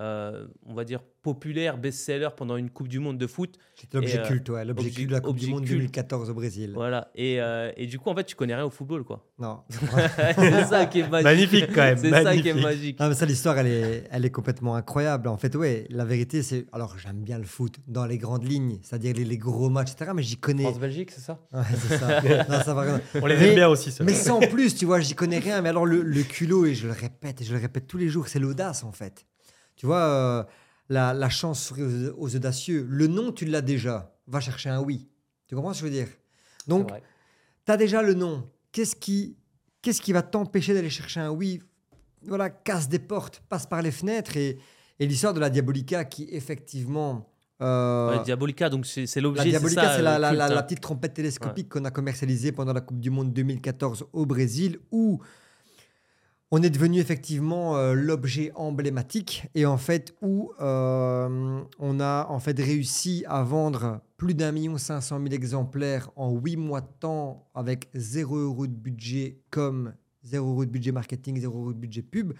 euh, 0.00 0.46
on 0.66 0.74
va 0.74 0.84
dire, 0.84 1.00
populaire, 1.22 1.76
best-seller 1.76 2.30
pendant 2.36 2.56
une 2.56 2.70
Coupe 2.70 2.88
du 2.88 2.98
Monde 2.98 3.18
de 3.18 3.26
foot. 3.26 3.58
C'est 3.76 3.92
l'objet 3.92 4.16
Et, 4.16 4.20
euh, 4.20 4.26
culte, 4.26 4.48
ouais. 4.48 4.64
L'objet 4.64 4.86
objet- 4.86 4.94
culte 4.96 5.08
de 5.08 5.12
la 5.12 5.20
Coupe 5.20 5.36
du 5.36 5.46
Monde 5.48 5.64
culte. 5.64 5.72
2014 5.78 6.30
au 6.30 6.34
Brésil. 6.34 6.72
Voilà. 6.74 7.10
Et, 7.14 7.40
euh, 7.40 7.70
et 7.76 7.86
du 7.86 7.98
coup, 7.98 8.08
en 8.08 8.14
fait, 8.14 8.24
tu 8.24 8.34
connais 8.34 8.54
rien 8.54 8.64
au 8.64 8.70
football, 8.70 9.04
quoi. 9.04 9.26
Non. 9.38 9.60
c'est 9.68 10.64
ça 10.64 10.86
qui 10.86 11.00
est 11.00 11.08
magique. 11.08 11.24
Magnifique 11.24 11.66
quand 11.74 11.82
même. 11.82 11.98
C'est 12.02 12.10
ça 12.22 12.36
qui 12.36 12.48
est 12.48 12.54
magique. 12.54 12.98
Non, 12.98 13.08
mais 13.08 13.14
ça, 13.14 13.26
l'histoire, 13.26 13.58
elle 13.58 13.66
est, 13.66 14.04
elle 14.10 14.24
est 14.24 14.30
complètement 14.30 14.74
incroyable. 14.74 15.28
En 15.28 15.36
fait, 15.36 15.54
ouais, 15.54 15.86
la 15.90 16.04
vérité, 16.04 16.42
c'est. 16.42 16.66
Alors, 16.72 16.96
j'aime 16.98 17.22
bien 17.22 17.38
le 17.38 17.44
foot 17.44 17.76
dans 17.86 18.06
les 18.06 18.16
grandes 18.18 18.44
lignes, 18.50 18.78
c'est-à-dire 18.82 19.14
les, 19.14 19.24
les 19.24 19.38
gros 19.38 19.68
matchs, 19.68 19.92
etc. 19.92 20.12
Mais 20.14 20.22
j'y 20.22 20.36
connais. 20.36 20.62
France-Belgique, 20.62 21.10
c'est 21.10 21.20
ça? 21.20 21.38
Ouais, 21.52 21.60
c'est 21.76 21.98
ça. 21.98 22.20
non, 22.48 22.60
ça 22.64 22.74
va 22.74 22.82
rien. 22.82 23.00
On 23.20 23.26
les 23.26 23.36
Mais- 23.36 23.48
aime 23.48 23.54
bien 23.56 23.68
aussi. 23.68 23.90
ceux-là. 23.92 24.10
Mais 24.10 24.16
sans 24.16 24.40
plus, 24.40 24.74
tu 24.74 24.86
vois, 24.86 25.00
j'y 25.00 25.14
connais 25.14 25.38
rien. 25.38 25.60
Mais 25.60 25.68
alors, 25.68 25.84
le, 25.86 26.02
le 26.02 26.22
culot, 26.22 26.64
et 26.66 26.74
je 26.74 26.86
le 26.86 26.92
répète, 26.94 27.40
et 27.42 27.44
je 27.44 27.52
le 27.52 27.60
répète 27.60 27.86
tous 27.86 27.98
les 27.98 28.08
jours, 28.08 28.28
c'est 28.28 28.38
l'audace, 28.38 28.84
en 28.84 28.92
fait. 28.92 29.26
Tu 29.80 29.86
vois, 29.86 29.96
euh, 30.02 30.44
la, 30.90 31.14
la 31.14 31.30
chance 31.30 31.62
sourit 31.62 31.82
aux, 31.84 32.14
aux 32.18 32.36
audacieux. 32.36 32.84
Le 32.86 33.06
non, 33.06 33.32
tu 33.32 33.46
l'as 33.46 33.62
déjà. 33.62 34.14
Va 34.26 34.38
chercher 34.40 34.68
un 34.68 34.82
oui. 34.82 35.08
Tu 35.46 35.54
comprends 35.56 35.72
ce 35.72 35.80
que 35.80 35.86
je 35.86 35.90
veux 35.90 35.96
dire? 36.04 36.08
Donc, 36.68 36.90
tu 37.64 37.72
as 37.72 37.78
déjà 37.78 38.02
le 38.02 38.12
non. 38.12 38.46
Qu'est-ce 38.72 38.94
qui, 38.94 39.38
qu'est-ce 39.80 40.02
qui 40.02 40.12
va 40.12 40.20
t'empêcher 40.20 40.74
d'aller 40.74 40.90
chercher 40.90 41.20
un 41.20 41.30
oui? 41.30 41.62
Voilà, 42.26 42.50
casse 42.50 42.90
des 42.90 42.98
portes, 42.98 43.42
passe 43.48 43.64
par 43.66 43.80
les 43.80 43.90
fenêtres. 43.90 44.36
Et, 44.36 44.58
et 44.98 45.06
l'histoire 45.06 45.32
de 45.32 45.40
la 45.40 45.48
Diabolica 45.48 46.04
qui, 46.04 46.28
effectivement. 46.30 47.32
euh, 47.62 48.18
Ouais, 48.18 48.22
Diabolica, 48.24 48.68
donc 48.68 48.84
c'est 48.84 49.06
la 49.16 49.22
l'objet. 49.22 49.42
c'est 49.44 49.48
Diabolica, 49.48 49.96
c'est 49.96 50.02
la, 50.02 50.18
la- 50.18 50.32
la- 50.34 50.44
hein. 50.44 50.48
la 50.54 50.62
petite 50.62 50.80
trompette 50.82 51.14
télescopique 51.14 51.70
qu'on 51.70 51.86
a 51.86 51.90
commercialisée 51.90 52.52
pendant 52.52 52.74
la 52.74 52.82
Coupe 52.82 53.00
du 53.00 53.08
Monde 53.08 53.32
2014 53.32 54.04
au 54.12 54.26
Brésil, 54.26 54.78
où 54.92 55.20
on 56.52 56.62
est 56.62 56.70
devenu 56.70 56.98
effectivement 56.98 57.76
euh, 57.76 57.94
l'objet 57.94 58.50
emblématique 58.56 59.46
et 59.54 59.66
en 59.66 59.76
fait 59.76 60.14
où 60.20 60.52
euh, 60.60 61.60
on 61.78 62.00
a 62.00 62.26
en 62.28 62.40
fait 62.40 62.58
réussi 62.58 63.24
à 63.28 63.42
vendre 63.42 64.00
plus 64.16 64.34
d'un 64.34 64.50
million 64.52 64.76
cinq 64.76 65.00
cent 65.00 65.18
mille 65.18 65.32
exemplaires 65.34 66.10
en 66.16 66.30
huit 66.32 66.56
mois 66.56 66.80
de 66.80 66.88
temps 66.98 67.48
avec 67.54 67.88
zéro 67.94 68.36
euro 68.36 68.66
de 68.66 68.72
budget 68.74 69.38
comme 69.50 69.94
zéro 70.22 70.50
euro 70.50 70.64
de 70.64 70.70
budget 70.70 70.92
marketing, 70.92 71.38
zéro 71.40 71.58
euro 71.60 71.72
de 71.72 71.78
budget 71.78 72.02
pub. 72.02 72.32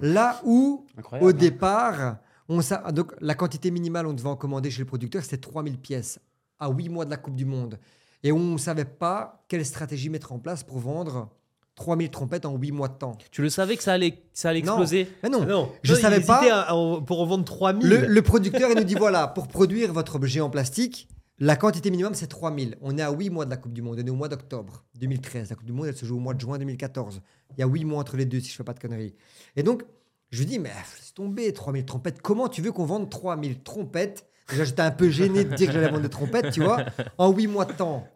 Là 0.00 0.40
où 0.44 0.86
Incroyable. 0.96 1.26
au 1.26 1.30
hein. 1.30 1.38
départ, 1.38 2.16
on 2.48 2.62
sa- 2.62 2.90
donc, 2.92 3.12
la 3.20 3.34
quantité 3.34 3.70
minimale 3.70 4.06
on 4.06 4.14
devait 4.14 4.28
en 4.30 4.36
commander 4.36 4.70
chez 4.70 4.80
le 4.80 4.86
producteur, 4.86 5.22
c'était 5.22 5.36
3000 5.36 5.78
pièces 5.78 6.18
à 6.58 6.70
8 6.70 6.88
mois 6.88 7.04
de 7.04 7.10
la 7.10 7.18
Coupe 7.18 7.36
du 7.36 7.44
Monde. 7.44 7.78
Et 8.22 8.32
on 8.32 8.38
ne 8.54 8.58
savait 8.58 8.86
pas 8.86 9.44
quelle 9.46 9.64
stratégie 9.66 10.08
mettre 10.08 10.32
en 10.32 10.38
place 10.38 10.64
pour 10.64 10.78
vendre 10.78 11.28
3000 11.76 12.10
trompettes 12.10 12.46
en 12.46 12.56
8 12.56 12.72
mois 12.72 12.88
de 12.88 12.94
temps. 12.94 13.16
Tu 13.30 13.42
le 13.42 13.50
savais 13.50 13.76
que 13.76 13.82
ça 13.82 13.92
allait, 13.92 14.22
ça 14.32 14.48
allait 14.48 14.62
Non. 14.62 14.72
exploser 14.72 15.08
Mais 15.22 15.28
non, 15.28 15.40
Ah 15.42 15.46
Non, 15.46 15.72
Je 15.82 15.92
Non, 15.92 15.98
il 15.98 16.02
savais 16.02 16.20
pas. 16.20 16.40
à- 16.52 16.70
à- 16.72 17.00
pour 17.02 17.20
en 17.20 17.26
vendre 17.26 17.44
3000. 17.44 17.86
le, 17.88 18.06
le 18.06 18.22
producteur 18.22 18.70
il 18.70 18.76
nous 18.78 18.84
dit 18.84 18.94
voilà, 18.94 19.28
pour 19.28 19.46
produire 19.46 19.92
votre 19.92 20.16
objet 20.16 20.40
en 20.40 20.50
plastique, 20.50 21.06
la 21.38 21.54
quantité 21.54 21.90
minimum 21.90 22.14
c'est 22.14 22.26
3000. 22.28 22.76
On 22.80 22.96
est 22.96 23.02
à 23.02 23.10
8 23.12 23.28
mois 23.30 23.44
de 23.44 23.50
la 23.50 23.58
Coupe 23.58 23.74
du 23.74 23.82
Monde, 23.82 23.98
on 24.02 24.06
est 24.06 24.10
au 24.10 24.14
mois 24.14 24.28
d'octobre 24.28 24.84
2013. 24.98 25.50
La 25.50 25.56
Coupe 25.56 25.66
du 25.66 25.72
Monde 25.72 25.86
elle 25.86 25.96
se 25.96 26.06
joue 26.06 26.16
au 26.16 26.20
mois 26.20 26.32
de 26.34 26.40
juin 26.40 26.58
2014. 26.58 27.20
Il 27.56 27.60
y 27.60 27.62
a 27.62 27.66
8 27.66 27.84
mois 27.84 28.00
entre 28.00 28.16
les 28.16 28.24
deux 28.24 28.40
si 28.40 28.50
je 28.50 28.56
fais 28.56 28.64
pas 28.64 28.72
de 28.72 28.80
conneries. 28.80 29.14
Et 29.54 29.62
donc, 29.62 29.82
je 30.30 30.38
lui 30.38 30.46
dis 30.46 30.58
mais 30.58 30.70
laisse 30.70 31.12
tomber, 31.14 31.52
3000 31.52 31.84
trompettes, 31.84 32.22
comment 32.22 32.48
tu 32.48 32.62
veux 32.62 32.72
qu'on 32.72 32.86
vende 32.86 33.10
3000 33.10 33.62
trompettes? 33.62 34.26
Déjà 34.48 34.64
j'étais 34.64 34.80
un 34.82 34.90
peu 34.92 35.10
gêné 35.10 35.44
de 35.44 35.54
dire 35.54 35.66
que 35.66 35.72
j'allais 35.74 35.88
vendre 35.88 36.02
des 36.02 36.08
trompettes, 36.08 36.52
tu 36.52 36.62
vois, 36.62 36.78
en 37.18 37.30
8 37.32 37.48
mois 37.48 37.64
de 37.66 37.72
temps. 37.72 38.06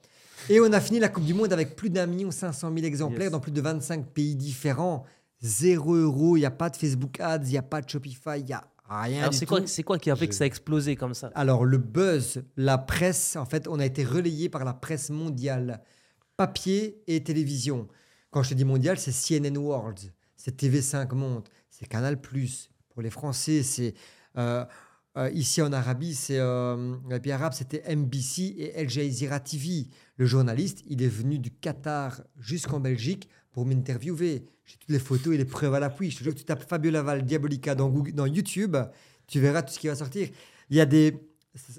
Et 0.50 0.58
on 0.60 0.72
a 0.72 0.80
fini 0.80 0.98
la 0.98 1.08
Coupe 1.08 1.24
du 1.24 1.32
Monde 1.32 1.52
avec 1.52 1.76
plus 1.76 1.90
d'un 1.90 2.06
million 2.06 2.32
cinq 2.32 2.52
cent 2.52 2.70
mille 2.72 2.84
exemplaires 2.84 3.22
Yes. 3.26 3.30
dans 3.32 3.38
plus 3.38 3.52
de 3.52 3.60
25 3.60 4.06
pays 4.08 4.34
différents. 4.34 5.04
Zéro 5.40 5.94
euro, 5.94 6.36
il 6.36 6.40
n'y 6.40 6.46
a 6.46 6.50
pas 6.50 6.68
de 6.70 6.76
Facebook 6.76 7.20
Ads, 7.20 7.44
il 7.44 7.50
n'y 7.52 7.56
a 7.56 7.62
pas 7.62 7.80
de 7.80 7.88
Shopify, 7.88 8.38
il 8.40 8.46
n'y 8.46 8.52
a 8.52 8.64
rien 8.88 9.20
Alors 9.20 9.32
c'est 9.32 9.46
quoi, 9.46 9.64
c'est 9.66 9.84
quoi 9.84 9.96
qui 9.98 10.10
a 10.10 10.16
fait 10.16 10.26
que 10.26 10.34
ça 10.34 10.42
a 10.42 10.48
explosé 10.48 10.96
comme 10.96 11.14
ça? 11.14 11.30
Alors 11.36 11.64
le 11.64 11.78
buzz, 11.78 12.42
la 12.56 12.78
presse, 12.78 13.36
en 13.36 13.46
fait, 13.46 13.68
on 13.68 13.78
a 13.78 13.86
été 13.86 14.04
relayé 14.04 14.48
par 14.48 14.64
la 14.64 14.74
presse 14.74 15.08
mondiale, 15.10 15.80
papier 16.36 17.00
et 17.06 17.22
télévision. 17.22 17.86
Quand 18.30 18.42
je 18.42 18.50
te 18.50 18.54
dis 18.54 18.64
mondial, 18.64 18.98
c'est 18.98 19.12
CNN 19.12 19.56
World, 19.56 20.00
c'est 20.36 20.60
TV5 20.60 21.14
Monde, 21.14 21.48
c'est 21.70 21.86
Canal+. 21.86 22.18
Pour 22.20 23.02
les 23.02 23.10
Français, 23.10 23.62
c'est 23.62 23.94
euh, 24.36 24.64
euh, 25.16 25.28
ici 25.30 25.60
en 25.60 25.72
Arabie, 25.72 26.14
c'est 26.14 26.38
euh, 26.38 26.94
les 27.08 27.18
pays 27.18 27.32
arabes, 27.32 27.52
c'était 27.52 27.82
NBC 27.94 28.54
et 28.56 28.76
Al 28.76 28.88
Jazeera 28.88 29.40
TV. 29.40 29.88
Le 30.16 30.26
journaliste, 30.26 30.84
il 30.86 31.02
est 31.02 31.08
venu 31.08 31.38
du 31.38 31.50
Qatar 31.50 32.22
jusqu'en 32.38 32.78
Belgique 32.78 33.28
pour 33.50 33.66
m'interviewer. 33.66 34.46
J'ai 34.64 34.76
toutes 34.76 34.90
les 34.90 35.00
photos 35.00 35.34
et 35.34 35.36
les 35.36 35.44
preuves 35.44 35.74
à 35.74 35.80
l'appui. 35.80 36.10
Je 36.10 36.18
te 36.18 36.24
jure 36.24 36.32
que 36.32 36.38
tu 36.38 36.44
tapes 36.44 36.62
Fabio 36.68 36.92
Laval 36.92 37.24
Diabolica 37.24 37.74
dans, 37.74 37.88
Google, 37.88 38.12
dans 38.12 38.26
YouTube, 38.26 38.76
tu 39.26 39.40
verras 39.40 39.62
tout 39.62 39.72
ce 39.72 39.80
qui 39.80 39.88
va 39.88 39.96
sortir. 39.96 40.28
Il 40.70 40.76
y 40.76 40.80
a 40.80 40.86
des. 40.86 41.18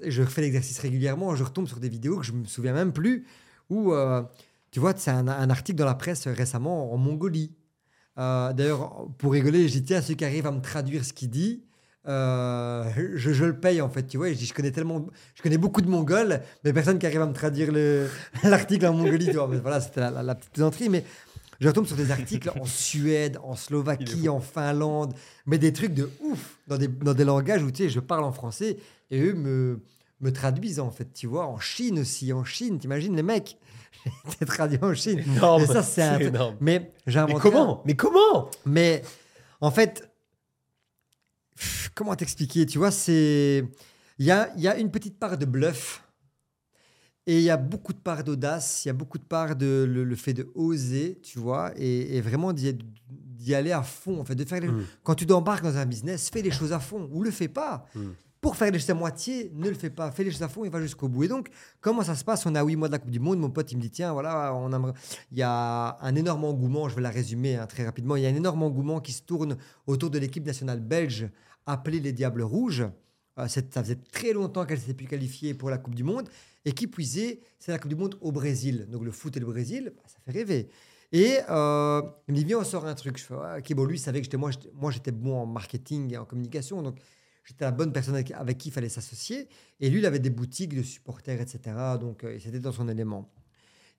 Je 0.04 0.22
refais 0.22 0.42
l'exercice 0.42 0.78
régulièrement, 0.78 1.34
je 1.34 1.44
retombe 1.44 1.66
sur 1.66 1.80
des 1.80 1.88
vidéos 1.88 2.18
que 2.18 2.26
je 2.26 2.32
me 2.32 2.44
souviens 2.44 2.74
même 2.74 2.92
plus, 2.92 3.24
où, 3.70 3.94
euh, 3.94 4.22
tu 4.70 4.80
vois, 4.80 4.92
c'est 4.94 5.10
un, 5.10 5.26
article 5.26 5.78
dans 5.78 5.86
la 5.86 5.94
presse 5.94 6.26
récemment 6.28 6.92
en 6.92 6.98
Mongolie. 6.98 7.54
Euh, 8.18 8.52
D'ailleurs, 8.52 9.08
pour 9.16 9.32
rigoler, 9.32 9.68
je 9.68 9.72
dis 9.72 9.84
tiens, 9.84 10.02
celui 10.02 10.16
qui 10.16 10.26
arrive 10.26 10.46
à 10.46 10.52
me 10.52 10.60
traduire 10.60 11.06
ce 11.06 11.14
qu'il 11.14 11.30
dit, 11.30 11.64
euh, 12.08 12.84
je, 13.16 13.32
je 13.32 13.44
le 13.44 13.58
paye 13.58 13.80
en 13.80 13.88
fait, 13.88 14.04
tu 14.06 14.16
vois. 14.16 14.28
Et 14.28 14.34
je, 14.34 14.38
dis, 14.38 14.46
je 14.46 14.54
connais 14.54 14.70
tellement, 14.72 15.06
je 15.34 15.42
connais 15.42 15.58
beaucoup 15.58 15.80
de 15.80 15.88
Mongols, 15.88 16.40
mais 16.64 16.72
personne 16.72 16.98
qui 16.98 17.06
arrive 17.06 17.22
à 17.22 17.26
me 17.26 17.32
traduire 17.32 17.70
le- 17.72 18.08
l'article 18.44 18.86
en 18.86 18.94
Mongolie, 18.94 19.26
tu 19.26 19.32
vois. 19.34 19.48
Mais 19.48 19.58
voilà, 19.58 19.80
c'était 19.80 20.00
la, 20.00 20.10
la- 20.10 20.22
la 20.22 20.34
petite 20.34 20.52
plaisanterie. 20.52 20.88
Mais 20.88 21.04
Je 21.60 21.68
retombe 21.68 21.86
sur 21.86 21.96
des 21.96 22.10
articles 22.10 22.50
en 22.60 22.64
Suède, 22.64 23.38
en 23.44 23.54
Slovaquie, 23.54 24.28
en 24.28 24.40
Finlande, 24.40 25.14
mais 25.46 25.58
des 25.58 25.72
trucs 25.72 25.94
de 25.94 26.10
ouf, 26.20 26.56
dans 26.66 26.76
des, 26.76 26.88
dans 26.88 27.14
des 27.14 27.24
langages 27.24 27.62
où 27.62 27.70
tu 27.70 27.84
sais, 27.84 27.88
je 27.88 28.00
parle 28.00 28.24
en 28.24 28.32
français 28.32 28.78
et 29.12 29.20
eux 29.20 29.34
me, 29.34 29.78
me 30.20 30.32
traduisent 30.32 30.80
en 30.80 30.90
fait, 30.90 31.12
tu 31.14 31.28
vois, 31.28 31.46
en 31.46 31.58
Chine 31.60 32.00
aussi, 32.00 32.32
en 32.32 32.44
Chine, 32.44 32.78
t'imagines 32.80 33.14
les 33.14 33.22
mecs? 33.22 33.58
J'ai 34.04 34.34
été 34.34 34.46
traduit 34.46 34.78
en 34.82 34.92
Chine. 34.94 35.20
Énorme. 35.20 35.62
Et 35.62 35.66
ça, 35.66 35.82
c'est 35.84 36.02
un 36.02 36.18
énorme. 36.18 36.56
Mais 36.60 36.90
j'ai 37.06 37.18
Mais 37.20 37.22
inventé 37.34 37.36
un- 37.48 37.50
comment? 37.52 37.82
Mais 37.86 37.94
comment? 37.94 38.50
Mais 38.66 39.02
en 39.60 39.70
fait, 39.70 40.10
comment 41.94 42.14
t'expliquer 42.16 42.66
Tu 42.66 42.78
vois, 42.78 42.90
c'est. 42.90 43.64
Il 44.18 44.26
y 44.26 44.30
a, 44.30 44.52
y 44.56 44.68
a 44.68 44.76
une 44.78 44.90
petite 44.90 45.18
part 45.18 45.36
de 45.38 45.44
bluff 45.46 46.02
et 47.26 47.38
il 47.38 47.42
y 47.44 47.50
a 47.50 47.56
beaucoup 47.56 47.92
de 47.92 47.98
part 47.98 48.22
d'audace, 48.24 48.84
il 48.84 48.88
y 48.88 48.90
a 48.90 48.94
beaucoup 48.94 49.18
de 49.18 49.24
part 49.24 49.56
de 49.56 49.86
le, 49.88 50.04
le 50.04 50.16
fait 50.16 50.34
de 50.34 50.50
oser, 50.54 51.20
tu 51.22 51.38
vois, 51.38 51.72
et, 51.76 52.16
et 52.16 52.20
vraiment 52.20 52.52
d'y 52.52 52.76
d'y 53.08 53.54
aller 53.54 53.72
à 53.72 53.82
fond. 53.82 54.20
En 54.20 54.24
fait, 54.24 54.34
de 54.36 54.44
faire 54.44 54.60
les- 54.60 54.68
Mm. 54.68 54.84
Quand 55.02 55.14
tu 55.16 55.26
t'embarques 55.26 55.64
dans 55.64 55.76
un 55.76 55.86
business, 55.86 56.30
fais 56.30 56.42
les 56.42 56.50
choses 56.52 56.72
à 56.72 56.78
fond 56.78 57.08
ou 57.12 57.22
le 57.24 57.30
fais 57.32 57.48
pas. 57.48 57.86
Mm. 57.94 58.10
Pour 58.42 58.56
faire 58.56 58.72
les 58.72 58.80
choses 58.80 58.90
à 58.90 58.94
moitié, 58.94 59.52
ne 59.54 59.68
le 59.68 59.74
fais 59.76 59.88
pas. 59.88 60.10
Fais 60.10 60.24
les 60.24 60.32
choses 60.32 60.42
à 60.42 60.48
fond 60.48 60.64
et 60.64 60.68
va 60.68 60.80
jusqu'au 60.80 61.08
bout. 61.08 61.22
Et 61.22 61.28
donc, 61.28 61.48
comment 61.80 62.02
ça 62.02 62.16
se 62.16 62.24
passe? 62.24 62.44
On 62.44 62.56
a 62.56 62.64
huit 62.64 62.74
mois 62.74 62.88
de 62.88 62.92
la 62.92 62.98
Coupe 62.98 63.12
du 63.12 63.20
Monde. 63.20 63.38
Mon 63.38 63.50
pote, 63.50 63.70
il 63.70 63.76
me 63.76 63.80
dit 63.82 63.90
tiens, 63.90 64.12
voilà, 64.12 64.52
on 64.52 64.68
il 65.30 65.38
y 65.38 65.42
a 65.42 65.96
un 66.00 66.14
énorme 66.16 66.44
engouement. 66.44 66.88
Je 66.88 66.96
vais 66.96 67.02
la 67.02 67.10
résumer 67.10 67.54
hein, 67.54 67.68
très 67.68 67.84
rapidement. 67.84 68.16
Il 68.16 68.24
y 68.24 68.26
a 68.26 68.30
un 68.30 68.34
énorme 68.34 68.64
engouement 68.64 69.00
qui 69.00 69.12
se 69.12 69.22
tourne 69.22 69.56
autour 69.86 70.10
de 70.10 70.18
l'équipe 70.18 70.44
nationale 70.44 70.80
belge 70.80 71.30
appelée 71.66 72.00
les 72.00 72.10
Diables 72.10 72.42
Rouges. 72.42 72.84
Euh, 73.38 73.46
ça 73.46 73.62
faisait 73.62 74.00
très 74.10 74.32
longtemps 74.32 74.66
qu'elle 74.66 74.80
s'était 74.80 74.94
plus 74.94 75.06
qualifiée 75.06 75.54
pour 75.54 75.70
la 75.70 75.78
Coupe 75.78 75.94
du 75.94 76.02
Monde. 76.02 76.28
Et 76.64 76.72
qui 76.72 76.88
puisait, 76.88 77.38
c'est 77.60 77.70
la 77.70 77.78
Coupe 77.78 77.90
du 77.90 77.96
Monde 77.96 78.18
au 78.20 78.32
Brésil. 78.32 78.88
Donc 78.90 79.04
le 79.04 79.12
foot 79.12 79.36
et 79.36 79.40
le 79.40 79.46
Brésil, 79.46 79.92
bah, 79.96 80.02
ça 80.08 80.18
fait 80.24 80.32
rêver. 80.32 80.68
Et 81.12 81.38
euh, 81.48 82.02
il 82.26 82.32
me 82.32 82.38
dit, 82.38 82.44
viens, 82.44 82.58
on 82.58 82.64
sort 82.64 82.86
un 82.86 82.94
truc. 82.94 83.18
Je 83.18 83.74
bon, 83.74 83.84
lui, 83.84 83.98
il 83.98 84.00
savait 84.00 84.20
que 84.20 84.36
moi, 84.36 84.50
j'étais, 84.50 84.70
moi, 84.74 84.90
j'étais 84.90 85.12
bon 85.12 85.42
en 85.42 85.46
marketing 85.46 86.12
et 86.12 86.16
en 86.16 86.24
communication. 86.24 86.82
Donc, 86.82 86.98
j'étais 87.44 87.64
la 87.64 87.70
bonne 87.72 87.92
personne 87.92 88.14
avec, 88.14 88.30
avec 88.32 88.58
qui 88.58 88.68
il 88.68 88.72
fallait 88.72 88.88
s'associer. 88.88 89.48
Et 89.80 89.90
lui, 89.90 89.98
il 90.00 90.06
avait 90.06 90.18
des 90.18 90.30
boutiques 90.30 90.74
de 90.76 90.82
supporters, 90.82 91.40
etc. 91.40 91.60
Donc, 92.00 92.24
euh, 92.24 92.38
c'était 92.40 92.60
dans 92.60 92.72
son 92.72 92.88
élément. 92.88 93.30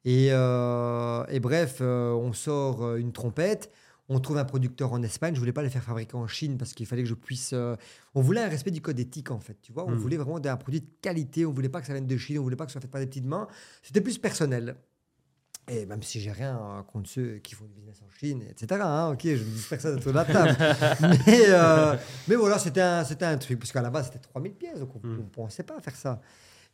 Et, 0.06 0.30
euh, 0.32 1.26
et 1.30 1.40
bref, 1.40 1.78
euh, 1.82 2.12
on 2.12 2.34
sort 2.34 2.96
une 2.96 3.14
trompette. 3.14 3.72
On 4.10 4.20
trouve 4.20 4.38
un 4.38 4.44
producteur 4.46 4.92
en 4.92 5.02
Espagne. 5.02 5.34
Je 5.34 5.40
voulais 5.40 5.54
pas 5.54 5.64
les 5.64 5.70
faire 5.70 5.84
fabriquer 5.84 6.16
en 6.16 6.28
Chine 6.28 6.58
parce 6.58 6.74
qu'il 6.74 6.86
fallait 6.86 7.04
que 7.04 7.10
je 7.10 7.14
puisse. 7.14 7.56
On 8.14 8.22
voulait 8.22 8.42
un 8.42 8.50
respect 8.50 8.72
du 8.72 8.82
code 8.82 9.00
éthique 9.00 9.32
en 9.32 9.40
fait. 9.40 9.58
Tu 9.62 9.72
vois, 9.72 9.86
on 9.86 9.92
Mm. 9.92 9.96
voulait 9.96 10.18
vraiment 10.18 10.46
un 10.46 10.58
produit 10.58 10.82
de 10.82 10.88
qualité. 11.02 11.46
On 11.46 11.54
voulait 11.54 11.70
pas 11.70 11.80
que 11.80 11.88
ça 11.88 11.94
vienne 11.94 12.06
de 12.06 12.18
Chine. 12.18 12.38
On 12.38 12.44
voulait 12.44 12.58
pas 12.58 12.66
que 12.66 12.72
ça 12.72 12.74
soit 12.74 12.82
fait 12.82 12.90
par 12.92 13.00
des 13.00 13.08
petites 13.08 13.26
mains. 13.26 13.48
C'était 13.82 14.02
plus 14.02 14.18
personnel. 14.18 14.76
Et 15.70 15.86
même 15.86 16.04
si 16.04 16.20
j'ai 16.20 16.32
rien 16.32 16.84
contre 16.92 17.10
ceux 17.10 17.38
qui 17.38 17.56
font 17.56 17.64
du 17.66 17.72
business 17.74 18.02
en 18.06 18.10
Chine, 18.10 18.44
etc. 18.50 18.82
hein, 18.84 19.12
ok, 19.14 19.22
je 19.24 19.30
ne 19.32 19.38
dis 19.38 19.66
personne 19.70 19.96
autour 19.98 20.12
de 20.12 20.18
la 20.18 20.26
table. 20.26 20.58
mais, 21.26 21.44
euh, 21.48 21.96
mais 22.28 22.36
voilà, 22.36 22.60
c'était 22.60 22.82
un, 22.82 23.04
c'était 23.06 23.24
un 23.26 23.38
truc. 23.38 23.60
Parce 23.60 23.72
qu'à 23.72 23.82
la 23.82 23.90
base, 23.90 24.08
c'était 24.08 24.20
3000 24.20 24.54
pièces. 24.56 24.80
Donc 24.80 24.90
on 25.02 25.08
ne 25.08 25.16
Mm. 25.18 25.30
pensait 25.30 25.64
pas 25.64 25.80
faire 25.80 25.96
ça. 25.96 26.20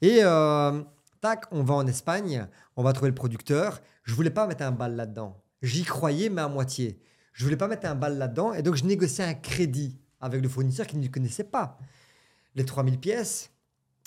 Et 0.02 0.20
euh, 0.24 0.82
tac, 1.22 1.46
on 1.52 1.62
va 1.64 1.76
en 1.76 1.86
Espagne. 1.86 2.48
On 2.76 2.82
va 2.84 2.92
trouver 2.94 3.10
le 3.10 3.16
producteur. 3.16 3.80
Je 4.04 4.16
voulais 4.16 4.32
pas 4.32 4.48
mettre 4.48 4.64
un 4.64 4.72
bal 4.72 4.96
là-dedans. 4.96 5.40
J'y 5.62 5.84
croyais, 5.84 6.30
mais 6.30 6.42
à 6.42 6.48
moitié. 6.48 7.00
Je 7.34 7.44
voulais 7.44 7.58
pas 7.58 7.68
mettre 7.68 7.88
un 7.88 7.96
bal 7.96 8.18
là-dedans. 8.18 8.54
Et 8.54 8.64
donc, 8.64 8.76
je 8.76 8.86
négociais 8.86 9.24
un 9.24 9.36
crédit 9.36 10.00
avec 10.20 10.42
le 10.42 10.50
fournisseur 10.50 10.88
qui 10.88 10.98
ne 10.98 11.08
connaissait 11.10 11.44
pas. 11.44 11.78
Les 12.56 12.66
3000 12.66 12.98
pièces, 13.00 13.52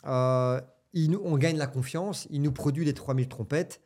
euh, 0.07 0.61
il 0.93 1.13
nous, 1.13 1.21
on 1.25 1.37
gagne 1.39 1.57
la 1.57 1.69
confiance. 1.69 2.27
Il 2.31 2.43
nous 2.43 2.53
produit 2.53 2.85
les 2.85 2.95
3000 2.95 3.29
trompettes. 3.29 3.81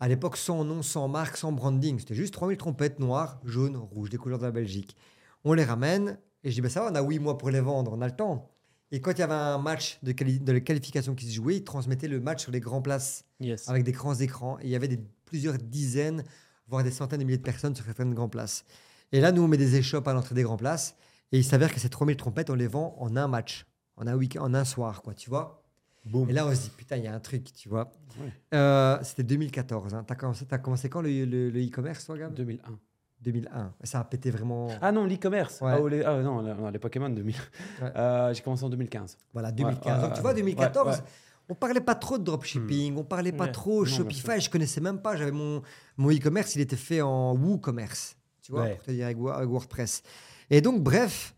À 0.00 0.08
l'époque, 0.08 0.36
sans 0.36 0.64
nom, 0.64 0.82
sans 0.82 1.08
marque, 1.08 1.36
sans 1.36 1.52
branding. 1.52 1.98
C'était 1.98 2.14
juste 2.14 2.34
3000 2.34 2.58
trompettes 2.58 2.98
noires, 3.00 3.40
jaunes, 3.44 3.76
rouges, 3.76 4.10
des 4.10 4.18
couleurs 4.18 4.38
de 4.38 4.44
la 4.44 4.50
Belgique. 4.50 4.96
On 5.44 5.52
les 5.54 5.64
ramène. 5.64 6.18
Et 6.44 6.50
je 6.50 6.54
dis, 6.56 6.60
bah, 6.60 6.68
ça 6.68 6.82
va, 6.82 6.90
on 6.90 6.94
a 6.94 7.02
8 7.02 7.18
mois 7.18 7.38
pour 7.38 7.50
les 7.50 7.60
vendre. 7.60 7.92
On 7.94 8.00
a 8.02 8.06
le 8.06 8.14
temps. 8.14 8.50
Et 8.92 9.00
quand 9.00 9.12
il 9.12 9.18
y 9.18 9.22
avait 9.22 9.32
un 9.34 9.58
match 9.58 9.98
de, 10.02 10.12
quali- 10.12 10.38
de 10.38 10.52
la 10.52 10.60
qualification 10.60 11.14
qui 11.14 11.26
se 11.26 11.32
jouait, 11.34 11.56
ils 11.56 11.64
transmettaient 11.64 12.08
le 12.08 12.20
match 12.20 12.42
sur 12.42 12.52
les 12.52 12.60
grands 12.60 12.82
places 12.82 13.24
Yes. 13.40 13.68
avec 13.68 13.82
des 13.84 13.92
grands 13.92 14.14
écrans. 14.14 14.58
Et 14.60 14.64
il 14.64 14.70
y 14.70 14.76
avait 14.76 14.86
des, 14.88 15.00
plusieurs 15.24 15.56
dizaines, 15.58 16.22
voire 16.68 16.84
des 16.84 16.90
centaines 16.90 17.18
de 17.20 17.24
milliers 17.24 17.38
de 17.38 17.42
personnes 17.42 17.74
sur 17.74 17.84
certaines 17.84 18.14
grandes 18.14 18.30
places. 18.32 18.64
Et 19.12 19.20
là, 19.20 19.32
nous, 19.32 19.42
on 19.42 19.48
met 19.48 19.56
des 19.56 19.76
échoppes 19.76 20.06
à 20.08 20.12
l'entrée 20.12 20.34
des 20.34 20.42
grandes 20.42 20.58
places. 20.60 20.94
Et 21.32 21.38
il 21.38 21.44
s'avère 21.44 21.72
que 21.72 21.80
ces 21.80 21.88
3000 21.88 22.16
trompettes, 22.16 22.50
on 22.50 22.54
les 22.54 22.68
vend 22.68 22.94
en 23.00 23.16
un 23.16 23.26
match, 23.28 23.66
en 23.96 24.06
un 24.06 24.14
week 24.14 24.36
en 24.36 24.54
un 24.54 24.64
soir, 24.64 25.02
quoi, 25.02 25.14
tu 25.14 25.30
vois. 25.30 25.65
Boum. 26.06 26.30
Et 26.30 26.32
là, 26.32 26.46
on 26.46 26.54
se 26.54 26.62
dit, 26.62 26.70
putain, 26.76 26.96
il 26.96 27.04
y 27.04 27.08
a 27.08 27.14
un 27.14 27.20
truc, 27.20 27.52
tu 27.52 27.68
vois. 27.68 27.90
Ouais. 28.20 28.32
Euh, 28.54 28.98
C'était 29.02 29.24
2014. 29.24 29.94
Hein. 29.94 30.04
Tu 30.06 30.12
as, 30.12 30.58
commencé 30.58 30.88
quand 30.88 31.02
le 31.02 31.48
e-commerce, 31.66 32.04
toi, 32.06 32.16
Gab? 32.16 32.32
2001. 32.34 32.78
2001. 33.22 33.72
Ça 33.82 34.00
a 34.00 34.04
pété 34.04 34.30
vraiment. 34.30 34.68
Ah 34.80 34.92
non, 34.92 35.04
l'e-commerce. 35.04 35.60
Ouais. 35.60 35.72
Ah, 35.72 35.88
les- 35.88 36.02
ah 36.04 36.22
non, 36.22 36.42
non, 36.42 36.70
les 36.70 36.78
Pokémon 36.78 37.08
2000. 37.08 37.34
Ouais. 37.82 37.92
Euh, 37.96 38.32
J'ai 38.34 38.42
commencé 38.42 38.64
en 38.64 38.68
2015. 38.70 39.16
Voilà, 39.32 39.50
2015. 39.52 39.96
ouais, 40.02 40.08
Donc, 40.08 40.14
tu 40.16 40.20
vois, 40.20 40.30
ouais. 40.30 40.36
2014, 40.36 40.86
Ouais, 40.86 40.94
ouais. 40.94 41.00
on 41.48 41.54
parlait 41.54 41.80
pas 41.80 41.94
trop 41.94 42.18
de 42.18 42.24
dropshipping, 42.24 42.96
on 42.96 43.04
parlait 43.04 43.32
pas 43.32 43.48
trop 43.48 43.80
Non, 43.84 43.90
Shopify, 43.90 44.40
je 44.40 44.50
connaissais 44.50 44.80
même 44.80 45.00
pas. 45.00 45.16
J'avais 45.16 45.32
mon, 45.32 45.62
mon 45.96 46.10
e-commerce, 46.10 46.54
il 46.54 46.60
était 46.60 46.76
fait 46.76 47.00
en 47.02 47.34
WooCommerce, 47.34 48.16
tu 48.42 48.52
vois, 48.52 48.66
pour 48.66 48.82
te 48.82 48.90
dire 48.92 49.06
avec 49.06 49.18
WordPress. 49.18 50.02
Et 50.50 50.60
donc, 50.60 50.82
bref, 50.82 51.34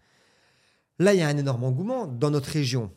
là, 0.99 1.14
il 1.14 1.21
y 1.21 1.23
a 1.23 1.29
un 1.29 1.37
énorme 1.37 1.64
engouement 1.64 2.07
dans 2.07 2.31
notre 2.31 2.51
région. 2.51 2.91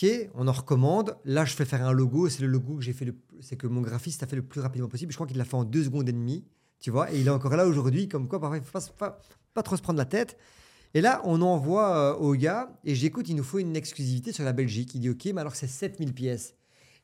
Ok, 0.00 0.06
on 0.34 0.46
en 0.46 0.52
recommande. 0.52 1.16
Là, 1.24 1.44
je 1.44 1.54
fais 1.54 1.64
faire 1.64 1.84
un 1.84 1.92
logo. 1.92 2.28
C'est 2.28 2.42
le 2.42 2.46
logo 2.48 2.76
que 2.76 2.82
j'ai 2.82 2.92
fait. 2.92 3.12
C'est 3.40 3.56
que 3.56 3.66
mon 3.66 3.80
graphiste 3.80 4.22
a 4.22 4.26
fait 4.26 4.36
le 4.36 4.42
plus 4.42 4.60
rapidement 4.60 4.88
possible. 4.88 5.10
Je 5.12 5.16
crois 5.16 5.26
qu'il 5.26 5.36
l'a 5.38 5.44
fait 5.44 5.56
en 5.56 5.64
deux 5.64 5.84
secondes 5.84 6.08
et 6.08 6.12
demie. 6.12 6.44
Tu 6.78 6.90
vois, 6.92 7.12
et 7.12 7.18
il 7.18 7.26
est 7.26 7.30
encore 7.30 7.56
là 7.56 7.66
aujourd'hui. 7.66 8.08
Comme 8.08 8.28
quoi, 8.28 8.38
parfois, 8.40 8.58
il 8.58 8.62
faut 8.64 8.70
pas, 8.70 8.80
se- 8.80 8.92
pas, 8.92 9.18
pas 9.54 9.62
trop 9.64 9.76
se 9.76 9.82
prendre 9.82 9.98
la 9.98 10.04
tête. 10.04 10.36
Et 10.94 11.00
là, 11.00 11.20
on 11.24 11.42
envoie 11.42 11.96
euh, 11.96 12.14
au 12.14 12.34
gars 12.34 12.70
et 12.84 12.94
j'écoute, 12.94 13.28
il 13.28 13.34
nous 13.34 13.42
faut 13.42 13.58
une 13.58 13.74
exclusivité 13.76 14.32
sur 14.32 14.44
la 14.44 14.52
Belgique. 14.52 14.94
Il 14.94 15.00
dit 15.00 15.10
OK, 15.10 15.24
mais 15.34 15.40
alors 15.40 15.56
c'est 15.56 15.66
7000 15.66 16.14
pièces. 16.14 16.54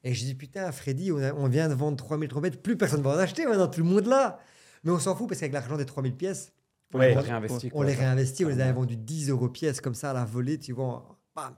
Et 0.05 0.15
je 0.15 0.25
dis 0.25 0.35
putain, 0.35 0.71
Freddy, 0.71 1.11
on, 1.11 1.19
a- 1.19 1.35
on 1.35 1.49
vient 1.49 1.69
de 1.69 1.75
vendre 1.75 1.97
3000 1.97 2.29
trompettes, 2.29 2.63
plus 2.63 2.77
personne 2.77 3.03
va 3.03 3.11
en 3.11 3.19
acheter 3.19 3.45
maintenant, 3.47 3.67
tout 3.67 3.81
le 3.81 3.87
monde 3.87 4.07
là. 4.07 4.39
Mais 4.85 4.93
on 4.93 4.99
s'en 5.01 5.17
fout 5.17 5.29
parce 5.29 5.41
qu'avec 5.41 5.53
l'argent 5.53 5.77
des 5.77 5.85
3000 5.87 6.15
pièces, 6.15 6.53
Ouais. 6.95 7.17
On 7.17 7.21
réinvestit. 7.21 7.67
on 7.67 7.71
quoi. 7.79 7.87
les 7.87 7.95
réinvestit, 7.95 8.45
on 8.45 8.49
les 8.49 8.61
avait 8.61 8.73
vendus 8.73 8.97
10 8.97 9.31
euros 9.31 9.49
pièce 9.49 9.81
comme 9.81 9.95
ça 9.95 10.11
à 10.11 10.13
la 10.15 10.25
volée, 10.25 10.59
tu 10.61 10.73
vois. 10.73 11.19
bam. 11.35 11.55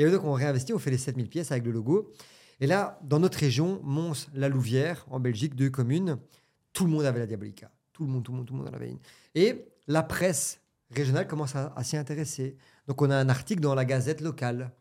Et 0.00 0.10
donc 0.10 0.24
on 0.24 0.32
réinvestit, 0.32 0.72
on 0.72 0.78
fait 0.78 0.90
les 0.90 0.98
7000 0.98 1.28
pièces 1.28 1.52
avec 1.52 1.64
le 1.64 1.72
logo. 1.72 2.12
Et 2.60 2.66
là, 2.66 2.98
dans 3.02 3.18
notre 3.18 3.38
région, 3.38 3.80
Mons, 3.82 4.28
la 4.34 4.48
Louvière, 4.48 5.06
en 5.10 5.20
Belgique, 5.20 5.54
deux 5.54 5.70
communes, 5.70 6.18
tout 6.72 6.84
le 6.84 6.90
monde 6.90 7.04
avait 7.04 7.18
la 7.20 7.26
Diabolica. 7.26 7.70
Tout 7.92 8.04
le 8.04 8.10
monde, 8.10 8.22
tout 8.24 8.32
le 8.32 8.38
monde, 8.38 8.46
tout 8.46 8.54
le 8.54 8.60
monde 8.60 8.68
en 8.68 8.74
avait 8.74 8.90
une. 8.90 8.98
Et 9.34 9.66
la 9.86 10.02
presse 10.02 10.60
régionale 10.90 11.26
commence 11.26 11.54
à, 11.56 11.72
à 11.76 11.84
s'y 11.84 11.96
intéresser. 11.96 12.56
Donc 12.86 13.00
on 13.02 13.10
a 13.10 13.16
un 13.16 13.28
article 13.28 13.60
dans 13.60 13.74
la 13.74 13.84
gazette 13.84 14.20
locale. 14.20 14.72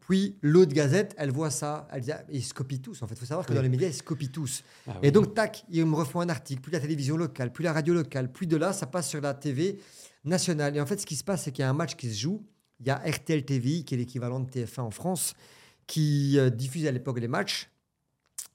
Puis 0.00 0.36
l'autre 0.42 0.72
gazette, 0.74 1.14
elle 1.16 1.30
voit 1.30 1.50
ça, 1.50 1.88
elle 1.90 2.02
dit, 2.02 2.12
ah, 2.12 2.22
ils 2.30 2.42
se 2.44 2.52
copient 2.52 2.78
tous. 2.78 3.02
En 3.02 3.06
fait, 3.06 3.14
il 3.14 3.18
faut 3.20 3.24
savoir 3.26 3.46
que 3.46 3.52
Oui. 3.52 3.56
dans 3.56 3.62
les 3.62 3.70
médias, 3.70 3.88
ils 3.88 3.94
se 3.94 4.02
copient 4.02 4.28
tous. 4.30 4.62
Ah 4.86 4.92
Et 5.02 5.06
oui. 5.06 5.12
donc, 5.12 5.34
tac, 5.34 5.64
il 5.70 5.84
me 5.86 5.94
refont 5.94 6.20
un 6.20 6.28
article, 6.28 6.60
puis 6.60 6.72
la 6.72 6.80
télévision 6.80 7.16
locale, 7.16 7.50
puis 7.52 7.64
la 7.64 7.72
radio 7.72 7.94
locale, 7.94 8.30
puis 8.30 8.46
de 8.46 8.56
là, 8.58 8.74
ça 8.74 8.86
passe 8.86 9.08
sur 9.08 9.22
la 9.22 9.32
TV 9.32 9.78
nationale. 10.24 10.76
Et 10.76 10.80
en 10.80 10.84
fait, 10.86 11.00
ce 11.00 11.06
qui 11.06 11.16
se 11.16 11.24
passe, 11.24 11.44
c'est 11.44 11.52
qu'il 11.52 11.62
y 11.62 11.64
a 11.64 11.70
un 11.70 11.74
match 11.74 11.96
qui 11.96 12.10
se 12.12 12.18
joue. 12.20 12.44
Il 12.80 12.86
y 12.86 12.90
a 12.90 12.96
RTL 12.96 13.44
TVI, 13.44 13.84
qui 13.84 13.94
est 13.94 13.98
l'équivalent 13.98 14.40
de 14.40 14.50
TF1 14.50 14.80
en 14.80 14.90
France, 14.90 15.34
qui 15.86 16.38
euh, 16.38 16.50
diffuse 16.50 16.86
à 16.86 16.92
l'époque 16.92 17.18
les 17.18 17.28
matchs. 17.28 17.70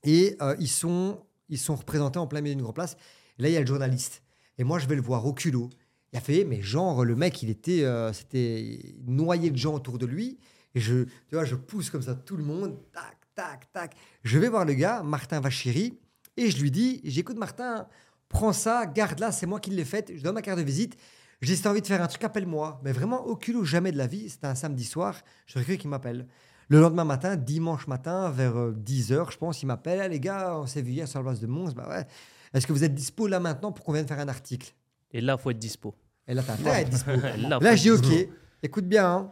Et 0.04 0.36
euh, 0.42 0.56
ils, 0.60 0.70
sont, 0.70 1.22
ils 1.50 1.58
sont 1.58 1.76
représentés 1.76 2.20
en 2.20 2.28
plein 2.28 2.42
milieu 2.42 2.56
d'une 2.56 2.64
grande 2.64 2.76
place. 2.76 2.98
Là, 3.38 3.50
il 3.50 3.54
y 3.54 3.58
a 3.58 3.62
le 3.62 3.66
journaliste. 3.66 4.22
Et 4.58 4.64
moi, 4.64 4.80
je 4.80 4.88
vais 4.88 4.96
le 4.96 5.02
voir 5.02 5.26
au 5.26 5.34
culot. 5.34 5.70
Il 6.12 6.18
a 6.18 6.22
fait, 6.22 6.44
mais 6.44 6.62
genre, 6.62 7.06
le 7.06 7.16
mec, 7.16 7.42
il 7.44 7.50
était, 7.50 7.84
euh, 7.84 8.12
c'était 8.14 8.96
noyé 9.06 9.52
de 9.52 9.58
gens 9.58 9.76
autour 9.76 9.98
de 9.98 10.06
lui. 10.06 10.38
Et 10.76 10.80
je, 10.80 11.04
tu 11.04 11.34
vois, 11.36 11.46
je 11.46 11.56
pousse 11.56 11.90
comme 11.90 12.02
ça 12.02 12.16
tout 12.16 12.38
le 12.38 12.44
monde, 12.44 12.78
tac, 12.92 13.18
tac, 13.36 13.72
tac. 13.72 13.96
Je 14.24 14.38
vais 14.38 14.50
voir 14.50 14.66
le 14.66 14.74
gars, 14.74 15.04
Martin 15.04 15.40
Vachiri, 15.40 15.98
et 16.38 16.52
je 16.52 16.62
lui 16.62 16.72
dis, 16.72 17.02
j'écoute 17.04 17.38
Martin, 17.38 17.88
prends 18.28 18.54
ça, 18.54 18.86
garde-la, 18.86 19.32
c'est 19.32 19.46
moi 19.46 19.60
qui 19.60 19.72
l'ai 19.72 19.86
faite, 19.86 20.12
je 20.16 20.22
donne 20.22 20.36
ma 20.36 20.42
carte 20.42 20.60
de 20.60 20.64
visite. 20.64 20.96
J'ai 21.42 21.56
si 21.56 21.62
t'as 21.62 21.70
envie 21.72 21.82
de 21.82 21.88
faire 21.88 22.02
un 22.02 22.08
truc, 22.08 22.24
appelle-moi. 22.24 22.82
Mais 22.84 22.92
vraiment, 22.92 23.26
au 23.26 23.36
culot, 23.36 23.64
jamais 23.64 23.92
de 23.92 23.98
la 23.98 24.08
vie. 24.08 24.30
C'était 24.30 24.48
un 24.48 24.56
samedi 24.56 24.84
soir, 24.84 25.16
je 25.46 25.60
cru 25.60 25.78
qu'il 25.78 25.90
m'appelle. 25.90 26.28
Le 26.68 26.80
lendemain 26.80 27.06
matin, 27.06 27.36
dimanche 27.36 27.88
matin, 27.88 28.30
vers 28.30 28.54
10h, 28.72 29.32
je 29.32 29.38
pense, 29.38 29.64
il 29.64 29.66
m'appelle. 29.66 30.02
Ah, 30.02 30.08
les 30.08 30.20
gars, 30.20 30.56
on 30.58 30.68
s'est 30.68 30.82
vu 30.82 30.92
hier 30.92 31.08
sur 31.08 31.20
la 31.20 31.24
place 31.24 31.40
de 31.40 31.48
Mons. 31.48 31.74
Bah 31.74 31.88
ouais. 31.90 32.06
Est-ce 32.54 32.68
que 32.68 32.74
vous 32.74 32.84
êtes 32.84 32.94
dispo 32.94 33.28
là 33.28 33.40
maintenant 33.40 33.72
pour 33.72 33.86
qu'on 33.86 33.94
vienne 33.94 34.08
faire 34.08 34.20
un 34.20 34.28
article? 34.28 34.74
Et 35.12 35.22
là, 35.22 35.38
faut 35.38 35.50
être 35.50 35.58
dispo. 35.60 35.96
Et 36.28 36.34
là, 36.36 36.44
t'as 36.44 36.54
intérêt 36.54 36.72
à 36.76 36.82
être 36.82 36.90
dispo. 36.90 37.12
Là, 37.38 37.58
Là, 37.60 37.76
dis 37.76 37.90
dispo. 37.90 38.08
OK, 38.08 38.28
écoute 38.62 38.86
bien. 38.86 39.08
hein. 39.12 39.32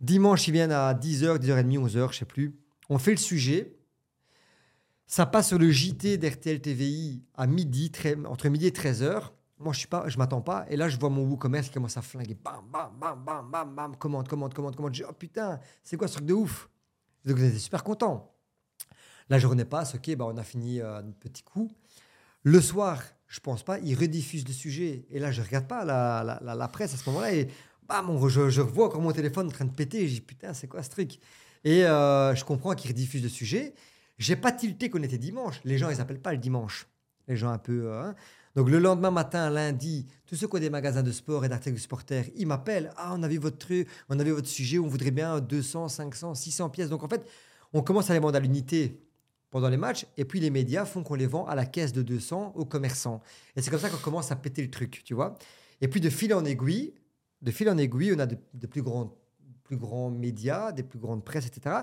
Dimanche, 0.00 0.46
ils 0.46 0.52
viennent 0.52 0.70
à 0.72 0.94
10h, 0.94 1.38
10h30, 1.38 1.88
11h, 1.88 2.12
je 2.12 2.18
sais 2.18 2.24
plus. 2.24 2.54
On 2.88 2.98
fait 2.98 3.10
le 3.12 3.16
sujet. 3.16 3.72
Ça 5.08 5.24
passe 5.26 5.48
sur 5.48 5.58
le 5.58 5.70
JT 5.70 6.18
d'RTL 6.18 6.60
TVI 6.60 7.22
à 7.34 7.46
midi, 7.46 7.90
entre 8.26 8.48
midi 8.48 8.66
et 8.66 8.70
13h. 8.70 9.30
Moi, 9.58 9.72
je 9.72 9.78
suis 9.78 9.88
pas, 9.88 10.08
je 10.08 10.18
m'attends 10.18 10.42
pas. 10.42 10.66
Et 10.68 10.76
là, 10.76 10.88
je 10.88 10.98
vois 10.98 11.08
mon 11.08 11.24
WooCommerce 11.24 11.68
qui 11.68 11.74
commence 11.74 11.96
à 11.96 12.02
flinguer. 12.02 12.34
Bam, 12.34 12.64
bam, 12.70 12.90
bam, 12.98 13.24
bam, 13.24 13.50
bam, 13.50 13.74
bam. 13.74 13.96
Commande, 13.96 14.28
commande, 14.28 14.52
commande, 14.54 14.76
commande. 14.76 14.94
Je 14.94 15.02
dis, 15.02 15.08
oh 15.08 15.12
putain, 15.12 15.58
c'est 15.82 15.96
quoi 15.96 16.08
ce 16.08 16.14
truc 16.14 16.26
de 16.26 16.34
ouf? 16.34 16.68
Donc, 17.24 17.38
j'étais 17.38 17.58
super 17.58 17.82
content. 17.82 18.32
La 19.28 19.38
journée 19.38 19.64
passe, 19.64 19.94
ok, 19.94 20.14
bah, 20.16 20.26
on 20.28 20.36
a 20.36 20.42
fini 20.44 20.80
euh, 20.80 21.02
notre 21.02 21.18
petit 21.18 21.42
coup. 21.42 21.70
Le 22.42 22.60
soir, 22.60 23.02
Je 23.28 23.40
pense 23.40 23.64
pas. 23.64 23.78
Ils 23.80 23.94
rediffusent 23.96 24.46
le 24.46 24.52
sujet. 24.52 25.04
Et 25.10 25.18
là, 25.18 25.32
je 25.32 25.42
regarde 25.42 25.66
pas 25.66 25.84
la, 25.84 26.22
la, 26.42 26.54
la- 26.54 26.68
presse 26.68 26.94
à 26.94 26.96
ce 26.96 27.08
moment-là. 27.10 27.32
Et 27.34 27.48
bam, 27.88 28.16
je, 28.28 28.50
je 28.50 28.60
revois 28.60 28.86
encore 28.86 29.00
mon 29.00 29.12
téléphone 29.12 29.48
en 29.48 29.50
train 29.50 29.64
de 29.64 29.74
péter. 29.74 30.06
Je 30.06 30.14
dis, 30.14 30.20
putain, 30.20 30.54
c'est 30.54 30.68
quoi 30.68 30.82
ce 30.82 30.90
truc? 30.90 31.18
Et 31.64 31.84
euh, 31.84 32.34
je 32.36 32.44
comprends 32.44 32.74
qu'ils 32.74 32.90
rediffusent 32.90 33.22
le 33.24 33.28
sujet. 33.28 33.74
J'ai 34.18 34.36
pas 34.36 34.52
tilté 34.52 34.90
qu'on 34.90 35.02
était 35.02 35.18
dimanche. 35.18 35.60
Les 35.64 35.76
gens, 35.78 35.90
ils 35.90 36.00
appellent 36.00 36.22
pas 36.22 36.32
le 36.32 36.38
dimanche. 36.38 36.86
Les 37.26 37.36
gens 37.36 37.50
un 37.50 37.58
peu. 37.58 37.86
euh, 37.92 38.02
hein. 38.02 38.14
Donc 38.56 38.70
le 38.70 38.78
lendemain 38.78 39.10
matin, 39.10 39.50
lundi, 39.50 40.06
tous 40.24 40.34
ceux 40.34 40.48
qui 40.48 40.56
ont 40.56 40.58
des 40.58 40.70
magasins 40.70 41.02
de 41.02 41.12
sport 41.12 41.44
et 41.44 41.48
d'articles 41.48 41.78
supporters, 41.78 42.24
ils 42.36 42.46
m'appellent. 42.46 42.90
Ah, 42.96 43.12
on 43.14 43.22
a 43.22 43.28
vu 43.28 43.36
votre 43.36 43.58
truc, 43.58 43.86
on 44.08 44.18
a 44.18 44.24
vu 44.24 44.30
votre 44.30 44.48
sujet, 44.48 44.78
on 44.78 44.88
voudrait 44.88 45.10
bien 45.10 45.40
200, 45.40 45.90
500, 45.90 46.34
600 46.34 46.70
pièces. 46.70 46.88
Donc 46.88 47.04
en 47.04 47.08
fait, 47.08 47.22
on 47.74 47.82
commence 47.82 48.08
à 48.08 48.14
les 48.14 48.18
vendre 48.18 48.36
à 48.36 48.40
l'unité 48.40 48.98
pendant 49.50 49.68
les 49.68 49.76
matchs, 49.76 50.06
et 50.16 50.24
puis 50.24 50.40
les 50.40 50.50
médias 50.50 50.86
font 50.86 51.02
qu'on 51.02 51.14
les 51.14 51.26
vend 51.26 51.46
à 51.46 51.54
la 51.54 51.66
caisse 51.66 51.92
de 51.92 52.02
200 52.02 52.54
aux 52.56 52.64
commerçants. 52.64 53.20
Et 53.54 53.62
c'est 53.62 53.70
comme 53.70 53.78
ça 53.78 53.90
qu'on 53.90 53.98
commence 53.98 54.32
à 54.32 54.36
péter 54.36 54.62
le 54.62 54.70
truc, 54.70 55.02
tu 55.04 55.12
vois. 55.12 55.36
Et 55.82 55.88
puis 55.88 56.00
de 56.00 56.08
fil 56.08 56.32
en 56.32 56.44
aiguille, 56.44 56.94
de 57.42 57.50
fil 57.50 57.68
en 57.68 57.76
aiguille, 57.76 58.14
on 58.16 58.18
a 58.18 58.26
de, 58.26 58.38
de 58.54 58.66
plus 58.66 58.82
grands, 58.82 59.14
plus 59.64 59.76
grands 59.76 60.10
médias, 60.10 60.72
des 60.72 60.82
plus 60.82 60.98
grandes 60.98 61.24
presses, 61.24 61.46
etc. 61.46 61.76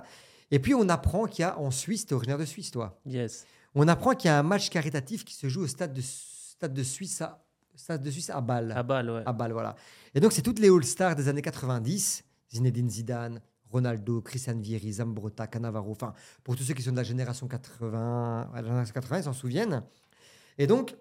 Et 0.50 0.58
puis 0.58 0.74
on 0.74 0.90
apprend 0.90 1.26
qu'il 1.26 1.44
y 1.44 1.46
a 1.46 1.58
en 1.60 1.70
Suisse, 1.70 2.08
t'es 2.08 2.16
originaire 2.16 2.40
de 2.40 2.46
Suisse, 2.46 2.72
toi. 2.72 3.00
Yes. 3.06 3.46
On 3.76 3.88
apprend 3.88 4.16
qu'il 4.16 4.30
y 4.30 4.32
a 4.32 4.40
un 4.40 4.44
match 4.44 4.70
caritatif 4.70 5.24
qui 5.24 5.36
se 5.36 5.48
joue 5.48 5.62
au 5.62 5.68
stade 5.68 5.94
de, 5.94 6.02
stade 6.54 6.74
de 6.74 6.84
Suisse 6.84 7.22
à, 7.22 7.44
stade 7.76 8.04
de 8.04 8.12
Suisse 8.12 8.30
à 8.30 8.42
Bâle. 8.42 8.72
À 8.72 8.84
balle, 8.84 9.10
ouais. 9.10 9.24
À 9.26 9.34
Bâle, 9.34 9.52
voilà. 9.52 9.76
Et 10.14 10.20
donc, 10.20 10.32
c'est 10.32 10.42
toutes 10.42 10.60
les 10.60 10.70
All-Stars 10.70 11.16
des 11.16 11.28
années 11.28 11.42
90. 11.42 12.24
Zinedine 12.54 12.90
Zidane, 12.90 13.42
Ronaldo, 13.72 14.22
Christian 14.22 14.60
Vieri, 14.60 14.94
Zambrotta, 14.94 15.48
Cannavaro. 15.48 15.92
Enfin, 15.92 16.14
pour 16.44 16.56
tous 16.56 16.64
ceux 16.64 16.76
qui 16.76 16.84
sont 16.84 16.92
de 16.92 16.98
la 16.98 17.04
génération 17.04 17.48
80, 17.48 18.52
ouais, 18.54 18.62
la 18.62 18.68
génération 18.68 18.94
80 18.94 19.18
ils 19.18 19.24
s'en 19.24 19.34
souviennent. 19.34 19.84
Et 20.60 20.68
donc, 20.68 20.96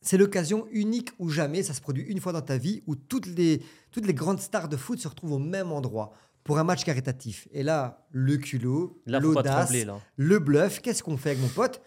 c'est 0.00 0.16
l'occasion 0.16 0.66
unique 0.70 1.10
ou 1.18 1.28
jamais, 1.28 1.62
ça 1.62 1.74
se 1.74 1.82
produit 1.82 2.04
une 2.04 2.20
fois 2.20 2.32
dans 2.32 2.40
ta 2.40 2.56
vie, 2.56 2.82
où 2.86 2.96
toutes 2.96 3.26
les, 3.26 3.62
toutes 3.90 4.06
les 4.06 4.14
grandes 4.14 4.40
stars 4.40 4.70
de 4.70 4.78
foot 4.78 4.98
se 4.98 5.08
retrouvent 5.08 5.32
au 5.32 5.38
même 5.38 5.70
endroit 5.70 6.12
pour 6.44 6.58
un 6.58 6.64
match 6.64 6.82
caritatif. 6.84 7.46
Et 7.52 7.62
là, 7.62 8.06
le 8.10 8.38
culot, 8.38 9.02
l'audace, 9.06 9.72
le 10.16 10.38
bluff, 10.38 10.80
qu'est-ce 10.80 11.02
qu'on 11.02 11.18
fait 11.18 11.32
avec 11.32 11.42
mon 11.42 11.48
pote? 11.48 11.82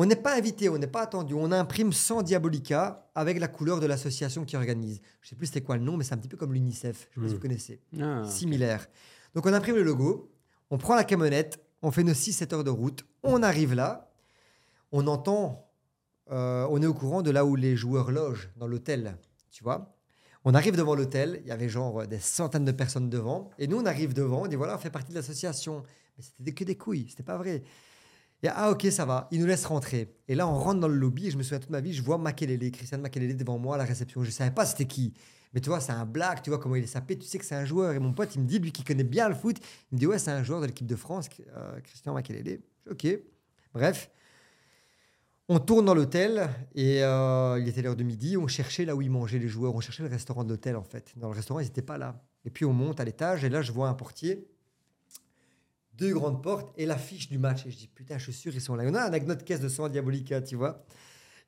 On 0.00 0.06
n'est 0.06 0.16
pas 0.16 0.36
invité, 0.36 0.68
on 0.68 0.78
n'est 0.78 0.86
pas 0.86 1.02
attendu. 1.02 1.34
On 1.34 1.50
imprime 1.50 1.92
100 1.92 2.22
Diabolica 2.22 3.10
avec 3.16 3.38
la 3.40 3.48
couleur 3.48 3.80
de 3.80 3.86
l'association 3.86 4.44
qui 4.44 4.56
organise. 4.56 5.00
Je 5.20 5.28
sais 5.30 5.34
plus 5.36 5.46
c'était 5.46 5.60
quoi 5.60 5.76
le 5.76 5.82
nom, 5.82 5.96
mais 5.96 6.04
c'est 6.04 6.14
un 6.14 6.18
petit 6.18 6.28
peu 6.28 6.36
comme 6.36 6.52
l'UNICEF. 6.54 7.08
Je 7.10 7.14
sais 7.16 7.20
pas 7.20 7.26
si 7.26 7.32
Mm. 7.32 7.36
vous 7.36 7.42
connaissez. 7.42 7.80
Ah, 8.00 8.22
Similaire. 8.24 8.86
Donc 9.34 9.44
on 9.46 9.52
imprime 9.52 9.74
le 9.74 9.82
logo, 9.82 10.30
on 10.70 10.78
prend 10.78 10.94
la 10.94 11.02
camionnette, 11.04 11.60
on 11.82 11.90
fait 11.90 12.04
nos 12.04 12.14
6-7 12.14 12.52
heures 12.54 12.64
de 12.64 12.70
route, 12.70 13.04
on 13.24 13.42
arrive 13.42 13.74
là, 13.74 14.10
on 14.92 15.06
entend, 15.08 15.68
euh, 16.30 16.66
on 16.70 16.80
est 16.80 16.86
au 16.86 16.94
courant 16.94 17.22
de 17.22 17.30
là 17.30 17.44
où 17.44 17.56
les 17.56 17.74
joueurs 17.76 18.10
logent, 18.12 18.50
dans 18.56 18.66
l'hôtel, 18.68 19.16
tu 19.50 19.62
vois. 19.64 19.94
On 20.44 20.54
arrive 20.54 20.76
devant 20.76 20.94
l'hôtel, 20.94 21.40
il 21.42 21.48
y 21.48 21.50
avait 21.50 21.68
genre 21.68 22.06
des 22.06 22.20
centaines 22.20 22.64
de 22.64 22.72
personnes 22.72 23.10
devant, 23.10 23.50
et 23.58 23.66
nous 23.66 23.78
on 23.78 23.84
arrive 23.86 24.14
devant, 24.14 24.42
on 24.42 24.46
dit 24.46 24.56
voilà, 24.56 24.76
on 24.76 24.78
fait 24.78 24.90
partie 24.90 25.10
de 25.10 25.16
l'association. 25.16 25.82
Mais 26.16 26.24
c'était 26.24 26.52
que 26.52 26.64
des 26.64 26.76
couilles, 26.76 27.06
c'était 27.10 27.22
pas 27.24 27.36
vrai. 27.36 27.62
Et 28.42 28.48
ah 28.48 28.70
ok, 28.70 28.86
ça 28.90 29.04
va, 29.04 29.28
ils 29.32 29.40
nous 29.40 29.46
laissent 29.46 29.66
rentrer. 29.66 30.14
Et 30.28 30.34
là, 30.34 30.46
on 30.46 30.56
rentre 30.58 30.80
dans 30.80 30.88
le 30.88 30.94
lobby, 30.94 31.26
et 31.26 31.30
je 31.30 31.36
me 31.36 31.42
souviens 31.42 31.58
toute 31.58 31.70
ma 31.70 31.80
vie, 31.80 31.92
je 31.92 32.02
vois 32.02 32.18
Makelele, 32.18 32.70
Christian 32.70 32.98
Makelele 32.98 33.36
devant 33.36 33.58
moi 33.58 33.74
à 33.74 33.78
la 33.78 33.84
réception. 33.84 34.22
Je 34.22 34.30
savais 34.30 34.52
pas 34.52 34.64
c'était 34.64 34.86
qui. 34.86 35.12
Mais 35.54 35.60
tu 35.60 35.70
vois, 35.70 35.80
c'est 35.80 35.92
un 35.92 36.04
black, 36.04 36.42
tu 36.42 36.50
vois 36.50 36.58
comment 36.58 36.76
il 36.76 36.84
est 36.84 36.88
sapé, 36.88 37.18
tu 37.18 37.26
sais 37.26 37.38
que 37.38 37.44
c'est 37.44 37.54
un 37.54 37.64
joueur. 37.64 37.92
Et 37.94 37.98
mon 37.98 38.12
pote, 38.12 38.34
il 38.34 38.42
me 38.42 38.46
dit, 38.46 38.58
lui 38.58 38.70
qui 38.70 38.84
connaît 38.84 39.04
bien 39.04 39.28
le 39.28 39.34
foot, 39.34 39.56
il 39.90 39.94
me 39.94 39.98
dit, 39.98 40.06
ouais, 40.06 40.18
c'est 40.18 40.30
un 40.30 40.42
joueur 40.42 40.60
de 40.60 40.66
l'équipe 40.66 40.86
de 40.86 40.96
France, 40.96 41.28
euh, 41.56 41.80
Christian 41.80 42.14
Makelele. 42.14 42.60
Ok, 42.90 43.06
bref. 43.72 44.10
On 45.50 45.58
tourne 45.58 45.86
dans 45.86 45.94
l'hôtel 45.94 46.50
et 46.74 47.02
euh, 47.02 47.58
il 47.58 47.66
était 47.66 47.80
l'heure 47.80 47.96
de 47.96 48.04
midi. 48.04 48.36
On 48.36 48.46
cherchait 48.46 48.84
là 48.84 48.94
où 48.94 49.00
ils 49.00 49.10
mangeaient 49.10 49.38
les 49.38 49.48
joueurs. 49.48 49.74
On 49.74 49.80
cherchait 49.80 50.02
le 50.02 50.10
restaurant 50.10 50.44
de 50.44 50.50
l'hôtel 50.50 50.76
en 50.76 50.82
fait. 50.82 51.14
Dans 51.16 51.30
le 51.30 51.34
restaurant, 51.34 51.60
ils 51.60 51.64
n'étaient 51.64 51.80
pas 51.80 51.96
là. 51.96 52.22
Et 52.44 52.50
puis 52.50 52.66
on 52.66 52.74
monte 52.74 53.00
à 53.00 53.04
l'étage 53.04 53.44
et 53.44 53.48
là, 53.48 53.62
je 53.62 53.72
vois 53.72 53.88
un 53.88 53.94
portier, 53.94 54.46
deux 55.98 56.12
grandes 56.14 56.42
portes 56.42 56.72
et 56.76 56.86
l'affiche 56.86 57.28
du 57.28 57.38
match. 57.38 57.66
Et 57.66 57.70
je 57.70 57.76
dis 57.76 57.88
putain, 57.88 58.16
je 58.18 58.24
suis 58.24 58.32
sûr 58.32 58.54
ils 58.54 58.60
sont 58.60 58.74
là. 58.76 58.84
On 58.86 58.94
a 58.94 59.00
avec 59.00 59.26
notre 59.26 59.44
caisse 59.44 59.60
de 59.60 59.68
sang 59.68 59.88
diabolica, 59.88 60.40
tu 60.40 60.56
vois. 60.56 60.84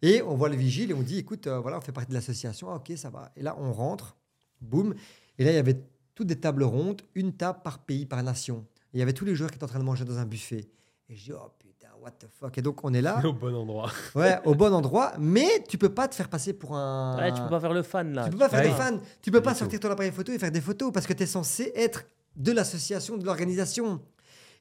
Et 0.03 0.23
on 0.23 0.35
voit 0.35 0.49
le 0.49 0.57
vigile 0.57 0.91
et 0.91 0.95
on 0.95 1.03
dit 1.03 1.19
écoute, 1.19 1.47
euh, 1.47 1.59
voilà, 1.61 1.79
on 1.79 1.81
fait 1.81 1.93
partie 1.93 2.09
de 2.11 2.15
l'association. 2.15 2.69
Ah, 2.71 2.77
ok, 2.77 2.93
ça 2.97 3.11
va. 3.11 3.31
Et 3.37 3.43
là, 3.43 3.57
on 3.59 3.73
rentre, 3.73 4.17
boum. 4.61 4.95
Et 5.39 5.45
là, 5.45 5.51
il 5.53 5.55
y 5.55 5.59
avait 5.59 5.81
toutes 6.15 6.27
des 6.27 6.41
tables 6.41 6.65
rondes, 6.65 7.03
une 7.15 7.33
table 7.35 7.61
par 7.63 7.79
pays, 7.81 8.07
par 8.07 8.23
nation. 8.23 8.65
Et 8.93 8.97
il 8.97 8.99
y 9.01 9.03
avait 9.03 9.13
tous 9.13 9.25
les 9.25 9.35
joueurs 9.35 9.51
qui 9.51 9.57
étaient 9.57 9.65
en 9.65 9.69
train 9.69 9.79
de 9.79 9.85
manger 9.85 10.05
dans 10.05 10.19
un 10.19 10.25
buffet. 10.27 10.69
Et 11.09 11.15
je 11.17 11.25
dis 11.25 11.33
oh 11.33 11.51
putain, 11.59 11.89
what 12.01 12.11
the 12.13 12.27
fuck. 12.33 12.57
Et 12.59 12.63
donc 12.63 12.83
on 12.83 12.93
est 12.95 13.03
là. 13.03 13.21
Au 13.25 13.33
bon 13.33 13.55
endroit. 13.55 13.91
Ouais, 14.15 14.39
au 14.47 14.55
bon 14.55 14.73
endroit, 14.73 15.13
mais 15.19 15.65
tu 15.69 15.77
peux 15.79 15.89
pas 15.95 16.09
te 16.09 16.15
faire 16.15 16.29
passer 16.29 16.53
pour 16.55 16.75
un. 16.77 17.17
Ouais, 17.19 17.33
tu 17.33 17.41
peux 17.43 17.49
pas 17.51 17.61
faire 17.61 17.73
le 17.75 17.83
fan, 17.83 18.13
là. 18.15 18.25
Tu 18.25 18.31
peux 18.31 18.39
pas 18.39 18.49
faire 18.49 18.61
Ouais. 18.61 18.69
des 18.69 18.75
fans. 18.75 18.99
Tu 19.23 19.31
peux 19.31 19.43
pas 19.43 19.55
sortir 19.55 19.79
ton 19.81 19.91
appareil 19.91 20.13
photo 20.13 20.33
et 20.33 20.39
faire 20.39 20.51
des 20.51 20.61
photos 20.63 20.91
parce 20.93 21.07
que 21.07 21.13
tu 21.13 21.23
es 21.23 21.27
censé 21.27 21.73
être 21.77 22.05
de 22.37 22.53
l'association, 22.53 23.17
de 23.19 23.25
l'organisation. 23.27 24.01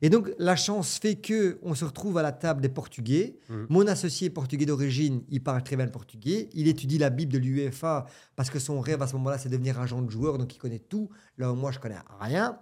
Et 0.01 0.09
donc, 0.09 0.31
la 0.37 0.55
chance 0.55 0.97
fait 0.97 1.15
que 1.15 1.59
on 1.61 1.75
se 1.75 1.83
retrouve 1.83 2.17
à 2.17 2.21
la 2.21 2.31
table 2.31 2.61
des 2.61 2.69
Portugais. 2.69 3.37
Mhm. 3.49 3.67
Mon 3.69 3.87
associé 3.87 4.29
portugais 4.29 4.65
d'origine, 4.65 5.23
il 5.29 5.43
parle 5.43 5.63
très 5.63 5.75
bien 5.75 5.85
le 5.85 5.91
portugais. 5.91 6.49
Il 6.53 6.67
étudie 6.67 6.97
la 6.97 7.09
Bible 7.09 7.33
de 7.33 7.37
l'UEFA 7.37 8.05
parce 8.35 8.49
que 8.49 8.59
son 8.59 8.79
rêve 8.79 9.01
à 9.01 9.07
ce 9.07 9.13
moment-là, 9.13 9.37
c'est 9.37 9.49
devenir 9.49 9.79
agent 9.79 10.01
de 10.01 10.09
joueur, 10.09 10.37
donc 10.37 10.55
il 10.55 10.57
connaît 10.57 10.79
tout. 10.79 11.09
Là 11.37 11.51
où 11.51 11.55
moi, 11.55 11.71
je 11.71 11.79
connais 11.79 11.99
rien. 12.19 12.59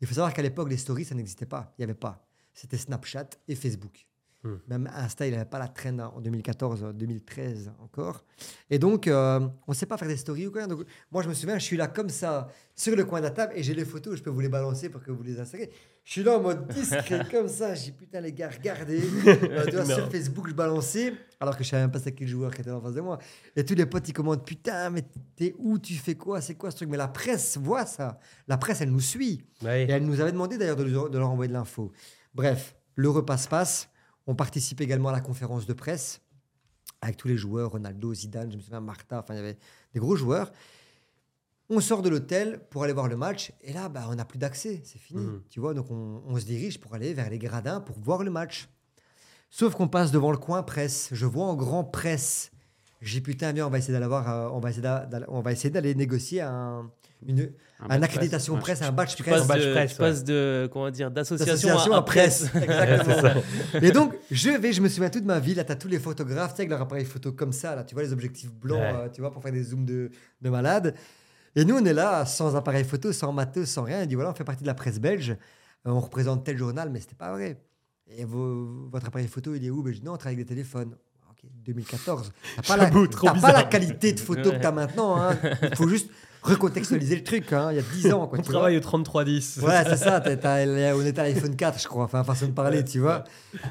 Il 0.00 0.06
faut 0.06 0.14
savoir 0.14 0.32
qu'à 0.32 0.42
l'époque, 0.42 0.68
les 0.70 0.78
stories, 0.78 1.04
ça 1.04 1.14
n'existait 1.14 1.46
pas. 1.46 1.72
Il 1.78 1.82
n'y 1.82 1.84
avait 1.84 1.94
pas. 1.98 2.26
C'était 2.54 2.78
Snapchat 2.78 3.30
et 3.46 3.54
Facebook. 3.54 4.06
Hmm. 4.42 4.56
Même 4.68 4.90
Insta, 4.94 5.26
il 5.26 5.32
n'avait 5.32 5.44
pas 5.44 5.58
la 5.58 5.68
traîne 5.68 6.00
en 6.00 6.18
2014, 6.18 6.82
euh, 6.82 6.92
2013 6.92 7.72
encore. 7.78 8.24
Et 8.70 8.78
donc, 8.78 9.06
euh, 9.06 9.38
on 9.66 9.72
ne 9.72 9.76
sait 9.76 9.84
pas 9.84 9.98
faire 9.98 10.08
des 10.08 10.16
stories 10.16 10.46
ou 10.46 10.50
quoi. 10.50 10.66
Donc, 10.66 10.86
moi, 11.10 11.22
je 11.22 11.28
me 11.28 11.34
souviens, 11.34 11.58
je 11.58 11.64
suis 11.64 11.76
là 11.76 11.88
comme 11.88 12.08
ça, 12.08 12.48
sur 12.74 12.96
le 12.96 13.04
coin 13.04 13.20
de 13.20 13.26
la 13.26 13.32
table, 13.32 13.52
et 13.54 13.62
j'ai 13.62 13.74
les 13.74 13.84
photos, 13.84 14.16
je 14.16 14.22
peux 14.22 14.30
vous 14.30 14.40
les 14.40 14.48
balancer 14.48 14.88
pour 14.88 15.02
que 15.02 15.10
vous 15.10 15.22
les 15.22 15.38
insériez. 15.38 15.70
Je 16.04 16.12
suis 16.12 16.22
là 16.24 16.38
en 16.38 16.40
mode 16.42 16.66
discret, 16.68 17.24
comme 17.30 17.46
ça. 17.48 17.72
Dis, 17.74 17.92
putain, 17.92 18.20
les 18.20 18.32
gars, 18.32 18.48
regardez. 18.50 19.00
Euh, 19.26 19.64
tu 19.66 19.76
vois, 19.76 19.84
Non. 19.84 19.94
sur 19.94 20.10
Facebook, 20.10 20.48
je 20.48 20.54
balançais, 20.54 21.12
alors 21.38 21.56
que 21.56 21.62
je 21.62 21.68
savais 21.68 21.82
même 21.82 21.90
pas 21.92 21.98
c'était 21.98 22.12
qui 22.14 22.24
le 22.24 22.30
joueur 22.30 22.52
qui 22.54 22.62
était 22.62 22.70
en 22.70 22.80
face 22.80 22.94
de 22.94 23.00
moi. 23.00 23.18
Et 23.54 23.64
tous 23.64 23.74
les 23.74 23.86
potes, 23.86 24.08
ils 24.08 24.12
commandent, 24.12 24.44
putain, 24.44 24.90
mais 24.90 25.02
t'es 25.36 25.54
où 25.58 25.78
Tu 25.78 25.94
fais 25.94 26.14
quoi 26.16 26.40
C'est 26.40 26.54
quoi 26.54 26.70
ce 26.70 26.76
truc? 26.76 26.88
Mais 26.88 26.96
la 26.96 27.08
presse 27.08 27.56
voit 27.58 27.86
ça. 27.86 28.18
La 28.48 28.56
presse, 28.58 28.80
elle 28.80 28.90
nous 28.90 29.00
suit. 29.00 29.44
Ouais. 29.62 29.84
Et 29.84 29.90
elle 29.90 30.04
nous 30.04 30.20
avait 30.20 30.32
demandé 30.32 30.58
d'ailleurs 30.58 30.76
de, 30.76 30.84
leur- 30.84 31.10
de 31.10 31.18
leur 31.18 31.30
envoyer 31.30 31.48
de 31.48 31.52
l'info. 31.54 31.92
Bref, 32.34 32.74
le 32.96 33.08
repas 33.10 33.36
se 33.36 33.48
passe. 33.48 33.88
On 34.26 34.34
participe 34.34 34.80
également 34.80 35.08
à 35.10 35.12
la 35.12 35.20
conférence 35.20 35.66
de 35.66 35.72
presse 35.72 36.20
avec 37.02 37.16
tous 37.16 37.28
les 37.28 37.36
joueurs, 37.36 37.70
Ronaldo, 37.70 38.12
Zidane, 38.12 38.50
je 38.52 38.56
me 38.56 38.62
souviens, 38.62 38.80
Martha, 38.80 39.20
enfin 39.20 39.32
il 39.34 39.36
y 39.38 39.40
avait 39.40 39.56
des 39.94 40.00
gros 40.00 40.16
joueurs. 40.16 40.52
On 41.72 41.80
sort 41.80 42.02
de 42.02 42.08
l'hôtel 42.08 42.60
pour 42.70 42.82
aller 42.82 42.92
voir 42.92 43.06
le 43.08 43.16
match 43.16 43.52
et 43.62 43.72
là, 43.72 43.88
bah, 43.88 44.06
on 44.10 44.14
n'a 44.16 44.24
plus 44.24 44.38
d'accès, 44.38 44.82
c'est 44.84 44.98
fini. 44.98 45.22
Mhm. 45.24 45.42
Tu 45.48 45.60
vois, 45.60 45.72
donc 45.72 45.90
on, 45.90 46.20
on 46.26 46.36
se 46.38 46.44
dirige 46.44 46.80
pour 46.80 46.94
aller 46.94 47.14
vers 47.14 47.30
les 47.30 47.38
gradins 47.38 47.80
pour 47.80 47.96
voir 48.00 48.24
le 48.24 48.30
match. 48.30 48.68
Sauf 49.50 49.74
qu'on 49.74 49.88
passe 49.88 50.10
devant 50.10 50.30
le 50.32 50.36
coin 50.38 50.62
presse. 50.62 51.08
Je 51.12 51.26
vois 51.26 51.44
en 51.44 51.54
grand 51.54 51.84
presse. 51.84 52.50
J'ai 53.02 53.20
putain, 53.20 53.52
bien, 53.52 53.66
on 53.66 53.70
va 53.70 53.78
essayer 53.78 53.92
d'aller 53.94 54.06
voir, 54.06 54.28
euh, 54.30 54.48
on 54.52 54.60
va 54.60 54.68
essayer 54.70 54.82
d'a- 54.82 55.06
d'aller- 55.06 55.24
on 55.28 55.40
va 55.40 55.52
essayer 55.52 55.70
d'aller 55.70 55.94
négocier 55.94 56.42
un, 56.42 56.90
une, 57.26 57.40
un 57.80 57.84
un 57.84 57.88
badge 57.88 58.02
accréditation 58.04 58.54
presse. 58.58 58.78
presse, 58.80 58.88
un 58.88 58.92
badge 58.92 59.14
Tu 59.16 59.22
presse. 59.22 59.38
passes, 59.38 59.46
badge 59.48 59.64
de, 59.64 59.72
presse, 59.72 59.90
tu 59.92 59.96
passes 59.98 60.24
de, 60.24 60.68
comment 60.72 60.90
dire, 60.90 61.10
d'association 61.10 61.92
à, 61.92 61.96
à 61.96 62.02
presse. 62.02 62.46
Exactement. 62.54 63.42
Et 63.80 63.90
donc, 63.90 64.14
je 64.30 64.50
vais, 64.50 64.72
je 64.72 64.82
me 64.82 64.88
souviens 64.88 65.08
toute 65.08 65.24
ma 65.24 65.38
vie, 65.40 65.54
là, 65.54 65.64
tu 65.64 65.72
as 65.72 65.76
tous 65.76 65.88
les 65.88 65.98
photographes, 65.98 66.50
tu 66.52 66.56
sais, 66.56 66.62
avec 66.62 66.70
leur 66.70 66.82
appareil 66.82 67.06
photo 67.06 67.32
comme 67.32 67.52
ça, 67.52 67.74
là, 67.74 67.84
tu 67.84 67.94
vois, 67.94 68.02
les 68.04 68.12
objectifs 68.12 68.52
blancs, 68.52 68.78
Ouais. 68.80 68.92
euh, 68.94 69.08
tu 69.08 69.20
vois, 69.22 69.30
pour 69.32 69.42
faire 69.42 69.52
des 69.52 69.62
zooms 69.62 69.86
de, 69.86 70.10
de 70.42 70.50
malade. 70.50 70.94
Et 71.56 71.64
nous, 71.64 71.76
on 71.76 71.84
est 71.84 71.92
là, 71.92 72.24
sans 72.26 72.54
appareil 72.56 72.84
photo, 72.84 73.12
sans 73.12 73.32
matos, 73.32 73.68
sans 73.68 73.82
rien. 73.82 74.02
Il 74.02 74.06
dit, 74.08 74.14
voilà, 74.14 74.30
on 74.30 74.34
fait 74.34 74.44
partie 74.44 74.62
de 74.62 74.68
la 74.68 74.74
presse 74.74 74.98
belge, 75.00 75.36
Euh, 75.86 75.90
on 75.92 76.00
représente 76.00 76.44
tel 76.44 76.58
journal, 76.58 76.90
mais 76.90 77.00
c'était 77.00 77.14
pas 77.14 77.32
vrai. 77.32 77.58
Et 78.08 78.24
vos- 78.24 78.88
votre 78.92 79.06
appareil 79.06 79.28
photo, 79.28 79.54
il 79.54 79.64
est 79.64 79.70
où? 79.70 79.82
Ben, 79.82 79.92
Je 79.94 79.98
dis, 80.00 80.04
non, 80.04 80.12
on 80.12 80.16
travaille 80.18 80.34
avec 80.34 80.46
des 80.46 80.54
téléphones. 80.54 80.94
Ok, 81.30 81.48
2014. 81.64 82.32
T'as 82.56 82.62
pas, 82.62 82.76
la, 82.76 82.90
t'as 82.90 83.40
pas 83.40 83.52
la 83.52 83.62
qualité 83.64 84.12
de 84.12 84.20
photo 84.20 84.42
que 84.42 84.48
Ouais. 84.56 84.60
tu 84.60 84.66
as 84.66 84.72
maintenant. 84.72 85.16
hein. 85.20 85.38
Il 85.62 85.76
faut 85.76 85.88
juste 85.88 86.10
recontextualiser 86.42 87.16
le 87.16 87.24
truc, 87.24 87.52
hein, 87.52 87.68
il 87.72 87.76
y 87.76 87.78
a 87.78 87.82
10 87.82 88.12
ans. 88.12 88.26
Quoi, 88.26 88.38
On 88.38 88.42
tu 88.42 88.48
vois. 88.50 88.58
travaille 88.60 88.76
au 88.76 88.80
3310. 88.80 89.58
Ouais, 89.62 89.84
c'est 89.84 89.96
ça. 89.96 90.20
t'as- 90.20 90.36
t'as- 90.36 90.66
on 90.66 91.02
est 91.02 91.18
à 91.18 91.22
l'iPhone 91.22 91.56
4, 91.56 91.80
je 91.80 91.88
crois. 91.88 92.04
Enfin, 92.04 92.24
façon 92.24 92.46
de 92.48 92.52
parler, 92.52 92.84
tu 92.84 92.98
vois. 93.00 93.24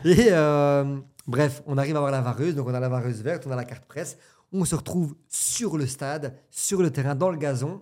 Et 0.03 0.29
euh, 0.31 0.97
bref, 1.27 1.61
on 1.67 1.77
arrive 1.77 1.95
à 1.95 1.99
voir 1.99 2.11
la 2.11 2.21
vareuse. 2.21 2.55
Donc, 2.55 2.67
on 2.67 2.73
a 2.73 2.79
la 2.79 2.89
vareuse 2.89 3.21
verte, 3.21 3.45
on 3.47 3.51
a 3.51 3.55
la 3.55 3.65
carte 3.65 3.85
presse. 3.85 4.17
On 4.51 4.65
se 4.65 4.75
retrouve 4.75 5.15
sur 5.27 5.77
le 5.77 5.85
stade, 5.85 6.35
sur 6.49 6.81
le 6.81 6.91
terrain, 6.91 7.15
dans 7.15 7.29
le 7.29 7.37
gazon. 7.37 7.81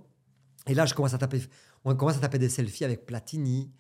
Et 0.68 0.74
là, 0.74 0.86
je 0.86 0.94
commence 0.94 1.14
à 1.14 1.18
taper, 1.18 1.42
on 1.86 1.96
commence 1.96 2.18
à 2.18 2.20
taper 2.20 2.40
des 2.40 2.50
selfies 2.50 2.86
avec 2.86 3.06
Platini, 3.06 3.72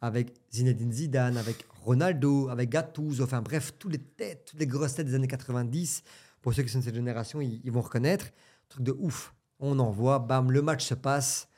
avec 0.00 0.32
Zinedine 0.52 0.92
Zidane, 0.92 1.36
avec 1.36 1.66
Ronaldo, 1.82 2.48
avec 2.48 2.70
Gattuso. 2.70 3.24
Enfin, 3.24 3.42
bref, 3.42 3.74
toutes 3.78 3.92
les 3.92 3.98
têtes, 3.98 4.44
toutes 4.46 4.60
les 4.60 4.66
grosses 4.66 4.94
têtes 4.94 5.06
des 5.06 5.14
années 5.14 5.26
90. 5.26 6.02
Pour 6.40 6.54
ceux 6.54 6.62
qui 6.62 6.68
sont 6.68 6.78
de 6.78 6.84
cette 6.84 6.94
génération, 6.94 7.40
ils, 7.40 7.60
ils 7.64 7.72
vont 7.72 7.80
reconnaître. 7.80 8.26
Truc 8.68 8.82
de 8.84 8.92
ouf. 8.92 9.34
On 9.58 9.78
envoie, 9.78 10.18
bam, 10.18 10.52
le 10.52 10.62
match 10.62 10.84
se 10.84 10.94
passe. 10.94 11.48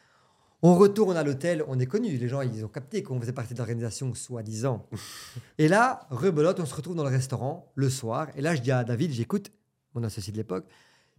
On 0.60 0.74
retourne 0.74 1.16
à 1.16 1.23
l'hôtel, 1.23 1.65
on 1.69 1.78
est 1.78 1.86
connu, 1.86 2.16
les 2.16 2.27
gens 2.27 2.40
ils 2.40 2.65
ont 2.65 2.69
capté 2.69 3.05
qu'on 3.05 3.20
faisait 3.20 3.32
partie 3.32 3.55
de 3.55 3.59
l'organisation, 3.59 4.12
soi-disant. 4.12 4.89
et 5.59 5.69
là, 5.69 6.01
rebelote, 6.10 6.59
on 6.59 6.66
se 6.66 6.74
retrouve 6.74 6.97
dans 6.97 7.05
le 7.05 7.10
restaurant 7.10 7.70
le 7.77 7.89
soir. 7.89 8.28
Et 8.35 8.40
là, 8.40 8.56
je 8.56 8.62
dis 8.62 8.73
à 8.73 8.82
David, 8.82 9.12
j'écoute, 9.12 9.52
mon 9.94 10.02
associé 10.05 10.32
de 10.32 10.36
l'époque, 10.39 10.66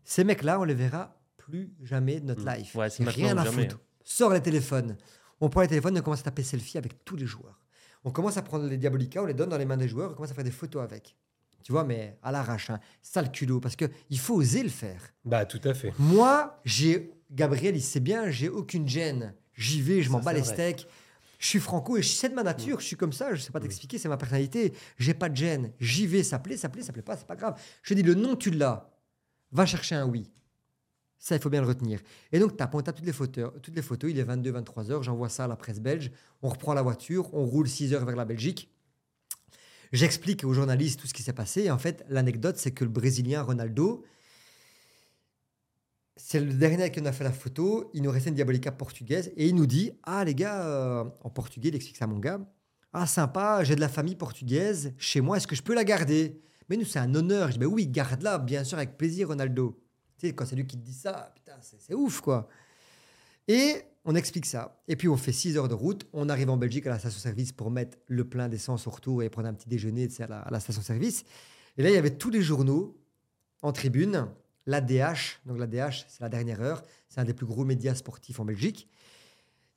ces 0.03 0.23
mecs-là, 0.23 0.59
on 0.59 0.63
les 0.63 0.73
verra 0.73 1.15
plus 1.37 1.71
jamais 1.81 2.19
de 2.19 2.25
notre 2.25 2.43
Mm. 2.43 2.55
life. 2.55 2.75
Ouais, 2.75 2.89
c'est 2.89 3.03
Rien 3.03 3.37
à 3.37 3.45
jamais, 3.45 3.63
foutre. 3.63 3.79
Sors 4.03 4.33
les 4.33 4.41
téléphones. 4.41 4.97
On 5.41 5.49
prend 5.49 5.61
les 5.61 5.67
téléphones 5.67 5.95
et 5.95 5.99
on 5.99 6.03
commence 6.03 6.19
à 6.21 6.23
taper 6.23 6.43
selfie 6.43 6.77
avec 6.77 7.03
tous 7.05 7.15
les 7.15 7.25
joueurs. 7.25 7.59
On 8.03 8.11
commence 8.11 8.37
à 8.37 8.41
prendre 8.41 8.65
les 8.65 8.77
Diabolica, 8.77 9.21
on 9.21 9.25
les 9.25 9.33
donne 9.33 9.49
dans 9.49 9.57
les 9.57 9.65
mains 9.65 9.77
des 9.77 9.87
joueurs, 9.87 10.11
on 10.11 10.13
commence 10.13 10.31
à 10.31 10.33
faire 10.33 10.43
des 10.43 10.51
photos 10.51 10.81
avec. 10.83 11.15
Tu 11.63 11.71
vois, 11.73 11.83
mais 11.83 12.17
à 12.23 12.31
l'arrache, 12.31 12.69
hein. 12.69 12.79
sale 13.01 13.31
culot, 13.31 13.59
parce 13.59 13.75
qu'il 13.75 14.19
faut 14.19 14.35
oser 14.35 14.63
le 14.63 14.69
faire. 14.69 15.01
Bah, 15.25 15.45
tout 15.45 15.59
à 15.65 15.73
fait. 15.73 15.93
Moi, 15.99 16.59
j'ai 16.65 17.11
Gabriel, 17.31 17.75
il 17.75 17.81
sait 17.81 17.99
bien, 17.99 18.29
j'ai 18.29 18.47
aucune 18.49 18.87
gêne. 18.87 19.33
J'y 19.53 19.81
vais, 19.81 20.01
je 20.01 20.09
m'en 20.09 20.19
bats 20.19 20.31
les 20.33 20.39
vrai. 20.41 20.53
steaks. 20.53 20.87
Je 21.39 21.47
suis 21.47 21.59
franco 21.59 21.95
et 21.95 22.03
c'est 22.03 22.29
de 22.29 22.35
ma 22.35 22.43
nature, 22.43 22.81
je 22.81 22.85
suis 22.85 22.97
comme 22.97 23.13
ça, 23.13 23.33
je 23.33 23.41
sais 23.41 23.51
pas 23.51 23.61
t'expliquer, 23.61 23.97
c'est 23.97 24.09
ma 24.09 24.17
personnalité. 24.17 24.73
J'ai 24.97 25.13
pas 25.13 25.29
de 25.29 25.37
gêne. 25.37 25.71
J'y 25.79 26.05
vais, 26.05 26.21
ça 26.21 26.37
plaît, 26.37 26.57
ça 26.57 26.67
plaît, 26.67 26.83
ça 26.83 26.91
plaît 26.91 27.01
pas, 27.01 27.15
c'est 27.15 27.25
pas 27.25 27.37
grave. 27.37 27.59
Je 27.81 27.93
dis 27.93 28.03
le 28.03 28.13
non, 28.13 28.35
tu 28.35 28.51
l'as. 28.51 28.91
Va 29.53 29.65
chercher 29.65 29.95
un 29.95 30.05
oui. 30.05 30.29
Ça, 31.17 31.35
il 31.35 31.41
faut 31.41 31.49
bien 31.49 31.61
le 31.61 31.67
retenir. 31.67 32.01
Et 32.33 32.39
donc, 32.39 32.51
on 32.51 32.81
tape 32.81 32.95
toutes 32.95 33.05
les 33.05 33.13
photos, 33.13 33.51
toutes 33.63 33.75
les 33.75 33.81
photos, 33.81 34.11
il 34.11 34.19
est 34.19 34.23
22, 34.23 34.51
23 34.51 34.91
heures, 34.91 35.03
j'envoie 35.03 35.29
ça 35.29 35.45
à 35.45 35.47
la 35.47 35.55
presse 35.55 35.79
belge, 35.79 36.11
on 36.41 36.49
reprend 36.49 36.73
la 36.73 36.81
voiture, 36.81 37.33
on 37.33 37.45
roule 37.45 37.69
6 37.69 37.93
heures 37.93 38.05
vers 38.05 38.17
la 38.17 38.25
Belgique. 38.25 38.73
J'explique 39.93 40.43
aux 40.43 40.53
journalistes 40.53 40.99
tout 40.99 41.07
ce 41.07 41.13
qui 41.13 41.23
s'est 41.23 41.33
passé. 41.33 41.63
Et 41.63 41.71
en 41.71 41.79
fait, 41.79 42.05
l'anecdote, 42.09 42.57
c'est 42.57 42.71
que 42.71 42.83
le 42.83 42.91
Brésilien 42.91 43.41
Ronaldo, 43.41 44.03
c'est 46.21 46.41
le 46.41 46.53
dernier 46.53 46.91
qui 46.91 46.99
on 46.99 47.05
a 47.05 47.13
fait 47.13 47.23
la 47.23 47.31
photo. 47.31 47.89
Il 47.93 48.03
nous 48.03 48.11
restait 48.11 48.29
une 48.29 48.35
diabolica 48.35 48.71
portugaise 48.71 49.31
et 49.37 49.47
il 49.47 49.55
nous 49.55 49.65
dit 49.65 49.91
Ah, 50.03 50.23
les 50.25 50.35
gars, 50.35 50.63
euh, 50.63 51.05
en 51.23 51.29
portugais, 51.29 51.69
il 51.69 51.75
explique 51.75 51.97
ça 51.97 52.05
à 52.05 52.07
mon 52.07 52.19
gars. 52.19 52.39
Ah, 52.91 53.07
sympa, 53.07 53.63
j'ai 53.63 53.75
de 53.75 53.79
la 53.79 53.87
famille 53.87 54.15
portugaise 54.15 54.93
chez 54.97 55.21
moi, 55.21 55.37
est-ce 55.37 55.47
que 55.47 55.55
je 55.55 55.63
peux 55.63 55.73
la 55.73 55.83
garder? 55.83 56.41
Mais 56.69 56.75
nous, 56.75 56.85
c'est 56.85 56.99
un 56.99 57.15
honneur. 57.15 57.47
Je 57.47 57.53
dis 57.53 57.59
Ben 57.59 57.67
oui, 57.67 57.87
garde-la, 57.87 58.37
bien 58.37 58.63
sûr, 58.63 58.77
avec 58.77 58.97
plaisir, 58.97 59.29
Ronaldo. 59.29 59.81
Tu 60.17 60.27
sais, 60.27 60.33
quand 60.33 60.45
c'est 60.45 60.57
lui 60.57 60.67
qui 60.67 60.77
te 60.77 60.83
dit 60.83 60.93
ça, 60.93 61.31
putain, 61.35 61.53
c'est 61.61 61.93
ouf, 61.93 62.19
quoi. 62.19 62.49
Et 63.47 63.75
on 64.03 64.13
explique 64.13 64.45
ça. 64.45 64.81
Et 64.87 64.97
puis, 64.97 65.07
on 65.07 65.15
fait 65.15 65.31
6 65.31 65.57
heures 65.57 65.69
de 65.69 65.73
route. 65.73 66.05
On 66.11 66.27
arrive 66.27 66.49
en 66.49 66.57
Belgique 66.57 66.85
à 66.85 66.89
la 66.89 66.99
station-service 66.99 67.53
pour 67.53 67.71
mettre 67.71 67.97
le 68.07 68.27
plein 68.27 68.49
d'essence 68.49 68.87
au 68.87 68.89
retour 68.91 69.23
et 69.23 69.29
prendre 69.29 69.47
un 69.47 69.53
petit 69.53 69.69
déjeuner 69.69 70.09
à 70.19 70.27
la, 70.27 70.47
la 70.51 70.59
station-service. 70.59 71.23
Et 71.77 71.83
là, 71.83 71.89
il 71.89 71.95
y 71.95 71.97
avait 71.97 72.17
tous 72.17 72.29
les 72.29 72.41
journaux 72.41 72.99
en 73.61 73.71
tribune. 73.71 74.27
L'ADH, 74.69 75.39
donc 75.47 75.57
l'ADH, 75.57 76.05
c'est 76.07 76.21
la 76.21 76.29
dernière 76.29 76.61
heure. 76.61 76.83
C'est 77.09 77.19
un 77.19 77.23
des 77.23 77.33
plus 77.33 77.47
gros 77.47 77.65
médias 77.65 77.95
sportifs 77.95 78.39
en 78.39 78.45
Belgique. 78.45 78.87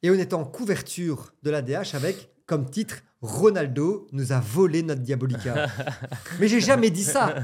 Et 0.03 0.11
on 0.11 0.15
était 0.15 0.35
en 0.35 0.45
couverture 0.45 1.33
de 1.43 1.51
l'ADH 1.51 1.95
avec 1.95 2.29
comme 2.45 2.69
titre 2.69 2.97
Ronaldo 3.23 4.07
nous 4.13 4.33
a 4.33 4.41
volé 4.41 4.83
notre 4.83 5.01
Diabolica. 5.01 5.69
Mais 6.41 6.47
j'ai 6.47 6.61
jamais 6.61 6.91
dit 6.91 7.05
ça. 7.05 7.35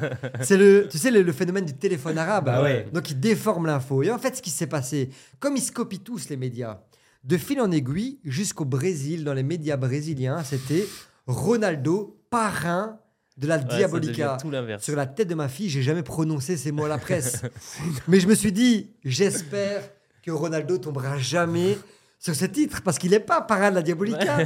C'est 0.42 0.58
le, 0.58 0.88
tu 0.90 0.98
sais, 0.98 1.10
le, 1.10 1.22
le 1.22 1.32
phénomène 1.32 1.64
du 1.64 1.72
téléphone 1.72 2.18
arabe. 2.18 2.44
Bah 2.44 2.62
ouais. 2.62 2.86
Donc 2.92 3.10
il 3.10 3.18
déforme 3.18 3.64
l'info. 3.64 4.02
Et 4.02 4.10
en 4.10 4.18
fait, 4.18 4.36
ce 4.36 4.42
qui 4.42 4.50
s'est 4.50 4.66
passé, 4.66 5.08
comme 5.38 5.56
ils 5.56 5.62
se 5.62 5.72
copient 5.72 6.00
tous 6.04 6.28
les 6.28 6.36
médias, 6.36 6.82
de 7.24 7.38
fil 7.38 7.62
en 7.62 7.70
aiguille 7.70 8.18
jusqu'au 8.24 8.66
Brésil, 8.66 9.24
dans 9.24 9.34
les 9.34 9.42
médias 9.42 9.78
brésiliens, 9.78 10.44
c'était 10.44 10.86
Ronaldo 11.26 12.20
parrain 12.28 13.00
de 13.38 13.46
la 13.46 13.56
Ouais, 13.58 13.64
Diabolica. 13.64 14.36
tout. 14.40 14.50
Sur 14.80 14.96
la 14.96 15.06
tête 15.06 15.28
de 15.28 15.34
ma 15.34 15.48
fille, 15.48 15.70
j'ai 15.70 15.82
jamais 15.82 16.02
prononcé 16.02 16.56
ces 16.56 16.72
mots 16.72 16.84
à 16.84 16.88
la 16.88 16.98
presse. 16.98 17.42
Mais 18.08 18.20
je 18.20 18.26
me 18.28 18.34
suis 18.34 18.52
dit, 18.52 18.90
j'espère 19.04 19.88
que 20.22 20.30
Ronaldo 20.30 20.76
tombera 20.78 21.16
jamais 21.18 21.78
sur 22.18 22.34
ce 22.34 22.44
titre 22.44 22.82
parce 22.82 22.98
qu'il 22.98 23.12
n'est 23.12 23.20
pas 23.20 23.40
parrain 23.40 23.70
de 23.70 23.76
la 23.76 23.82
Diabolica. 23.82 24.38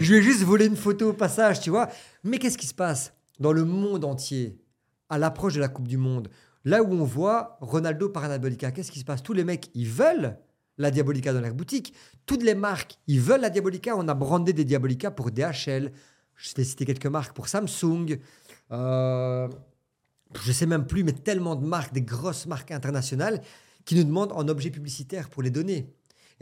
je 0.00 0.12
lui 0.12 0.18
ai 0.18 0.22
juste 0.22 0.42
volé 0.42 0.66
une 0.66 0.76
photo 0.76 1.10
au 1.10 1.12
passage, 1.12 1.60
tu 1.60 1.70
vois. 1.70 1.88
Mais 2.24 2.38
qu'est-ce 2.38 2.58
qui 2.58 2.66
se 2.66 2.74
passe 2.74 3.12
dans 3.38 3.52
le 3.52 3.64
monde 3.64 4.04
entier 4.04 4.58
à 5.08 5.16
l'approche 5.16 5.54
de 5.54 5.60
la 5.60 5.68
Coupe 5.68 5.88
du 5.88 5.96
Monde 5.96 6.28
Là 6.64 6.82
où 6.82 6.92
on 6.92 7.04
voit 7.04 7.56
Ronaldo 7.60 8.08
parrain 8.10 8.26
de 8.26 8.32
la 8.32 8.38
Diabolica, 8.38 8.70
qu'est-ce 8.72 8.90
qui 8.90 8.98
se 8.98 9.04
passe? 9.04 9.22
Tous 9.22 9.32
les 9.32 9.44
mecs, 9.44 9.70
ils 9.74 9.88
veulent 9.88 10.36
la 10.76 10.90
Diabolica 10.90 11.32
dans 11.32 11.40
leur 11.40 11.54
boutique. 11.54 11.94
Toutes 12.26 12.42
les 12.42 12.54
marques, 12.54 12.98
ils 13.06 13.20
veulent 13.20 13.40
la 13.40 13.48
Diabolica. 13.50 13.96
On 13.96 14.08
a 14.08 14.14
brandé 14.14 14.52
des 14.52 14.64
Diabolica 14.64 15.10
pour 15.10 15.30
DHL. 15.30 15.92
Je 16.36 16.50
vais 16.56 16.64
citer 16.64 16.84
quelques 16.84 17.06
marques 17.06 17.34
pour 17.34 17.48
Samsung. 17.48 18.18
Euh, 18.72 19.48
je 20.44 20.52
sais 20.52 20.66
même 20.66 20.86
plus, 20.86 21.02
mais 21.04 21.12
tellement 21.12 21.56
de 21.56 21.66
marques, 21.66 21.92
des 21.92 22.02
grosses 22.02 22.46
marques 22.46 22.70
internationales 22.70 23.40
qui 23.84 23.94
nous 23.96 24.04
demandent 24.04 24.32
en 24.32 24.46
objet 24.48 24.70
publicitaire 24.70 25.28
pour 25.28 25.42
les 25.42 25.50
donner. 25.50 25.92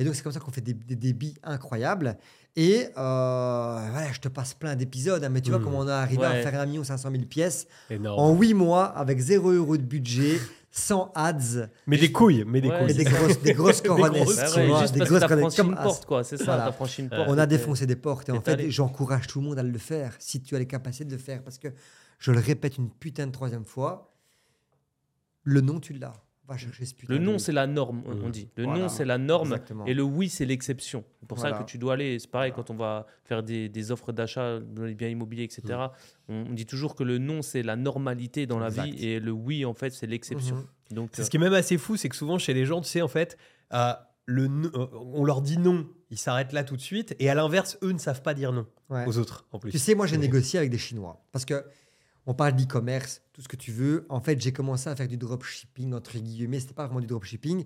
Et 0.01 0.05
donc, 0.05 0.15
c'est 0.15 0.23
comme 0.23 0.33
ça 0.33 0.39
qu'on 0.41 0.51
fait 0.53 0.61
des, 0.61 0.75
des 0.75 0.95
débits 0.95 1.35
incroyables. 1.43 2.17
Et 2.55 2.87
euh, 2.97 3.89
voilà, 3.91 4.13
je 4.13 4.21
te 4.21 4.29
passe 4.29 4.55
plein 4.55 4.77
d'épisodes, 4.77 5.23
hein, 5.25 5.29
mais 5.29 5.41
tu 5.41 5.51
vois 5.51 5.59
Mm. 5.59 5.65
comment 5.65 5.79
on 5.81 5.89
a 5.89 5.97
arrivé 5.97 6.25
à 6.25 6.31
Ouais. 6.31 6.43
faire 6.43 6.61
1 6.61 6.85
500 6.85 7.11
000 7.11 7.25
pièces 7.25 7.67
Énorme. 7.91 8.19
en 8.21 8.35
8 8.37 8.55
mois 8.55 8.85
avec 8.85 9.19
0 9.19 9.51
euros 9.53 9.77
de 9.77 9.83
budget, 9.83 10.39
sans 10.71 11.11
ads, 11.15 11.69
Mais 11.87 11.97
des 11.99 12.13
couilles, 12.13 12.45
mais 12.47 12.61
des 12.61 12.69
Ouais, 12.69 12.85
mais 12.85 12.93
couilles. 12.95 13.05
des 13.05 13.11
grosses, 13.11 13.41
des 13.43 13.53
grosses 13.55 13.81
ouais, 13.83 13.89
vois, 13.89 14.11
des 14.11 14.21
grosses 14.21 15.25
franchi 15.25 15.57
comme 15.57 15.71
une 15.71 15.77
porte, 15.77 16.05
quoi. 16.07 16.23
C'est 16.25 16.37
ça, 16.37 16.45
Voilà. 16.45 16.65
t'as 16.67 16.73
franchi 16.73 17.03
une 17.03 17.09
porte. 17.09 17.25
On 17.29 17.39
a 17.39 17.47
défoncé 17.47 17.87
des 17.87 17.97
portes 17.97 18.29
et 18.29 18.33
en 18.33 18.41
fait, 18.41 18.71
j'encourage 18.71 19.27
tout 19.27 19.41
le 19.41 19.47
monde 19.47 19.59
à 19.59 19.63
le 19.63 19.79
faire 19.79 20.15
si 20.19 20.41
tu 20.43 20.55
as 20.55 20.59
les 20.59 20.67
capacités 20.67 21.05
de 21.07 21.13
le 21.13 21.19
faire. 21.19 21.43
Parce 21.43 21.59
que 21.59 21.69
je 22.19 22.33
le 22.33 22.39
répète 22.41 22.77
une 22.79 22.91
putain 22.91 23.27
de 23.27 23.33
troisième 23.33 23.65
fois, 23.65 24.15
le 25.45 25.61
nom, 25.61 25.81
tu 25.81 25.93
l'as. 25.95 26.15
Va 26.47 26.57
chercher 26.57 26.87
ce 26.87 26.95
putain 26.95 27.13
Le 27.13 27.19
de 27.19 27.25
nom. 27.25 27.39
c'est 27.39 27.53
la 27.53 27.67
norme, 27.67 28.03
on- 28.07 28.31
dit. 28.31 28.49
Le 28.57 28.65
Voilà. 28.65 28.81
non, 28.81 28.89
c'est 28.89 29.05
la 29.05 29.19
norme. 29.19 29.49
Exactement. 29.49 29.85
Et 29.85 29.93
le 29.93 30.03
oui, 30.03 30.31
c'est 30.31 30.47
l'exception. 30.47 31.05
C'est 31.21 31.29
pour 31.29 31.39
ça 31.39 31.53
que 31.53 31.63
tu 31.65 31.77
dois 31.77 31.93
aller. 31.93 32.19
C'est 32.19 32.31
pareil 32.31 32.53
quand 32.57 32.71
on 32.71 32.75
va 32.75 33.07
faire 33.25 33.43
des, 33.43 33.69
des 33.69 33.93
offres 33.93 34.13
d'achat 34.13 34.59
dans 34.59 34.85
les 34.85 34.95
biens 34.95 35.09
immobiliers, 35.09 35.43
etc. 35.45 35.63
On, 36.29 36.47
on 36.49 36.53
dit 36.55 36.65
toujours 36.65 36.95
que 36.95 37.05
le 37.05 37.19
non, 37.19 37.43
c'est 37.43 37.63
la 37.63 37.77
normalité 37.77 38.47
dans 38.47 38.59
la 38.59 38.69
Exact. 38.69 38.85
vie 38.87 39.05
et 39.07 39.21
le 39.21 39.31
oui, 39.31 39.67
en 39.67 39.75
fait, 39.75 39.91
c'est 39.91 40.07
l'exception. 40.07 40.57
Mhm. 40.57 40.67
Donc, 40.97 41.11
C'est 41.13 41.21
euh, 41.21 41.25
ce 41.27 41.31
qui 41.31 41.37
est 41.37 41.41
même 41.41 41.53
assez 41.53 41.77
fou, 41.77 41.97
c'est 41.99 42.09
que 42.09 42.17
souvent 42.17 42.39
chez 42.39 42.55
les 42.55 42.65
gens, 42.65 42.81
tu 42.81 42.89
sais, 42.89 43.03
en 43.03 43.09
fait, 43.09 43.37
euh, 43.75 43.93
le, 44.25 44.47
no- 44.47 44.71
euh, 44.75 44.87
on 45.13 45.25
leur 45.25 45.43
dit 45.43 45.59
non, 45.59 45.87
ils 46.09 46.17
s'arrêtent 46.19 46.53
là 46.55 46.65
tout 46.65 46.77
de 46.77 46.81
suite, 46.81 47.15
et 47.19 47.29
à 47.29 47.35
l'inverse, 47.35 47.77
eux 47.83 47.93
ne 47.93 47.99
savent 47.99 48.23
pas 48.23 48.33
dire 48.33 48.53
non 48.53 48.67
Ouais. 48.89 49.05
aux 49.07 49.19
autres, 49.19 49.47
en 49.53 49.59
plus. 49.59 49.71
Tu 49.71 49.79
sais, 49.79 49.95
moi, 49.95 50.07
j'ai 50.07 50.17
négocié 50.17 50.59
avec 50.59 50.71
des 50.71 50.79
Chinois. 50.79 51.23
Parce 51.33 51.45
que 51.45 51.63
on 52.31 52.35
parle 52.35 52.55
d'e-commerce, 52.55 53.23
tout 53.33 53.41
ce 53.41 53.49
que 53.49 53.57
tu 53.57 53.73
veux. 53.73 54.05
En 54.11 54.21
fait, 54.21 54.39
j'ai 54.41 54.53
commencé 54.53 54.89
à 54.91 54.95
faire 54.95 55.09
du 55.09 55.17
dropshipping, 55.17 55.95
entre 55.95 56.19
guillemets. 56.19 56.61
C'était 56.61 56.75
pas 56.75 56.85
vraiment 56.87 57.01
du 57.01 57.07
dropshipping. 57.07 57.65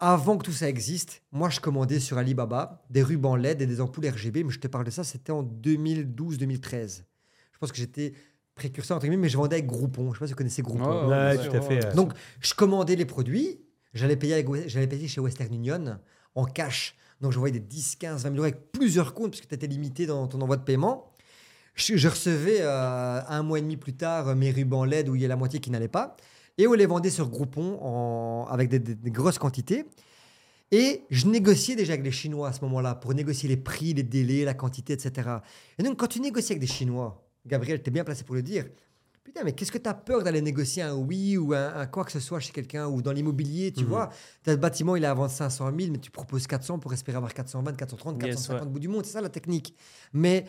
Avant 0.00 0.36
que 0.36 0.44
tout 0.44 0.52
ça 0.52 0.68
existe, 0.68 1.22
moi, 1.30 1.48
je 1.48 1.60
commandais 1.60 2.00
sur 2.00 2.18
Alibaba 2.18 2.84
des 2.90 3.02
rubans 3.04 3.36
LED 3.36 3.62
et 3.62 3.66
des 3.66 3.80
ampoules 3.80 4.06
RGB. 4.08 4.42
Mais 4.44 4.50
je 4.52 4.58
te 4.58 4.66
parle 4.66 4.84
de 4.84 4.90
ça, 4.90 5.04
c'était 5.04 5.30
en 5.32 5.44
2012-2013. 5.44 7.04
Je 7.52 7.58
pense 7.58 7.70
que 7.72 7.78
j'étais 7.78 8.14
précurseur, 8.54 8.96
entre 8.96 9.06
guillemets, 9.06 9.22
mais 9.22 9.28
je 9.28 9.36
vendais 9.36 9.56
avec 9.56 9.66
Groupon. 9.66 10.12
Je 10.12 10.14
sais 10.14 10.20
pas 10.20 10.26
si 10.26 10.32
vous 10.32 10.36
connaissez 10.38 10.62
Groupon. 10.62 11.06
Ouais, 11.08 11.14
Ouais, 11.16 11.34
bien 11.34 11.44
tout 11.44 11.50
sûr, 11.50 11.54
à 11.54 11.60
fait. 11.60 11.78
ouais. 11.78 11.86
ouais. 11.86 11.94
Donc, 11.94 12.12
je 12.40 12.54
commandais 12.54 12.96
les 12.96 13.06
produits, 13.06 13.60
j'allais 13.94 14.16
payer, 14.16 14.34
avec 14.34 14.48
We- 14.48 14.66
j'allais 14.68 14.86
payer 14.88 15.06
chez 15.08 15.20
Western 15.20 15.52
Union 15.54 15.98
en 16.34 16.44
cash. 16.44 16.96
Donc, 17.20 17.32
je 17.32 17.38
voyais 17.38 17.52
des 17.52 17.60
10, 17.64 17.96
15, 17.96 18.22
20 18.24 18.30
000 18.30 18.34
euros 18.36 18.44
avec 18.44 18.72
plusieurs 18.72 19.14
comptes, 19.14 19.30
parce 19.32 19.40
que 19.40 19.46
tu 19.46 19.54
étais 19.54 19.66
limité 19.66 20.06
dans 20.06 20.26
ton 20.26 20.40
envoi 20.40 20.56
de 20.56 20.62
paiement. 20.64 21.12
Je, 21.78 21.96
je 21.96 22.08
recevais 22.08 22.58
euh, 22.60 23.20
un 23.28 23.42
mois 23.42 23.58
et 23.58 23.62
demi 23.62 23.76
plus 23.76 23.94
tard 23.94 24.28
euh, 24.28 24.34
mes 24.34 24.50
rubans 24.50 24.84
LED 24.84 25.08
où 25.08 25.14
il 25.14 25.22
y 25.22 25.24
a 25.24 25.28
la 25.28 25.36
moitié 25.36 25.60
qui 25.60 25.70
n'allait 25.70 25.88
pas. 25.88 26.16
Et 26.58 26.66
on 26.66 26.72
les 26.72 26.86
vendait 26.86 27.10
sur 27.10 27.28
Groupon 27.28 27.78
en- 27.80 28.46
avec 28.50 28.68
des, 28.68 28.80
des- 28.80 28.94
des 28.96 29.10
grosses 29.12 29.38
quantités. 29.38 29.84
Et 30.72 31.04
je 31.08 31.26
négociais 31.28 31.76
déjà 31.76 31.92
avec 31.92 32.04
les 32.04 32.10
Chinois 32.10 32.48
à 32.48 32.52
ce 32.52 32.60
moment-là 32.62 32.94
pour 32.96 33.14
négocier 33.14 33.48
les 33.48 33.56
prix, 33.56 33.94
les 33.94 34.02
délais, 34.02 34.44
la 34.44 34.54
quantité, 34.54 34.92
etc. 34.92 35.28
Et 35.78 35.82
donc, 35.82 35.96
quand 35.98 36.08
tu 36.08 36.20
négocies 36.20 36.52
avec 36.52 36.60
des 36.60 36.66
Chinois, 36.66 37.24
Gabriel, 37.46 37.80
tu 37.82 37.88
es 37.88 37.92
bien 37.92 38.04
placé 38.04 38.24
pour 38.24 38.34
le 38.34 38.42
dire. 38.42 38.66
Putain, 39.24 39.44
mais 39.44 39.52
qu'est-ce 39.52 39.70
que 39.72 39.78
tu 39.78 39.88
as 39.88 39.94
peur 39.94 40.22
d'aller 40.24 40.42
négocier 40.42 40.82
un 40.82 40.94
oui 40.96 41.36
ou 41.38 41.54
un, 41.54 41.74
un 41.76 41.86
quoi 41.86 42.04
que 42.04 42.12
ce 42.12 42.18
soit 42.20 42.40
chez 42.40 42.52
quelqu'un 42.52 42.86
ou 42.88 43.02
dans 43.02 43.12
l'immobilier, 43.12 43.72
tu 43.72 43.84
Mhm. 43.84 43.88
vois? 43.88 44.10
T'as 44.42 44.52
le 44.52 44.56
bâtiment, 44.58 44.96
il 44.96 45.04
est 45.04 45.06
à 45.06 45.14
vendre 45.14 45.30
500 45.30 45.70
000, 45.78 45.92
mais 45.92 45.98
tu 45.98 46.10
proposes 46.10 46.46
400 46.46 46.78
pour 46.80 46.92
espérer 46.92 47.16
avoir 47.16 47.32
420, 47.32 47.72
430, 47.76 48.16
Yes, 48.22 48.34
450 48.36 48.66
ouais. 48.66 48.72
bout 48.72 48.78
du 48.80 48.88
monde. 48.88 49.04
C'est 49.06 49.12
ça 49.12 49.20
la 49.20 49.28
technique. 49.28 49.74
Mais 50.12 50.44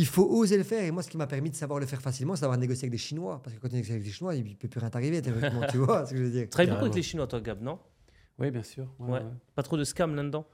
il 0.00 0.06
faut 0.06 0.24
oser 0.24 0.56
le 0.56 0.62
faire. 0.62 0.84
Et 0.84 0.90
moi, 0.92 1.02
ce 1.02 1.10
qui 1.10 1.16
m'a 1.16 1.26
permis 1.26 1.50
de 1.50 1.56
savoir 1.56 1.80
le 1.80 1.86
faire 1.86 2.00
facilement, 2.00 2.36
c'est 2.36 2.42
d'avoir 2.42 2.56
négocié 2.58 2.84
avec 2.84 2.92
des 2.92 2.98
Chinois. 2.98 3.42
Parce 3.42 3.56
que 3.56 3.60
quand 3.60 3.68
tu 3.68 3.74
négocies 3.74 3.92
avec 3.92 4.04
des 4.04 4.10
Chinois, 4.10 4.36
il 4.36 4.44
ne 4.44 4.54
peut 4.54 4.68
plus 4.68 4.78
rien 4.78 4.90
t'arriver, 4.90 5.20
tu 5.70 5.78
vois 5.78 6.06
ce 6.06 6.12
que 6.12 6.18
je 6.18 6.22
veux 6.22 6.30
dire 6.30 6.42
tu 6.44 6.48
travailles 6.50 6.70
beaucoup 6.70 6.84
avec 6.84 6.94
les 6.94 7.02
Chinois, 7.02 7.26
toi, 7.26 7.40
Gab, 7.40 7.60
non? 7.60 7.80
Oui, 8.38 8.50
bien 8.52 8.62
sûr. 8.62 8.88
ouais, 9.00 9.10
Ouais. 9.10 9.18
ouais. 9.20 9.30
Pas 9.56 9.64
trop 9.64 9.76
de 9.76 9.82
scam 9.82 10.14
là-dedans? 10.14 10.46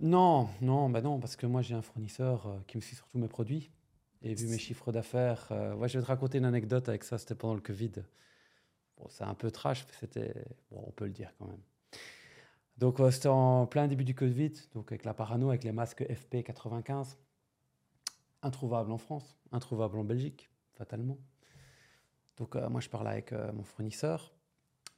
Non, 0.00 0.48
non, 0.60 0.88
bah 0.88 1.00
non, 1.00 1.18
parce 1.20 1.36
que 1.36 1.46
moi 1.46 1.62
j'ai 1.62 1.74
un 1.74 1.82
fournisseur 1.82 2.46
euh, 2.46 2.58
qui 2.66 2.76
me 2.76 2.80
suit 2.82 2.96
sur 2.96 3.06
tous 3.08 3.18
mes 3.18 3.28
produits. 3.28 3.70
Et 4.22 4.34
vu 4.34 4.46
mes 4.46 4.58
chiffres 4.58 4.92
d'affaires, 4.92 5.48
euh, 5.50 5.74
ouais, 5.74 5.88
je 5.88 5.98
vais 5.98 6.02
te 6.02 6.08
raconter 6.08 6.38
une 6.38 6.44
anecdote 6.44 6.88
avec 6.88 7.02
ça, 7.02 7.18
c'était 7.18 7.34
pendant 7.34 7.54
le 7.54 7.60
Covid. 7.60 7.90
Bon, 8.96 9.06
c'est 9.08 9.24
un 9.24 9.34
peu 9.34 9.50
trash, 9.50 9.84
mais 9.88 9.94
c'était. 9.98 10.44
Bon, 10.70 10.84
on 10.86 10.92
peut 10.92 11.06
le 11.06 11.10
dire 11.10 11.32
quand 11.38 11.46
même. 11.48 11.60
Donc, 12.78 13.00
euh, 13.00 13.10
c'était 13.10 13.28
en 13.28 13.66
plein 13.66 13.88
début 13.88 14.04
du 14.04 14.14
Covid, 14.14 14.52
donc 14.74 14.92
avec 14.92 15.04
la 15.04 15.12
parano, 15.14 15.48
avec 15.48 15.64
les 15.64 15.72
masques 15.72 16.02
FP95. 16.02 17.16
Introuvable 18.42 18.90
en 18.92 18.98
France, 18.98 19.36
introuvable 19.52 19.98
en 19.98 20.04
Belgique, 20.04 20.50
fatalement. 20.72 21.18
Donc, 22.36 22.56
euh, 22.56 22.68
moi, 22.68 22.80
je 22.80 22.88
parle 22.88 23.06
avec 23.08 23.32
euh, 23.32 23.52
mon 23.52 23.62
fournisseur. 23.62 24.32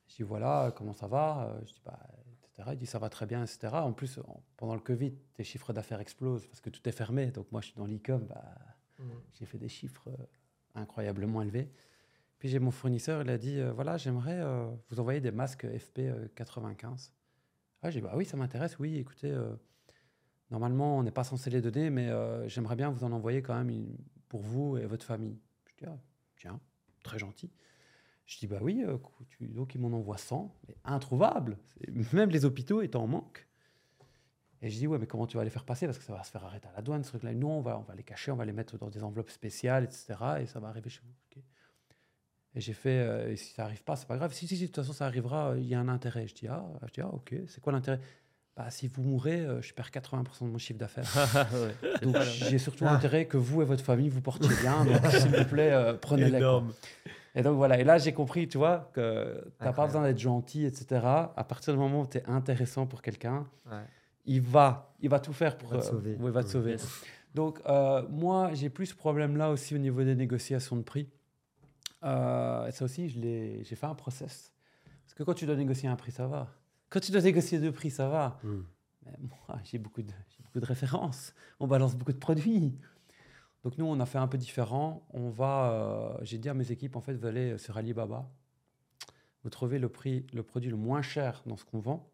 Je 0.08 0.16
dis 0.16 0.22
voilà, 0.22 0.72
comment 0.76 0.92
ça 0.94 1.06
va? 1.08 1.48
Euh, 1.50 1.60
Je 1.66 1.72
dis 1.74 1.82
bah, 1.84 1.98
etc. 2.42 2.70
Il 2.72 2.78
dit 2.78 2.86
ça 2.86 2.98
va 2.98 3.08
très 3.10 3.26
bien, 3.26 3.42
etc. 3.42 3.68
En 3.74 3.92
plus, 3.92 4.18
en- 4.18 4.42
pendant 4.56 4.74
le 4.74 4.80
Covid, 4.80 5.12
tes 5.34 5.44
chiffres 5.44 5.72
d'affaires 5.72 6.00
explosent 6.00 6.46
parce 6.46 6.60
que 6.60 6.70
tout 6.70 6.86
est 6.88 6.92
fermé. 6.92 7.26
Donc, 7.32 7.50
moi, 7.52 7.60
je 7.60 7.66
suis 7.66 7.76
dans 7.76 7.86
l'e-com, 7.86 8.26
bah, 8.26 8.54
j'ai 9.34 9.44
fait 9.44 9.58
des 9.58 9.68
chiffres 9.68 10.08
euh, 10.08 10.16
incroyablement 10.74 11.42
élevés. 11.42 11.70
Puis 12.38 12.48
j'ai 12.48 12.58
mon 12.60 12.70
fournisseur, 12.70 13.22
il 13.22 13.30
a 13.30 13.38
dit 13.38 13.58
euh, 13.58 13.72
voilà, 13.72 13.96
j'aimerais 13.96 14.40
euh, 14.40 14.70
vous 14.88 15.00
envoyer 15.00 15.20
des 15.20 15.30
masques 15.32 15.64
FP95. 15.66 17.10
Ah, 17.82 17.90
j'ai 17.90 18.00
dit 18.00 18.06
bah 18.06 18.12
oui, 18.16 18.24
ça 18.24 18.36
m'intéresse. 18.36 18.78
Oui, 18.78 18.96
écoutez, 18.96 19.30
euh, 19.30 19.54
normalement, 20.50 20.98
on 20.98 21.02
n'est 21.02 21.10
pas 21.10 21.24
censé 21.24 21.50
les 21.50 21.60
donner, 21.60 21.90
mais 21.90 22.08
euh, 22.08 22.48
j'aimerais 22.48 22.76
bien 22.76 22.90
vous 22.90 23.04
en 23.04 23.12
envoyer 23.12 23.42
quand 23.42 23.54
même 23.54 23.96
pour 24.28 24.42
vous 24.42 24.76
et 24.76 24.86
votre 24.86 25.04
famille. 25.04 25.38
Je 25.66 25.76
dis 25.76 25.84
ah, 25.86 25.98
tiens, 26.36 26.60
très 27.02 27.18
gentil. 27.18 27.50
Je 28.26 28.38
dis 28.38 28.46
bah 28.46 28.58
oui, 28.62 28.82
euh, 28.86 28.96
donc 29.40 29.74
ils 29.74 29.80
m'en 29.80 29.96
envoient 29.96 30.18
100, 30.18 30.54
mais 30.68 30.76
introuvable. 30.84 31.58
Même 32.12 32.30
les 32.30 32.44
hôpitaux 32.44 32.82
étaient 32.82 32.96
en 32.96 33.06
manque. 33.06 33.46
Et 34.62 34.70
je 34.70 34.78
dis 34.78 34.86
ouais, 34.86 34.98
mais 34.98 35.06
comment 35.06 35.26
tu 35.26 35.36
vas 35.36 35.44
les 35.44 35.50
faire 35.50 35.64
passer? 35.64 35.84
Parce 35.86 35.98
que 35.98 36.04
ça 36.04 36.14
va 36.14 36.22
se 36.22 36.30
faire 36.30 36.44
arrêter 36.44 36.68
à 36.68 36.72
la 36.72 36.80
douane, 36.80 37.04
ce 37.04 37.10
truc-là. 37.10 37.34
Non, 37.34 37.58
on 37.58 37.60
va, 37.60 37.78
on 37.78 37.82
va 37.82 37.94
les 37.94 38.02
cacher, 38.02 38.30
on 38.30 38.36
va 38.36 38.46
les 38.46 38.52
mettre 38.52 38.78
dans 38.78 38.88
des 38.88 39.02
enveloppes 39.02 39.28
spéciales, 39.28 39.84
etc. 39.84 40.14
Et 40.40 40.46
ça 40.46 40.58
va 40.58 40.68
arriver 40.68 40.88
chez 40.88 41.02
vous. 41.04 41.42
Et 42.56 42.60
j'ai 42.60 42.72
fait, 42.72 43.00
euh, 43.00 43.32
et 43.32 43.36
si 43.36 43.52
ça 43.52 43.64
arrive 43.64 43.82
pas, 43.82 43.96
c'est 43.96 44.06
pas 44.06 44.16
grave. 44.16 44.32
Si, 44.32 44.46
si, 44.46 44.56
si, 44.56 44.62
de 44.62 44.66
toute 44.68 44.76
façon, 44.76 44.92
ça 44.92 45.06
arrivera, 45.06 45.54
il 45.56 45.66
y 45.66 45.74
a 45.74 45.80
un 45.80 45.88
intérêt. 45.88 46.28
Je 46.28 46.34
dis, 46.34 46.46
ah, 46.46 46.64
je 46.86 46.92
dis, 46.92 47.00
ah 47.00 47.12
ok, 47.12 47.34
c'est 47.48 47.60
quoi 47.60 47.72
l'intérêt? 47.72 48.00
Bah, 48.56 48.70
Si 48.70 48.89
vous 48.89 49.02
mourrez, 49.02 49.40
euh, 49.40 49.60
je 49.62 49.72
perds 49.74 49.90
80% 49.90 50.44
de 50.47 50.51
mon 50.51 50.59
chiffre 50.59 50.78
d'affaires. 50.78 51.05
Ouais. 51.52 52.01
Donc, 52.02 52.16
j'ai 52.22 52.59
surtout 52.59 52.85
Ah. 52.86 52.93
intérêt 52.94 53.26
que 53.26 53.36
vous 53.36 53.62
et 53.62 53.64
votre 53.64 53.85
famille 53.85 54.09
vous 54.09 54.20
portiez 54.20 54.55
bien. 54.62 54.85
Donc, 54.85 54.97
s'il 55.10 55.31
vous 55.35 55.44
plaît, 55.44 55.72
euh, 55.72 55.94
prenez-les. 55.94 56.40
Et 57.36 57.43
donc, 57.43 57.56
voilà. 57.56 57.81
Et 57.81 57.85
là, 57.85 57.98
j'ai 57.98 58.12
compris, 58.12 58.47
tu 58.47 58.59
vois, 58.59 58.90
que 58.93 59.43
tu 59.59 59.64
n'as 59.64 59.72
pas 59.72 59.86
besoin 59.86 60.02
d'être 60.05 60.18
gentil, 60.20 60.64
etc. 60.64 61.01
À 61.36 61.44
partir 61.48 61.72
du 61.74 61.81
moment 61.81 62.02
où 62.02 62.06
tu 62.06 62.18
es 62.18 62.24
intéressant 62.28 62.86
pour 62.86 63.02
quelqu'un, 63.02 63.47
Ouais. 63.66 63.82
il 64.24 64.40
va, 64.40 64.94
il 65.01 65.09
va 65.10 65.18
tout 65.18 65.32
faire 65.32 65.59
pour 65.59 65.70
va 65.70 65.78
te 65.78 65.85
euh, 65.85 65.89
sauver. 65.90 66.10
ouais, 66.16 66.26
il 66.26 66.31
va 66.31 66.44
te 66.44 66.48
sauver. 66.48 66.76
Donc, 67.35 67.60
euh, 67.66 68.02
moi, 68.09 68.51
j'ai 68.55 68.70
plus 68.70 68.86
ce 68.86 68.94
problème-là 68.94 69.51
aussi 69.51 69.74
au 69.74 69.78
niveau 69.78 70.05
des 70.05 70.14
négociations 70.14 70.76
de 70.76 70.82
prix. 70.82 71.09
Euh, 72.05 72.66
et 72.68 72.70
ça 72.72 72.85
aussi, 72.85 73.09
je 73.09 73.18
l'ai- 73.18 73.64
j'ai 73.64 73.74
fait 73.76 73.86
un 73.86 73.94
process. 73.94 74.52
Parce 75.05 75.14
que 75.14 75.22
quand 75.24 75.35
tu 75.35 75.47
dois 75.47 75.56
négocier 75.56 75.89
un 75.89 75.97
prix, 75.97 76.12
ça 76.12 76.26
va. 76.28 76.48
Quand 76.90 77.01
tu 77.01 77.11
dois 77.12 77.20
négocier 77.23 77.59
deux 77.59 77.73
prix, 77.73 77.90
ça 77.90 78.09
va. 78.09 78.39
Mm. 78.43 78.62
Mais 79.06 79.12
moi, 79.20 79.59
j'ai 79.65 79.78
beaucoup, 79.78 80.02
de, 80.02 80.09
j'ai 80.31 80.43
beaucoup 80.44 80.61
de 80.61 80.66
références. 80.66 81.35
On 81.61 81.66
balance 81.66 81.94
beaucoup 81.97 82.12
de 82.12 82.19
produits. 82.19 82.74
Donc, 83.62 83.78
nous, 83.78 83.85
on 83.86 83.98
a 84.01 84.06
fait 84.06 84.19
un 84.19 84.28
peu 84.28 84.39
différent. 84.39 85.06
On 85.12 85.31
va, 85.31 85.70
euh, 85.73 86.19
j'ai 86.23 86.39
dit 86.39 86.48
à 86.48 86.55
mes 86.55 86.70
équipes, 86.70 86.97
en 86.97 87.01
fait, 87.01 87.15
vous 87.15 87.27
allez 87.27 87.59
sur 87.59 87.77
Alibaba, 87.77 88.28
vous 89.43 89.51
trouvez 89.51 89.78
le, 89.78 89.89
prix, 89.89 90.27
le 90.32 90.43
produit 90.43 90.70
le 90.70 90.77
moins 90.77 91.02
cher 91.02 91.43
dans 91.47 91.56
ce 91.56 91.65
qu'on 91.65 91.78
vend. 91.81 92.09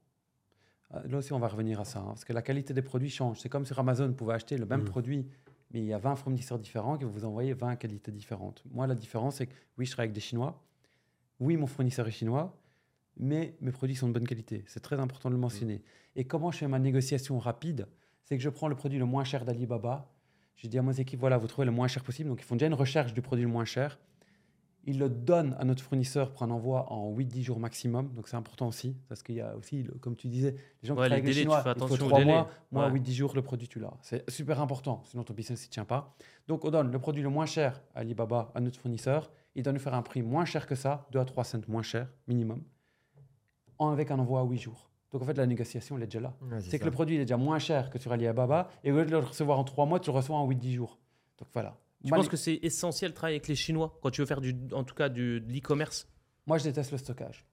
Euh, 0.94 1.00
Là 1.08 1.18
aussi, 1.18 1.32
on 1.32 1.38
va 1.38 1.48
revenir 1.48 1.78
à 1.80 1.84
ça, 1.84 2.00
hein, 2.00 2.06
parce 2.08 2.24
que 2.24 2.32
la 2.32 2.42
qualité 2.42 2.72
des 2.74 2.82
produits 2.82 3.10
change. 3.10 3.38
C'est 3.40 3.48
comme 3.48 3.66
sur 3.66 3.78
Amazon, 3.78 4.08
vous 4.08 4.14
pouvez 4.14 4.34
acheter 4.34 4.56
le 4.58 4.66
même 4.66 4.82
Mm. 4.82 4.86
produit, 4.86 5.28
mais 5.72 5.80
il 5.80 5.86
y 5.86 5.92
a 5.92 5.98
20 5.98 6.16
fournisseurs 6.16 6.58
différents 6.58 6.96
qui 6.98 7.04
vont 7.04 7.10
vous 7.10 7.24
envoyer 7.24 7.52
20 7.52 7.76
qualités 7.76 8.10
différentes. 8.10 8.62
Moi, 8.72 8.86
la 8.88 8.94
différence, 8.96 9.36
c'est 9.36 9.46
que 9.46 9.54
oui, 9.78 9.86
je 9.86 9.92
travaille 9.92 10.06
avec 10.06 10.14
des 10.14 10.20
Chinois. 10.20 10.60
Oui, 11.38 11.56
mon 11.56 11.66
fournisseur 11.68 12.06
est 12.08 12.10
chinois, 12.10 12.56
mais 13.20 13.54
mes 13.60 13.70
produits 13.70 13.94
sont 13.94 14.08
de 14.08 14.12
bonne 14.14 14.26
qualité. 14.26 14.64
C'est 14.66 14.80
très 14.80 14.98
important 14.98 15.28
de 15.28 15.34
le 15.34 15.40
mentionner. 15.40 15.82
Et 16.16 16.24
comment 16.24 16.50
je 16.50 16.58
fais 16.58 16.68
ma 16.68 16.78
négociation 16.78 17.38
rapide? 17.38 17.86
C'est 18.24 18.36
que 18.36 18.42
je 18.42 18.48
prends 18.48 18.66
le 18.68 18.74
produit 18.74 18.98
le 18.98 19.04
moins 19.04 19.24
cher 19.24 19.44
d'Alibaba. 19.44 20.10
Je 20.56 20.66
dis 20.66 20.78
à 20.78 20.82
mes 20.82 20.98
équipes, 21.00 21.20
voilà, 21.20 21.36
vous 21.36 21.46
trouvez 21.46 21.66
le 21.66 21.70
moins 21.72 21.86
cher 21.86 22.02
possible. 22.02 22.28
Donc, 22.30 22.40
ils 22.40 22.44
font 22.44 22.56
déjà 22.56 22.66
une 22.66 22.74
recherche 22.74 23.12
du 23.12 23.20
produit 23.22 23.44
le 23.44 23.50
moins 23.50 23.64
cher. 23.64 23.98
Ils 24.84 24.98
le 24.98 25.10
donnent 25.10 25.54
à 25.58 25.64
notre 25.64 25.82
fournisseur 25.82 26.32
pour 26.32 26.42
un 26.42 26.50
envoi 26.50 26.90
en 26.90 27.14
8-10 27.14 27.42
jours 27.42 27.60
maximum. 27.60 28.08
Donc, 28.14 28.28
c'est 28.28 28.36
important 28.36 28.68
aussi. 28.68 28.96
Parce 29.08 29.22
qu'il 29.22 29.34
y 29.34 29.40
a 29.42 29.54
aussi, 29.56 29.86
comme 30.00 30.16
tu 30.16 30.28
disais, 30.28 30.52
les 30.82 30.88
gens 30.88 30.94
qui 30.94 31.00
travaillent 31.00 31.10
les 31.10 31.14
avec 31.16 31.26
les 31.26 31.32
Chinois, 31.34 31.58
il 31.58 31.62
faut 31.62 31.68
attention 31.68 32.06
aux 32.06 32.08
3 32.08 32.18
délais. 32.20 32.32
mois. 32.32 32.50
Moi, 32.72 32.86
Ouais. 32.86 32.92
8-10 32.98 33.12
jours, 33.12 33.32
le 33.34 33.42
produit, 33.42 33.68
tu 33.68 33.78
l'as. 33.80 33.92
C'est 34.00 34.28
super 34.30 34.60
important. 34.62 35.02
Sinon, 35.04 35.24
ton 35.24 35.34
business 35.34 35.66
ne 35.66 35.70
tient 35.70 35.84
pas. 35.84 36.14
Donc, 36.48 36.64
on 36.64 36.70
donne 36.70 36.90
le 36.90 36.98
produit 36.98 37.22
le 37.22 37.28
moins 37.28 37.46
cher 37.46 37.82
à 37.94 38.00
Alibaba, 38.00 38.50
à 38.54 38.60
notre 38.60 38.80
fournisseur. 38.80 39.30
Il 39.54 39.62
doit 39.64 39.74
nous 39.74 39.78
faire 39.80 39.94
un 39.94 40.02
prix 40.02 40.22
moins 40.22 40.46
cher 40.46 40.66
que 40.66 40.74
ça, 40.74 41.06
2 41.12 41.18
à 41.18 41.24
3 41.26 41.44
cents 41.44 41.60
moins 41.68 41.82
cher, 41.82 42.08
minimum, 42.26 42.62
avec 43.88 44.10
un 44.10 44.18
envoi 44.18 44.40
à 44.40 44.44
8 44.44 44.58
jours. 44.58 44.90
Donc, 45.12 45.22
en 45.22 45.24
fait, 45.24 45.34
la 45.34 45.46
négociation, 45.46 45.96
elle 45.96 46.04
est 46.04 46.06
déjà 46.06 46.20
là. 46.20 46.34
Ouais, 46.42 46.60
C'est 46.60 46.78
que 46.78 46.84
le 46.84 46.90
produit 46.90 47.16
il 47.16 47.20
est 47.20 47.24
déjà 47.24 47.36
moins 47.36 47.58
cher 47.58 47.90
que 47.90 47.98
sur 47.98 48.12
Alibaba, 48.12 48.68
et 48.84 48.92
au 48.92 48.96
lieu 48.96 49.06
de 49.06 49.10
le 49.10 49.18
recevoir 49.18 49.58
en 49.58 49.64
3 49.64 49.86
mois, 49.86 49.98
tu 49.98 50.10
le 50.10 50.16
reçois 50.16 50.36
en 50.36 50.46
8-10 50.48 50.72
jours. 50.74 50.98
Donc, 51.38 51.48
voilà. 51.52 51.76
Tu 52.04 52.10
penses 52.10 52.28
que 52.28 52.36
c'est 52.36 52.58
essentiel 52.62 53.10
de 53.10 53.16
travailler 53.16 53.36
avec 53.36 53.48
les 53.48 53.56
Chinois 53.56 53.98
quand 54.02 54.10
tu 54.10 54.20
veux 54.20 54.26
faire 54.26 54.40
du, 54.40 54.54
en 54.72 54.84
tout 54.84 54.94
cas 54.94 55.08
du, 55.08 55.40
de 55.40 55.52
l'e-commerce? 55.52 56.06
Moi, 56.46 56.58
je 56.58 56.64
déteste 56.64 56.92
le 56.92 56.98
stockage. 56.98 57.44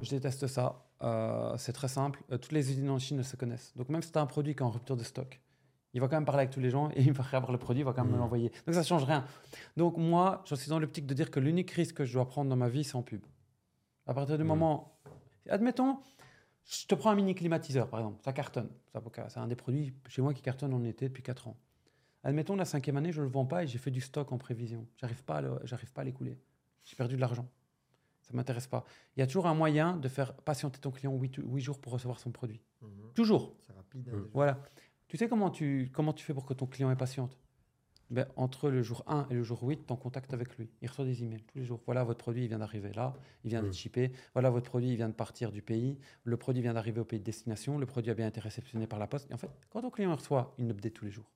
Je 0.00 0.10
déteste 0.10 0.46
ça. 0.46 0.86
Euh, 1.02 1.54
c'est 1.58 1.72
très 1.72 1.88
simple. 1.88 2.22
Euh, 2.32 2.38
toutes 2.38 2.52
les 2.52 2.70
usines 2.70 2.88
en 2.90 2.98
Chine 2.98 3.22
se 3.22 3.36
connaissent. 3.36 3.72
Donc, 3.76 3.88
même 3.90 4.00
si 4.02 4.10
tu 4.10 4.18
as 4.18 4.22
un 4.22 4.26
produit 4.26 4.54
qui 4.54 4.60
est 4.60 4.66
en 4.66 4.70
rupture 4.70 4.96
de 4.96 5.02
stock, 5.02 5.40
il 5.92 6.00
va 6.00 6.08
quand 6.08 6.16
même 6.16 6.24
parler 6.24 6.40
avec 6.42 6.50
tous 6.50 6.60
les 6.60 6.70
gens 6.70 6.88
et 6.90 7.02
il 7.02 7.12
va 7.12 7.24
avoir 7.32 7.52
le 7.52 7.58
produit, 7.58 7.82
il 7.82 7.84
va 7.84 7.92
quand 7.92 8.02
même 8.02 8.12
me 8.12 8.16
Mhm. 8.16 8.22
l'envoyer. 8.22 8.48
Donc, 8.66 8.74
ça 8.74 8.80
ne 8.80 8.84
change 8.86 9.04
rien. 9.04 9.24
Donc, 9.76 9.96
moi, 9.98 10.42
je 10.46 10.54
suis 10.54 10.68
dans 10.70 10.78
l'optique 10.78 11.06
de 11.06 11.14
dire 11.14 11.30
que 11.30 11.38
l'unique 11.40 11.70
risque 11.72 11.96
que 11.96 12.04
je 12.04 12.12
dois 12.14 12.26
prendre 12.26 12.48
dans 12.48 12.56
ma 12.56 12.68
vie, 12.68 12.84
c'est 12.84 12.96
en 12.96 13.02
pub. 13.02 13.22
À 14.06 14.14
partir 14.14 14.36
du 14.38 14.42
Mhm. 14.44 14.48
moment. 14.48 14.90
Admettons, 15.48 15.98
je 16.66 16.86
te 16.86 16.94
prends 16.94 17.10
un 17.10 17.14
mini 17.14 17.34
climatiseur, 17.34 17.88
par 17.88 18.00
exemple. 18.00 18.20
Ça 18.24 18.32
cartonne. 18.32 18.70
Ça, 18.92 19.02
C'est 19.28 19.38
un 19.38 19.46
des 19.48 19.56
produits 19.56 19.94
chez 20.08 20.22
moi 20.22 20.32
qui 20.34 20.42
cartonne 20.42 20.72
en 20.74 20.82
été 20.84 21.08
depuis 21.08 21.22
4 21.22 21.48
ans. 21.48 21.56
Admettons, 22.22 22.56
la 22.56 22.64
cinquième 22.64 22.96
année, 22.96 23.12
je 23.12 23.20
ne 23.20 23.26
le 23.26 23.30
vends 23.30 23.44
pas 23.44 23.64
et 23.64 23.66
j'ai 23.66 23.78
fait 23.78 23.90
du 23.90 24.00
stock 24.00 24.32
en 24.32 24.38
prévision. 24.38 24.86
J'arrive 24.96 25.22
pas 25.24 25.42
j'arrive 25.64 25.92
pas 25.92 26.00
à 26.00 26.04
l'écouler. 26.04 26.38
J'ai 26.84 26.96
perdu 26.96 27.16
de 27.16 27.20
l'argent. 27.20 27.46
Ça 28.22 28.32
ne 28.32 28.36
m'intéresse 28.38 28.66
pas. 28.66 28.84
Il 29.16 29.20
y 29.20 29.22
a 29.22 29.26
toujours 29.26 29.46
un 29.46 29.52
moyen 29.54 29.98
de 29.98 30.08
faire 30.08 30.32
patienter 30.34 30.80
ton 30.80 30.90
client 30.90 31.12
8, 31.14 31.40
jours 31.60 31.78
pour 31.78 31.92
recevoir 31.92 32.18
son 32.18 32.30
produit. 32.32 32.62
Mhm. 32.80 33.12
Toujours. 33.14 33.54
C'est 33.60 33.72
rapide. 33.74 34.08
hein, 34.10 34.16
Mm. 34.16 34.28
Voilà. 34.32 34.62
Tu 35.08 35.18
sais 35.18 35.28
comment 35.28 35.50
tu, 35.50 35.90
comment 35.92 36.14
tu 36.14 36.24
fais 36.24 36.32
pour 36.32 36.46
que 36.46 36.54
ton 36.54 36.66
client 36.66 36.90
est 36.90 36.96
patiente? 36.96 37.38
Ben, 38.10 38.26
Entre 38.36 38.70
le 38.70 38.82
jour 38.82 39.02
1 39.06 39.26
et 39.30 39.34
le 39.34 39.42
jour 39.42 39.62
8, 39.62 39.86
tu 39.86 39.92
en 39.92 39.96
contact 39.96 40.32
avec 40.32 40.56
lui. 40.56 40.70
Il 40.82 40.88
reçoit 40.88 41.04
des 41.04 41.22
emails 41.22 41.42
tous 41.42 41.58
les 41.58 41.64
jours. 41.64 41.80
Voilà, 41.86 42.04
votre 42.04 42.18
produit 42.18 42.44
il 42.44 42.48
vient 42.48 42.58
d'arriver 42.58 42.92
là, 42.92 43.14
il 43.44 43.50
vient 43.50 43.62
d'être 43.62 43.74
shippé. 43.74 44.12
Voilà, 44.32 44.50
votre 44.50 44.66
produit 44.66 44.90
il 44.90 44.96
vient 44.96 45.08
de 45.08 45.14
partir 45.14 45.52
du 45.52 45.62
pays. 45.62 45.98
Le 46.24 46.36
produit 46.36 46.62
vient 46.62 46.74
d'arriver 46.74 47.00
au 47.00 47.04
pays 47.04 47.18
de 47.18 47.24
destination. 47.24 47.78
Le 47.78 47.86
produit 47.86 48.10
a 48.10 48.14
bien 48.14 48.26
été 48.26 48.40
réceptionné 48.40 48.86
par 48.86 48.98
la 48.98 49.06
poste. 49.06 49.30
Et 49.30 49.34
en 49.34 49.38
fait, 49.38 49.50
quand 49.70 49.82
ton 49.82 49.90
client 49.90 50.14
reçoit 50.14 50.54
une 50.58 50.70
update 50.70 50.94
tous 50.94 51.04
les 51.04 51.10
jours, 51.10 51.33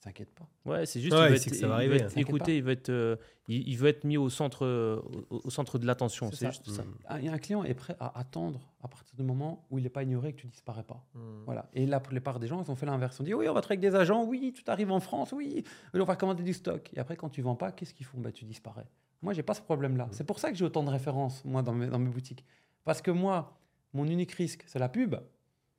il 0.00 0.04
s'inquiète 0.04 0.30
pas. 0.34 0.48
Ouais, 0.64 0.86
c'est 0.86 1.00
juste 1.00 1.14
Ouais, 1.14 1.32
il 1.32 1.38
c'est 1.38 1.48
être, 1.48 1.52
que 1.52 1.56
ça 1.60 1.68
va 1.68 1.74
il 1.84 1.90
arriver, 1.90 2.04
être 2.04 2.16
écouté, 2.16 2.56
il 2.56 2.62
veut 2.62 2.72
être, 2.72 2.88
euh, 2.88 3.16
il, 3.48 3.68
il 3.68 3.76
veut 3.76 3.88
être 3.88 4.04
mis 4.04 4.16
au 4.16 4.30
centre, 4.30 4.64
euh, 4.64 4.98
au, 5.28 5.42
au 5.44 5.50
centre 5.50 5.78
de 5.78 5.86
l'attention. 5.86 6.30
C'est 6.32 6.46
juste 6.46 6.70
ça. 6.70 6.82
Mm. 6.82 6.94
Un, 7.08 7.32
un 7.34 7.38
client 7.38 7.64
est 7.64 7.74
prêt 7.74 7.96
à 8.00 8.18
attendre 8.18 8.72
à 8.82 8.88
partir 8.88 9.14
du 9.14 9.22
moment 9.22 9.66
où 9.70 9.78
il 9.78 9.82
n'est 9.82 9.90
pas 9.90 10.02
ignoré 10.02 10.30
et 10.30 10.32
que 10.32 10.40
tu 10.40 10.46
disparais 10.46 10.84
pas. 10.84 11.04
Mhm. 11.14 11.42
Voilà. 11.44 11.68
Et 11.74 11.84
la 11.86 12.00
plupart 12.00 12.40
des 12.40 12.46
gens, 12.46 12.62
ils 12.64 12.70
ont 12.70 12.76
fait 12.76 12.86
l'inverse. 12.86 13.20
On 13.20 13.24
dit 13.24 13.34
oui, 13.34 13.46
on 13.48 13.52
va 13.52 13.60
travailler 13.60 13.84
avec 13.86 13.92
des 13.92 13.98
agents, 13.98 14.24
oui, 14.24 14.54
tout 14.56 14.64
arrive 14.70 14.90
en 14.90 15.00
France, 15.00 15.32
oui, 15.32 15.64
on 15.92 16.02
va 16.04 16.16
commander 16.16 16.42
du 16.42 16.54
stock. 16.54 16.90
Et 16.94 16.98
après, 16.98 17.16
quand 17.16 17.28
tu 17.28 17.42
vends 17.42 17.56
pas, 17.56 17.70
qu'est-ce 17.72 17.92
qu'ils 17.92 18.06
font? 18.06 18.18
Bah, 18.20 18.32
Tu 18.32 18.46
disparais. 18.46 18.86
Moi, 19.20 19.34
j'ai 19.34 19.42
pas 19.42 19.52
ce 19.52 19.60
problème-là. 19.60 20.08
C'est 20.12 20.24
pour 20.24 20.38
ça 20.38 20.50
que 20.50 20.56
j'ai 20.56 20.64
autant 20.64 20.82
de 20.82 20.88
références, 20.90 21.44
moi, 21.44 21.60
dans 21.62 21.74
mes, 21.74 21.88
dans 21.88 21.98
mes 21.98 22.08
boutiques. 22.08 22.42
Parce 22.84 23.02
que 23.02 23.10
moi, 23.10 23.60
mon 23.92 24.06
unique 24.06 24.32
risque, 24.32 24.64
c'est 24.66 24.78
la 24.78 24.88
pub. 24.88 25.14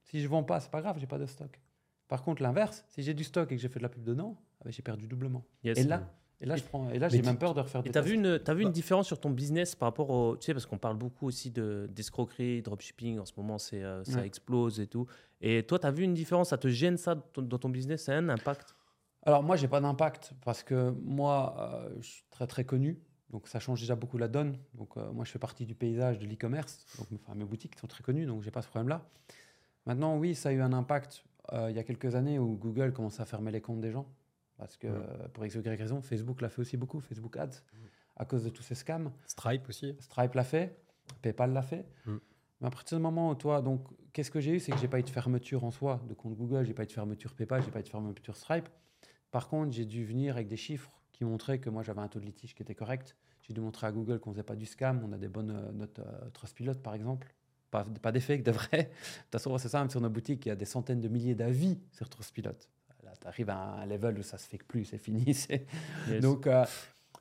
Si 0.04 0.22
je 0.22 0.28
vends 0.28 0.44
pas, 0.44 0.60
c'est 0.60 0.70
pas 0.70 0.82
grave, 0.82 0.98
j'ai 1.00 1.08
pas 1.08 1.18
de 1.18 1.26
stock. 1.26 1.60
Par 2.12 2.24
contre, 2.24 2.44
l'inverse, 2.44 2.84
si 2.90 3.04
j'ai 3.04 3.14
du 3.14 3.24
stock 3.24 3.50
et 3.54 3.56
que 3.56 3.62
j'ai 3.62 3.70
fait 3.70 3.80
de 3.80 3.84
la 3.84 3.88
pub 3.88 4.04
dedans, 4.04 4.36
ah 4.60 4.64
ben, 4.66 4.72
j'ai 4.74 4.82
perdu 4.82 5.08
doublement. 5.08 5.46
Yes. 5.64 5.78
Et 5.78 5.86
là, 5.86 6.12
et 6.42 6.46
là, 6.46 6.58
je 6.58 6.64
prends, 6.64 6.90
et 6.90 7.00
là, 7.00 7.08
j'ai 7.08 7.22
même 7.22 7.38
peur 7.38 7.54
de 7.54 7.62
refaire 7.62 7.80
Et 7.80 7.84
des 7.86 7.92
tu 7.92 7.98
as 7.98 8.02
tests. 8.02 8.14
vu, 8.14 8.20
une, 8.20 8.38
t'as 8.38 8.54
vu 8.54 8.64
Bah. 8.64 8.68
une 8.68 8.74
différence 8.74 9.08
sur 9.08 9.18
ton 9.18 9.30
business 9.30 9.76
par 9.76 9.88
rapport 9.88 10.10
au. 10.10 10.36
Tu 10.36 10.48
sais, 10.48 10.54
parce 10.54 10.66
qu'on 10.66 10.78
parle 10.78 10.98
beaucoup 10.98 11.26
aussi 11.26 11.52
de, 11.52 11.88
d'escroquerie, 11.90 12.62
dropshipping. 12.64 13.18
En 13.20 13.26
ce 13.26 13.32
moment, 13.38 13.58
c'est, 13.58 13.82
euh, 13.82 14.04
ça 14.04 14.18
Ouais. 14.20 14.26
explose 14.28 14.82
et 14.82 14.88
tout. 14.88 15.08
Et 15.40 15.64
toi, 15.64 15.80
tu 15.80 15.88
as 15.88 15.92
vu 15.92 16.04
une 16.04 16.14
différence 16.14 16.50
Ça 16.50 16.58
te 16.58 16.68
gêne 16.68 16.98
ça 16.98 17.16
dans 17.16 17.22
ton- 17.32 17.42
dans 17.44 17.58
ton 17.60 17.70
business 17.70 18.04
Ça 18.04 18.12
a 18.12 18.18
un 18.18 18.28
impact? 18.28 18.76
Alors 19.24 19.42
moi, 19.42 19.56
j'ai 19.56 19.70
pas 19.70 19.80
d'impact 19.80 20.34
parce 20.44 20.64
que 20.64 20.90
moi, 21.06 21.56
euh, 21.60 21.96
je 22.02 22.08
suis 22.10 22.24
très 22.30 22.46
très 22.46 22.66
connu. 22.66 23.00
Donc 23.30 23.48
ça 23.48 23.62
change 23.62 23.80
déjà 23.80 23.96
beaucoup 23.96 24.18
la 24.18 24.28
donne. 24.28 24.58
Donc 24.74 24.98
euh, 24.98 25.10
moi, 25.14 25.24
je 25.24 25.32
fais 25.32 25.40
partie 25.40 25.66
du 25.66 25.76
paysage 25.76 26.20
de 26.20 26.26
l'e-commerce. 26.26 26.86
Donc 26.98 27.08
enfin, 27.24 27.36
mes 27.36 27.46
boutiques 27.46 27.80
sont 27.80 27.88
très 27.88 28.04
connues, 28.04 28.26
donc 28.26 28.42
j'ai 28.44 28.52
pas 28.52 28.62
ce 28.62 28.68
problème-là. 28.68 29.08
Maintenant, 29.86 30.18
oui, 30.18 30.36
ça 30.36 30.50
a 30.50 30.52
eu 30.52 30.62
un 30.62 30.74
impact 30.74 31.24
euh, 31.54 31.70
il 31.70 31.76
y 31.76 31.80
a 31.80 31.84
quelques 31.84 32.16
années 32.16 32.40
où 32.40 32.56
Google 32.56 32.94
commençait 32.94 33.22
à 33.22 33.26
fermer 33.26 33.52
les 33.52 33.62
comptes 33.62 33.82
des 33.82 33.92
gens. 33.92 34.08
Parce 34.58 34.78
que 34.78 34.88
Ouais. 34.88 34.94
euh, 34.96 35.28
pour 35.30 35.46
X 35.46 35.56
ou 35.56 35.62
Y 35.62 35.76
raison, 35.80 36.02
Facebook 36.02 36.42
l'a 36.42 36.50
fait 36.50 36.62
aussi 36.62 36.78
beaucoup, 36.78 37.00
Facebook 37.00 37.36
Ads, 37.38 37.64
à 38.16 38.26
cause 38.26 38.44
de 38.44 38.50
tous 38.50 38.62
ces 38.64 38.76
scams. 38.76 39.12
Stripe 39.26 39.68
aussi. 39.70 39.96
Stripe 40.00 40.36
l'a 40.36 40.44
fait, 40.44 40.78
PayPal 41.22 41.52
l'a 41.52 41.64
fait. 41.64 41.86
Mm. 42.06 42.18
Mais 42.62 42.68
à 42.68 42.70
partir 42.70 42.98
du 42.98 43.02
moment 43.02 43.32
où 43.32 43.36
toi, 43.36 43.62
donc, 43.62 43.88
qu'est-ce 44.14 44.30
que 44.30 44.40
j'ai 44.40 44.52
eu? 44.52 44.60
C'est 44.60 44.72
que 44.72 44.78
j'ai 44.78 44.88
pas 44.88 45.00
eu 45.00 45.04
de 45.04 45.10
fermeture 45.10 45.64
en 45.64 45.72
soi 45.72 46.00
de 46.08 46.14
compte 46.14 46.36
Google, 46.36 46.64
j'ai 46.66 46.76
pas 46.76 46.84
eu 46.84 46.88
de 46.88 46.92
fermeture 46.92 47.34
PayPal, 47.34 47.64
j'ai 47.64 47.72
pas 47.72 47.80
eu 47.80 47.84
de 47.84 47.90
fermeture 47.90 48.36
Stripe. 48.38 48.70
Par 49.32 49.48
contre, 49.48 49.72
j'ai 49.72 49.86
dû 49.86 50.06
venir 50.06 50.36
avec 50.36 50.48
des 50.48 50.58
chiffres 50.58 51.02
qui 51.12 51.26
montraient 51.26 51.60
que 51.60 51.70
moi 51.72 51.82
j'avais 51.82 52.02
un 52.02 52.08
taux 52.08 52.20
de 52.20 52.26
litige 52.26 52.54
qui 52.54 52.62
était 52.62 52.76
correct. 52.76 53.16
J'ai 53.42 53.54
dû 53.56 53.62
montrer 53.62 53.88
à 53.88 53.92
Google 53.92 54.20
qu'on 54.20 54.32
faisait 54.32 54.44
pas 54.44 54.56
du 54.56 54.68
scam, 54.68 55.02
on 55.04 55.12
a 55.12 55.18
des 55.18 55.28
bonnes 55.30 55.50
euh, 55.50 55.72
notes 55.72 55.98
euh, 56.00 56.30
Trustpilot 56.32 56.76
par 56.76 56.94
exemple. 56.94 57.34
Pas, 57.72 57.86
pas 58.02 58.12
des 58.12 58.20
fakes, 58.20 58.44
de 58.44 58.52
vrais. 58.52 58.68
De 58.72 58.84
toute 58.84 59.32
façon, 59.32 59.58
c'est 59.58 59.74
même 59.74 59.90
sur 59.90 60.02
nos 60.02 60.10
boutiques, 60.10 60.46
il 60.46 60.50
y 60.50 60.52
a 60.52 60.56
des 60.56 60.66
centaines 60.66 61.00
de 61.00 61.08
milliers 61.08 61.36
d'avis 61.36 61.80
sur 61.94 62.10
Trustpilot. 62.10 62.52
Là, 63.04 63.14
tu 63.20 63.28
arrives 63.28 63.50
à 63.50 63.58
un 63.82 63.86
level 63.86 64.20
où 64.20 64.24
ça 64.24 64.38
se 64.38 64.48
fake 64.48 64.64
plus, 64.66 64.86
c'est 64.86 64.98
fini. 64.98 65.34
c'est- 65.34 65.66
Yes. 66.10 66.22
Donc, 66.22 66.46
euh, 66.48 66.66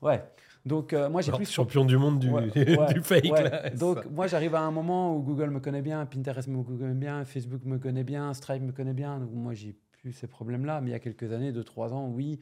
ouais. 0.03 0.23
Donc, 0.67 0.93
euh, 0.93 1.09
moi 1.09 1.23
j'ai 1.23 1.33
plus. 1.33 1.51
champion 1.51 1.85
du 1.87 1.97
monde 1.97 2.19
du, 2.19 2.29
Ouais, 2.29 2.51
ouais, 2.77 2.93
du 2.95 3.01
fake. 3.01 3.25
ouais. 3.33 3.45
là. 3.45 3.71
Donc, 3.71 3.99
Ça. 4.03 4.05
moi, 4.11 4.27
j'arrive 4.27 4.55
à 4.57 4.61
un 4.61 4.71
moment 4.71 5.17
où 5.17 5.23
Google 5.23 5.51
me 5.51 5.61
connaît 5.61 5.81
bien, 5.83 6.05
Pinterest 6.05 6.49
me 6.49 6.63
connaît 6.63 6.95
bien, 6.95 7.25
Facebook 7.25 7.65
me 7.65 7.79
connaît 7.79 8.05
bien, 8.05 8.35
Stripe 8.35 8.63
me 8.63 8.73
connaît 8.73 8.93
bien. 8.93 9.19
Donc, 9.21 9.31
moi, 9.33 9.55
j'ai 9.55 9.75
plus 10.03 10.13
ces 10.13 10.27
problèmes-là. 10.27 10.81
Mais 10.81 10.91
il 10.91 10.93
y 10.93 10.97
a 10.97 10.99
quelques 10.99 11.33
années, 11.33 11.53
deux, 11.53 11.65
trois 11.65 11.95
ans, 11.95 12.09
oui, 12.09 12.41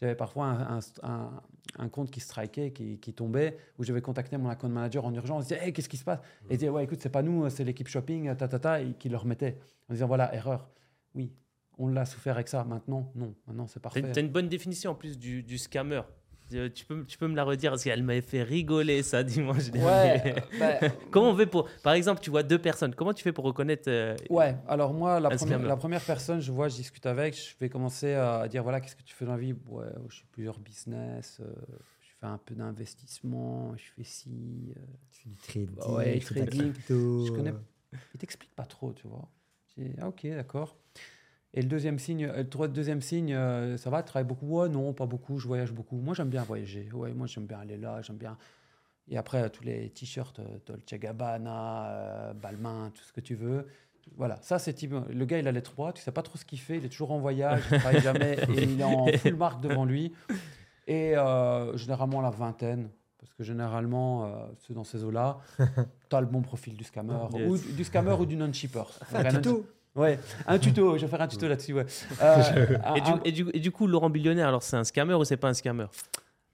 j'avais 0.00 0.14
parfois 0.14 0.46
un, 0.46 0.78
un- 0.78 0.80
un- 1.02 1.42
un 1.78 1.88
compte 1.88 2.10
qui 2.10 2.20
strikait, 2.20 2.72
qui, 2.72 2.98
qui 2.98 3.12
tombait, 3.12 3.56
où 3.78 3.84
je 3.84 3.88
devais 3.88 4.00
contacter 4.00 4.36
mon 4.36 4.48
account 4.48 4.68
manager 4.68 5.04
en 5.04 5.14
urgence, 5.14 5.46
dire 5.46 5.62
hey, 5.62 5.72
qu'est-ce 5.72 5.88
qui 5.88 5.96
se 5.96 6.04
passe? 6.04 6.18
Et 6.48 6.54
il 6.54 6.58
disait 6.58 6.68
ouais, 6.68 6.84
écoute, 6.84 7.00
c'est 7.00 7.10
pas 7.10 7.22
nous, 7.22 7.48
c'est 7.50 7.64
l'équipe 7.64 7.86
shopping, 7.88 8.34
ta, 8.36 8.48
ta, 8.48 8.58
ta, 8.58 8.80
et 8.80 8.94
qui 8.94 9.08
le 9.08 9.16
remettait 9.16 9.58
en 9.88 9.94
disant 9.94 10.06
voilà, 10.06 10.34
erreur. 10.34 10.68
Oui, 11.14 11.32
on 11.78 11.88
l'a 11.88 12.04
souffert 12.06 12.34
avec 12.34 12.48
ça. 12.48 12.64
Maintenant, 12.64 13.12
non, 13.14 13.34
maintenant 13.46 13.66
c'est 13.66 13.80
parfait. 13.80 14.00
une, 14.00 14.10
t'as 14.12 14.20
une 14.20 14.30
bonne 14.30 14.48
définition 14.48 14.92
en 14.92 14.94
plus 14.94 15.18
du, 15.18 15.42
du 15.42 15.58
scammer. 15.58 16.02
Euh, 16.54 16.68
Tu 16.68 16.84
peux, 16.84 17.04
tu 17.04 17.16
peux 17.18 17.28
me 17.28 17.36
la 17.36 17.44
redire 17.44 17.70
parce 17.72 17.84
qu'elle 17.84 18.02
m'avait 18.02 18.20
fait 18.20 18.42
rigoler 18.42 19.02
ça 19.02 19.22
dimanche 19.24 19.70
dernier. 19.70 19.86
Ouais, 20.22 20.34
bah, 20.58 20.80
Comment 21.10 21.30
on 21.30 21.36
fait 21.36 21.46
pour. 21.46 21.68
Par 21.82 21.92
exemple, 21.94 22.20
tu 22.20 22.30
vois 22.30 22.42
deux 22.42 22.58
personnes. 22.58 22.94
Comment 22.94 23.12
tu 23.14 23.22
fais 23.22 23.32
pour 23.32 23.44
reconnaître. 23.44 23.88
euh, 23.88 24.16
Ouais, 24.28 24.56
alors 24.68 24.92
moi, 24.92 25.20
la, 25.20 25.30
première, 25.30 25.58
scammer. 25.58 25.68
la 25.68 25.76
première 25.76 26.00
personne, 26.02 26.40
je 26.40 26.50
vois, 26.52 26.68
je 26.68 26.76
discute 26.76 27.06
avec, 27.06 27.34
je 27.36 27.54
vais 27.60 27.68
commencer 27.68 28.14
à 28.14 28.48
dire 28.48 28.62
voilà, 28.62 28.80
qu'est-ce 28.80 28.96
que 28.96 29.02
tu 29.02 29.14
fais 29.14 29.24
dans 29.24 29.32
la 29.32 29.38
vie? 29.38 29.54
Ouais, 29.68 29.84
je 30.08 30.16
fais 30.20 30.26
plusieurs 30.32 30.58
business, 30.58 31.38
euh, 31.40 31.52
je 32.00 32.08
fais 32.20 32.26
un 32.26 32.38
peu 32.38 32.54
d'investissement, 32.54 33.74
je 33.76 33.84
fais 33.96 34.04
ci. 34.04 34.72
euh. 34.76 34.80
Tu 35.12 35.22
fais 35.22 35.28
du 35.30 35.36
trading, 35.36 35.74
Bah 35.76 35.92
ouais, 35.94 36.18
trading. 36.18 36.72
Je 36.88 37.30
connais- 37.32 37.54
Il 38.14 38.18
t'explique 38.18 38.54
pas 38.54 38.64
trop, 38.66 38.92
tu 38.92 39.06
vois. 39.08 39.28
Je 39.76 39.82
dis, 39.82 39.90
ah, 40.00 40.08
ok, 40.08 40.26
d'accord. 40.28 40.76
Et 41.52 41.62
le 41.62 41.68
deuxième 41.68 41.98
signe, 41.98 42.24
euh, 42.26 42.44
le 42.44 42.68
deuxième 42.68 43.00
signe, 43.00 43.34
euh, 43.34 43.76
ça 43.76 43.90
va, 43.90 44.02
tu 44.02 44.08
travailles 44.08 44.26
beaucoup 44.28 44.46
Ouais, 44.46 44.68
non, 44.68 44.92
pas 44.92 45.06
beaucoup, 45.06 45.38
je 45.38 45.46
voyage 45.48 45.72
beaucoup. 45.72 45.96
Moi, 45.96 46.14
j'aime 46.14 46.28
bien 46.28 46.42
voyager. 46.44 46.88
Ouais, 46.92 47.12
moi, 47.12 47.26
j'aime 47.26 47.46
bien 47.46 47.58
aller 47.58 47.76
là, 47.76 48.00
j'aime 48.02 48.16
bien. 48.18 48.36
Et 49.08 49.16
après, 49.16 49.50
tous 49.50 49.64
les 49.64 49.90
t-shirts 49.90 50.38
euh, 50.38 50.44
Dolce 50.66 50.94
Gabbana, 50.94 51.86
euh, 51.90 52.32
Balmain, 52.34 52.92
tout 52.94 53.02
ce 53.02 53.12
que 53.12 53.20
tu 53.20 53.34
veux. 53.34 53.66
Voilà, 54.16 54.36
ça 54.42 54.58
c'est 54.58 54.72
type. 54.72 54.94
Le 55.08 55.24
gars, 55.24 55.38
il 55.38 55.48
a 55.48 55.52
les 55.52 55.62
trois, 55.62 55.92
tu 55.92 56.00
sais 56.02 56.12
pas 56.12 56.22
trop 56.22 56.38
ce 56.38 56.44
qu'il 56.44 56.58
fait, 56.60 56.78
il 56.78 56.84
est 56.84 56.88
toujours 56.88 57.12
en 57.12 57.18
voyage, 57.18 57.62
il 57.70 57.78
travaille 57.78 58.00
jamais 58.00 58.38
et 58.56 58.62
il 58.62 58.80
est 58.80 58.84
en 58.84 59.06
full 59.18 59.34
marque 59.36 59.60
devant 59.60 59.84
lui. 59.84 60.12
Et 60.86 61.16
euh, 61.16 61.76
généralement 61.76 62.20
la 62.20 62.30
vingtaine, 62.30 62.88
parce 63.18 63.32
que 63.34 63.44
généralement, 63.44 64.24
euh, 64.24 64.46
ceux 64.58 64.74
dans 64.74 64.84
ces 64.84 65.04
eaux-là, 65.04 65.38
tu 66.08 66.16
as 66.16 66.20
le 66.20 66.26
bon 66.26 66.40
profil 66.42 66.76
du 66.76 66.84
scammer, 66.84 67.18
Yes. 67.34 67.48
ou 67.48 67.58
du 67.74 67.84
scammer 67.84 68.12
ou 68.18 68.26
du 68.26 68.36
non-shipper. 68.36 68.84
Tuto. 69.30 69.66
Ouais, 69.96 70.18
un 70.46 70.58
tuto, 70.58 70.96
je 70.96 71.02
vais 71.04 71.10
faire 71.10 71.20
un 71.20 71.26
tuto 71.28 71.48
là-dessus. 71.48 71.74
Ouais. 71.74 71.86
Euh, 72.22 72.94
Et 72.96 73.00
du, 73.00 73.10
un- 73.10 73.20
et, 73.24 73.32
du, 73.32 73.46
et 73.52 73.58
du 73.60 73.70
coup, 73.72 73.86
Laurent 73.86 74.10
Billionnaire, 74.10 74.48
alors 74.48 74.62
c'est 74.62 74.76
un 74.76 74.84
scammer 74.84 75.14
ou 75.14 75.24
c'est 75.24 75.36
pas 75.36 75.48
un 75.48 75.54
scammer 75.54 75.86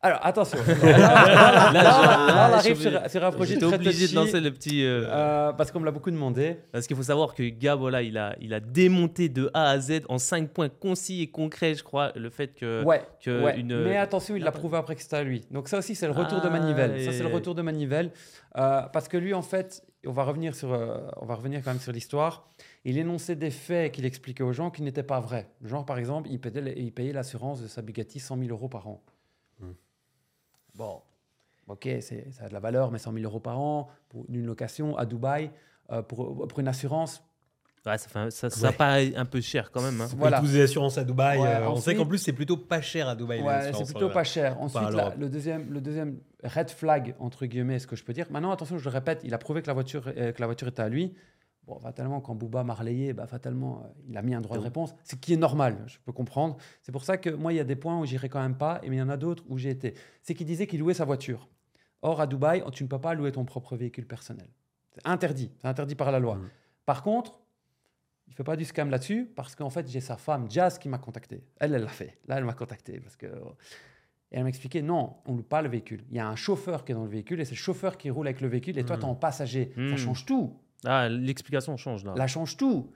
Alors 0.01 0.21
attention, 0.25 0.59
là, 0.83 0.99
là, 0.99 1.27
là, 1.27 1.73
là, 1.73 1.73
je- 1.73 1.83
là, 1.83 2.49
on 2.51 2.55
arrive 2.55 2.77
je- 2.81 2.89
sur, 2.89 3.11
sur 3.11 3.25
un 3.25 3.31
projet 3.33 3.57
très 3.59 3.75
obligé 3.75 4.09
de 4.09 4.15
lancer 4.15 4.41
le 4.41 4.51
petit. 4.53 4.85
euh, 4.85 5.05
euh, 5.07 5.53
parce 5.53 5.71
qu'on 5.71 5.81
me 5.81 5.85
l'a 5.85 5.91
beaucoup 5.91 6.11
demandé. 6.11 6.57
Parce 6.73 6.87
qu'il 6.87 6.97
faut 6.97 7.03
savoir 7.03 7.35
que 7.35 7.43
Gab, 7.43 7.79
voilà, 7.79 8.03
il 8.03 8.17
a, 8.17 8.35
il 8.41 8.55
a 8.55 8.61
démonté 8.61 9.29
de 9.29 9.51
A 9.53 9.71
à 9.71 9.79
Z 9.81 10.03
en 10.09 10.19
5 10.19 10.49
points 10.51 10.69
concis 10.71 11.23
et 11.23 11.27
concrets, 11.31 11.75
je 11.75 11.83
crois, 11.85 12.13
le 12.17 12.31
fait 12.31 12.55
que. 12.55 12.85
ouais, 12.85 13.03
que 13.23 13.43
ouais. 13.45 13.59
une- 13.61 13.85
mais 13.85 13.97
attention, 13.99 14.35
il 14.37 14.43
l'a 14.45 14.53
prouvé 14.53 14.79
après 14.79 14.95
que 14.97 15.03
c'était 15.03 15.17
à 15.17 15.23
lui. 15.25 15.45
Donc 15.51 15.69
ça 15.69 15.79
aussi, 15.79 15.95
c'est 15.95 16.07
le 16.07 16.13
retour 16.13 16.41
de 16.41 16.47
Ah, 16.47 16.51
manivelle. 16.51 17.05
Ça, 17.05 17.13
c'est 17.13 17.23
le 17.23 17.29
et- 17.31 17.35
retour 17.35 17.55
de 17.55 17.63
manivelle. 17.63 18.13
Euh, 18.57 18.83
parce 18.93 19.09
que 19.09 19.17
lui, 19.19 19.35
en 19.35 19.43
fait, 19.43 19.83
on 20.07 20.13
va 20.13 20.23
revenir, 20.25 20.55
sur, 20.55 20.73
euh, 20.73 20.99
on 21.21 21.27
va 21.27 21.35
revenir 21.35 21.61
quand 21.63 21.71
même 21.73 21.81
sur 21.81 21.93
l'histoire. 21.93 22.49
Il 22.89 22.99
énonçait 22.99 23.35
des 23.37 23.51
faits 23.51 23.93
qu'il 23.93 24.05
expliquait 24.05 24.45
aux 24.45 24.53
gens 24.53 24.71
qui 24.71 24.81
n'étaient 24.83 25.03
pas 25.03 25.19
vrais. 25.21 25.49
Genre, 25.65 25.85
par 25.85 25.99
exemple, 25.99 26.29
il 26.31 26.39
payait, 26.41 26.75
il 26.79 26.93
payait 26.93 27.13
l'assurance 27.13 27.61
de 27.61 27.67
sa 27.67 27.83
Bugatti 27.83 28.21
100 28.21 28.39
000 28.39 28.51
euros 28.51 28.69
par 28.69 28.87
an. 28.87 29.03
Hmm. 29.61 29.73
Bon, 30.75 31.01
ok, 31.69 31.89
c'est, 32.01 32.31
ça 32.33 32.45
a 32.45 32.49
de 32.49 32.53
la 32.55 32.61
valeur, 32.61 32.91
mais 32.93 32.99
100 32.99 33.13
000 33.13 33.25
euros 33.25 33.41
par 33.41 33.59
an 33.59 33.89
pour 34.09 34.25
une 34.29 34.47
location 34.47 34.97
à 34.97 35.05
Dubaï, 35.07 35.51
euh, 35.91 36.03
pour, 36.03 36.47
pour 36.47 36.59
une 36.61 36.69
assurance, 36.69 37.23
Ouais, 37.85 37.99
ça, 37.99 38.09
fait 38.09 38.19
un- 38.19 38.31
ça, 38.31 38.51
ça 38.51 38.71
Ouais. 38.71 38.75
paraît 38.75 39.15
un 39.15 39.25
peu 39.25 39.41
cher 39.41 39.71
quand 39.71 39.81
même. 39.81 40.01
hein. 40.01 40.09
voilà. 40.17 40.41
Tous 40.41 40.47
les 40.47 40.63
assurances 40.63 40.99
à 40.99 41.05
Dubaï. 41.05 41.39
Ouais, 41.39 41.47
euh, 41.47 41.69
on 41.71 41.77
sait 41.77 41.95
qu'en 41.95 42.05
plus, 42.05 42.19
c'est 42.19 42.33
plutôt 42.33 42.57
pas 42.57 42.81
cher 42.81 43.09
à 43.09 43.15
Dubaï. 43.15 43.41
c'est 43.73 43.85
plutôt 43.85 44.11
pas 44.11 44.25
cher. 44.25 44.61
Ensuite, 44.61 44.83
à 44.83 44.91
la- 44.91 44.97
l'Europe. 44.97 45.15
le, 45.19 45.29
deuxième, 45.29 45.73
le 45.73 45.81
deuxième 45.81 46.19
red 46.43 46.69
flag, 46.69 47.15
entre 47.21 47.47
guillemets, 47.47 47.79
ce 47.79 47.87
que 47.87 47.95
je 47.95 48.03
peux 48.03 48.13
dire. 48.13 48.27
Maintenant, 48.31 48.51
attention, 48.51 48.77
je 48.77 48.83
le 48.85 48.91
répète, 48.91 49.21
il 49.23 49.33
a 49.35 49.39
prouvé 49.39 49.63
que 49.63 49.69
la 49.69 49.73
voiture, 49.73 50.03
euh, 50.17 50.33
que 50.33 50.41
la 50.41 50.47
voiture 50.47 50.67
était 50.67 50.83
à 50.83 50.89
lui. 50.89 51.15
Bon, 51.67 51.79
fatalement, 51.81 52.21
quand 52.21 52.35
Booba 52.37 52.63
m'a 52.63 52.75
relayé, 52.75 53.13
bah, 53.13 53.27
fatalement, 53.27 53.83
euh, 53.85 53.89
il 54.09 54.17
a 54.17 54.23
mis 54.23 54.35
un 54.35 54.41
droit 54.41 54.57
de 54.57 54.63
réponse, 54.63 54.95
ce 55.03 55.17
qui 55.17 55.33
est 55.33 55.37
normal, 55.37 55.83
je 55.89 55.99
peux 56.05 56.13
comprendre. 56.13 56.57
C'est 56.83 56.93
pour 56.93 57.03
ça 57.05 57.17
que 57.19 57.29
moi, 57.31 57.53
il 57.53 57.57
y 57.57 57.61
a 57.61 57.65
des 57.65 57.75
points 57.75 57.99
où 57.99 58.07
j'irai 58.07 58.29
quand 58.29 58.41
même 58.41 58.57
pas, 58.57 58.79
et 58.85 58.89
mais 58.89 58.97
il 58.97 58.99
y 59.01 59.03
en 59.03 59.09
a 59.09 59.17
d'autres 59.17 59.43
où 59.49 59.59
j'ai 59.59 59.71
été. 59.71 59.95
C'est 60.23 60.35
qu'il 60.35 60.47
disait 60.47 60.69
qu'il 60.69 60.79
louait 60.81 60.95
sa 60.95 61.05
voiture. 61.05 61.49
Or, 62.03 62.21
à 62.21 62.27
Dubaï, 62.29 62.63
tu 62.73 62.85
ne 62.85 62.89
peux 62.89 63.01
pas 63.01 63.15
louer 63.15 63.33
ton 63.33 63.45
propre 63.45 63.75
véhicule 63.77 64.07
personnel. 64.07 64.47
C'est 64.95 65.07
interdit, 65.09 65.51
c'est 65.61 65.67
interdit 65.67 65.97
par 65.97 66.13
la 66.13 66.21
loi. 66.21 66.37
Mm. 66.37 66.51
Par 66.85 67.03
contre, 67.03 67.41
il 68.29 68.31
ne 68.31 68.35
fait 68.37 68.45
pas 68.45 68.55
du 68.57 68.65
scam 68.65 68.89
là-dessus, 68.91 69.27
parce 69.35 69.57
qu'en 69.57 69.71
fait, 69.71 69.89
j'ai 69.89 70.01
sa 70.01 70.17
femme, 70.17 70.49
Jazz, 70.49 70.79
qui 70.79 70.89
m'a 70.89 70.99
contacté. 70.99 71.43
Elle, 71.59 71.75
elle 71.75 71.83
l'a 71.83 71.89
fait. 71.89 72.19
Là, 72.29 72.39
elle 72.39 72.45
m'a 72.45 72.55
contacté, 72.55 73.01
parce 73.01 73.17
que... 73.17 73.27
Et 74.33 74.37
elle 74.39 74.43
m'a 74.43 74.49
expliqué, 74.49 74.83
non, 74.83 75.17
on 75.27 75.33
ne 75.33 75.37
loue 75.39 75.43
pas 75.45 75.63
le 75.63 75.69
véhicule. 75.69 76.05
Il 76.11 76.17
y 76.17 76.19
a 76.21 76.29
un 76.29 76.35
chauffeur 76.37 76.85
qui 76.85 76.91
est 76.93 76.95
dans 76.97 77.05
le 77.05 77.11
véhicule, 77.11 77.41
et 77.41 77.45
c'est 77.45 77.53
le 77.53 77.57
chauffeur 77.57 77.97
qui 77.97 78.11
roule 78.11 78.27
avec 78.27 78.41
le 78.41 78.49
véhicule, 78.49 78.77
et 78.79 78.85
toi, 78.85 78.97
Mm. 78.97 79.01
tu 79.01 79.07
es 79.07 79.09
en 79.09 79.15
passager. 79.17 79.73
Ça 79.77 79.81
Mm. 79.81 79.97
change 79.97 80.27
tout. 80.27 80.57
Ah, 80.87 81.09
l'explication 81.09 81.77
change 81.77 82.05
là. 82.05 82.15
Là, 82.17 82.27
change 82.27 82.57
tout. 82.57 82.91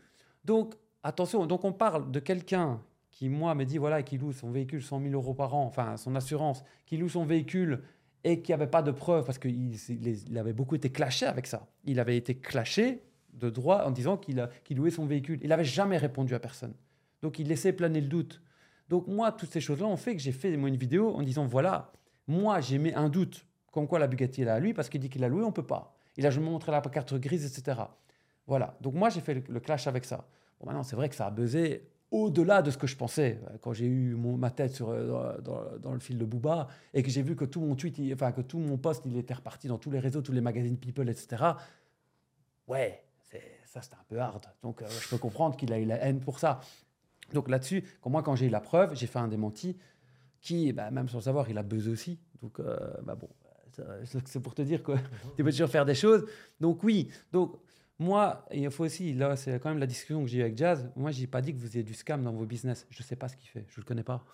Donc, 0.45 0.75
attention, 1.03 1.47
donc 1.47 1.65
on 1.65 1.73
parle 1.73 2.11
de 2.11 2.21
quelqu'un 2.21 2.81
qui, 3.11 3.29
moi, 3.29 3.55
me 3.55 3.65
dit, 3.65 3.79
voilà, 3.79 4.03
qui 4.03 4.17
loue 4.19 4.33
son 4.33 4.51
véhicule 4.51 4.83
100 4.83 5.01
000 5.03 5.13
euros 5.15 5.35
par 5.35 5.55
an, 5.55 5.65
enfin, 5.65 5.97
son 5.97 6.15
assurance, 6.15 6.65
qui 6.87 6.97
loue 6.97 7.09
son 7.09 7.25
véhicule 7.25 7.83
et 8.25 8.41
qui 8.43 8.53
n'avait 8.53 8.67
pas 8.67 8.83
de 8.83 8.91
preuves 8.91 9.25
parce 9.25 9.39
qu'il 9.39 9.75
il- 9.75 10.39
avait 10.39 10.53
beaucoup 10.53 10.75
été 10.77 10.91
clashé 10.91 11.27
avec 11.27 11.47
ça. 11.47 11.67
Il 11.85 11.99
avait 12.01 12.17
été 12.17 12.37
clashé 12.37 13.03
de 13.33 13.51
droit 13.51 13.85
en 13.85 13.91
disant 13.91 14.17
qu'il 14.17 14.47
louait 14.77 14.91
son 14.91 15.07
véhicule. 15.07 15.39
Il 15.43 15.49
n'avait 15.49 15.65
jamais 15.65 15.97
répondu 15.99 16.35
à 16.35 16.39
personne. 16.41 16.75
Donc, 17.23 17.39
il 17.39 17.49
laissait 17.49 17.73
planer 17.73 18.01
le 18.01 18.09
doute. 18.09 18.41
Donc, 18.89 19.07
moi, 19.07 19.33
toutes 19.33 19.51
ces 19.53 19.61
choses-là 19.61 19.87
ont 19.87 19.97
fait 19.97 20.15
que 20.17 20.23
j'ai 20.23 20.33
fait 20.33 20.57
moi, 20.57 20.69
une 20.69 20.77
vidéo 20.77 21.15
en 21.15 21.23
disant, 21.23 21.47
voilà, 21.47 21.93
moi, 22.27 22.61
j'ai 22.61 22.79
mis 22.79 22.93
un 22.93 23.09
doute 23.09 23.47
comme 23.73 23.87
quoi 23.87 23.99
la 23.99 24.07
Bugatti 24.09 24.43
est 24.43 24.45
là 24.47 24.55
à 24.55 24.61
lui 24.61 24.75
parce 24.75 24.89
qu'il 24.89 25.01
dit 25.01 25.09
qu'il 25.09 25.21
l'a 25.21 25.29
loué, 25.29 25.45
on 25.45 25.53
peut 25.53 25.63
pas. 25.67 25.97
Il 26.17 26.27
a 26.27 26.31
je 26.31 26.41
me 26.41 26.71
la 26.71 26.81
carte 26.83 27.15
grise, 27.15 27.45
etc. 27.47 27.81
Voilà. 28.47 28.77
Donc 28.81 28.95
moi, 28.95 29.11
j'ai 29.11 29.21
fait 29.21 29.49
le, 29.49 29.61
clash 29.61 29.87
avec 29.87 30.05
ça. 30.05 30.27
Bon, 30.59 30.67
maintenant, 30.67 30.83
c'est 30.83 30.97
vrai 30.97 31.09
que 31.09 31.15
ça 31.15 31.27
a 31.27 31.31
buzzé 31.31 31.89
au-delà 32.11 32.63
de 32.63 32.71
ce 32.71 32.79
que 32.79 32.87
je 32.87 32.97
pensais. 32.97 33.41
Euh, 33.49 33.57
Quand 33.61 33.73
j'ai 33.73 33.87
eu 33.87 34.17
ma 34.17 34.51
tête 34.51 34.75
sur, 34.75 34.89
euh, 34.91 35.39
dans, 35.41 35.93
le 35.93 36.01
fil 36.01 36.19
de 36.19 36.25
Booba 36.25 36.67
et 36.93 37.03
que 37.03 37.11
j'ai 37.11 37.23
vu 37.23 37.37
que 37.37 37.45
tout 37.45 37.61
mon 37.61 37.77
tweet, 37.77 37.99
il- 37.99 38.13
enfin 38.13 38.33
que 38.33 38.41
tout 38.41 38.59
mon 38.59 38.77
post, 38.77 39.03
il 39.07 39.17
était 39.17 39.35
reparti 39.35 39.69
dans 39.69 39.79
tous 39.79 39.91
les 39.91 40.01
réseaux, 40.01 40.21
tous 40.21 40.33
les 40.33 40.41
magazines 40.41 40.77
People, 40.77 41.09
etc. 41.09 41.45
Ouais, 42.67 43.05
ça 43.67 43.81
c'était 43.83 43.95
un 43.95 44.05
peu 44.09 44.19
hard. 44.19 44.47
Donc 44.63 44.83
euh, 44.83 44.87
je 44.89 45.09
peux 45.09 45.19
comprendre 45.19 45.57
qu'il 45.57 45.73
a 45.73 45.79
eu 45.79 45.85
la 45.85 45.97
haine 46.05 46.21
pour 46.21 46.41
ça. 46.41 46.61
Donc 47.33 47.49
là-dessus, 47.49 47.85
quand 48.01 48.11
moi, 48.11 48.23
quand 48.25 48.35
j'ai 48.35 48.47
eu 48.47 48.51
la 48.51 48.61
preuve, 48.61 48.97
j'ai 48.97 49.07
fait 49.07 49.21
un 49.21 49.29
démenti 49.29 49.77
qui, 50.41 50.73
bah, 50.73 50.91
même 50.91 51.09
sans 51.09 51.21
savoir, 51.21 51.49
il 51.49 51.59
a 51.59 51.63
buzzé 51.63 51.91
aussi. 51.91 52.19
Donc, 52.43 52.61
bah 53.05 53.15
bon, 53.15 53.29
c'est 54.25 54.41
pour 54.41 54.55
te 54.55 54.63
dire 54.63 54.83
que 54.83 54.93
tu 55.37 55.45
peux 55.45 55.51
toujours 55.51 55.69
faire 55.69 55.85
des 55.85 55.95
choses. 55.95 56.27
Donc 56.61 56.83
oui, 56.85 57.09
donc 57.33 57.57
moi, 57.99 58.47
il 58.53 58.71
faut 58.71 58.85
aussi, 58.85 59.13
là, 59.13 59.37
c'est 59.37 59.61
quand 59.61 59.69
même 59.69 59.79
la 59.79 59.87
discussion 59.87 60.23
que 60.23 60.29
j'ai 60.29 60.39
eu 60.39 60.43
avec 60.43 60.57
Jazz. 60.57 60.89
Moi, 60.97 61.11
j'ai 61.11 61.27
pas 61.27 61.43
dit 61.43 61.53
que 61.55 61.59
vous 61.59 61.67
ayez 61.77 61.83
du 61.83 61.93
scam 61.95 62.23
dans 62.23 62.33
vos 62.33 62.47
business. 62.47 62.87
Je 62.91 63.03
sais 63.03 63.17
pas 63.17 63.29
ce 63.29 63.37
qu'il 63.37 63.49
fait, 63.49 63.67
je 63.69 63.79
le 63.81 63.85
connais 63.85 64.03
pas. 64.03 64.25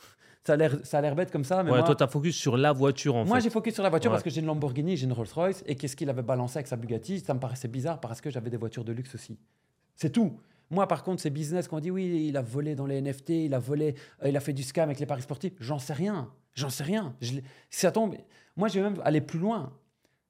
Ça 0.44 0.52
a 0.52 1.00
l'air, 1.00 1.16
bête 1.16 1.32
comme 1.32 1.42
ça, 1.42 1.64
mais 1.64 1.72
Ouais, 1.72 1.78
moi, 1.78 1.84
toi, 1.86 1.96
tu 1.96 2.04
as 2.04 2.06
focus 2.06 2.36
sur 2.36 2.56
la 2.56 2.72
voiture 2.72 3.16
en 3.16 3.24
moi, 3.24 3.38
fait. 3.38 3.42
j'ai 3.44 3.50
focus 3.50 3.74
sur 3.74 3.82
la 3.82 3.88
voiture 3.90 4.12
Ouais. 4.12 4.14
parce 4.14 4.22
que 4.22 4.30
j'ai 4.30 4.40
une 4.40 4.46
Lamborghini, 4.46 4.96
j'ai 4.96 5.06
une 5.06 5.12
Rolls-Royce, 5.12 5.64
et 5.66 5.74
qu'est-ce 5.74 5.96
qu'il 5.96 6.08
avait 6.08 6.22
balancé 6.22 6.58
avec 6.58 6.68
sa 6.68 6.76
Bugatti, 6.76 7.18
ça 7.18 7.34
me 7.34 7.40
paraissait 7.40 7.66
bizarre 7.66 7.98
parce 7.98 8.20
que 8.20 8.30
j'avais 8.30 8.48
des 8.50 8.56
voitures 8.56 8.84
de 8.84 8.92
luxe 8.92 9.12
aussi. 9.16 9.36
C'est 9.96 10.10
tout. 10.10 10.38
Moi, 10.70 10.86
par 10.88 11.02
contre, 11.04 11.22
ces 11.22 11.30
business 11.30 11.68
qu'on 11.68 11.80
dit 11.80 11.90
oui, 11.90 12.26
il 12.28 12.36
a 12.36 12.42
volé 12.42 12.74
dans 12.74 12.86
les 12.86 13.00
NFT, 13.00 13.30
il 13.30 13.54
a 13.54 13.58
volé, 13.58 13.94
euh, 14.22 14.28
il 14.28 14.36
a 14.36 14.40
fait 14.40 14.52
du 14.52 14.62
scam 14.62 14.88
avec 14.88 14.98
les 14.98 15.06
paris 15.06 15.22
sportifs, 15.22 15.52
j'en 15.60 15.78
sais 15.78 15.92
rien. 15.92 16.30
J'en 16.54 16.70
sais 16.70 16.84
rien. 16.84 17.14
Je 17.20 17.34
ça 17.70 17.92
tombe, 17.92 18.16
moi, 18.56 18.68
je 18.68 18.80
vais 18.80 18.90
même 18.90 19.00
aller 19.04 19.20
plus 19.20 19.38
loin. 19.38 19.72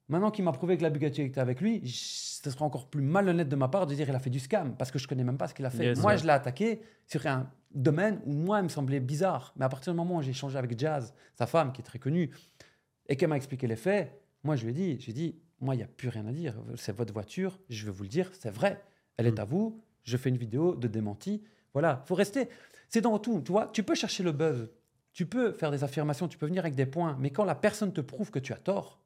Maintenant 0.09 0.31
qu'il 0.31 0.45
m'a 0.45 0.51
prouvé 0.53 0.77
que 0.77 0.83
la 0.83 0.89
Bugatti 0.89 1.21
était 1.21 1.39
avec 1.41 1.59
lui, 1.59 1.81
ce 1.85 2.49
sera 2.49 2.63
encore 2.63 2.87
plus 2.89 3.01
malhonnête 3.01 3.49
de 3.49 3.55
ma 3.57 3.67
part 3.67 3.85
de 3.87 3.93
dire 3.93 4.05
qu'il 4.05 4.15
a 4.15 4.19
fait 4.19 4.29
du 4.29 4.39
scam 4.39 4.75
parce 4.77 4.89
que 4.89 4.99
je 4.99 5.07
connais 5.07 5.23
même 5.23 5.37
pas 5.37 5.47
ce 5.47 5.53
qu'il 5.53 5.65
a 5.65 5.69
fait. 5.69 5.85
Yes, 5.85 5.99
moi, 5.99 6.11
ouais. 6.11 6.17
je 6.17 6.23
l'ai 6.23 6.31
attaqué 6.31 6.81
sur 7.05 7.25
un 7.27 7.49
domaine 7.73 8.21
où 8.25 8.31
moi, 8.33 8.59
il 8.59 8.63
me 8.63 8.69
semblait 8.69 9.01
bizarre. 9.01 9.53
Mais 9.57 9.65
à 9.65 9.69
partir 9.69 9.91
du 9.93 9.97
moment 9.97 10.17
où 10.17 10.21
j'ai 10.21 10.29
échangé 10.31 10.57
avec 10.57 10.77
Jazz, 10.79 11.13
sa 11.35 11.45
femme, 11.45 11.73
qui 11.73 11.81
est 11.81 11.83
très 11.83 11.99
connue, 11.99 12.29
et 13.09 13.15
qu'elle 13.17 13.29
m'a 13.29 13.35
expliqué 13.37 13.67
les 13.67 13.75
faits, 13.75 14.17
moi, 14.43 14.55
je 14.55 14.63
lui 14.63 14.71
ai 14.71 14.73
dit, 14.73 14.99
j'ai 15.01 15.11
dit, 15.13 15.35
moi, 15.59 15.75
il 15.75 15.79
n'y 15.79 15.83
a 15.83 15.87
plus 15.87 16.07
rien 16.09 16.25
à 16.25 16.31
dire. 16.31 16.53
C'est 16.75 16.95
votre 16.95 17.11
voiture, 17.13 17.59
je 17.69 17.85
vais 17.85 17.91
vous 17.91 18.03
le 18.03 18.09
dire, 18.09 18.29
c'est 18.33 18.51
vrai. 18.51 18.81
Elle 19.17 19.27
est 19.27 19.31
Mm. 19.31 19.39
à 19.39 19.45
vous, 19.45 19.83
je 20.07 20.17
fais 20.17 20.29
une 20.29 20.37
vidéo 20.37 20.73
de 20.75 20.87
démenti. 20.87 21.43
Voilà, 21.73 22.01
faut 22.05 22.15
rester. 22.15 22.47
C'est 22.89 23.01
dans 23.01 23.19
tout, 23.19 23.41
tu 23.45 23.51
vois. 23.51 23.67
Tu 23.73 23.83
peux 23.83 23.93
chercher 23.95 24.23
le 24.23 24.31
buzz, 24.31 24.69
tu 25.13 25.25
peux 25.25 25.51
faire 25.51 25.69
des 25.71 25.83
affirmations, 25.83 26.27
tu 26.27 26.37
peux 26.37 26.45
venir 26.47 26.63
avec 26.63 26.73
des 26.75 26.85
points, 26.85 27.15
mais 27.19 27.29
quand 27.29 27.43
la 27.43 27.55
personne 27.55 27.91
te 27.91 28.01
prouve 28.01 28.31
que 28.31 28.39
tu 28.39 28.53
as 28.53 28.57
tort, 28.57 28.99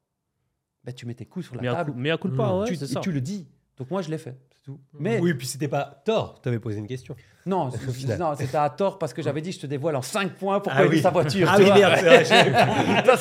ben, 0.84 0.94
tu 0.94 1.04
mets 1.06 1.14
tes 1.14 1.26
coups 1.26 1.46
sur 1.46 1.54
la 1.56 1.62
Mais 1.62 1.68
à, 1.68 1.74
table, 1.74 1.92
coup, 1.92 1.98
mais 1.98 2.10
à 2.10 2.16
coup 2.16 2.28
de 2.28 2.36
pas, 2.36 2.52
Mm. 2.52 2.60
ouais, 2.60 2.66
tu, 2.68 2.76
c'est 2.76 2.84
et 2.84 2.88
ça. 2.94 3.00
tu 3.00 3.10
le 3.12 3.20
dis. 3.20 3.48
Donc 3.76 3.90
moi, 3.90 4.02
je 4.02 4.10
l'ai 4.10 4.18
fait, 4.18 4.36
c'est 4.54 4.62
tout. 4.62 4.78
Mais 4.98 5.18
Oui, 5.20 5.34
puis 5.34 5.46
c'était 5.46 5.66
pas 5.68 6.02
tort. 6.04 6.40
Tu 6.42 6.48
avais 6.48 6.58
posé 6.60 6.78
une 6.78 6.86
question. 6.86 7.16
non, 7.46 7.70
non, 8.18 8.34
c'était 8.36 8.56
à 8.56 8.70
tort 8.70 8.98
parce 8.98 9.12
que 9.12 9.22
j'avais 9.22 9.40
dit, 9.40 9.50
je 9.52 9.60
te 9.60 9.66
dévoile 9.66 9.96
en 9.96 10.02
5 10.02 10.34
points 10.34 10.60
pourquoi 10.60 10.82
Ah 10.84 10.88
oui. 10.88 11.00
sa 11.00 11.10
voiture. 11.10 11.48
Ah 11.50 11.56
oui, 11.58 11.64
merde, 11.64 11.94
Ça, 13.06 13.16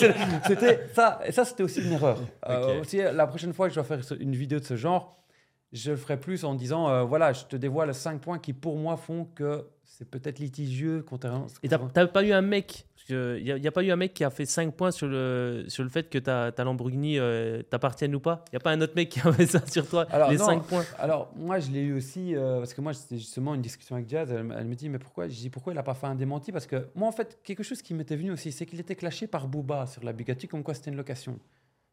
c'était 0.48 0.88
ça, 0.94 1.20
et 1.26 1.32
ça 1.32 1.46
c'était 1.46 1.64
aussi 1.64 1.82
une 1.82 1.94
erreur. 1.94 2.20
Euh, 2.48 2.82
aussi, 2.82 2.98
la 2.98 3.26
prochaine 3.28 3.54
fois 3.54 3.68
que 3.68 3.74
je 3.74 3.80
dois 3.80 3.84
faire 3.86 4.00
une 4.20 4.36
vidéo 4.36 4.60
de 4.60 4.66
ce 4.66 4.76
genre, 4.76 5.18
je 5.74 5.92
le 5.92 5.98
ferai 5.98 6.20
plus 6.20 6.44
en 6.44 6.54
disant 6.56 6.90
euh, 6.90 7.04
voilà, 7.04 7.34
je 7.34 7.46
te 7.46 7.56
dévoile 7.56 7.94
cinq 7.94 8.22
points 8.22 8.40
qui 8.40 8.54
pour 8.54 8.78
moi 8.78 8.98
font 8.98 9.26
que 9.36 9.66
c'est 9.86 10.10
peut-être 10.10 10.40
litigieux. 10.40 11.04
contrairement- 11.08 11.48
Et 11.64 11.70
t'as 11.70 12.08
pas 12.08 12.24
eu 12.24 12.32
un 12.32 12.42
mec, 12.42 12.86
il 13.10 13.44
n'y 13.44 13.68
a, 13.68 13.72
pas 13.72 13.84
eu 13.84 13.92
un 13.92 13.96
mec 13.98 14.14
qui 14.14 14.24
a 14.24 14.30
fait 14.30 14.46
5 14.46 14.74
points 14.74 14.92
sur 14.92 15.08
le, 15.08 15.66
sur 15.68 15.84
le 15.84 15.90
fait 15.90 16.10
que 16.10 16.18
ta, 16.18 16.52
ta 16.54 16.64
Lamborghini 16.64 17.20
euh, 17.20 17.62
t'appartienne 17.62 18.16
ou 18.16 18.20
pas? 18.22 18.46
Il 18.48 18.56
n'y 18.56 18.58
a 18.58 18.60
pas 18.62 18.72
un 18.72 18.80
autre 18.82 18.94
mec 18.96 19.10
qui 19.10 19.20
a 19.20 19.32
fait 19.34 19.46
ça 19.48 19.66
sur 19.68 19.86
toi, 19.88 20.08
Alors, 20.10 20.32
les 20.32 20.38
non. 20.38 20.46
5 20.46 20.64
points? 20.64 20.86
Alors, 20.98 21.32
moi, 21.36 21.60
je 21.60 21.72
l'ai 21.72 21.82
eu 21.82 21.94
aussi, 21.94 22.36
euh, 22.36 22.60
parce 22.60 22.74
que 22.74 22.80
moi, 22.80 22.94
c'était 22.94 23.18
justement 23.18 23.54
une 23.54 23.62
discussion 23.62 23.96
avec 23.96 24.08
Jazz. 24.10 24.32
Elle 24.32 24.44
me 24.66 24.76
dit, 24.76 24.88
mais 24.88 24.98
pourquoi? 25.00 25.28
Je 25.28 25.36
dis, 25.36 25.50
pourquoi 25.50 25.74
il 25.74 25.76
n'a 25.76 25.84
pas 25.84 25.94
fait 25.94 26.08
un 26.08 26.16
démenti? 26.16 26.52
Parce 26.54 26.68
que 26.68 26.88
moi, 26.96 27.08
en 27.08 27.12
fait, 27.12 27.40
quelque 27.44 27.64
chose 27.64 27.82
qui 27.82 27.94
m'était 27.94 28.16
venu 28.16 28.32
aussi, 28.32 28.52
c'est 28.54 28.66
qu'il 28.66 28.80
était 28.80 28.96
clashé 28.96 29.28
par 29.28 29.48
Booba 29.48 29.88
sur 29.88 30.04
la 30.06 30.14
Bugatti, 30.14 30.48
comme 30.48 30.64
quoi 30.64 30.74
c'était 30.74 30.92
une 30.92 30.98
location. 30.98 31.38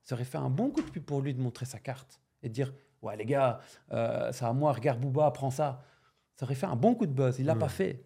Ça 0.05 0.15
aurait 0.15 0.25
fait 0.25 0.39
un 0.39 0.51
bon 0.51 0.71
coup 0.71 0.83
de 0.83 0.91
pub 0.91 1.03
pour 1.03 1.21
lui 1.21 1.35
de 1.35 1.41
montrer 1.41 1.67
sa 1.67 1.79
carte 1.79 2.21
et 2.45 2.49
de 2.49 2.55
dire, 2.55 2.73
ouais, 3.03 3.17
les 3.17 3.25
gars, 3.25 3.61
euh, 3.93 4.31
c'est 4.33 4.45
à 4.45 4.53
moi, 4.53 4.73
regarde 4.73 5.01
Booba, 5.01 5.31
prends 5.31 5.51
ça. 5.51 5.83
Ça 6.37 6.45
aurait 6.47 6.55
fait 6.55 6.67
un 6.67 6.77
bon 6.77 6.95
coup 6.95 7.07
de 7.07 7.13
buzz. 7.13 7.39
Il 7.39 7.47
l'a 7.47 7.55
pas 7.57 7.69
fait. 7.69 8.05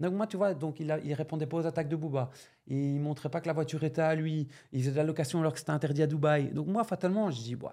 Donc, 0.00 0.14
moi, 0.14 0.26
tu 0.26 0.36
vois, 0.36 0.54
donc 0.54 0.80
il, 0.80 0.90
a, 0.90 0.98
il 0.98 1.12
répondait 1.14 1.46
pas 1.46 1.58
aux 1.58 1.66
attaques 1.66 1.88
de 1.88 1.96
Booba. 1.96 2.30
Il 2.66 3.00
montrait 3.00 3.28
pas 3.28 3.40
que 3.40 3.46
la 3.46 3.52
voiture 3.52 3.82
était 3.84 4.00
à 4.02 4.14
lui. 4.14 4.48
Il 4.72 4.80
faisait 4.80 4.92
de 4.92 4.96
la 4.96 5.04
location 5.04 5.40
alors 5.40 5.52
que 5.52 5.58
c'était 5.58 5.70
interdit 5.72 6.02
à 6.02 6.06
Dubaï. 6.06 6.52
Donc, 6.52 6.66
moi, 6.68 6.84
fatalement, 6.84 7.30
je 7.30 7.40
dis, 7.42 7.54
ouais, 7.54 7.70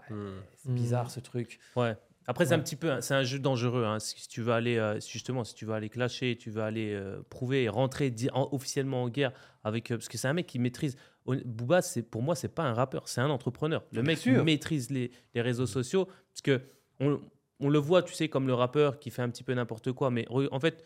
c'est 0.56 0.70
Mm. 0.70 0.76
bizarre 0.76 1.10
ce 1.12 1.20
truc. 1.22 1.60
Ouais. 1.76 1.96
Après, 2.30 2.46
c'est 2.46 2.54
un 2.54 2.60
petit 2.60 2.76
peu, 2.76 3.00
c'est 3.00 3.14
un 3.14 3.24
jeu 3.24 3.40
dangereux. 3.40 3.86
hein. 3.86 4.00
Si 4.00 4.28
tu 4.28 4.42
veux 4.42 4.52
aller, 4.52 4.78
euh, 4.78 5.00
justement, 5.00 5.46
si 5.46 5.56
tu 5.56 5.66
veux 5.66 5.74
aller 5.74 5.88
clasher, 5.88 6.36
tu 6.38 6.50
veux 6.52 6.62
aller 6.62 6.94
euh, 6.94 7.22
prouver 7.30 7.64
et 7.64 7.70
rentrer 7.70 8.14
en- 8.34 8.50
officiellement 8.52 9.04
en 9.04 9.08
guerre 9.10 9.32
avec, 9.64 9.92
euh, 9.92 9.96
parce 9.96 10.10
que 10.10 10.18
c'est 10.18 10.28
un 10.28 10.34
mec 10.34 10.46
qui 10.48 10.60
maîtrise. 10.60 10.98
Booba, 11.46 11.82
c'est 11.82 12.04
pour 12.04 12.22
moi, 12.22 12.36
c'est 12.36 12.48
pas 12.54 12.64
un 12.64 12.74
rappeur, 12.74 13.08
c'est 13.08 13.22
un 13.22 13.30
entrepreneur. 13.30 13.84
Le 13.92 14.02
Bien 14.02 14.08
mec 14.14 14.18
sûr. 14.18 14.44
maîtrise 14.44 14.90
les, 14.90 15.12
les 15.34 15.42
réseaux 15.42 15.66
sociaux, 15.68 16.06
parce 16.06 16.42
que 16.44 16.62
on, 17.00 17.20
on 17.60 17.70
le 17.70 17.80
voit, 17.80 18.04
tu 18.04 18.14
sais, 18.14 18.30
comme 18.30 18.48
le 18.48 18.54
rappeur 18.54 19.00
qui 19.00 19.10
fait 19.12 19.22
un 19.22 19.30
petit 19.30 19.44
peu 19.44 19.54
n'importe 19.54 19.92
quoi. 19.92 20.10
Mais 20.12 20.26
en 20.30 20.60
fait, 20.60 20.84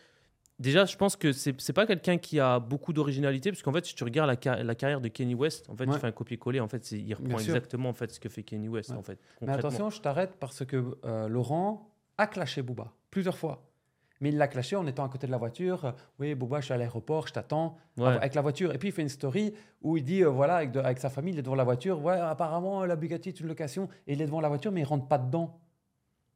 déjà, 0.58 0.84
je 0.84 0.96
pense 0.96 1.16
que 1.16 1.32
c'est 1.32 1.60
c'est 1.60 1.72
pas 1.72 1.86
quelqu'un 1.86 2.18
qui 2.18 2.40
a 2.40 2.58
beaucoup 2.60 2.92
d'originalité, 2.92 3.50
parce 3.50 3.62
qu'en 3.62 3.72
fait, 3.72 3.84
si 3.86 3.94
tu 3.94 4.04
regardes 4.04 4.36
la, 4.44 4.62
la 4.62 4.74
carrière 4.74 5.00
de 5.00 5.08
Kenny 5.08 5.34
West, 5.34 5.68
en 5.70 5.76
fait, 5.76 5.86
Ouais. 5.86 5.94
il 5.96 6.00
fait 6.00 6.06
un 6.06 6.12
copier-coller. 6.12 6.60
En 6.60 6.68
fait, 6.68 6.90
il 6.92 7.12
reprend 7.14 7.38
exactement 7.38 7.88
en 7.90 7.94
fait 7.94 8.10
ce 8.12 8.20
que 8.20 8.28
fait 8.28 8.42
Kenny 8.42 8.68
West. 8.68 8.90
Ouais. 8.90 8.96
En 8.96 9.02
fait, 9.02 9.18
Mais 9.42 9.52
attention, 9.52 9.90
je 9.90 10.00
t'arrête 10.00 10.36
parce 10.40 10.64
que 10.64 10.98
euh, 11.04 11.28
Laurent 11.28 11.90
a 12.18 12.26
clashé 12.26 12.62
Booba 12.62 12.92
plusieurs 13.10 13.36
fois. 13.36 13.68
Mais 14.22 14.30
il 14.30 14.38
l'a 14.38 14.48
clashé 14.48 14.76
en 14.76 14.86
étant 14.86 15.04
à 15.04 15.08
côté 15.10 15.26
de 15.26 15.32
la 15.32 15.36
voiture. 15.36 15.94
Oui, 16.18 16.34
Booba, 16.34 16.60
je 16.60 16.66
suis 16.66 16.72
à 16.74 16.78
l'aéroport, 16.78 17.26
je 17.26 17.34
t'attends. 17.34 17.76
Ouais. 17.98 18.06
Avec 18.06 18.34
la 18.34 18.40
voiture. 18.40 18.72
Et 18.72 18.78
puis 18.78 18.88
il 18.88 18.92
fait 18.92 19.02
une 19.02 19.08
story 19.10 19.52
où 19.82 19.98
il 19.98 20.04
dit 20.04 20.22
euh, 20.24 20.28
voilà, 20.30 20.56
avec, 20.56 20.70
de- 20.72 20.80
avec 20.80 20.98
sa 20.98 21.10
famille, 21.10 21.34
il 21.34 21.38
est 21.40 21.42
devant 21.42 21.56
la 21.56 21.64
voiture. 21.64 22.00
Ouais, 22.02 22.14
apparemment, 22.18 22.84
la 22.86 22.96
Bugatti 22.96 23.28
est 23.30 23.40
une 23.40 23.48
location. 23.48 23.88
Et 24.06 24.14
il 24.14 24.22
est 24.22 24.26
devant 24.26 24.40
la 24.40 24.48
voiture, 24.48 24.72
mais 24.72 24.80
il 24.80 24.84
rentre 24.84 25.08
pas 25.08 25.18
dedans. 25.18 25.58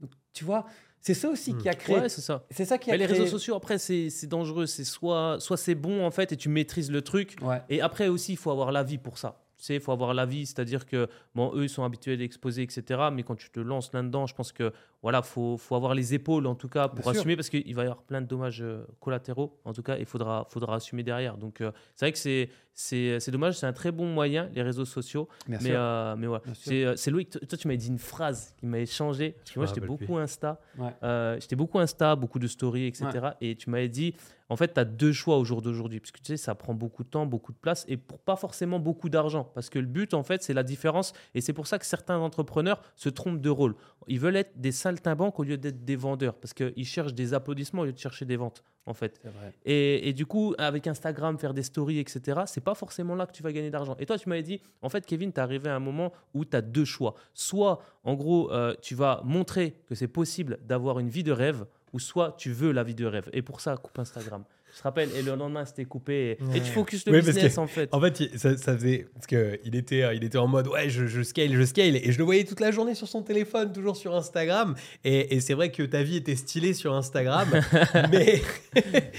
Donc, 0.00 0.10
tu 0.32 0.44
vois, 0.44 0.66
c'est 1.00 1.14
ça 1.14 1.28
aussi 1.30 1.54
Hmm. 1.54 1.58
qui 1.58 1.68
a 1.68 1.74
créé. 1.74 1.96
Ouais, 2.00 2.08
c'est 2.08 2.20
ça. 2.20 2.44
c'est 2.50 2.64
ça 2.64 2.76
qui 2.76 2.90
a 2.90 2.94
Mais 2.94 2.98
les 2.98 3.04
créé- 3.06 3.18
réseaux 3.20 3.30
sociaux, 3.30 3.54
après, 3.54 3.78
c'est 3.78 4.10
c'est 4.10 4.26
dangereux. 4.26 4.66
C'est 4.66 4.82
soit, 4.84 5.36
soit 5.38 5.56
c'est 5.56 5.76
bon, 5.76 6.04
en 6.04 6.10
fait, 6.10 6.32
et 6.32 6.36
tu 6.36 6.48
maîtrises 6.48 6.90
le 6.90 7.02
truc. 7.02 7.36
Ouais. 7.40 7.62
Et 7.68 7.80
après 7.80 8.08
aussi, 8.08 8.32
il 8.32 8.36
faut 8.36 8.50
avoir 8.50 8.72
l'avis 8.72 8.98
pour 8.98 9.16
ça. 9.16 9.40
Tu 9.58 9.64
sais, 9.64 9.74
il 9.76 9.80
faut 9.80 9.92
avoir 9.92 10.12
l'avis, 10.12 10.44
c'est-à-dire 10.44 10.84
que, 10.84 11.08
bon, 11.34 11.50
eux, 11.54 11.62
ils 11.64 11.70
sont 11.70 11.82
habitués 11.82 12.18
d'exposer, 12.18 12.62
etc. 12.62 13.00
Mais 13.10 13.22
quand 13.22 13.36
tu 13.36 13.48
te 13.48 13.58
lances 13.58 13.90
là-dedans, 13.94 14.26
je 14.26 14.34
pense 14.34 14.52
que, 14.52 14.70
voilà, 15.02 15.22
faut, 15.22 15.56
faut 15.56 15.76
avoir 15.76 15.94
les 15.94 16.14
épaules, 16.14 16.46
en 16.46 16.54
tout 16.54 16.68
cas, 16.68 16.88
pour 16.88 16.96
Bien 17.02 17.12
sûr. 17.12 17.20
assumer, 17.20 17.36
parce 17.36 17.48
qu'il 17.48 17.74
va 17.74 17.82
y 17.82 17.86
avoir 17.86 18.02
plein 18.02 18.20
de 18.20 18.26
dommages 18.26 18.60
euh, 18.62 18.84
collatéraux. 19.00 19.58
En 19.64 19.72
tout 19.72 19.82
cas, 19.82 19.96
il 19.98 20.06
faudra, 20.06 20.46
faudra 20.48 20.76
assumer 20.76 21.02
derrière. 21.02 21.36
Donc, 21.36 21.60
euh, 21.60 21.70
c'est 21.94 22.06
vrai 22.06 22.12
que 22.12 22.18
c'est- 22.18 22.48
c'est 22.78 23.20
c'est 23.20 23.30
dommage. 23.30 23.56
C'est 23.56 23.66
un 23.66 23.72
très 23.72 23.90
bon 23.90 24.06
moyen, 24.06 24.50
les 24.54 24.60
réseaux 24.62 24.84
sociaux. 24.84 25.28
Bien 25.48 25.58
mais, 25.62 25.70
euh, 25.72 26.14
mais 26.16 26.26
voilà. 26.26 26.42
C'est 26.54 26.84
euh, 26.84 26.94
c'est 26.96 27.10
Loïc, 27.10 27.30
toi, 27.30 27.56
tu 27.58 27.66
m'avais 27.68 27.78
dit 27.78 27.88
une 27.88 27.98
phrase 27.98 28.54
qui 28.58 28.66
m'avait 28.66 28.84
changé. 28.84 29.32
Parce 29.32 29.50
que 29.52 29.58
moi, 29.58 29.64
me 29.64 29.68
j'étais 29.68 29.80
rappelle 29.80 29.96
beaucoup 30.06 30.18
Insta. 30.18 30.60
Ouais. 30.76 30.94
Euh, 31.02 31.38
j'étais 31.40 31.56
beaucoup 31.56 31.78
Insta, 31.78 32.16
beaucoup 32.16 32.38
de 32.38 32.46
stories, 32.46 32.86
etc. 32.86 33.28
Et 33.40 33.56
tu 33.56 33.70
m'avais 33.70 33.88
dit, 33.88 34.14
en 34.50 34.56
fait, 34.56 34.74
tu 34.74 34.80
as 34.80 34.84
deux 34.84 35.12
choix 35.12 35.38
au 35.38 35.44
jour 35.46 35.62
d'aujourd'hui. 35.62 36.00
Parce 36.00 36.10
que 36.10 36.18
tu 36.18 36.26
sais, 36.26 36.36
ça 36.36 36.54
prend 36.54 36.74
beaucoup 36.74 37.02
de 37.02 37.08
temps, 37.08 37.24
beaucoup 37.24 37.52
de 37.52 37.56
place 37.56 37.86
et 37.88 37.96
pour 37.96 38.18
pas 38.20 38.36
forcément 38.36 38.78
beaucoup 38.78 39.08
d'argent. 39.08 39.44
Parce 39.54 39.70
que 39.70 39.78
le 39.78 39.86
but, 39.86 40.12
en 40.12 40.22
fait, 40.22 40.42
c'est 40.42 40.52
la 40.54 40.62
différence. 40.62 41.14
Et 41.34 41.40
c'est 41.40 41.54
pour 41.54 41.66
ça 41.66 41.78
que 41.78 41.86
certains 41.86 42.18
entrepreneurs 42.18 42.82
se 42.94 43.08
trompent 43.08 43.40
de 43.40 43.50
rôle. 43.50 43.74
Ils 44.06 44.20
veulent 44.20 44.36
être 44.36 44.60
des 44.60 44.70
saltimbanques 44.86 45.38
au 45.40 45.42
lieu 45.42 45.56
d'être 45.56 45.84
des 45.84 45.96
vendeurs. 45.96 46.34
Parce 46.34 46.54
qu'ils 46.54 46.86
cherchent 46.86 47.14
des 47.14 47.34
applaudissements 47.34 47.82
au 47.82 47.86
lieu 47.86 47.92
de 47.92 47.98
chercher 47.98 48.24
des 48.24 48.36
ventes, 48.36 48.62
en 48.86 48.94
fait. 48.94 49.20
Vrai. 49.24 49.52
Et, 49.64 50.08
et 50.08 50.12
du 50.12 50.26
coup, 50.26 50.54
avec 50.58 50.86
Instagram, 50.86 51.38
faire 51.38 51.54
des 51.54 51.64
stories, 51.64 51.98
etc., 51.98 52.42
c'est 52.46 52.62
pas 52.62 52.74
forcément 52.74 53.14
là 53.16 53.26
que 53.26 53.32
tu 53.32 53.42
vas 53.42 53.52
gagner 53.52 53.70
d'argent. 53.70 53.96
Et 53.98 54.06
toi, 54.06 54.16
tu 54.16 54.28
m'avais 54.28 54.44
dit, 54.44 54.60
en 54.82 54.88
fait, 54.88 55.04
Kevin, 55.04 55.32
tu 55.32 55.40
arrivé 55.40 55.68
à 55.68 55.74
un 55.74 55.80
moment 55.80 56.12
où 56.34 56.44
tu 56.44 56.56
as 56.56 56.62
deux 56.62 56.84
choix. 56.84 57.14
Soit, 57.34 57.80
en 58.04 58.14
gros, 58.14 58.52
euh, 58.52 58.74
tu 58.80 58.94
vas 58.94 59.22
montrer 59.24 59.74
que 59.88 59.94
c'est 59.94 60.08
possible 60.08 60.58
d'avoir 60.64 61.00
une 61.00 61.08
vie 61.08 61.24
de 61.24 61.32
rêve, 61.32 61.66
ou 61.92 61.98
soit 61.98 62.36
tu 62.38 62.52
veux 62.52 62.70
la 62.72 62.84
vie 62.84 62.94
de 62.94 63.06
rêve. 63.06 63.28
Et 63.32 63.42
pour 63.42 63.60
ça, 63.60 63.76
coupe 63.76 63.98
Instagram. 63.98 64.44
Je 64.76 64.80
te 64.82 64.84
rappelle, 64.84 65.08
et 65.16 65.22
le 65.22 65.34
lendemain, 65.36 65.64
c'était 65.64 65.86
coupé. 65.86 66.36
Et, 66.54 66.60
tu 66.60 66.70
focuses 66.70 67.06
le 67.06 67.12
Ouais, 67.12 67.22
business, 67.22 67.54
que- 67.54 67.60
en 67.60 67.66
fait. 67.66 67.88
En 67.92 67.98
fait, 68.00 68.36
ça, 68.36 68.58
ça 68.58 68.76
faisait. 68.76 69.06
Parce 69.14 69.26
qu'il 69.26 69.74
était, 69.74 70.02
euh, 70.02 70.12
il 70.12 70.22
était 70.22 70.36
en 70.36 70.46
mode 70.48 70.68
Ouais, 70.68 70.90
je, 70.90 71.06
je 71.06 71.22
scale, 71.22 71.54
je 71.54 71.62
scale. 71.64 71.96
Et 71.96 72.12
je 72.12 72.18
le 72.18 72.24
voyais 72.24 72.44
toute 72.44 72.60
la 72.60 72.70
journée 72.70 72.94
sur 72.94 73.08
son 73.08 73.22
téléphone, 73.22 73.72
toujours 73.72 73.96
sur 73.96 74.14
Instagram. 74.14 74.74
Et, 75.02 75.34
et 75.34 75.40
c'est 75.40 75.54
vrai 75.54 75.70
que 75.72 75.82
ta 75.82 76.02
vie 76.02 76.16
était 76.18 76.36
stylée 76.36 76.74
sur 76.74 76.92
Instagram. 76.94 77.48
mais 78.12 78.42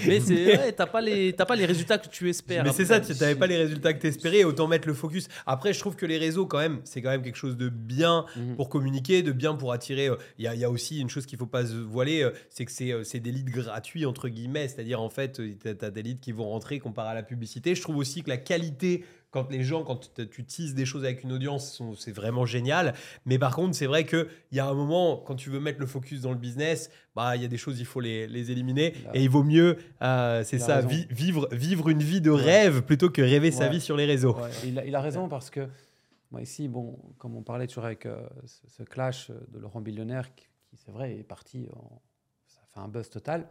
Mais 0.06 0.20
c'est 0.20 0.46
ouais, 0.58 0.72
t'as 0.72 0.86
pas, 0.86 1.00
les- 1.00 1.32
t'as 1.32 1.44
pas 1.44 1.56
les 1.56 1.66
résultats 1.66 1.98
que 1.98 2.08
tu 2.08 2.28
espères. 2.30 2.62
mais 2.62 2.70
c'est 2.72 2.84
ça, 2.84 3.00
tu 3.00 3.12
n'avais 3.14 3.34
pas 3.34 3.48
les 3.48 3.56
résultats 3.56 3.92
que 3.92 4.00
tu 4.00 4.06
espérais. 4.06 4.44
Autant 4.44 4.68
mettre 4.68 4.86
le 4.86 4.94
focus. 4.94 5.26
Après, 5.44 5.72
je 5.72 5.80
trouve 5.80 5.96
que 5.96 6.06
les 6.06 6.18
réseaux, 6.18 6.46
quand 6.46 6.58
même, 6.58 6.78
c'est 6.84 7.02
quand 7.02 7.10
même 7.10 7.22
quelque 7.22 7.36
chose 7.36 7.56
de 7.56 7.68
bien 7.68 8.24
Mhm. 8.36 8.54
pour 8.54 8.68
communiquer, 8.68 9.22
de 9.22 9.32
bien 9.32 9.54
pour 9.56 9.72
attirer. 9.72 10.06
euh, 10.08 10.16
Il 10.38 10.44
y, 10.44 10.48
a, 10.48 10.54
il 10.54 10.60
y 10.60 10.64
a 10.64 10.70
aussi 10.70 11.00
une 11.00 11.10
chose 11.10 11.26
qu'il 11.26 11.36
faut 11.38 11.46
pas 11.46 11.66
se 11.66 11.74
voiler 11.74 12.22
euh, 12.22 12.30
c'est 12.48 12.64
que 12.64 12.70
c'est 12.72 12.92
c'est 13.02 13.18
des 13.20 13.32
leads 13.32 13.50
gratuits, 13.50 14.06
entre 14.06 14.28
guillemets. 14.28 14.68
C'est-à-dire, 14.68 15.00
en 15.00 15.10
fait, 15.10 15.40
tu 15.56 15.68
as, 15.68 15.90
des 15.90 16.02
leads 16.02 16.20
qui 16.20 16.32
vont 16.32 16.48
rentrer 16.48 16.78
comparé 16.80 17.10
à 17.10 17.14
la 17.14 17.22
publicité. 17.22 17.74
Je 17.74 17.82
trouve 17.82 17.96
aussi 17.96 18.22
que 18.22 18.28
la 18.28 18.36
qualité 18.36 19.04
quand 19.30 19.50
les 19.50 19.62
gens, 19.62 19.84
quand 19.84 20.10
tu- 20.30 20.44
teases 20.46 20.74
des 20.74 20.86
choses 20.86 21.04
avec 21.04 21.22
une 21.22 21.32
audience, 21.32 21.82
c'est 21.98 22.12
vraiment 22.12 22.46
génial. 22.46 22.94
Mais 23.26 23.38
par 23.38 23.54
contre, 23.54 23.74
c'est 23.76 23.84
vrai 23.86 24.06
qu'il 24.06 24.26
y 24.52 24.58
a 24.58 24.66
un 24.66 24.72
moment, 24.72 25.18
quand 25.18 25.34
tu 25.34 25.50
veux 25.50 25.60
mettre 25.60 25.80
le 25.80 25.86
focus 25.86 26.22
dans 26.22 26.30
le 26.32 26.38
business, 26.38 26.88
bah, 27.14 27.36
il 27.36 27.42
y 27.42 27.44
a 27.44 27.48
des 27.48 27.58
choses, 27.58 27.78
il 27.78 27.84
faut 27.84 28.00
les, 28.00 28.26
les 28.26 28.50
éliminer. 28.50 28.94
Et 29.12 29.22
il 29.22 29.28
vaut 29.28 29.42
mieux, 29.42 29.76
euh, 30.00 30.42
c'est 30.44 30.58
ça, 30.58 30.80
vi- 30.88 31.06
vivre, 31.10 31.46
vivre 31.52 31.90
une 31.90 32.02
vie 32.02 32.22
de 32.22 32.30
rêve 32.30 32.82
plutôt 32.82 33.10
que 33.10 33.20
rêver 33.20 33.50
sa 33.50 33.66
vie 33.68 33.80
sur 33.82 33.96
les 33.98 34.06
réseaux. 34.06 34.34
Ouais, 34.34 34.48
il, 34.64 34.78
a, 34.78 34.86
il 34.86 34.94
a 34.94 35.00
raison 35.02 35.28
parce 35.28 35.50
que 35.50 35.68
moi 36.30 36.40
ici, 36.40 36.66
bon, 36.68 36.98
comme 37.18 37.36
on 37.36 37.42
parlait 37.42 37.66
toujours 37.66 37.84
avec 37.84 38.06
euh, 38.06 38.26
ce, 38.46 38.62
ce 38.66 38.82
clash 38.82 39.28
euh, 39.28 39.34
de 39.52 39.58
Laurent 39.58 39.82
Billionnaire, 39.82 40.34
qui, 40.34 40.46
qui, 40.70 40.76
c'est 40.78 40.90
vrai 40.90 41.12
est 41.18 41.22
parti, 41.22 41.68
en- 41.76 42.00
ça 42.46 42.60
fait 42.72 42.80
un 42.80 42.88
buzz 42.88 43.10
total. 43.10 43.46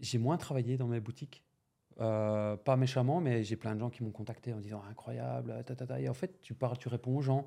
J'ai 0.00 0.18
moins 0.18 0.36
travaillé 0.36 0.76
dans 0.76 0.86
mes 0.88 1.00
boutiques. 1.00 1.42
Euh, 2.00 2.56
pas 2.56 2.74
méchamment, 2.76 3.20
mais 3.20 3.44
j'ai 3.44 3.54
plein 3.54 3.72
de 3.76 3.78
gens 3.78 3.88
qui 3.88 4.02
m'ont 4.02 4.10
contacté 4.10 4.52
en 4.52 4.58
disant 4.58 4.82
incroyable, 4.90 5.62
ta, 5.64 5.76
ta, 5.76 5.86
ta. 5.86 6.00
et 6.00 6.08
en 6.08 6.14
fait 6.14 6.40
tu 6.42 6.52
parles, 6.52 6.76
tu 6.76 6.88
réponds 6.88 7.16
aux 7.16 7.20
gens, 7.22 7.46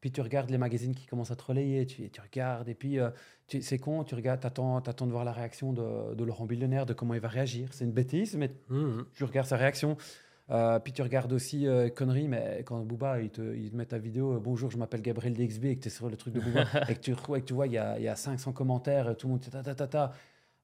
puis 0.00 0.10
tu 0.10 0.22
regardes 0.22 0.48
les 0.48 0.56
magazines 0.56 0.94
qui 0.94 1.04
commencent 1.04 1.30
à 1.30 1.36
te 1.36 1.42
relayer, 1.44 1.84
tu, 1.84 2.08
tu 2.08 2.20
regardes, 2.22 2.70
et 2.70 2.74
puis 2.74 2.98
euh, 2.98 3.10
c'est 3.60 3.78
con, 3.78 4.02
tu 4.02 4.14
regardes, 4.14 4.40
t'attends, 4.40 4.80
t'attends 4.80 5.06
de 5.06 5.12
voir 5.12 5.26
la 5.26 5.32
réaction 5.32 5.74
de, 5.74 6.14
de 6.14 6.24
Laurent 6.24 6.46
Billionnaire, 6.46 6.86
de 6.86 6.94
comment 6.94 7.12
il 7.12 7.20
va 7.20 7.28
réagir. 7.28 7.68
C'est 7.74 7.84
une 7.84 7.92
bêtise, 7.92 8.34
mais 8.34 8.50
Mhm. 8.70 9.04
tu 9.12 9.24
regardes 9.24 9.48
sa 9.48 9.58
réaction. 9.58 9.98
Euh, 10.50 10.78
puis 10.78 10.94
tu 10.94 11.02
regardes 11.02 11.32
aussi 11.34 11.66
euh, 11.66 11.90
conneries, 11.90 12.28
mais 12.28 12.62
quand 12.66 12.78
Booba, 12.80 13.20
il 13.20 13.28
te, 13.28 13.54
il 13.54 13.70
te 13.70 13.76
met 13.76 13.84
ta 13.86 13.98
vidéo, 13.98 14.36
euh, 14.36 14.40
bonjour, 14.40 14.70
je 14.70 14.78
m'appelle 14.78 15.02
Gabriel 15.02 15.34
DXB, 15.34 15.64
et 15.66 15.76
que 15.76 15.82
tu 15.82 15.88
es 15.88 15.90
sur 15.90 16.08
le 16.08 16.16
truc 16.16 16.32
de 16.32 16.40
Booba, 16.40 16.64
et 16.88 16.94
que 16.94 17.00
tu, 17.00 17.14
ouais, 17.28 17.40
que 17.42 17.46
tu 17.46 17.52
vois, 17.52 17.66
il 17.66 17.74
y 17.74 17.78
a, 17.78 17.98
y 18.00 18.08
a 18.08 18.16
500 18.16 18.52
commentaires, 18.52 19.10
et 19.10 19.16
tout 19.16 19.26
le 19.28 19.32
monde, 19.32 19.42
ta 19.42 19.62
ta 19.62 19.74
ta 19.74 19.86
ta. 19.86 20.12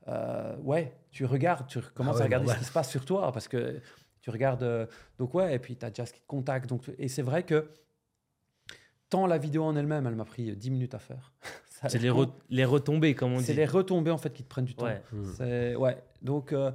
Euh, 0.08 0.56
ouais, 0.62 0.92
tu 1.10 1.24
regardes, 1.24 1.66
tu 1.66 1.80
commences 1.94 2.14
Ah 2.16 2.18
ouais, 2.18 2.22
à 2.22 2.24
regarder 2.26 2.48
ce 2.52 2.58
qui 2.58 2.64
se 2.64 2.72
passe 2.72 2.90
sur 2.90 3.04
toi, 3.04 3.30
parce 3.32 3.46
que 3.48 3.80
tu 4.20 4.30
regardes. 4.30 4.62
euh, 4.62 4.86
donc, 5.18 5.34
ouais, 5.34 5.54
et 5.54 5.58
puis 5.58 5.76
tu 5.76 5.84
as 5.84 5.92
Jazz 5.92 6.10
qui 6.12 6.20
te 6.20 6.26
contacte. 6.26 6.68
Donc, 6.68 6.82
et 6.98 7.08
c'est 7.08 7.22
vrai 7.22 7.42
que 7.42 7.68
tant 9.10 9.26
la 9.26 9.38
vidéo 9.38 9.64
en 9.64 9.76
elle-même, 9.76 10.06
elle 10.06 10.14
m'a 10.16 10.24
pris 10.24 10.54
10 10.56 10.70
minutes 10.70 10.94
à 10.94 10.98
faire. 10.98 11.32
C'est 11.88 11.98
les, 12.02 12.10
re- 12.10 12.28
les 12.50 12.64
retombées, 12.64 13.14
comme 13.14 13.34
on 13.34 13.38
C'est 13.38 13.52
dit. 13.52 13.58
les 13.58 13.64
retombées, 13.64 14.10
en 14.10 14.18
fait, 14.18 14.32
qui 14.32 14.42
te 14.42 14.48
prennent 14.48 14.64
du 14.64 14.74
temps. 14.74 14.86
Ouais. 14.86 15.00
C'est- 15.36 15.76
ouais. 15.76 15.96
Donc, 16.22 16.52
euh, 16.52 16.72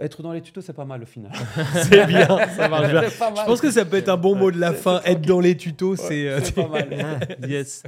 être 0.00 0.22
dans 0.22 0.32
les 0.32 0.42
tutos, 0.42 0.60
c'est 0.60 0.72
pas 0.72 0.84
mal 0.84 1.02
au 1.02 1.06
final. 1.06 1.30
C'est 1.84 2.04
bien, 2.06 2.26
ça 2.48 2.68
marche 2.70 2.90
bien. 2.90 3.02
C'est. 3.08 3.24
Je 3.36 3.44
pense 3.46 3.60
que 3.60 3.70
ça 3.70 3.84
peut 3.84 3.96
être 3.96 4.08
un 4.08 4.16
bon 4.16 4.34
mot 4.34 4.50
de 4.50 4.58
la 4.58 4.72
C'est- 4.72 4.78
fin. 4.82 5.00
c'est 5.04 5.12
Être 5.12 5.22
dans 5.22 5.38
les 5.40 5.56
tutos, 5.56 5.94
c'est. 5.96 6.28
euh, 6.28 6.40
c'est 6.42 6.54
pas 6.54 6.66
mal. 6.68 6.88
Yes. 7.48 7.82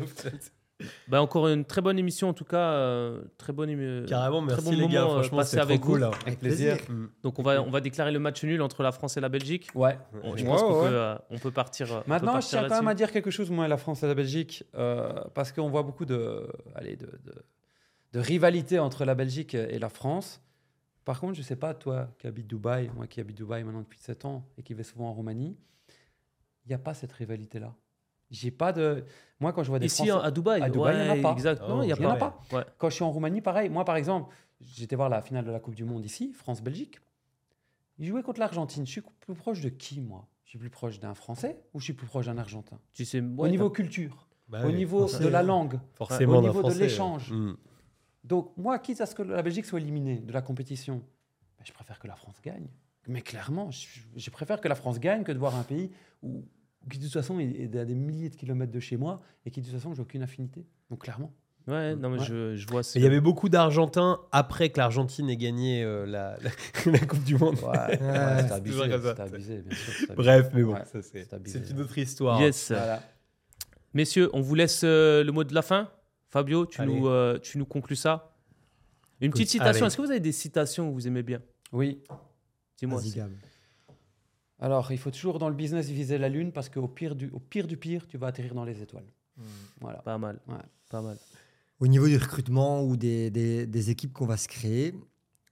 Bah, 1.09 1.21
encore 1.21 1.49
une 1.49 1.65
très 1.65 1.81
bonne 1.81 1.99
émission, 1.99 2.29
en 2.29 2.33
tout 2.35 2.45
cas. 2.45 2.71
euh, 2.73 3.23
très 3.37 3.53
bonne 3.53 3.69
émi- 3.69 4.07
Carrément, 4.07 4.39
très 4.47 4.57
merci 4.57 4.65
bon 4.65 4.71
les 4.71 4.89
gars. 4.89 5.01
moment, 5.03 5.13
euh, 5.19 5.23
Franchement, 5.23 5.43
c'est 5.43 5.57
trop 5.57 5.63
avec 5.65 5.81
cool. 5.81 5.99
vous. 6.01 6.05
hein. 6.07 6.11
Avec 6.27 6.39
plaisir. 6.39 6.77
Mhm. 6.89 7.11
Donc, 7.23 7.39
on 7.39 7.43
va, 7.43 7.61
on 7.63 7.71
va 7.71 7.81
déclarer 7.81 8.13
le 8.13 8.19
match 8.21 8.45
nul 8.45 8.63
entre 8.63 8.83
la 8.85 8.93
France 8.93 9.17
et 9.17 9.21
la 9.21 9.29
Belgique. 9.29 9.69
Ouais. 9.75 9.99
Je 10.15 10.19
Ouais, 10.31 10.45
pense 10.45 10.63
qu'on 10.63 10.81
peut, 10.81 10.89
euh, 10.93 11.17
on 11.31 11.39
peut 11.39 11.51
partir. 11.51 11.93
euh, 11.93 12.01
peut 12.03 12.11
Maintenant, 12.11 12.41
je 12.41 12.47
tiens 12.49 12.69
quand 12.69 12.77
même 12.77 12.89
à 12.89 12.95
dire 12.95 13.11
quelque 13.11 13.31
chose, 13.31 13.51
moi, 13.51 13.67
la 13.67 13.77
France 13.77 14.03
et 14.05 14.07
la 14.07 14.15
Belgique, 14.15 14.65
euh, 14.77 15.13
parce 15.35 15.51
qu'on 15.53 15.69
voit 15.69 15.83
beaucoup 15.83 16.05
de, 16.05 16.47
allez, 16.77 16.95
de, 16.97 17.07
de, 17.25 17.35
de 18.13 18.19
rivalité 18.21 18.79
entre 18.79 19.05
la 19.05 19.15
Belgique 19.17 19.55
et 19.55 19.79
la 19.81 19.89
France. 19.89 20.41
Par 21.05 21.19
contre, 21.21 21.35
je 21.35 21.43
sais 21.43 21.57
pas, 21.57 21.75
toi 21.75 22.09
qui 22.19 22.27
habites 22.27 22.47
Dubaï, 22.47 22.91
moi 22.95 23.07
qui 23.07 23.19
habite 23.21 23.37
Dubaï 23.39 23.65
maintenant 23.65 23.81
depuis 23.81 23.99
7 23.99 24.25
ans 24.27 24.45
et 24.59 24.63
qui 24.63 24.75
vais 24.75 24.83
souvent 24.85 25.09
en 25.09 25.13
Roumanie, 25.15 25.57
il 26.65 26.69
n'y 26.69 26.75
a 26.75 26.79
pas 26.79 26.93
cette 26.95 27.13
rivalité-là. 27.13 27.75
J'ai 28.31 28.51
pas 28.51 28.73
de. 28.73 29.05
Moi, 29.41 29.53
quand 29.53 29.63
je 29.63 29.69
vois 29.71 29.79
des 29.79 29.87
Ici, 29.87 30.07
Français- 30.07 30.27
à 30.27 30.31
Dubaï, 30.31 30.63
à 30.63 30.69
Dubaï, 30.71 30.97
il 30.97 31.07
y 31.07 31.11
en 31.11 31.19
a 31.19 31.23
pas. 31.23 31.33
Exactement, 31.33 31.79
Oh, 31.79 31.83
il 31.83 31.87
n'y 31.87 31.93
en 32.07 32.11
a 32.11 32.17
pas. 32.17 32.41
Ouais. 32.53 32.65
Quand 32.77 32.91
je 32.91 32.95
suis 32.97 33.05
en 33.05 33.11
Roumanie, 33.11 33.41
pareil. 33.41 33.69
Moi, 33.69 33.85
par 33.85 33.97
exemple, 33.97 34.35
j'étais 34.61 34.97
voir 34.97 35.09
la 35.09 35.23
finale 35.23 35.45
de 35.45 35.51
la 35.51 35.61
Coupe 35.61 35.75
du 35.75 35.85
Monde 35.85 36.05
ici, 36.05 36.33
France-Belgique. 36.33 36.99
Ils 37.99 38.07
jouaient 38.07 38.23
contre 38.23 38.41
l'Argentine. 38.41 38.87
Je 38.87 38.91
suis 38.93 39.03
plus 39.21 39.35
proche 39.35 39.61
de 39.61 39.69
qui, 39.69 40.01
moi? 40.01 40.27
Je 40.45 40.51
suis 40.51 40.59
plus 40.59 40.71
proche 40.71 40.99
d'un 41.01 41.15
Français 41.15 41.59
ou 41.75 41.81
je 41.81 41.85
suis 41.85 41.93
plus 41.93 42.07
proche 42.07 42.27
d'un 42.27 42.39
Argentin? 42.39 42.79
Tu 42.93 43.05
sais, 43.05 43.21
Au 43.37 43.49
niveau 43.49 43.71
culture, 43.71 44.27
Bah 44.49 44.63
au 44.65 44.69
oui, 44.69 44.75
niveau 44.75 45.07
Français, 45.07 45.25
de 45.25 45.29
la 45.29 45.43
langue. 45.43 45.79
forcément 45.95 46.39
au 46.39 46.43
niveau 46.43 46.63
de 46.63 46.73
l'échange. 46.75 47.33
mm. 47.33 47.57
Donc, 48.25 48.53
moi, 48.57 48.79
quitte 48.79 49.01
à 49.01 49.07
ce 49.07 49.15
que 49.15 49.23
la 49.23 49.43
Belgique 49.43 49.65
soit 49.67 49.81
éliminée 49.81 50.19
de 50.21 50.33
la 50.33 50.43
compétition, 50.43 50.97
ben, 51.59 51.65
je 51.65 51.73
préfère 51.73 51.99
que 51.99 52.07
la 52.07 52.17
France 52.17 52.41
gagne. 52.43 52.69
Mais 53.07 53.23
clairement, 53.23 53.71
je, 53.71 53.87
je 54.17 54.31
préfère 54.31 54.61
que 54.61 54.69
la 54.69 54.75
France 54.75 54.99
gagne 55.01 55.23
que 55.23 55.33
de 55.33 55.39
voir 55.39 55.55
un 55.57 55.63
pays 55.63 55.91
où, 56.23 56.45
qui 56.89 56.99
de 56.99 57.05
toute 57.05 57.13
façon 57.13 57.39
est, 57.41 57.45
est 57.51 57.77
à 57.77 57.85
des 57.85 57.95
milliers 57.95 58.29
de 58.31 58.37
kilomètres 58.37 58.73
de 58.73 58.81
chez 58.81 58.97
moi 58.97 59.21
et 59.47 59.51
qui 59.51 59.61
de 59.61 59.67
toute 59.67 59.75
façon 59.77 59.95
j'ai 59.95 60.03
aucune 60.03 60.23
affinité. 60.23 60.65
Donc 60.91 61.03
clairement. 61.03 61.33
Ouais, 61.67 61.95
non, 61.97 62.09
mais 62.09 62.19
Ouais. 62.19 62.25
je, 62.25 62.57
je 62.57 62.67
vois. 62.69 62.81
Il 62.95 63.03
y 63.03 63.07
avait 63.07 63.21
beaucoup 63.21 63.51
d'Argentins 63.51 64.21
après 64.33 64.71
que 64.71 64.79
l'Argentine 64.79 65.29
ait 65.29 65.37
gagné 65.37 65.83
euh, 65.85 66.07
la, 66.07 66.39
la- 66.87 66.93
la 66.93 66.99
Coupe 67.01 67.25
du 67.25 67.37
Monde. 67.37 67.57
Ouais, 67.57 67.99
toujours 68.65 68.85
abusé, 68.85 69.21
abusé, 69.21 69.63
bien 69.63 69.77
sûr. 69.77 69.93
c'est 69.99 70.11
abusé. 70.11 70.15
Bref, 70.17 70.51
mais 70.55 70.63
bon, 70.63 70.73
Ouais, 70.73 70.85
ça 70.87 71.03
c'est 71.03 71.25
c'est 71.25 71.33
abusé, 71.35 71.61
c'est 71.63 71.71
une 71.73 71.77
ouais. 71.79 71.83
autre 71.85 71.99
histoire. 71.99 72.41
Yes. 72.41 72.69
Voilà. 72.73 73.03
Messieurs, 73.93 74.31
on 74.33 74.41
vous 74.41 74.55
laisse 74.55 74.81
euh, 74.85 75.23
le 75.23 75.31
mot 75.33 75.45
de 75.45 75.55
la 75.55 75.61
fin. 75.63 75.91
Fabio, 76.31 76.65
tu, 76.67 76.81
Allez. 76.81 76.93
nous, 77.01 77.07
euh, 77.09 77.39
tu 77.39 77.59
nous 77.59 77.67
conclus 77.67 77.97
ça. 77.97 78.35
Une 79.21 79.31
petite 79.33 79.49
citation. 79.51 79.87
Est-ce 79.87 79.97
que 79.97 80.03
vous 80.03 80.11
avez 80.11 80.21
des 80.21 80.33
citations 80.33 80.89
que 80.89 80.95
vous 80.95 81.07
aimez 81.07 81.23
bien? 81.23 81.41
Oui. 81.73 82.01
Dis-moi. 82.79 83.01
Alors, 84.61 84.91
il 84.91 84.99
faut 84.99 85.11
toujours 85.11 85.39
dans 85.39 85.49
le 85.49 85.55
business 85.55 85.89
viser 85.89 86.19
la 86.19 86.29
lune 86.29 86.53
parce 86.53 86.69
qu'au 86.69 86.89
pire 86.89 87.15
du, 87.15 87.29
au 87.31 87.39
pire 87.39 87.67
du 87.67 87.77
pire, 87.77 88.07
tu 88.09 88.19
vas 88.19 88.27
atterrir 88.29 88.55
dans 88.55 88.65
les 88.65 88.83
étoiles. 88.83 89.07
Voilà. 89.81 89.99
Pas 90.01 90.19
mal. 90.19 90.41
Ouais. 90.49 90.57
Pas 90.91 91.01
mal. 91.01 91.17
Au 91.79 91.87
niveau 91.87 92.09
du 92.09 92.17
recrutement 92.17 92.83
ou 92.83 92.97
des, 92.97 93.31
des- 93.31 93.67
des 93.67 93.91
équipes 93.91 94.13
qu'on 94.13 94.27
va 94.27 94.37
se 94.37 94.49
créer, 94.49 94.95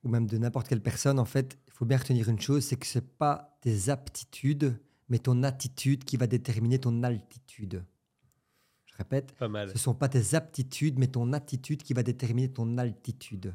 ou 0.02 0.08
même 0.08 0.26
de 0.26 0.36
n'importe 0.38 0.66
quelle 0.66 0.80
personne, 0.82 1.20
en 1.20 1.24
fait, 1.24 1.56
il 1.68 1.72
faut 1.72 1.84
bien 1.84 1.98
retenir 1.98 2.28
une 2.28 2.40
chose, 2.40 2.64
c'est 2.64 2.76
que 2.76 2.86
ce 2.86 2.98
n'est 2.98 3.04
pas 3.04 3.56
tes 3.60 3.90
aptitudes, 3.90 4.76
mais 5.08 5.18
ton 5.20 5.44
attitude 5.44 6.02
qui 6.02 6.16
va 6.16 6.26
déterminer 6.26 6.80
ton 6.80 7.04
altitude. 7.04 7.84
Je 8.86 8.94
répète, 8.96 9.32
Pas 9.34 9.46
mal. 9.46 9.68
ce 9.68 9.74
ne 9.74 9.78
sont 9.78 9.94
pas 9.94 10.08
tes 10.08 10.34
aptitudes, 10.34 10.98
mais 10.98 11.06
ton 11.06 11.32
attitude 11.32 11.82
qui 11.84 11.92
va 11.94 12.02
déterminer 12.02 12.48
ton 12.48 12.78
altitude. 12.78 13.54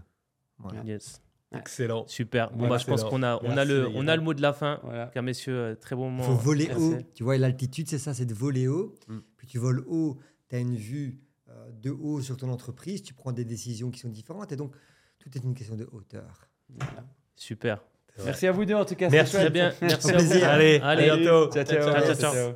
Voilà. 0.59 0.81
Yes. 0.85 1.21
Excellent. 1.53 2.05
Super. 2.07 2.51
Bon, 2.51 2.67
bah, 2.67 2.77
je 2.77 2.85
pense 2.85 3.03
qu'on 3.03 3.23
a, 3.23 3.39
on 3.43 3.57
a, 3.57 3.65
le, 3.65 3.89
on 3.93 4.07
a 4.07 4.15
le 4.15 4.21
mot 4.21 4.33
de 4.33 4.41
la 4.41 4.53
fin. 4.53 4.79
Voilà. 4.83 5.07
Car 5.13 5.21
messieurs, 5.23 5.53
euh, 5.55 5.75
très 5.75 5.95
bon 5.95 6.07
Il 6.07 6.11
moment. 6.11 6.23
faut 6.23 6.35
voler 6.35 6.67
Merci. 6.67 6.81
haut. 6.83 6.97
Tu 7.13 7.23
vois, 7.23 7.37
l'altitude, 7.37 7.89
c'est 7.89 7.97
ça, 7.99 8.13
c'est 8.13 8.25
de 8.25 8.33
voler 8.33 8.67
haut. 8.67 8.95
Mm. 9.07 9.17
Puis 9.37 9.47
tu 9.47 9.57
voles 9.57 9.83
haut, 9.87 10.17
tu 10.49 10.55
as 10.55 10.59
une 10.59 10.75
vue 10.75 11.19
euh, 11.49 11.71
de 11.81 11.89
haut 11.89 12.21
sur 12.21 12.37
ton 12.37 12.49
entreprise, 12.49 13.03
tu 13.03 13.13
prends 13.13 13.33
des 13.33 13.45
décisions 13.45 13.91
qui 13.91 13.99
sont 13.99 14.09
différentes. 14.09 14.51
Et 14.51 14.55
donc, 14.55 14.73
tout 15.19 15.29
est 15.35 15.43
une 15.43 15.53
question 15.53 15.75
de 15.75 15.87
hauteur. 15.91 16.47
Voilà. 16.69 17.03
Super. 17.35 17.83
Merci 18.23 18.47
à 18.47 18.51
vous 18.51 18.65
deux 18.65 18.75
en 18.75 18.85
tout 18.85 18.95
cas. 18.95 19.09
Merci. 19.09 19.49
bien. 19.49 19.73
Merci 19.81 20.11
à 20.11 20.17
vous. 20.17 20.33
Allez, 20.43 20.79
Allez. 20.83 21.09
à 21.09 21.17
bientôt. 21.17 21.51
Ciao, 21.51 21.63
ciao. 21.63 21.81
Ciao, 21.81 22.15
ciao, 22.15 22.33
ciao. 22.33 22.53